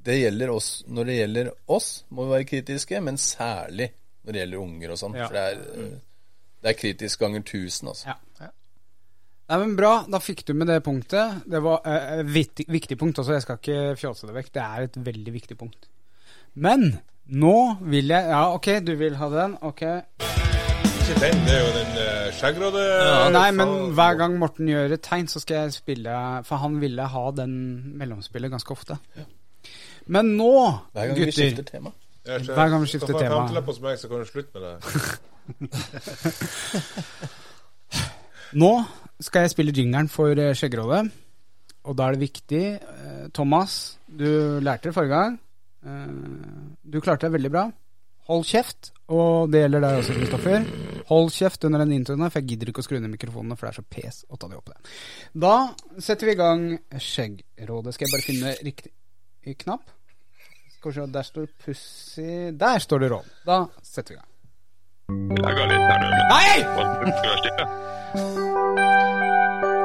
det 0.00 0.16
gjelder 0.16 0.50
oss 0.54 0.68
Når 0.88 1.04
det 1.10 1.16
gjelder 1.18 1.50
oss, 1.68 1.88
må 2.10 2.24
vi 2.24 2.32
være 2.38 2.48
kritiske, 2.48 3.00
men 3.04 3.18
særlig 3.20 3.90
når 4.24 4.32
det 4.32 4.40
gjelder 4.42 4.62
unger 4.64 4.94
og 4.94 4.98
sånn. 5.00 5.16
Ja. 5.16 5.26
For 5.28 5.36
det 5.36 5.44
er, 5.44 5.60
eh, 5.84 5.98
det 6.60 6.72
er 6.72 6.78
kritisk 6.80 7.20
ganger 7.22 7.44
tusen, 7.46 7.88
altså. 7.92 8.10
Ja. 8.10 8.16
Nei, 9.50 9.56
men 9.64 9.72
Bra, 9.74 10.04
da 10.06 10.20
fikk 10.22 10.44
du 10.46 10.52
med 10.54 10.68
det 10.70 10.76
punktet. 10.86 11.40
Det 11.50 11.58
var 11.64 11.80
eh, 11.82 12.20
et 12.20 12.28
viktig, 12.30 12.68
viktig 12.70 12.94
punkt 13.00 13.18
også, 13.18 13.32
jeg 13.34 13.42
skal 13.42 13.56
ikke 13.58 13.96
fjåse 13.98 14.28
det 14.28 14.34
vekk. 14.36 14.50
Det 14.54 14.62
er 14.62 14.84
et 14.86 14.94
veldig 15.08 15.32
viktig 15.34 15.56
punkt. 15.58 15.88
Men 16.54 17.02
nå 17.26 17.74
vil 17.82 18.14
jeg 18.14 18.30
Ja, 18.30 18.54
ok, 18.54 18.78
du 18.86 18.94
vil 19.00 19.16
ha 19.18 19.26
den. 19.32 19.56
Ok. 19.66 19.82
Ikke 19.82 21.16
den, 21.18 21.34
det 21.48 21.54
er 21.56 21.62
jo 21.64 21.72
den 21.74 21.90
uh, 21.98 22.30
skjeggråde... 22.38 22.84
Nei, 23.34 23.50
men 23.58 23.68
hver 23.98 24.14
gang 24.22 24.38
Morten 24.38 24.70
gjør 24.70 24.94
et 24.94 25.02
tegn, 25.02 25.26
så 25.26 25.42
skal 25.42 25.64
jeg 25.64 25.74
spille 25.80 26.14
For 26.46 26.62
han 26.62 26.78
ville 26.78 27.02
ha 27.10 27.24
den 27.34 27.50
mellomspillet 27.98 28.54
ganske 28.54 28.70
ofte. 28.70 29.02
Men 30.06 30.38
nå, 30.38 30.78
Hver 30.94 31.10
gang 31.10 31.18
vi 31.18 31.26
skifter 31.34 31.66
tema. 31.66 31.90
Ikke, 32.22 32.54
hver 32.54 32.70
gang 32.70 32.86
vi 32.86 32.94
skifter 32.94 33.10
Skal 33.10 33.18
få 33.18 33.26
en 33.26 33.50
tema. 33.50 33.66
hos 33.66 33.82
meg, 33.82 33.98
så 33.98 34.06
kan 34.06 34.22
du 34.22 34.30
slutte 34.30 34.54
med 34.54 34.62
det. 34.70 34.78
Nå 38.62 38.86
skal 39.20 39.44
jeg 39.46 39.52
spille 39.54 39.72
jingeren 39.76 40.08
for 40.08 40.34
Skjeggerådet, 40.34 41.10
Og 41.88 41.96
da 41.96 42.08
er 42.10 42.16
det 42.16 42.20
viktig 42.28 42.64
eh, 42.76 43.28
Thomas, 43.32 43.98
du 44.06 44.60
lærte 44.60 44.88
det 44.90 44.94
forrige 44.94 45.14
gang. 45.16 45.38
Eh, 45.84 46.10
Du 46.84 47.00
klarte 47.00 47.26
det 47.28 47.32
veldig 47.38 47.50
bra. 47.54 47.70
Hold 48.30 48.44
kjeft. 48.46 48.90
Og 49.10 49.48
det 49.50 49.62
gjelder 49.64 49.80
deg 49.82 49.96
også, 50.02 50.14
Kristoffer. 50.14 50.66
Hold 51.08 51.30
kjeft 51.34 51.64
under 51.66 51.80
den 51.82 51.92
introen, 51.96 52.22
for 52.30 52.38
jeg 52.38 52.48
gidder 52.52 52.70
ikke 52.70 52.82
å 52.84 52.86
skru 52.86 52.98
ned 53.00 53.10
mikrofonene, 53.10 53.56
for 53.58 53.66
det 53.66 53.72
er 53.72 53.80
så 53.80 53.86
pes 53.90 54.20
å 54.30 54.36
ta 54.38 54.46
det 54.52 54.58
opp. 54.60 54.68
det. 54.70 54.92
Da 55.34 55.54
setter 55.98 56.28
vi 56.28 56.34
i 56.36 56.38
gang 56.38 56.62
Skjeggrådet. 56.94 57.94
Skal 57.96 58.06
jeg 58.06 58.14
bare 58.14 58.26
finne 58.28 58.52
riktig 58.68 59.56
knapp? 59.64 59.88
Skal 60.76 60.92
vi 60.92 60.98
se, 61.00 61.06
der 61.12 61.26
står 61.26 61.48
Pussy 61.64 62.28
Der 62.56 62.78
står 62.80 63.02
det 63.02 63.10
råd. 63.16 63.32
Da 63.48 63.58
setter 63.82 64.14
vi 64.14 64.18
i 64.18 64.20
gang. 64.20 64.29
Jeg 65.10 65.52
ga 65.56 65.64
litt 65.70 65.84
her 65.90 65.98
nå. 66.02 66.08
Nei! 66.30 66.44
Jeg? 66.50 66.60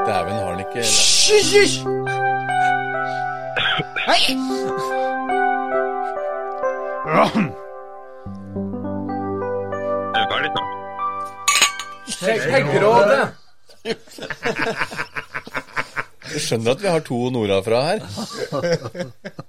Dæven, 0.05 0.36
har 0.38 0.49
han 0.51 0.59
ikke 0.61 0.82
Hysj! 0.86 1.76
Hei! 4.05 4.23
Er 10.13 10.19
vi 10.19 10.26
ferdig 10.32 10.49
snart? 10.53 10.69
Skjeggrådet! 12.15 13.23
Du 16.36 16.39
skjønner 16.41 16.71
at 16.76 16.82
vi 16.84 16.88
har 16.91 17.01
to 17.07 17.17
Nora 17.34 17.57
fra 17.65 17.82
her? 17.88 17.99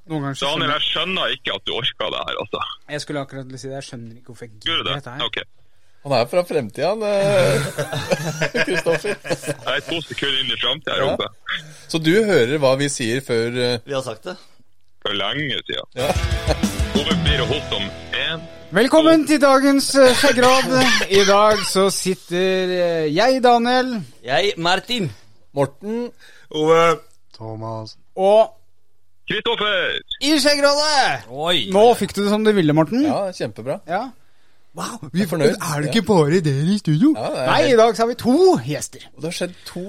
Noen 0.07 0.23
ganger 0.23 0.37
så 0.39 0.55
Daniel, 0.55 0.73
jeg 0.77 0.83
skjønner 0.89 1.37
ikke 1.37 1.51
at 1.57 1.63
du 1.67 1.73
orka 1.77 2.05
det 2.15 2.21
her, 2.31 2.37
altså. 2.47 2.61
Jeg 2.97 3.01
skulle 3.05 3.21
akkurat 3.27 3.47
si 3.59 3.67
det, 3.69 3.77
jeg 3.77 3.87
skjønner 3.91 4.19
ikke 4.21 4.33
hvorfor 4.33 4.45
jeg 4.49 4.53
gidder 4.65 4.85
dette 4.95 5.11
her. 5.17 5.25
Ok. 5.27 5.39
Han 6.07 6.13
er 6.15 6.27
fra 6.31 6.43
fremtida, 6.47 6.93
han. 6.93 7.01
eh, 7.03 8.61
Kristoffer. 8.63 9.17
Jeg 9.27 9.73
er 9.73 9.81
to 9.89 9.97
sekunder 10.07 10.37
inn 10.45 10.53
i 10.55 10.59
framtida 10.61 10.95
her 10.95 11.17
Ja. 11.19 11.31
Så 11.91 11.99
du 12.03 12.13
hører 12.29 12.59
hva 12.63 12.77
vi 12.79 12.87
sier 12.93 13.23
før 13.27 13.57
eh, 13.59 13.79
Vi 13.87 13.95
har 13.97 14.05
sagt 14.07 14.23
det. 14.29 14.37
For 15.03 15.15
lenge 15.19 15.59
siden. 15.67 15.87
Ove 17.01 17.17
blir 17.25 17.41
det 17.43 17.47
hos 17.51 17.73
om 17.75 17.89
én. 18.21 18.45
Velkommen 18.77 19.25
til 19.27 19.41
dagens 19.43 19.89
eh, 19.99 20.13
skjeggrad. 20.21 20.71
I 21.11 21.25
dag 21.27 21.61
så 21.67 21.89
sitter 21.95 22.77
jeg, 23.15 23.41
Daniel, 23.43 23.97
Jeg, 24.27 24.53
Martin. 24.59 25.11
Morten 25.57 26.11
Ove. 26.55 26.99
Thomas. 27.37 27.97
og 28.17 28.53
Kristoffer! 29.27 29.97
i 30.23 30.37
skjeggradet! 30.39 31.27
Nå 31.75 31.83
fikk 31.99 32.15
du 32.15 32.23
det 32.23 32.31
som 32.31 32.45
du 32.47 32.53
ville, 32.55 32.73
Morten. 32.79 33.03
Ja, 33.09 33.25
kjempebra. 33.35 33.81
Ja. 33.91 34.05
Wow, 34.77 35.09
vi 35.13 35.23
er 35.25 35.29
fornøyd. 35.31 35.55
Er 35.57 35.81
det 35.81 35.89
ikke 35.95 36.05
bare 36.11 36.41
dere 36.45 36.75
i 36.75 36.79
studio? 36.83 37.15
Ja, 37.17 37.31
er 37.33 37.47
Nei, 37.49 37.61
i 37.73 37.77
dag 37.81 37.97
så 37.97 38.03
har 38.05 38.11
vi 38.11 38.17
to 38.21 38.35
gjester. 38.67 39.07
Og 39.15 39.23
det 39.23 39.31
har 39.31 39.37
skjedd 39.39 39.55
to 39.71 39.85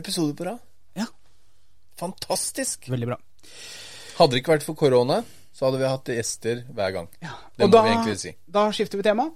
episoder 0.00 0.32
på 0.38 0.46
rad. 0.48 0.62
Ja. 0.96 1.04
Fantastisk. 2.00 2.88
Veldig 2.88 3.10
bra. 3.10 3.18
Hadde 4.16 4.32
det 4.36 4.40
ikke 4.40 4.54
vært 4.54 4.64
for 4.64 4.78
korona, 4.80 5.20
så 5.56 5.68
hadde 5.68 5.82
vi 5.82 5.90
hatt 5.90 6.08
gjester 6.16 6.62
hver 6.72 6.96
gang. 6.96 7.10
Det 7.20 7.28
Og 7.66 7.68
må 7.68 7.74
da, 7.76 7.82
vi 7.84 7.92
egentlig 7.92 8.16
si. 8.22 8.32
da 8.48 8.64
skifter 8.72 9.00
vi 9.02 9.06
tema. 9.10 9.28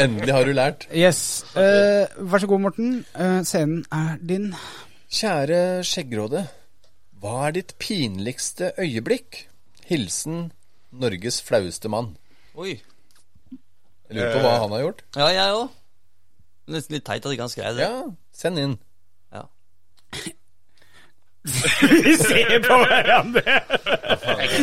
Endelig 0.00 0.32
har 0.34 0.44
du 0.48 0.52
lært. 0.56 0.88
Yes. 0.94 1.44
Uh, 1.52 2.08
vær 2.30 2.40
så 2.42 2.48
god, 2.50 2.64
Morten. 2.64 2.90
Uh, 3.12 3.40
scenen 3.46 3.84
er 3.92 4.16
din. 4.24 4.50
Kjære 5.14 5.82
Skjeggråde. 5.86 6.46
Hva 7.20 7.36
er 7.48 7.56
ditt 7.60 7.76
pinligste 7.80 8.72
øyeblikk? 8.80 9.44
Hilsen 9.88 10.46
Norges 11.00 11.40
flaueste 11.42 11.90
mann. 11.90 12.12
Oi. 12.54 12.76
Jeg 14.08 14.18
lurer 14.18 14.34
på 14.36 14.42
hva 14.44 14.52
han 14.62 14.74
har 14.76 14.82
gjort. 14.84 15.02
Ja, 15.16 15.28
jeg 15.34 15.54
òg. 15.58 15.68
Nesten 16.74 16.94
litt 16.96 17.04
teit 17.08 17.24
at 17.26 17.32
ikke 17.34 17.44
han 17.44 17.52
skrev 17.52 17.76
det. 17.78 17.86
Ja, 17.88 18.04
send 18.32 18.60
inn. 18.62 18.76
Ja. 19.34 19.42
Vi 21.44 22.14
ser 22.16 22.54
på 22.64 22.76
hverandre! 22.80 23.56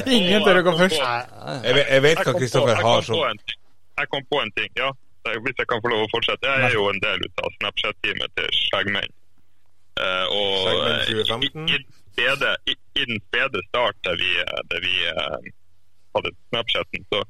Ingen 0.09 0.41
tør 0.45 0.61
å 0.61 0.63
gå 0.65 0.73
først. 0.79 0.97
Jeg, 0.97 1.75
vet- 1.77 1.91
jeg 1.93 2.03
vet 2.07 2.21
hva 2.25 2.33
Kristoffer 2.39 2.79
har 2.79 2.85
kom 2.87 3.03
som 3.05 3.19
på 3.19 3.25
en 3.29 3.41
ting. 3.43 3.59
jeg 4.01 4.09
kom 4.15 4.25
på 4.31 4.39
en 4.41 4.53
ting, 4.57 4.71
ja. 4.79 4.89
Hvis 5.45 5.59
jeg 5.61 5.67
kan 5.69 5.81
få 5.83 5.91
lov 5.93 6.07
å 6.07 6.09
fortsette. 6.15 6.49
Jeg 6.49 6.71
er 6.71 6.73
jo 6.73 6.87
en 6.89 7.01
del 7.03 7.21
ut 7.27 7.43
av 7.45 7.51
Snapchat-teamet 7.59 8.31
til 8.39 8.47
Skjeggmenn. 8.63 9.11
Eh, 10.01 10.25
og 10.33 10.55
Skjeggmenn 10.63 10.95
eh, 10.95 11.09
2015. 11.11 11.67
i, 11.69 11.77
i, 11.77 11.99
spede, 12.15 12.55
i, 12.65 12.77
i 12.97 13.05
den 13.11 13.21
spede 13.27 13.61
start 13.67 13.99
der 14.07 14.17
vi, 14.23 14.31
eh, 14.41 14.63
der 14.73 14.81
vi 14.87 14.95
eh, 15.11 15.51
hadde 16.17 16.31
Snapchaten, 16.51 17.05
så, 17.13 17.21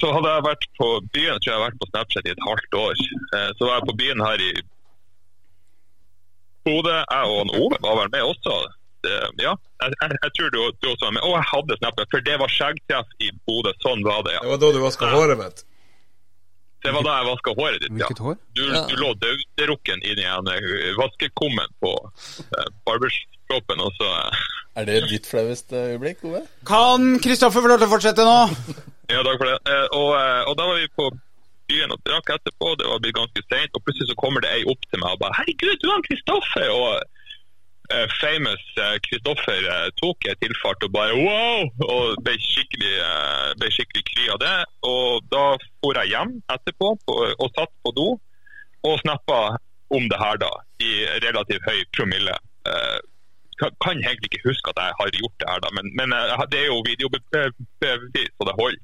så 0.00 0.12
hadde 0.16 0.34
jeg 0.34 0.46
vært 0.48 0.66
på 0.80 0.88
byen, 1.14 1.38
tror 1.40 1.50
jeg 1.52 1.58
har 1.58 1.64
vært 1.68 1.80
på 1.82 1.88
Snapchat 1.92 2.28
i 2.28 2.34
et 2.34 2.44
halvt 2.48 2.76
år. 2.82 3.00
Eh, 3.36 3.48
så 3.58 3.68
var 3.68 3.74
jeg 3.80 3.88
på 3.90 3.96
byen 4.02 4.24
her 4.26 4.44
i 4.48 4.52
Bodø. 6.66 6.92
Jeg 6.92 7.24
og 7.32 7.38
han 7.40 7.54
Ove 7.60 7.78
var 7.84 7.96
vel 8.02 8.12
med 8.12 8.26
også. 8.28 8.58
Ja, 9.40 9.54
jeg, 9.80 9.94
jeg, 9.96 10.16
jeg 10.22 10.32
tror 10.36 10.50
du, 10.52 10.58
du 10.82 10.88
også 10.90 11.06
var 11.08 11.14
med. 11.16 11.22
Og 11.24 11.34
jeg 11.38 11.46
hadde 11.54 11.78
Snapchat, 11.80 12.10
for 12.12 12.26
det 12.28 12.36
var 12.42 12.52
skjeggtreff 12.52 13.14
i 13.24 13.30
Bodø. 13.48 13.72
Sånn 13.84 14.04
var 14.06 14.22
det, 14.26 14.34
ja. 14.36 14.42
Det 14.44 14.52
var 14.54 14.60
da 14.66 14.72
du 14.76 14.80
vaska 14.84 15.08
håret 15.14 15.40
mitt. 15.40 15.62
Det 16.80 16.92
var 16.96 17.04
da 17.04 17.14
jeg 17.18 17.28
vaska 17.28 17.52
håret 17.58 17.82
ditt, 17.82 17.92
ja. 17.92 17.96
Hvilket 18.08 18.22
hår? 18.24 18.36
Du, 18.56 18.62
Ja. 18.72 18.82
du 18.88 18.94
lå 19.00 19.10
dauderukken 19.24 20.00
inni 20.04 20.24
en 20.24 20.48
eh, 20.52 20.92
vaskekummen 20.96 21.72
på 21.84 21.90
uh, 22.08 22.68
barbershopen, 23.50 23.80
og 23.80 23.92
så 23.98 24.08
eh, 24.08 24.80
Er 24.80 24.84
det 24.84 25.10
ditt 25.10 25.26
flaueste 25.26 25.76
øyeblikk, 25.76 26.24
Ove? 26.24 26.42
Kan 26.66 27.18
Kristoffer 27.22 27.60
få 27.60 27.68
lov 27.68 27.78
til 27.78 27.88
å 27.88 27.94
fortsette 27.94 28.26
nå? 28.26 28.38
Ja, 29.10 29.22
takk 29.26 29.40
for 29.40 29.48
det. 29.48 29.58
Eh, 29.66 29.86
og, 29.90 30.10
eh, 30.14 30.42
og 30.48 30.54
da 30.58 30.66
var 30.70 30.76
vi 30.78 30.90
på 30.94 31.10
byen 31.70 31.94
og 31.94 32.02
drakk 32.06 32.30
etterpå, 32.36 32.74
det 32.78 32.86
var 32.86 33.00
blitt 33.02 33.16
ganske 33.16 33.42
seint, 33.46 33.74
og 33.74 33.82
plutselig 33.84 34.10
så 34.10 34.18
kommer 34.18 34.42
det 34.42 34.52
ei 34.54 34.62
opp 34.66 34.82
til 34.90 35.02
meg 35.02 35.14
og 35.14 35.22
bare 35.22 35.34
'Herregud, 35.38 35.78
du 35.82 35.88
er 35.90 36.06
Kristoffer!' 36.06 36.70
Og 36.70 37.02
eh, 37.94 38.06
famous 38.22 38.64
Kristoffer 39.06 39.66
tok 40.02 40.26
jeg 40.26 40.38
tilfart 40.42 40.86
og 40.86 40.92
bare 40.94 41.14
'wow!' 41.18 41.70
og 41.94 42.22
ble 42.24 42.36
skikkelig, 42.38 42.96
ble 43.58 43.70
skikkelig 43.74 44.04
kry 44.10 44.24
av 44.34 44.38
det. 44.46 44.58
Og 44.94 45.26
da 45.34 45.44
for 45.82 45.98
jeg 45.98 46.14
hjem 46.14 46.32
etterpå 46.54 46.94
og 47.42 47.48
satt 47.58 47.74
på 47.82 47.94
do 47.98 48.08
og 48.86 49.00
snappa 49.02 49.58
om 49.90 50.06
det 50.10 50.18
her, 50.22 50.36
da, 50.38 50.50
i 50.78 50.90
relativt 51.26 51.66
høy 51.66 51.82
promille. 51.96 52.34
Kan, 53.60 53.70
kan 53.84 53.96
egentlig 54.00 54.28
ikke 54.30 54.46
huske 54.48 54.72
at 54.72 54.78
jeg 54.82 54.94
har 55.00 55.08
gjort 55.18 55.36
det 55.42 55.48
her, 55.50 55.60
da, 55.64 55.68
men, 55.76 55.86
men 55.98 56.08
eh, 56.16 56.44
det 56.52 56.60
er 56.62 56.68
jo 56.70 56.78
videobevis, 56.86 58.30
så 58.36 58.42
det 58.48 58.56
holder. 58.60 58.80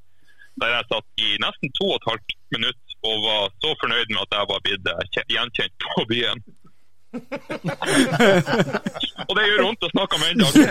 Der 0.61 0.71
jeg 0.73 0.85
satt 0.91 1.09
i 1.21 1.29
nesten 1.45 1.69
to 1.77 1.87
og 1.93 1.97
et 1.99 2.07
halvt 2.11 2.31
minutt 2.57 2.83
og 3.07 3.17
var 3.27 3.43
så 3.63 3.71
fornøyd 3.83 4.09
med 4.13 4.23
at 4.25 4.33
jeg 4.39 4.45
var 4.53 4.61
blitt 4.67 4.87
eh, 4.93 5.25
gjenkjent 5.35 5.75
på 5.85 6.05
byen. 6.13 6.41
og 9.27 9.33
det 9.39 9.45
gjør 9.47 9.63
vondt 9.67 9.87
å 9.87 9.91
snakke 9.95 10.19
om 10.19 10.25
en 10.27 10.41
Det, 10.45 10.65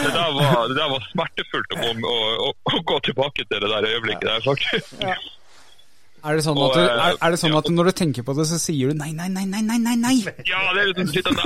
det, 0.00 0.10
der 0.14 0.30
var- 0.38 0.68
det 0.70 0.76
der 0.78 0.88
var 0.94 1.02
smertefullt 1.10 1.70
å, 1.76 1.78
å, 1.92 2.16
å, 2.48 2.50
å 2.72 2.82
gå 2.92 2.96
tilbake 3.08 3.44
til 3.50 3.58
det 3.64 3.70
der 3.72 3.88
øyeblikket 3.90 4.26
der, 4.30 4.40
faktisk. 4.46 4.86
Er 6.24 6.38
det, 6.38 6.44
sånn 6.46 6.56
at 6.56 6.72
du, 6.72 6.80
er, 6.80 7.16
er 7.20 7.34
det 7.34 7.38
sånn 7.40 7.54
at 7.58 7.66
når 7.68 7.90
du 7.90 7.92
tenker 7.98 8.24
på 8.24 8.32
det, 8.38 8.46
så 8.48 8.56
sier 8.60 8.92
du 8.92 8.96
nei, 8.96 9.10
nei, 9.12 9.26
nei, 9.28 9.44
nei, 9.44 9.60
nei, 9.66 9.76
nei, 9.82 9.96
nei? 10.00 10.14
Ja, 10.48 10.62
det 10.72 10.80
er 10.80 10.88
liksom 10.92 11.10
litt 11.12 11.28
Åh! 11.28 11.36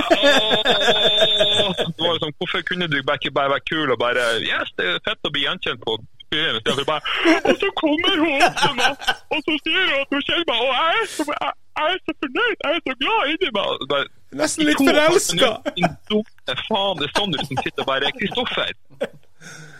Det 1.83 1.99
var 1.99 2.15
liksom, 2.15 2.31
Hvorfor 2.39 2.63
kunne 2.69 2.87
du 2.87 2.95
ikke 3.01 3.33
bare 3.35 3.51
være 3.57 3.65
kul 3.67 3.91
og 3.91 3.99
bare 3.99 4.23
Yes, 4.45 4.71
det 4.79 4.87
er 4.93 5.03
fett 5.03 5.27
å 5.27 5.33
bli 5.35 5.43
gjenkjent 5.43 5.83
på 5.83 5.97
byen. 6.31 6.61
bare 6.87 7.01
Og 7.49 7.55
så 7.59 7.67
kommer 7.81 8.15
hun 8.23 8.43
opp 8.47 8.57
til 8.63 8.73
meg, 8.79 8.93
og 9.33 9.39
så 9.45 9.57
sier 9.65 9.83
hun 9.83 9.97
at 9.99 10.15
hun 10.15 10.23
kjenner 10.27 10.47
meg, 10.51 10.59
og 10.63 10.71
jeg 10.79 11.01
er 11.01 11.07
så, 11.15 11.23
jeg, 11.33 11.53
jeg 11.79 11.95
er 11.95 11.99
så 12.05 12.15
fornøyd, 12.23 12.57
jeg 12.63 12.71
er 12.77 12.81
så 12.87 12.95
glad 13.03 13.33
inni 13.33 13.49
meg. 13.57 13.87
Bare, 13.93 14.05
Nesten 14.41 14.69
litt 14.69 14.83
og 14.83 14.91
forelska. 14.91 15.49
Faen, 16.67 16.99
det 17.01 17.07
er 17.09 17.15
sånn 17.17 17.33
du 17.33 17.39
liksom 17.41 17.63
sitter 17.65 17.83
og 17.83 17.89
bare 17.89 18.13
Kristoffer. 18.19 18.73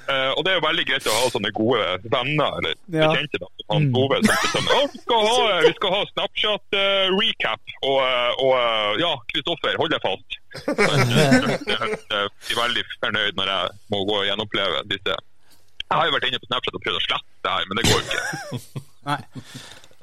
Eh, 0.09 0.31
og 0.33 0.41
det 0.41 0.51
er 0.51 0.57
jo 0.57 0.63
veldig 0.63 0.83
greit 0.89 1.07
å 1.09 1.13
ha 1.13 1.25
sånne 1.29 1.49
gode 1.53 1.85
venner 2.09 2.55
eller 2.57 2.71
Ja. 2.89 3.09
bekjente. 3.11 3.37
da, 3.43 3.47
som 3.59 3.75
Han 3.75 3.83
Ove 3.93 4.17
som 4.25 4.47
sånn, 4.55 4.69
«Å, 4.73 4.79
vi, 4.89 5.01
skal 5.03 5.25
ha, 5.27 5.59
vi 5.67 5.73
skal 5.77 5.93
ha 5.93 5.99
Snapchat-recap, 6.09 7.73
og, 7.83 7.97
eh, 8.07 8.31
og 8.45 8.53
eh, 8.57 8.93
ja, 9.03 9.11
Kristoffer, 9.29 9.77
hold 9.77 9.93
deg 9.93 10.01
fast. 10.01 10.39
Jeg 11.69 11.85
er 12.17 12.31
blir 12.39 12.57
veldig 12.57 12.83
fornøyd 12.95 13.37
når 13.37 13.51
jeg 13.53 13.75
må 13.93 13.99
gå 14.09 14.15
og 14.17 14.25
gjenoppleve 14.25 14.79
disse 14.89 15.13
Jeg 15.13 15.93
har 15.93 16.07
jo 16.09 16.15
vært 16.15 16.25
inne 16.31 16.39
på 16.41 16.49
Snapchat 16.49 16.79
og 16.79 16.83
prøvd 16.87 16.97
å 16.97 17.03
slette 17.05 17.45
det 17.45 17.53
her, 17.53 17.67
men 17.69 17.77
det 17.77 17.85
går 17.85 17.99
jo 17.99 18.05
ikke. 18.09 18.61
Nei. 19.09 19.19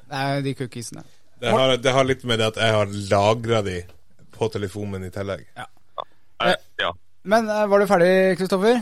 Det 0.07 0.21
er 0.23 0.45
de 0.47 0.53
cookiesene. 0.61 1.03
Det 1.43 1.51
har, 1.51 1.75
det 1.83 1.95
har 1.99 2.07
litt 2.07 2.23
med 2.31 2.39
det 2.39 2.47
at 2.53 2.61
jeg 2.63 2.77
har 2.79 2.95
lagra 3.11 3.65
de 3.67 3.81
på 4.39 4.49
telefonen 4.55 4.95
min 5.01 5.09
i 5.09 5.13
tillegg. 5.13 5.43
Ja. 5.59 5.67
ja. 6.79 6.93
Men 7.27 7.51
var 7.51 7.83
du 7.83 7.91
ferdig, 7.91 8.13
Kristoffer? 8.39 8.79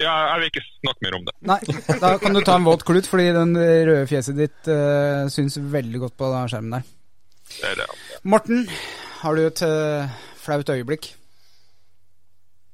Ja, 0.00 0.14
jeg 0.30 0.40
vil 0.40 0.50
ikke 0.50 0.64
snakke 0.66 1.04
mer 1.04 1.16
om 1.18 1.26
det. 1.26 1.34
Nei. 1.50 1.58
Da 2.00 2.14
kan 2.22 2.36
du 2.36 2.40
ta 2.46 2.56
en 2.56 2.66
våt 2.66 2.84
klut, 2.88 3.08
fordi 3.08 3.28
den 3.36 3.54
røde 3.56 4.06
fjeset 4.08 4.38
ditt 4.38 4.70
uh, 4.70 5.28
syns 5.32 5.58
veldig 5.60 6.02
godt 6.06 6.16
på 6.20 6.30
denne 6.32 6.50
skjermen 6.50 6.76
der. 6.78 6.90
det, 7.52 7.72
er 7.72 7.80
det. 7.82 7.88
Morten, 8.32 8.64
har 9.20 9.36
du 9.36 9.44
et 9.44 9.64
uh, 9.66 10.20
flaut 10.40 10.72
øyeblikk? 10.72 11.12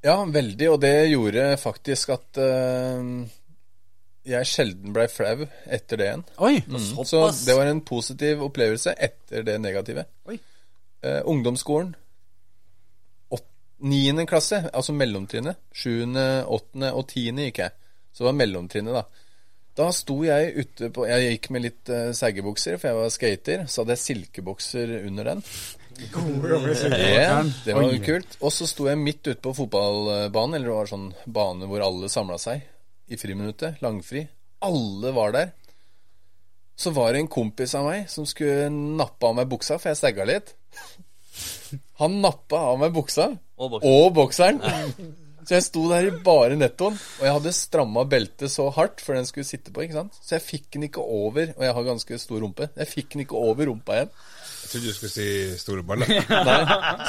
Ja, 0.05 0.21
veldig, 0.23 0.69
og 0.71 0.79
det 0.85 0.95
gjorde 1.11 1.49
faktisk 1.59 2.15
at 2.15 2.39
uh, 2.39 3.27
jeg 4.27 4.47
sjelden 4.47 4.95
blei 4.95 5.07
flau 5.11 5.47
etter 5.65 5.99
det 5.99 6.09
igjen. 6.09 6.27
Oi! 6.43 6.57
Mm. 6.63 6.89
Så 7.07 7.27
det 7.43 7.59
var 7.59 7.67
en 7.67 7.83
positiv 7.87 8.43
opplevelse 8.47 8.95
etter 8.95 9.43
det 9.47 9.59
negative. 9.63 10.07
Oi. 10.31 10.39
Ungdomsskolen. 11.07 11.93
Niende 13.85 14.25
klasse, 14.25 14.63
altså 14.73 14.95
mellomtrinnet. 14.97 15.59
Sjuende, 15.75 16.45
åttende 16.49 16.93
og 16.97 17.07
tiende 17.11 17.47
gikk 17.47 17.61
jeg. 17.61 17.75
Så 18.11 18.23
det 18.23 18.29
var 18.31 18.37
mellomtrinnet, 18.39 18.95
da. 18.97 19.25
Da 19.77 19.91
sto 19.93 20.15
jeg 20.25 20.55
ute 20.57 20.87
på 20.89 21.03
Jeg 21.05 21.35
gikk 21.35 21.51
med 21.53 21.61
litt 21.67 21.91
uh, 21.93 22.09
seggebukser, 22.17 22.79
for 22.81 22.89
jeg 22.89 22.97
var 22.97 23.11
skater. 23.13 23.67
Så 23.69 23.83
hadde 23.83 23.93
jeg 23.93 24.03
silkebokser 24.05 24.95
under 25.03 25.33
den. 25.33 25.43
Yeah, 25.97 27.45
det 27.65 27.73
var 27.73 27.85
jo 27.89 28.01
kult. 28.05 28.39
Og 28.41 28.53
så 28.53 28.67
sto 28.69 28.87
jeg 28.89 29.01
midt 29.01 29.21
ute 29.25 29.39
på 29.41 29.53
fotballbanen, 29.57 30.57
eller 30.57 30.71
det 30.71 30.79
var 30.79 30.91
sånn 30.91 31.07
bane 31.25 31.69
hvor 31.69 31.85
alle 31.85 32.09
samla 32.09 32.37
seg 32.41 32.65
i 33.09 33.17
friminuttet. 33.21 33.81
Langfri. 33.85 34.25
Alle 34.65 35.13
var 35.13 35.33
der. 35.33 35.53
Så 36.77 36.93
var 36.93 37.13
det 37.13 37.23
en 37.23 37.31
kompis 37.33 37.73
av 37.77 37.87
meg 37.89 38.09
som 38.13 38.25
skulle 38.29 38.69
nappe 38.69 39.25
av 39.25 39.37
meg 39.37 39.49
buksa, 39.49 39.79
for 39.81 39.89
jeg 39.89 40.01
stagga 40.01 40.25
litt. 40.29 40.53
Han 42.01 42.19
nappa 42.23 42.59
av 42.71 42.77
meg 42.81 42.93
buksa 42.95 43.29
Og 43.57 43.71
bokseren. 43.73 43.89
og 43.89 44.13
bokseren. 44.15 44.59
Så 45.47 45.55
jeg 45.55 45.63
sto 45.63 45.85
der 45.87 46.09
i 46.09 46.11
bare 46.25 46.57
nettoen, 46.59 46.97
og 46.99 47.23
jeg 47.23 47.33
hadde 47.37 47.51
stramma 47.55 48.01
beltet 48.11 48.51
så 48.51 48.65
hardt 48.75 48.99
for 48.99 49.15
den 49.15 49.25
skulle 49.29 49.47
sitte 49.47 49.71
på. 49.71 49.85
ikke 49.85 49.95
sant? 49.95 50.17
Så 50.19 50.35
jeg 50.35 50.43
fikk 50.43 50.65
den 50.75 50.83
ikke 50.89 50.99
over, 51.03 51.53
og 51.55 51.63
jeg 51.63 51.75
har 51.77 51.85
ganske 51.87 52.17
stor 52.19 52.41
rumpe. 52.43 52.67
Jeg 52.75 52.89
fikk 52.91 53.13
den 53.15 53.23
ikke 53.23 53.39
over 53.39 53.69
rumpa 53.71 53.95
igjen. 53.95 54.11
Jeg 54.11 54.71
trodde 54.73 54.89
du 54.91 54.97
skulle 54.97 55.13
si 55.13 55.27
store 55.61 55.85
baller. 55.87 56.11
Nei. 56.49 56.57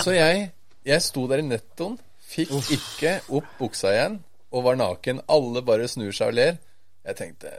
Så 0.06 0.14
jeg, 0.14 0.44
jeg 0.86 1.02
sto 1.02 1.26
der 1.32 1.42
i 1.42 1.48
nettoen, 1.48 1.98
fikk 2.30 2.54
ikke 2.78 3.16
opp 3.40 3.50
buksa 3.58 3.90
igjen, 3.96 4.20
og 4.54 4.64
var 4.68 4.78
naken. 4.78 5.24
Alle 5.34 5.64
bare 5.66 5.90
snur 5.90 6.14
seg 6.14 6.30
og 6.30 6.38
ler. 6.38 6.60
Jeg 7.10 7.18
tenkte 7.18 7.50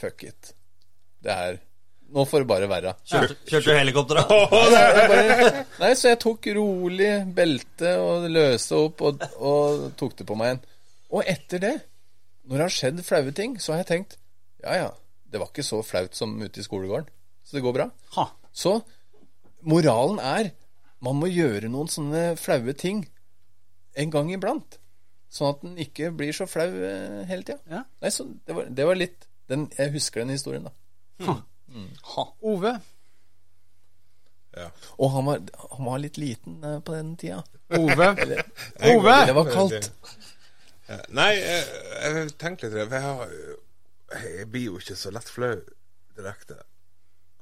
fuck 0.00 0.24
it. 0.24 0.54
Det 1.20 1.32
er 1.36 1.60
Nå 2.14 2.22
får 2.28 2.44
det 2.44 2.48
bare 2.50 2.68
være. 2.70 2.92
Kjørte, 3.08 3.36
kjørte 3.48 3.72
du 3.72 3.78
helikopter, 3.80 4.20
da? 4.20 5.64
Nei, 5.82 5.90
så 5.98 6.12
jeg 6.12 6.20
tok 6.22 6.46
rolig 6.56 7.10
belte 7.34 7.96
og 7.98 8.28
løste 8.30 8.78
opp 8.78 9.02
og, 9.08 9.24
og 9.42 9.88
tok 9.98 10.14
det 10.20 10.28
på 10.28 10.36
meg 10.38 10.52
igjen. 10.52 10.62
Og 11.16 11.32
etter 11.34 11.62
det, 11.62 11.74
når 12.46 12.56
det 12.56 12.64
har 12.68 12.76
skjedd 12.76 13.02
flaue 13.06 13.34
ting, 13.36 13.58
så 13.62 13.74
har 13.74 13.82
jeg 13.82 13.90
tenkt 13.90 14.16
ja 14.62 14.78
ja, 14.80 14.86
det 15.30 15.40
var 15.42 15.50
ikke 15.50 15.66
så 15.66 15.82
flaut 15.86 16.16
som 16.16 16.32
ute 16.40 16.62
i 16.62 16.64
skolegården. 16.64 17.10
Så 17.46 17.58
det 17.58 17.64
går 17.66 17.74
bra. 17.76 17.88
Ha. 18.16 18.28
Så 18.56 18.78
moralen 19.66 20.22
er 20.22 20.50
man 21.04 21.18
må 21.20 21.28
gjøre 21.30 21.68
noen 21.70 21.90
sånne 21.92 22.32
flaue 22.40 22.72
ting 22.78 23.04
en 24.00 24.12
gang 24.12 24.30
iblant. 24.32 24.78
Sånn 25.32 25.52
at 25.52 25.62
den 25.64 25.76
ikke 25.82 26.12
blir 26.16 26.34
så 26.34 26.46
flau 26.48 26.66
eh, 26.70 27.22
hele 27.28 27.44
tida. 27.44 27.58
Ja. 27.70 27.82
Nei, 28.02 28.12
så 28.14 28.26
det 28.46 28.56
var, 28.56 28.70
det 28.78 28.86
var 28.88 28.98
litt 28.98 29.26
den, 29.50 29.68
Jeg 29.76 29.92
husker 29.94 30.22
den 30.22 30.32
historien, 30.34 30.66
da. 30.66 30.72
Ove? 32.40 32.72
Ja. 34.56 34.70
Og 34.96 35.10
han 35.12 35.26
var, 35.28 35.42
han 35.76 35.88
var 35.90 36.00
litt 36.00 36.16
liten 36.20 36.62
eh, 36.64 36.78
på 36.80 36.94
den 36.96 37.12
tida. 37.20 37.42
Ove? 37.76 38.08
Ove? 38.92 39.16
Det 39.28 39.34
var 39.36 39.50
kaldt. 39.52 39.90
Ja, 40.86 41.00
Nei, 41.18 41.32
jeg, 41.34 41.66
jeg 41.98 42.32
tenkte 42.40 42.70
litt 42.70 42.88
for 42.88 42.96
jeg, 42.96 43.02
har, 43.02 43.36
jeg 44.22 44.48
blir 44.52 44.68
jo 44.70 44.80
ikke 44.80 44.96
så 44.96 45.12
lett 45.12 45.28
flau 45.28 45.58
direkte. 46.16 46.60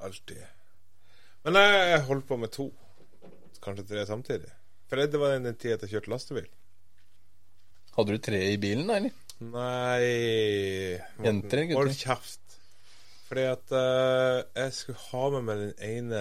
Alltid. 0.02 0.42
Men 1.44 1.60
jeg, 1.60 1.80
jeg 1.92 2.04
holdt 2.08 2.28
på 2.28 2.40
med 2.40 2.52
to. 2.54 2.70
Kanskje 3.64 3.86
tre 3.92 4.06
samtidig. 4.08 4.50
For 4.90 5.00
det 5.00 5.20
var 5.20 5.36
den 5.38 5.56
tida 5.60 5.78
jeg 5.84 5.94
kjørte 5.94 6.12
lastebil. 6.12 6.48
Hadde 7.94 8.16
du 8.16 8.24
tre 8.26 8.40
i 8.50 8.58
bilen, 8.58 8.90
eller? 8.90 9.14
Nei 9.44 10.98
Morten, 11.18 11.24
Jenter 11.26 11.64
gutter? 11.68 11.78
Hold 11.78 11.96
kjeft. 11.98 12.43
Fordi 13.34 13.46
at 13.50 13.72
uh, 13.74 14.44
jeg 14.54 14.72
skulle 14.72 14.98
ha 15.10 15.28
med 15.34 15.42
meg 15.42 15.56
den 15.58 15.72
ene 15.82 16.18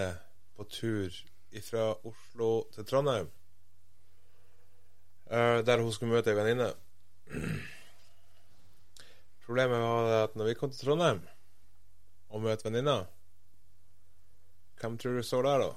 på 0.58 0.64
tur 0.66 1.14
fra 1.62 1.82
Oslo 2.10 2.46
til 2.74 2.86
Trondheim. 2.90 3.28
Uh, 5.30 5.62
der 5.62 5.78
hun 5.78 5.92
skulle 5.94 6.10
møte 6.10 6.32
ei 6.32 6.34
venninne. 6.34 6.72
Problemet 9.46 9.78
var 9.78 10.10
at 10.24 10.34
når 10.34 10.48
vi 10.48 10.54
kom 10.58 10.72
til 10.72 10.88
Trondheim 10.88 11.20
og 12.34 12.42
møtte 12.42 12.66
venninna 12.66 12.96
Hvem 14.80 14.96
tror 14.98 15.14
du 15.14 15.22
så 15.22 15.38
der, 15.46 15.62
da? 15.62 15.70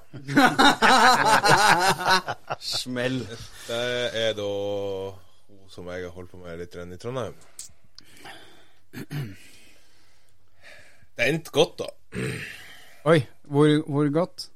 Smell. 2.81 3.19
Det 3.67 3.77
er 4.23 4.33
da 4.41 4.49
hun 5.51 5.69
som 5.69 5.93
jeg 5.93 6.01
har 6.07 6.17
holdt 6.17 6.33
på 6.33 6.41
med 6.41 6.57
litt 6.63 6.73
i 6.81 6.97
Trondheim. 6.97 7.37
Det 11.17 11.27
endte 11.31 11.51
godt, 11.55 11.79
da. 11.81 11.87
Oi, 13.09 13.19
hvor, 13.49 13.71
hvor 13.89 14.09
godt? 14.13 14.47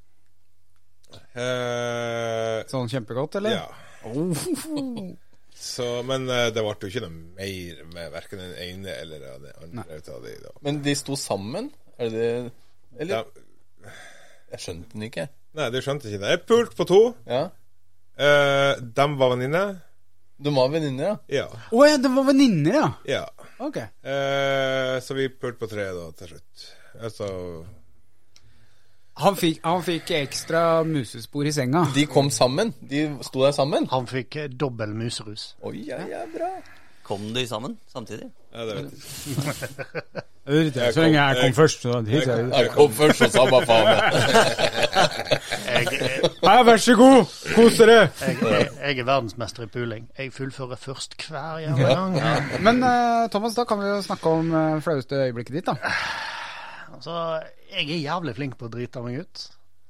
Eh, 1.33 2.61
Sånn 2.71 2.89
kjempegodt, 2.91 3.39
eller? 3.41 3.57
ja. 3.61 3.67
Så, 5.61 5.85
men 6.07 6.23
eh, 6.33 6.47
det 6.49 6.61
ble 6.65 6.73
jo 6.73 6.89
ikke 6.89 7.03
noe 7.03 7.13
mer 7.38 7.81
med 7.93 8.13
verken 8.15 8.39
den 8.41 8.53
ene 8.65 8.93
eller 8.97 9.19
den 9.21 9.43
andre 9.77 9.99
av 10.09 10.23
de. 10.25 10.31
da. 10.41 10.53
Men 10.65 10.79
de 10.85 10.95
sto 10.97 11.13
sammen? 11.19 11.67
Er 12.01 12.09
det 12.09 12.29
Eller? 12.97 13.27
De, 13.29 13.91
Jeg 14.55 14.63
skjønte 14.63 14.95
den 14.95 15.05
ikke. 15.05 15.27
nei, 15.59 15.67
du 15.69 15.77
skjønte 15.85 16.09
ikke 16.09 16.21
det. 16.23 16.31
Jeg 16.33 16.41
pulte 16.49 16.77
på 16.79 16.88
to. 16.89 16.99
Ja. 17.29 17.43
Eh, 18.17 18.81
de 18.81 19.05
var 19.21 19.35
venninner. 19.35 19.75
De 20.41 20.53
var 20.55 20.73
venninner, 20.73 21.11
ja? 21.11 21.15
Ja. 21.43 21.45
oh, 21.69 21.85
ja, 21.85 21.99
de 22.01 22.09
var 22.15 22.25
venninner, 22.31 22.73
ja. 22.79 22.88
ja. 23.05 23.23
Ok. 23.61 23.77
Eh, 23.77 24.95
så 25.01 25.13
vi 25.13 25.29
pulte 25.29 25.59
på 25.61 25.69
tre 25.69 25.85
da, 25.93 26.07
til 26.17 26.33
slutt. 26.33 26.65
Altså 27.01 27.27
Han 29.21 29.38
fikk, 29.38 29.59
han 29.63 29.83
fikk 29.85 30.11
ekstra 30.17 30.61
musespor 30.88 31.45
i 31.45 31.53
senga. 31.53 31.85
De 31.93 32.07
kom 32.09 32.31
sammen? 32.33 32.73
De 32.81 33.05
sto 33.23 33.45
der 33.45 33.53
sammen? 33.55 33.85
Han 33.91 34.09
fikk 34.09 34.39
eh, 34.41 34.49
dobbel 34.49 34.95
muserus. 34.97 35.51
Oi, 35.61 35.83
ja, 35.91 36.01
ja, 36.09 36.23
bra. 36.33 36.49
Kom 37.03 37.22
de 37.36 37.44
sammen 37.48 37.78
samtidig? 37.91 38.28
Ja, 38.53 38.65
det 38.65 38.76
vet 38.76 38.91
jeg. 38.91 40.65
ikke. 40.65 40.80
Jeg 40.86 40.94
så 40.94 41.02
lenge 41.02 41.22
jeg 41.22 41.38
kom 41.41 41.53
først. 41.53 41.82
Så 41.82 41.90
jeg, 42.07 42.23
kom- 42.28 42.52
Jeg 42.53 42.69
kom 42.76 42.91
først 42.91 43.22
og 43.22 43.32
samme 43.32 43.60
faen. 43.65 43.88
Jeg, 45.72 45.88
jeg, 45.91 46.30
Hei, 46.44 46.56
vær 46.68 46.78
så 46.82 46.95
god! 46.99 47.19
Kos 47.56 47.78
dere! 47.80 47.98
jeg, 48.22 48.38
jeg, 48.41 48.68
jeg 48.82 48.99
er 48.99 49.06
verdensmester 49.07 49.64
i 49.64 49.69
puling. 49.72 50.07
Jeg 50.18 50.34
fullfører 50.36 50.76
først 50.82 51.15
hver 51.30 51.60
jævla 51.64 51.94
gang. 51.94 52.18
Men 52.65 52.84
eh, 52.84 53.30
Thomas, 53.34 53.56
da 53.56 53.64
kan 53.69 53.80
vi 53.82 53.88
jo 53.91 54.02
snakke 54.06 54.30
om 54.30 54.52
uh, 54.53 54.82
flaueste 54.84 55.15
øyeblikket 55.28 55.53
ditt, 55.61 55.72
da. 55.72 55.76
Altså, 57.02 57.14
jeg 57.72 57.88
er 57.88 58.02
jævlig 58.03 58.36
flink 58.38 58.57
på 58.60 58.68
å 58.68 58.69
drite 58.69 59.02
meg 59.02 59.23
ut. 59.23 59.45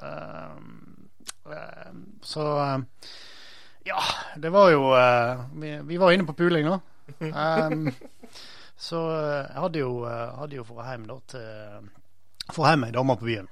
Ehm, 0.05 0.69
ehm, 1.51 1.97
så 2.23 2.45
Ja, 3.83 3.97
det 4.39 4.51
var 4.53 4.69
jo 4.71 4.85
eh, 4.95 5.41
vi, 5.59 5.73
vi 5.89 5.97
var 5.99 6.13
inne 6.15 6.23
på 6.29 6.35
puling 6.39 6.63
nå. 6.69 6.77
Ehm, 7.19 7.89
så 8.87 9.01
eh, 9.15 9.43
jeg 9.49 9.59
hadde 9.65 9.83
jo, 9.83 9.91
uh, 10.05 10.37
hadde 10.39 10.57
jo 10.57 10.65
for 10.67 10.85
hjem 10.85 11.05
da 11.09 11.17
til 11.33 11.91
For 12.51 12.67
hjem 12.69 12.87
ei 12.87 12.95
dame 12.95 13.17
på 13.19 13.29
byen. 13.29 13.51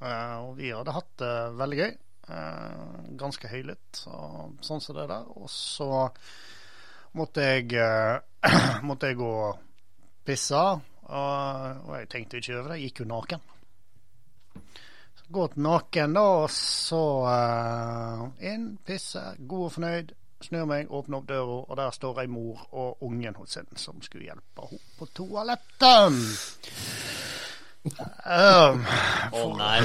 Uh, 0.00 0.36
og 0.46 0.54
vi 0.60 0.70
hadde 0.72 0.94
hatt 0.96 1.10
det 1.20 1.34
veldig 1.58 1.80
gøy. 1.80 1.90
Uh, 2.30 3.00
ganske 3.18 3.50
høylytt 3.50 4.04
og 4.06 4.62
sånn 4.64 4.80
som 4.84 4.96
det 4.96 5.08
der. 5.10 5.26
Og 5.36 5.50
så 5.50 5.90
måtte 7.18 7.44
jeg 7.44 7.74
eh, 7.74 8.20
måtte 8.88 9.10
jeg 9.10 9.18
gå 9.20 9.30
og 9.48 9.62
pisse. 10.26 10.60
Og, 11.10 11.88
jeg 11.96 12.10
tenkte 12.12 12.38
ikke 12.38 12.58
over 12.60 12.72
det. 12.72 12.78
Jeg 12.78 12.90
gikk 12.90 13.02
jo 13.02 13.08
naken. 13.10 13.48
Gått 15.30 15.60
naken, 15.62 16.14
da, 16.16 16.22
og 16.42 16.48
så 16.50 17.02
eh, 17.30 18.22
inn, 18.50 18.72
pisse, 18.86 19.22
god 19.38 19.66
og 19.68 19.74
fornøyd. 19.76 20.14
Snur 20.40 20.64
meg, 20.64 20.88
åpner 20.88 21.18
opp 21.20 21.26
døra, 21.28 21.56
og 21.68 21.76
der 21.76 21.90
står 21.92 22.22
ei 22.22 22.28
mor 22.32 22.62
og 22.72 23.02
ungen 23.04 23.36
hos 23.36 23.58
henne 23.58 23.76
som 23.76 24.00
skulle 24.00 24.24
hjelpe 24.30 24.68
henne 24.70 24.80
på 24.96 25.08
toalettet. 25.12 26.16
Um, 28.24 28.80
Å 29.36 29.42
nei. 29.56 29.80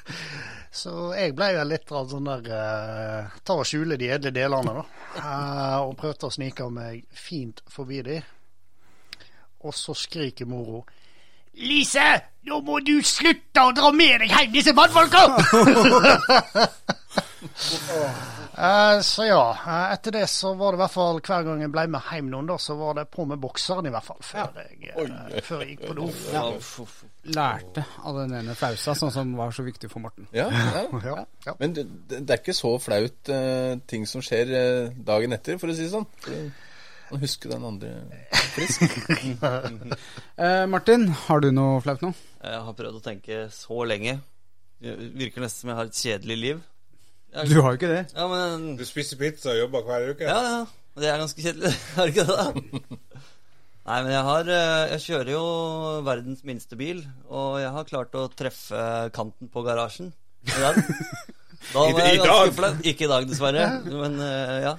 så 0.80 0.92
jeg 1.16 1.34
ble 1.36 1.48
jo 1.54 1.64
litt 1.68 1.88
sånn 1.88 2.28
der 2.28 2.46
uh, 2.52 3.34
Ta 3.44 3.56
og 3.60 3.68
skjule 3.68 3.96
de 4.00 4.08
edle 4.12 4.32
delene, 4.32 4.76
da. 4.76 4.84
Uh, 5.16 5.78
og 5.88 5.96
prøvde 6.00 6.28
å 6.28 6.36
snike 6.36 6.68
meg 6.72 7.04
fint 7.08 7.64
forbi 7.72 8.04
de. 8.04 8.18
Og 9.64 9.72
så 9.74 9.96
skriker 9.96 10.48
mora 10.48 10.84
Lise, 11.58 12.10
nå 12.46 12.60
må 12.62 12.78
du 12.86 13.00
slutte 13.02 13.64
å 13.64 13.72
dra 13.74 13.88
med 13.90 14.20
deg 14.22 14.30
hjem 14.36 14.52
disse 14.52 14.76
mannfolka! 14.76 15.24
Eh, 18.58 19.00
så 19.06 19.24
ja, 19.24 19.42
eh, 19.66 19.92
etter 19.94 20.16
det 20.16 20.26
så 20.26 20.50
var 20.58 20.72
det 20.74 20.80
i 20.80 20.82
hvert 20.82 20.94
fall 20.94 21.20
hver 21.22 21.44
gang 21.46 21.60
jeg 21.62 21.70
ble 21.70 21.84
med 21.94 22.08
hjem 22.10 22.30
noen, 22.32 22.48
da, 22.50 22.56
så 22.58 22.74
var 22.78 22.96
det 22.98 23.04
på 23.12 23.26
med 23.30 23.38
bokseren 23.42 23.86
i 23.86 23.92
hvert 23.94 24.06
fall, 24.08 24.18
før, 24.24 24.48
jeg, 24.58 24.94
uh, 24.98 25.36
før 25.46 25.62
jeg 25.62 25.74
gikk 25.76 25.84
på 25.86 25.96
do. 26.00 26.08
Ja. 26.32 26.44
Lærte 27.38 27.84
av 28.02 28.18
den 28.18 28.34
ene 28.40 28.56
flausa, 28.58 28.96
sånn 28.98 29.12
som 29.14 29.34
var 29.38 29.54
så 29.54 29.62
viktig 29.66 29.90
for 29.92 30.02
Morten. 30.02 30.26
Ja, 30.34 30.48
ja. 30.50 30.86
Ja, 31.08 31.20
ja. 31.46 31.54
Men 31.60 31.76
det, 31.76 31.84
det 32.10 32.24
er 32.26 32.40
ikke 32.40 32.56
så 32.56 32.72
flaut 32.82 33.30
ting 33.88 34.06
som 34.10 34.24
skjer 34.24 34.50
dagen 35.06 35.36
etter, 35.36 35.60
for 35.60 35.70
å 35.70 35.76
si 35.76 35.86
det 35.86 35.92
sånn. 35.94 36.08
Å 36.08 37.12
Man 37.12 37.22
husker 37.22 37.54
den 37.54 37.64
andre 37.64 37.92
frisk. 38.54 38.82
Eh, 40.38 40.64
Martin, 40.70 41.08
har 41.26 41.40
du 41.42 41.48
noe 41.50 41.80
flaut 41.82 42.02
nå? 42.04 42.12
Jeg 42.44 42.58
har 42.62 42.74
prøvd 42.78 42.98
å 43.00 43.02
tenke 43.02 43.38
så 43.50 43.82
lenge. 43.90 44.18
Det 44.78 44.92
virker 45.18 45.42
nesten 45.42 45.64
som 45.64 45.72
jeg 45.72 45.78
har 45.80 45.88
et 45.88 45.98
kjedelig 45.98 46.36
liv. 46.38 46.60
Jeg- 47.34 47.48
Du 47.50 47.60
har 47.62 47.72
jo 47.74 47.78
ikke 47.78 47.90
det. 47.92 48.02
Ja, 48.16 48.26
men 48.28 48.76
Du 48.76 48.84
spiser 48.88 49.16
pizza 49.20 49.50
og 49.52 49.58
jobber 49.62 49.82
hver 49.86 50.10
uke? 50.14 50.24
Ja, 50.28 50.38
ja. 50.42 50.60
Og 50.96 51.02
Det 51.02 51.08
er 51.12 51.18
ganske 51.20 51.42
kjedelig, 51.44 51.72
er 51.96 52.06
det 52.06 52.14
ikke 52.14 52.26
det? 52.26 52.36
da? 52.36 52.52
Nei, 53.88 53.98
men 54.04 54.12
jeg 54.12 54.24
har 54.26 54.48
eh, 54.52 54.90
Jeg 54.92 55.00
kjører 55.06 55.30
jo 55.32 55.42
verdens 56.04 56.42
minste 56.44 56.76
bil, 56.76 56.98
og 57.30 57.58
jeg 57.62 57.70
har 57.72 57.86
klart 57.88 58.16
å 58.20 58.26
treffe 58.36 58.80
kanten 59.16 59.48
på 59.52 59.62
garasjen 59.64 60.10
i 60.46 60.60
dag. 60.60 60.80
Da 61.72 61.82
var 61.90 62.00
jeg 62.06 62.20
ganske 62.22 62.52
flau. 62.54 62.68
Ikke 62.86 63.04
i 63.04 63.08
dag, 63.10 63.24
dessverre. 63.28 63.64
Men 63.90 64.14
eh, 64.22 64.52
ja. 64.62 64.74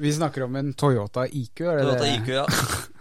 Vi 0.00 0.12
snakker 0.14 0.44
om 0.46 0.54
en 0.56 0.70
Toyota 0.78 1.24
IQ, 1.26 1.64
er 1.66 1.80
det 1.80 1.86
Toyota 1.88 2.04
det? 2.04 2.12
IQ, 2.20 2.28
ja. 2.36 2.44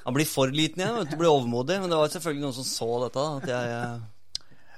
Han 0.08 0.16
blir 0.18 0.28
for 0.28 0.50
liten 0.52 0.82
igjen. 0.82 1.12
Blir 1.14 1.30
overmodig. 1.30 1.78
Men 1.80 1.94
det 1.94 2.00
var 2.02 2.10
selvfølgelig 2.12 2.42
noen 2.48 2.56
som 2.58 2.66
så 2.68 2.88
dette. 3.06 3.26
At 3.38 3.46
jeg 3.52 3.76
eh, 3.76 4.02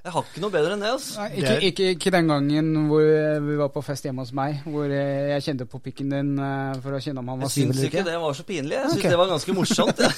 Jeg 0.01 0.15
har 0.15 0.23
ikke 0.25 0.41
noe 0.41 0.49
bedre 0.49 0.73
enn 0.73 0.81
det, 0.81 0.91
altså. 0.95 1.21
Nei, 1.21 1.27
ikke, 1.37 1.57
ikke, 1.67 1.89
ikke 1.93 2.11
den 2.15 2.29
gangen 2.31 2.69
hvor 2.89 3.03
vi 3.45 3.57
var 3.59 3.69
på 3.69 3.83
fest 3.85 4.07
hjemme 4.07 4.23
hos 4.23 4.31
meg, 4.33 4.63
hvor 4.65 4.89
eh, 4.89 5.27
jeg 5.35 5.45
kjente 5.45 5.67
på 5.69 5.77
pikken 5.85 6.09
din 6.09 6.31
eh, 6.41 6.79
for 6.81 6.97
å 6.97 7.01
kjenne 7.03 7.21
om 7.21 7.29
han 7.29 7.43
var 7.43 7.51
Jeg 7.51 7.53
stiv 7.53 7.67
syns 7.67 7.75
eller 7.75 7.85
ikke 7.85 8.01
ikke. 8.01 8.07
det 8.09 8.21
var 8.23 8.37
så 8.39 8.45
pinlig. 8.47 8.75
Jeg 8.79 8.87
syns 8.87 8.97
okay. 8.97 9.11
det 9.13 9.19
var 9.21 9.29
ganske 9.29 9.57
morsomt. 9.59 10.01
Ja. 10.01 10.09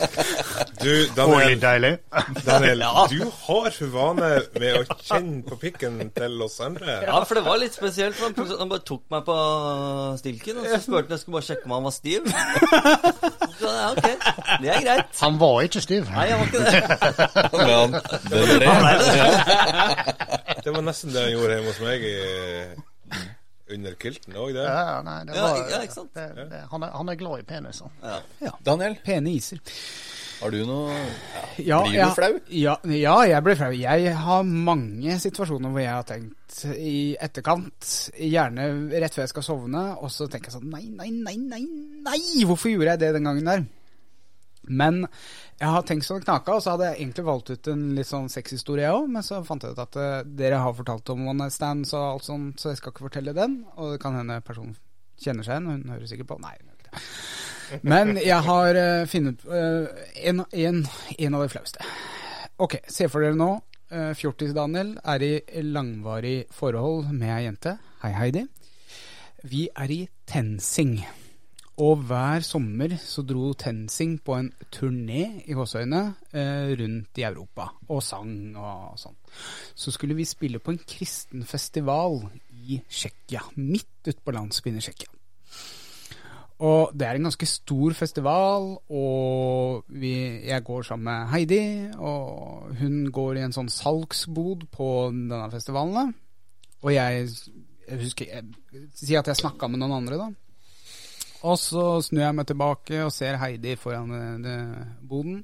Du, 0.84 0.90
Daniel, 1.16 1.54
deilig. 1.62 1.92
Daniel 2.48 2.82
du 3.12 3.20
har 3.24 3.70
for 3.72 3.92
vane 3.94 4.30
med 4.60 4.80
å 4.82 4.98
kjenne 5.00 5.44
på 5.48 5.56
pikken 5.62 6.00
til 6.16 6.42
oss 6.44 6.58
andre. 6.64 6.98
ja, 7.06 7.20
for 7.28 7.40
det 7.40 7.44
var 7.46 7.60
litt 7.62 7.76
spesielt. 7.76 8.20
Han, 8.20 8.36
han 8.36 8.72
bare 8.72 8.84
tok 8.88 9.04
meg 9.14 9.24
på 9.28 9.38
stilken, 10.20 10.60
og 10.60 10.68
så 10.68 10.82
spurte 10.84 10.98
han 10.98 11.08
om 11.08 11.16
jeg 11.16 11.22
skulle 11.22 11.38
bare 11.38 11.48
sjekke 11.48 11.70
om 11.70 11.76
han 11.78 11.88
var 11.88 11.96
stiv. 11.96 12.22
Så 13.64 13.70
ja, 13.70 13.92
ok, 13.94 14.08
det 14.64 14.72
er 14.74 14.82
greit. 14.84 15.12
Han 15.22 15.38
var 15.40 15.62
ikke 15.64 15.82
stiv. 15.84 16.08
Nei, 16.12 16.26
han 16.32 16.42
var 16.42 16.48
ikke 16.50 16.64
det. 16.66 16.72
Men 17.54 17.70
han, 17.70 17.94
ble. 18.34 18.94
Det 18.98 19.73
var 19.74 20.84
nesten 20.86 21.14
det 21.14 21.24
han 21.26 21.34
gjorde 21.36 21.58
hjemme 21.58 21.72
hos 21.72 21.82
meg 21.84 22.06
i, 22.08 22.16
under 23.74 23.96
kilten 24.00 24.36
òg, 24.38 24.54
det. 24.56 24.64
Ja, 24.68 24.98
nei, 25.06 25.20
det 25.28 25.38
var, 25.40 25.62
ja, 25.72 25.80
ikke 25.86 25.96
sant? 25.98 26.12
Det, 26.16 26.48
det, 26.52 26.64
han, 26.72 26.84
er, 26.86 26.92
han 27.00 27.10
er 27.14 27.20
glad 27.20 27.44
i 27.44 27.48
peniser. 27.48 27.94
Daniel, 28.66 28.98
Pene 29.06 29.34
iser. 29.34 29.62
har 30.44 30.52
du 30.52 30.60
noe 30.68 30.92
Ja, 31.64 31.80
Blir 31.86 32.04
du 32.10 32.16
flau? 32.18 32.32
Ja, 32.52 32.74
ja, 32.92 33.16
jeg 33.30 33.44
blir 33.46 33.56
flau. 33.60 33.72
Jeg 33.78 34.16
har 34.26 34.42
mange 34.44 35.16
situasjoner 35.24 35.72
hvor 35.72 35.84
jeg 35.84 35.94
har 35.94 36.08
tenkt 36.10 36.58
i 36.76 37.16
etterkant, 37.24 37.88
gjerne 38.20 38.68
rett 38.92 39.16
før 39.16 39.24
jeg 39.26 39.32
skal 39.32 39.48
sovne, 39.48 39.86
og 39.98 40.12
så 40.14 40.28
tenker 40.28 40.52
jeg 40.52 40.58
sånn 40.60 40.70
Nei, 40.74 40.84
nei, 40.92 41.10
nei, 41.16 41.38
nei, 41.40 41.64
nei! 42.06 42.20
Hvorfor 42.50 42.74
gjorde 42.74 42.94
jeg 42.94 43.04
det 43.06 43.14
den 43.18 43.30
gangen 43.32 43.50
der? 43.50 43.64
Men 44.68 45.04
jeg 45.60 45.70
har 45.70 45.84
tenkt 45.88 46.06
så 46.08 46.18
det 46.18 46.28
knaka, 46.28 46.56
og 46.56 46.64
så 46.64 46.74
hadde 46.74 46.90
jeg 46.90 47.02
egentlig 47.02 47.26
valgt 47.28 47.52
ut 47.52 47.70
en 47.72 47.84
litt 47.98 48.10
sånn 48.10 48.30
sexhistorie 48.32 48.92
òg, 48.94 49.10
men 49.12 49.26
så 49.26 49.42
fant 49.48 49.64
jeg 49.64 49.76
ut 49.76 49.82
at 49.84 49.98
eh, 50.00 50.16
dere 50.40 50.62
har 50.64 50.76
fortalt 50.78 51.12
om 51.14 51.28
one 51.28 51.44
night 51.44 51.56
stands 51.56 51.94
og 51.98 52.06
alt 52.08 52.28
sånt, 52.28 52.62
så 52.62 52.72
jeg 52.72 52.80
skal 52.80 52.94
ikke 52.94 53.08
fortelle 53.10 53.36
den. 53.38 53.62
Og 53.76 53.94
det 53.94 54.02
kan 54.04 54.18
hende 54.20 54.40
personen 54.46 54.76
kjenner 55.24 55.46
seg 55.46 55.58
igjen, 55.58 55.70
hun 55.72 55.94
hører 55.96 56.10
sikkert 56.10 56.32
på. 56.32 56.40
Nei, 56.44 56.56
hun 56.60 56.72
gjør 56.72 56.80
ikke 56.80 56.90
det. 56.90 57.84
Men 57.90 58.18
jeg 58.22 58.40
har 58.46 58.80
uh, 58.80 59.06
funnet 59.10 59.46
uh, 59.50 60.04
en, 60.30 60.44
en, 60.46 60.82
en 61.18 61.38
av 61.40 61.46
de 61.46 61.52
flaueste. 61.54 61.94
Ok, 62.64 62.78
se 62.92 63.10
for 63.12 63.24
dere 63.24 63.40
nå. 63.40 63.54
Fjortis-Daniel 63.94 64.96
er 65.06 65.22
i 65.22 65.62
langvarig 65.62 66.48
forhold 66.56 67.12
med 67.14 67.30
ei 67.30 67.44
jente. 67.44 67.76
Hei, 68.02 68.10
Heidi. 68.18 68.48
Vi 69.46 69.68
er 69.70 69.94
i 69.94 70.00
TenSing. 70.26 70.96
Og 71.82 72.04
hver 72.06 72.44
sommer 72.46 72.92
så 73.02 73.24
dro 73.26 73.48
TenSing 73.58 74.20
på 74.22 74.36
en 74.38 74.52
turné 74.70 75.24
i 75.50 75.56
gåseøyne 75.58 76.02
eh, 76.30 76.70
rundt 76.78 77.18
i 77.18 77.26
Europa, 77.26 77.72
og 77.90 78.04
sang 78.06 78.54
og 78.54 79.00
sånn. 79.02 79.18
Så 79.74 79.94
skulle 79.96 80.14
vi 80.14 80.28
spille 80.30 80.62
på 80.62 80.76
en 80.76 80.84
kristen 80.86 81.42
festival 81.50 82.20
i 82.54 82.78
Tsjekkia, 82.86 83.42
midt 83.58 84.06
ute 84.06 84.22
på 84.22 84.36
landsbyen 84.38 84.78
i 84.78 84.86
Tsjekkia. 84.86 85.10
Og 86.64 86.94
det 86.94 87.08
er 87.08 87.18
en 87.18 87.26
ganske 87.26 87.50
stor 87.50 87.98
festival, 87.98 88.70
og 88.94 89.90
vi, 89.90 90.14
jeg 90.46 90.64
går 90.64 90.86
sammen 90.86 91.10
med 91.10 91.34
Heidi, 91.34 91.64
og 91.98 92.70
hun 92.80 93.10
går 93.12 93.42
i 93.42 93.46
en 93.48 93.56
sånn 93.56 93.74
salgsbod 93.74 94.70
på 94.72 94.90
denne 95.10 95.50
festivalen. 95.52 96.14
Og 96.86 96.94
jeg, 96.94 97.28
jeg 97.90 98.00
husker 98.06 98.30
jeg, 98.30 98.54
Si 98.94 99.18
at 99.18 99.28
jeg 99.28 99.42
snakka 99.42 99.68
med 99.72 99.82
noen 99.82 99.98
andre, 99.98 100.22
da. 100.22 100.30
Og 101.44 101.58
så 101.60 102.00
snur 102.06 102.24
jeg 102.24 102.36
meg 102.38 102.48
tilbake 102.48 103.02
og 103.04 103.12
ser 103.12 103.36
Heidi 103.42 103.76
foran 103.80 104.46
eh, 104.48 104.86
boden. 105.04 105.42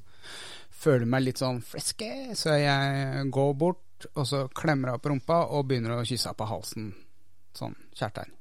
Føler 0.80 1.10
meg 1.12 1.26
litt 1.26 1.42
sånn 1.42 1.60
friske, 1.66 2.08
så 2.40 2.56
jeg 2.56 3.26
går 3.36 3.54
bort, 3.60 4.08
og 4.16 4.28
så 4.28 4.46
klemmer 4.56 4.94
jeg 4.94 5.02
opp 5.02 5.10
rumpa 5.12 5.42
og 5.52 5.68
begynner 5.68 5.98
å 5.98 6.06
kysse 6.08 6.32
henne 6.32 6.40
på 6.40 6.48
halsen. 6.48 6.86
Sånn 7.60 7.76
kjærtegn. 8.00 8.32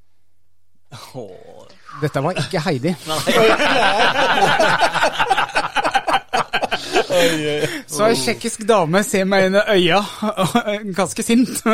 Dette 2.01 2.22
var 2.24 2.39
ikke 2.40 2.62
Heidi. 2.64 2.94
Så 7.93 8.09
ei 8.09 8.16
tsjekkisk 8.19 8.65
dame 8.69 9.03
ser 9.07 9.24
meg 9.28 9.49
inn 9.49 9.59
i 9.59 9.62
øya, 9.77 10.01
ganske 10.99 11.23
sint. 11.24 11.62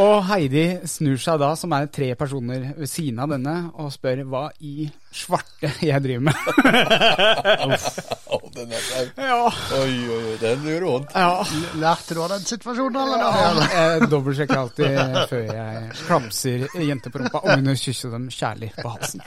Og 0.00 0.16
Heidi 0.30 0.66
snur 0.88 1.18
seg 1.20 1.40
da, 1.42 1.50
som 1.58 1.74
er 1.76 1.90
tre 1.92 2.08
personer 2.18 2.60
ved 2.78 2.88
siden 2.90 3.18
av 3.22 3.28
denne, 3.34 3.56
og 3.78 3.92
spør 3.94 4.24
hva 4.30 4.44
i 4.60 4.88
svarte 5.10 5.70
jeg 5.82 6.02
driver 6.04 6.22
med. 6.28 6.34
oh, 8.30 8.44
den 8.54 8.70
er 8.72 8.82
flau. 8.84 9.06
Ja, 9.18 9.38
Oi, 9.80 9.94
oi, 10.06 10.18
oi, 10.30 10.36
den 10.42 10.62
gjorde 10.68 10.86
vondt. 10.86 11.14
ja. 11.14 11.44
Lærte 11.82 12.14
du 12.14 12.20
av 12.22 12.30
den 12.34 12.44
situasjonen, 12.46 12.98
eller? 13.02 13.18
ja 13.26 13.86
jeg 13.96 14.08
dobbeltsjekker 14.12 14.60
alltid 14.60 14.86
før 15.32 15.44
jeg 15.56 15.90
klamser 16.04 16.66
jenter 16.86 17.14
på 17.14 17.22
rumpa, 17.24 17.42
og 17.42 17.48
begynner 17.50 17.74
å 17.78 17.82
kysse 17.82 18.12
dem 18.12 18.28
kjærlig 18.34 18.70
på 18.78 18.94
halsen. 18.94 19.24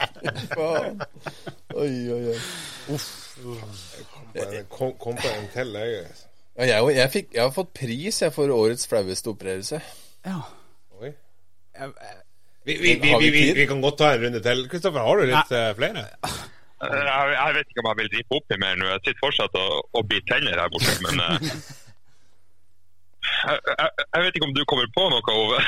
oi, 0.56 0.96
Oi, 1.74 1.92
oi, 2.14 2.22
oi. 2.34 2.38
Kom, 4.68 4.92
kom 4.98 5.16
på 5.18 5.28
en 5.30 5.48
til, 5.52 5.74
jeg. 5.78 6.04
Ja, 6.54 6.64
jeg, 6.68 6.96
jeg, 6.96 7.10
fikk, 7.10 7.32
jeg 7.34 7.42
har 7.42 7.52
fått 7.54 7.72
pris 7.74 8.20
jeg 8.22 8.32
for 8.34 8.50
årets 8.54 8.86
flaueste 8.90 9.32
opererelse. 9.32 9.80
Ja. 10.24 10.38
Oi. 11.00 11.10
Jeg- 11.74 11.96
Vi, 12.64 12.74
vi, 12.80 12.94
vi, 13.30 13.52
vi 13.52 13.66
kan 13.68 13.80
godt 13.84 13.98
ta 14.00 14.14
en 14.14 14.22
runde 14.24 14.40
til. 14.40 14.66
Kristoffer, 14.72 15.04
har 15.04 15.20
du 15.20 15.28
litt 15.28 15.50
eh, 15.52 15.70
flere? 15.76 16.04
Jeg, 16.84 17.32
jeg 17.36 17.54
vet 17.56 17.70
ikke 17.70 17.82
om 17.84 17.88
jeg 17.90 17.98
vil 18.00 18.12
drippe 18.14 18.56
i 18.56 18.60
mer 18.60 18.76
nå. 18.80 18.86
Jeg 18.92 19.02
sitter 19.04 19.22
fortsatt 19.22 19.58
og, 19.60 19.72
og 19.92 20.06
blir 20.08 20.22
tenner 20.28 20.60
her 20.60 20.72
borte, 20.72 20.94
men 21.04 21.20
eh, 21.24 21.36
jeg, 23.48 23.60
jeg, 23.68 23.90
jeg 24.00 24.24
vet 24.24 24.38
ikke 24.38 24.48
om 24.48 24.56
du 24.56 24.62
kommer 24.70 24.88
på 24.96 25.04
noe, 25.12 25.36
Ove. 25.44 25.60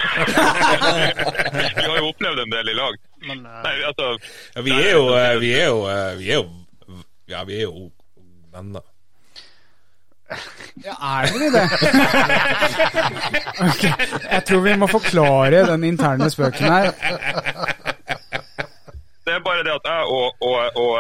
Vi 1.77 1.85
har 1.85 2.01
jo 2.01 2.11
opplevd 2.11 2.43
en 2.47 2.57
del 2.57 2.73
i 2.73 2.77
lag. 2.81 2.99
Men, 3.29 3.45
eh, 3.45 3.63
Nei, 3.69 3.77
altså 3.91 4.11
Ja, 4.57 4.65
vi 4.67 4.75
er 4.77 4.93
jo 4.93 5.07
eh, 5.17 5.33
Vi 5.41 5.53
er 5.57 5.67
jo, 5.71 5.79
eh, 5.91 6.13
vi 6.21 6.33
er 6.33 6.41
jo 6.41 7.01
Ja, 7.33 7.45
vi 7.49 7.61
er 7.61 7.65
jo 7.67 7.89
venner. 8.53 8.85
Ja, 10.85 10.95
er 11.21 11.27
dere 11.33 11.49
det? 11.55 11.67
Okay. 13.67 13.93
Jeg 14.31 14.43
tror 14.49 14.61
vi 14.65 14.75
må 14.79 14.89
forklare 14.91 15.63
den 15.71 15.85
interne 15.85 16.31
spøken 16.31 16.67
her. 16.67 16.91
Det 19.27 19.35
er 19.35 19.43
bare 19.43 19.63
det 19.67 19.73
at 19.75 19.87
jeg 19.91 20.03
og, 20.17 20.35
og, 20.41 20.57
og 20.83 20.93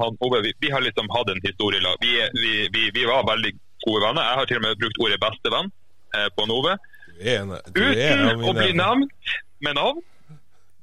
han 0.00 0.16
Ove, 0.24 0.42
vi, 0.42 0.52
vi 0.60 0.70
har 0.74 0.82
liksom 0.82 1.08
hatt 1.14 1.30
en 1.32 1.42
historie 1.46 1.78
i 1.80 1.84
lag. 1.84 1.96
Vi, 2.02 2.12
vi, 2.42 2.52
vi, 2.74 2.82
vi 2.94 3.06
var 3.06 3.26
veldig 3.30 3.52
gode 3.86 4.02
venner. 4.06 4.22
Jeg 4.28 4.38
har 4.40 4.50
til 4.50 4.60
og 4.60 4.64
med 4.66 4.80
brukt 4.82 4.98
ordet 5.04 5.20
bestevenn 5.24 5.70
eh, 6.16 6.28
på 6.36 6.46
en 6.46 6.54
Ove. 6.58 6.74
Uten 7.22 8.42
å 8.48 8.54
bli 8.56 8.70
nevnt 8.78 9.32
med 9.62 9.78
navn 9.78 10.02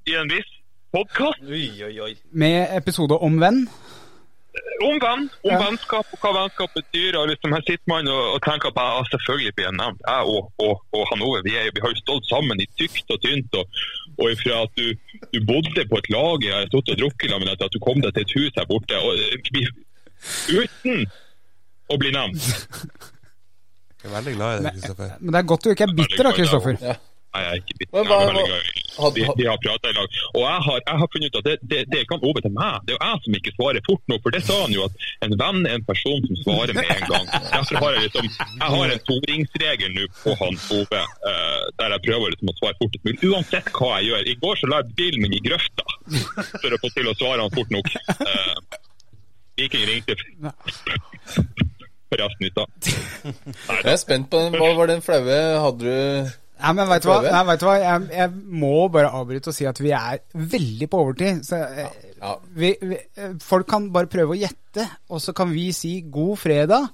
i 0.07 0.15
en 0.19 0.31
viss 0.31 0.51
podkast. 0.95 1.43
Med 2.31 2.75
episode 2.79 3.17
om 3.27 3.39
venn. 3.41 3.65
Om 4.81 4.95
venn, 5.03 5.25
om 5.43 5.51
Ja. 5.51 5.57
vennskap 5.61 6.07
og 6.15 6.19
hva 6.23 6.31
vennskap 6.37 6.71
betyr. 6.73 7.17
og 7.19 7.27
liksom 7.29 7.53
Her 7.53 7.61
sitter 7.67 7.87
man 7.91 8.07
og, 8.07 8.23
og 8.35 8.39
tenker 8.45 8.71
på 8.75 8.85
ja, 8.87 9.03
selvfølgelig 9.11 9.53
blir 9.55 9.65
jeg 9.67 9.75
nevnt. 9.77 10.01
Jeg 10.07 10.21
og, 10.33 10.51
og, 10.65 10.73
og 10.95 11.03
han 11.11 11.21
Ove 11.27 11.41
vi, 11.45 11.53
er, 11.59 11.69
vi 11.75 11.83
har 11.83 11.93
jo 11.93 11.99
stått 11.99 12.29
sammen 12.31 12.63
i 12.63 12.67
tykt 12.79 13.13
og 13.13 13.19
tynt. 13.25 13.59
Og, 13.59 13.65
og 14.19 14.31
ifra 14.33 14.63
at 14.65 14.73
du, 14.79 14.87
du 15.33 15.39
bodde 15.45 15.85
på 15.91 16.01
et 16.01 16.09
lag 16.15 16.47
jeg 16.47 16.55
har 16.55 16.71
stått 16.71 16.93
og 16.95 17.01
drukket 17.03 17.33
sammen 17.33 17.51
at 17.53 17.75
du 17.75 17.79
kom 17.83 18.01
deg 18.03 18.15
til 18.15 18.25
et 18.25 18.35
hus 18.39 18.57
her 18.57 18.67
borte. 18.71 18.97
Og, 18.97 19.11
uten 20.49 21.05
å 21.89 21.97
bli 22.01 22.11
nevnt. 22.15 22.49
Jeg 23.99 24.07
er 24.07 24.15
veldig 24.15 24.33
glad 24.37 24.49
i 24.49 24.63
deg, 24.63 24.73
Kristoffer. 24.79 25.15
Men 25.19 25.33
det 25.35 25.39
er 25.39 25.47
godt 25.51 25.63
du 25.65 25.69
ikke 25.73 25.87
er 25.89 25.95
bitter 25.97 26.27
da, 26.29 26.33
Kristoffer. 26.35 26.77
Ja. 26.83 26.95
Nei, 27.29 27.41
jeg 27.45 27.49
er 27.53 27.59
ikke 27.61 27.75
bitter. 27.79 27.93
Hva, 28.09 28.15
Jeg 28.19 28.25
er 28.25 28.29
veldig 28.33 28.45
glad 28.49 28.61
i- 28.69 29.13
Vi, 29.15 29.21
vi 29.39 29.45
har 29.47 29.57
pratet 29.63 29.89
i 29.91 29.95
lag. 29.95 30.15
Og 30.35 30.41
jeg 30.43 30.59
har, 30.67 30.77
jeg 30.89 30.97
har 31.01 31.07
funnet 31.13 31.27
ut 31.29 31.37
at 31.39 31.45
det, 31.49 31.53
det, 31.71 31.79
det 31.91 31.97
er 31.99 32.03
ikke 32.05 32.17
Ove 32.29 32.41
til 32.41 32.51
meg. 32.55 32.79
Det 32.87 32.91
er 32.93 32.97
jo 32.97 33.03
jeg 33.05 33.19
som 33.25 33.35
ikke 33.39 33.53
svarer 33.57 33.81
fort 33.89 34.03
nok. 34.11 34.21
For 34.25 34.31
det 34.35 34.41
sa 34.47 34.55
han 34.63 34.73
jo, 34.75 34.81
at 34.89 34.93
en 35.27 35.35
venn 35.43 35.59
er 35.69 35.75
en 35.77 35.85
person 35.91 36.25
som 36.25 36.39
svarer 36.43 36.73
med 36.79 36.89
en 36.95 37.05
gang. 37.13 37.25
Derfor 37.53 37.75
har 37.83 37.91
jeg 37.99 38.03
liksom 38.09 38.25
Jeg 38.33 38.69
har 38.73 38.95
en 38.95 39.03
toringsregel 39.11 39.93
nå 39.99 40.07
på 40.23 40.35
han 40.41 40.59
Ove, 40.79 41.01
uh, 41.29 41.63
der 41.79 41.95
jeg 41.95 42.01
prøver 42.09 42.33
liksom 42.33 42.51
å 42.51 42.57
svare 42.59 42.77
fortest 42.81 43.05
mulig. 43.07 43.21
Uansett 43.29 43.71
hva 43.77 43.91
jeg 43.99 44.09
gjør. 44.09 44.27
I 44.33 44.35
går 44.43 44.59
så 44.63 44.71
la 44.73 44.81
jeg 44.81 44.95
bilen 44.99 45.21
min 45.27 45.37
i 45.37 45.41
grøfta 45.45 45.85
for 46.59 46.69
å 46.75 46.81
få 46.83 46.93
til 46.97 47.07
å 47.13 47.15
svare 47.21 47.45
han 47.45 47.53
fort 47.55 47.71
nok. 47.77 47.93
Uh, 48.19 48.57
Viking 49.59 49.85
ringte 49.85 50.15
forresten 52.09 52.45
i 52.47 52.51
stad. 52.51 52.67
Jeg 53.69 53.91
er 53.93 53.97
spent 54.01 54.29
på 54.31 54.39
den. 54.47 54.55
Hva 54.59 54.69
var 54.77 54.87
den 54.89 55.01
flaue 55.05 55.39
Hadde 55.61 55.83
du 55.83 56.31
Nei, 56.59 56.71
men 56.75 56.89
vet 56.89 57.05
du 57.05 57.07
hva? 57.07 57.19
Nei, 57.23 57.43
vet 57.47 57.61
du 57.61 57.65
hva? 57.69 57.75
Jeg, 57.79 58.07
jeg 58.11 58.31
må 58.63 58.73
bare 58.91 59.11
avbryte 59.15 59.51
og 59.51 59.55
si 59.55 59.67
at 59.69 59.79
vi 59.79 59.93
er 59.95 60.19
veldig 60.35 60.89
på 60.91 61.03
overtid. 61.05 61.43
Så, 61.47 61.59
ja. 61.59 61.85
Ja. 62.19 62.33
vi, 62.51 62.73
vi, 62.83 62.97
eh, 63.15 63.37
folk 63.43 63.69
kan 63.71 63.87
bare 63.95 64.11
prøve 64.11 64.35
å 64.35 64.39
gjette, 64.39 64.83
og 65.07 65.23
så 65.23 65.31
kan 65.37 65.53
vi 65.55 65.69
si 65.75 65.93
god 66.11 66.35
fredag. 66.41 66.89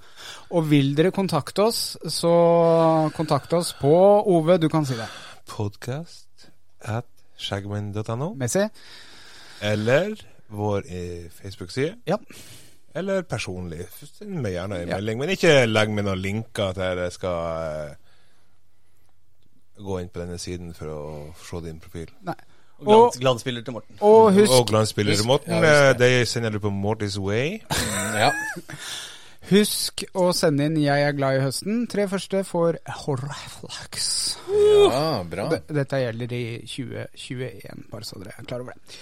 Og 0.53 0.69
vil 0.69 0.93
dere 0.97 1.13
kontakte 1.15 1.65
oss, 1.65 1.81
så 2.13 2.35
kontakt 3.17 3.57
oss 3.57 3.73
på 3.79 3.95
Ove, 4.35 4.59
du 4.61 4.69
kan 4.69 4.85
si 4.85 4.97
det. 4.99 5.09
Podcast 5.49 6.49
at 6.85 7.09
shagman.no. 7.41 8.35
Messi? 8.37 8.67
eller 9.61 10.15
vår 10.47 10.83
eh, 10.87 11.25
Facebook-side. 11.31 11.95
Ja. 12.07 12.17
eller 12.95 13.21
personlig. 13.21 13.87
Send 13.99 14.39
meg 14.39 14.53
gjerne 14.55 14.81
en 14.83 14.91
melding, 14.93 15.19
men 15.19 15.33
ikke 15.33 15.65
legg 15.67 15.91
meg 15.91 16.05
noen 16.07 16.21
linker 16.21 16.75
til 16.77 17.01
jeg 17.03 17.15
skal 17.17 17.39
eh, 17.89 18.04
gå 19.77 19.99
inn 20.01 20.09
på 20.09 20.19
denne 20.23 20.37
siden 20.39 20.73
for 20.77 20.87
å 20.87 20.99
se 21.41 21.61
din 21.65 21.79
profil. 21.83 22.07
Nei. 22.23 22.35
Og 22.79 22.87
glans, 22.87 23.17
glansbilder 23.21 23.63
til 23.63 23.73
Morten. 23.77 23.95
og 24.03 24.33
husk, 24.35 24.51
Og 24.51 24.65
glansspiller 24.67 25.21
Morten, 25.25 25.53
Ja, 25.63 25.93
det 25.93 26.27
sender 26.27 26.51
du 26.51 26.59
på 26.59 26.69
Mortis 26.71 27.15
Way. 27.17 27.61
Ja. 28.19 28.31
husk 29.51 30.03
å 30.17 30.31
sende 30.35 30.65
inn 30.65 30.75
'Jeg 30.81 31.05
er 31.07 31.13
glad 31.15 31.37
i 31.37 31.43
høsten'. 31.43 31.87
Tre 31.87 32.07
første 32.11 32.43
får 32.43 32.77
Horaflax. 33.05 34.37
ja, 34.91 35.23
bra. 35.23 35.49
D- 35.49 35.61
Dette 35.73 35.99
gjelder 36.01 36.33
i 36.33 36.43
2021, 36.67 37.85
bare 37.91 38.03
så 38.03 38.19
dere 38.19 38.33
er 38.39 38.43
klar 38.49 38.59
over 38.65 38.73
det. 38.73 38.97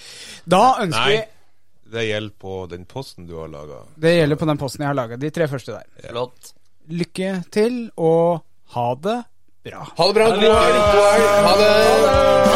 Da 0.46 0.62
ønsker 0.84 1.00
Nei, 1.06 1.16
vi 1.16 1.90
det 1.94 2.06
gjelder 2.08 2.34
på 2.40 2.54
den 2.70 2.84
posten 2.86 3.26
du 3.26 3.34
har 3.38 3.48
laga. 3.48 3.82
Det 3.98 4.14
gjelder 4.16 4.36
på 4.36 4.46
den 4.46 4.58
posten 4.58 4.82
jeg 4.82 4.88
har 4.88 4.94
laga. 4.98 5.16
De 5.20 5.30
tre 5.30 5.46
første 5.48 5.72
der. 5.72 6.08
Flott. 6.10 6.52
Lykke 6.88 7.44
til, 7.50 7.90
og 7.96 8.42
ha 8.74 8.94
det 8.94 9.24
bra. 9.64 9.86
Ha 9.96 10.06
det 10.06 10.14
bra. 10.14 10.24
Helg. 10.24 10.40
God 10.40 10.54
helg. 10.54 11.28
Ha 11.46 11.56
det. 11.56 11.72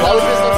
Ha 0.02 0.14
det. 0.14 0.57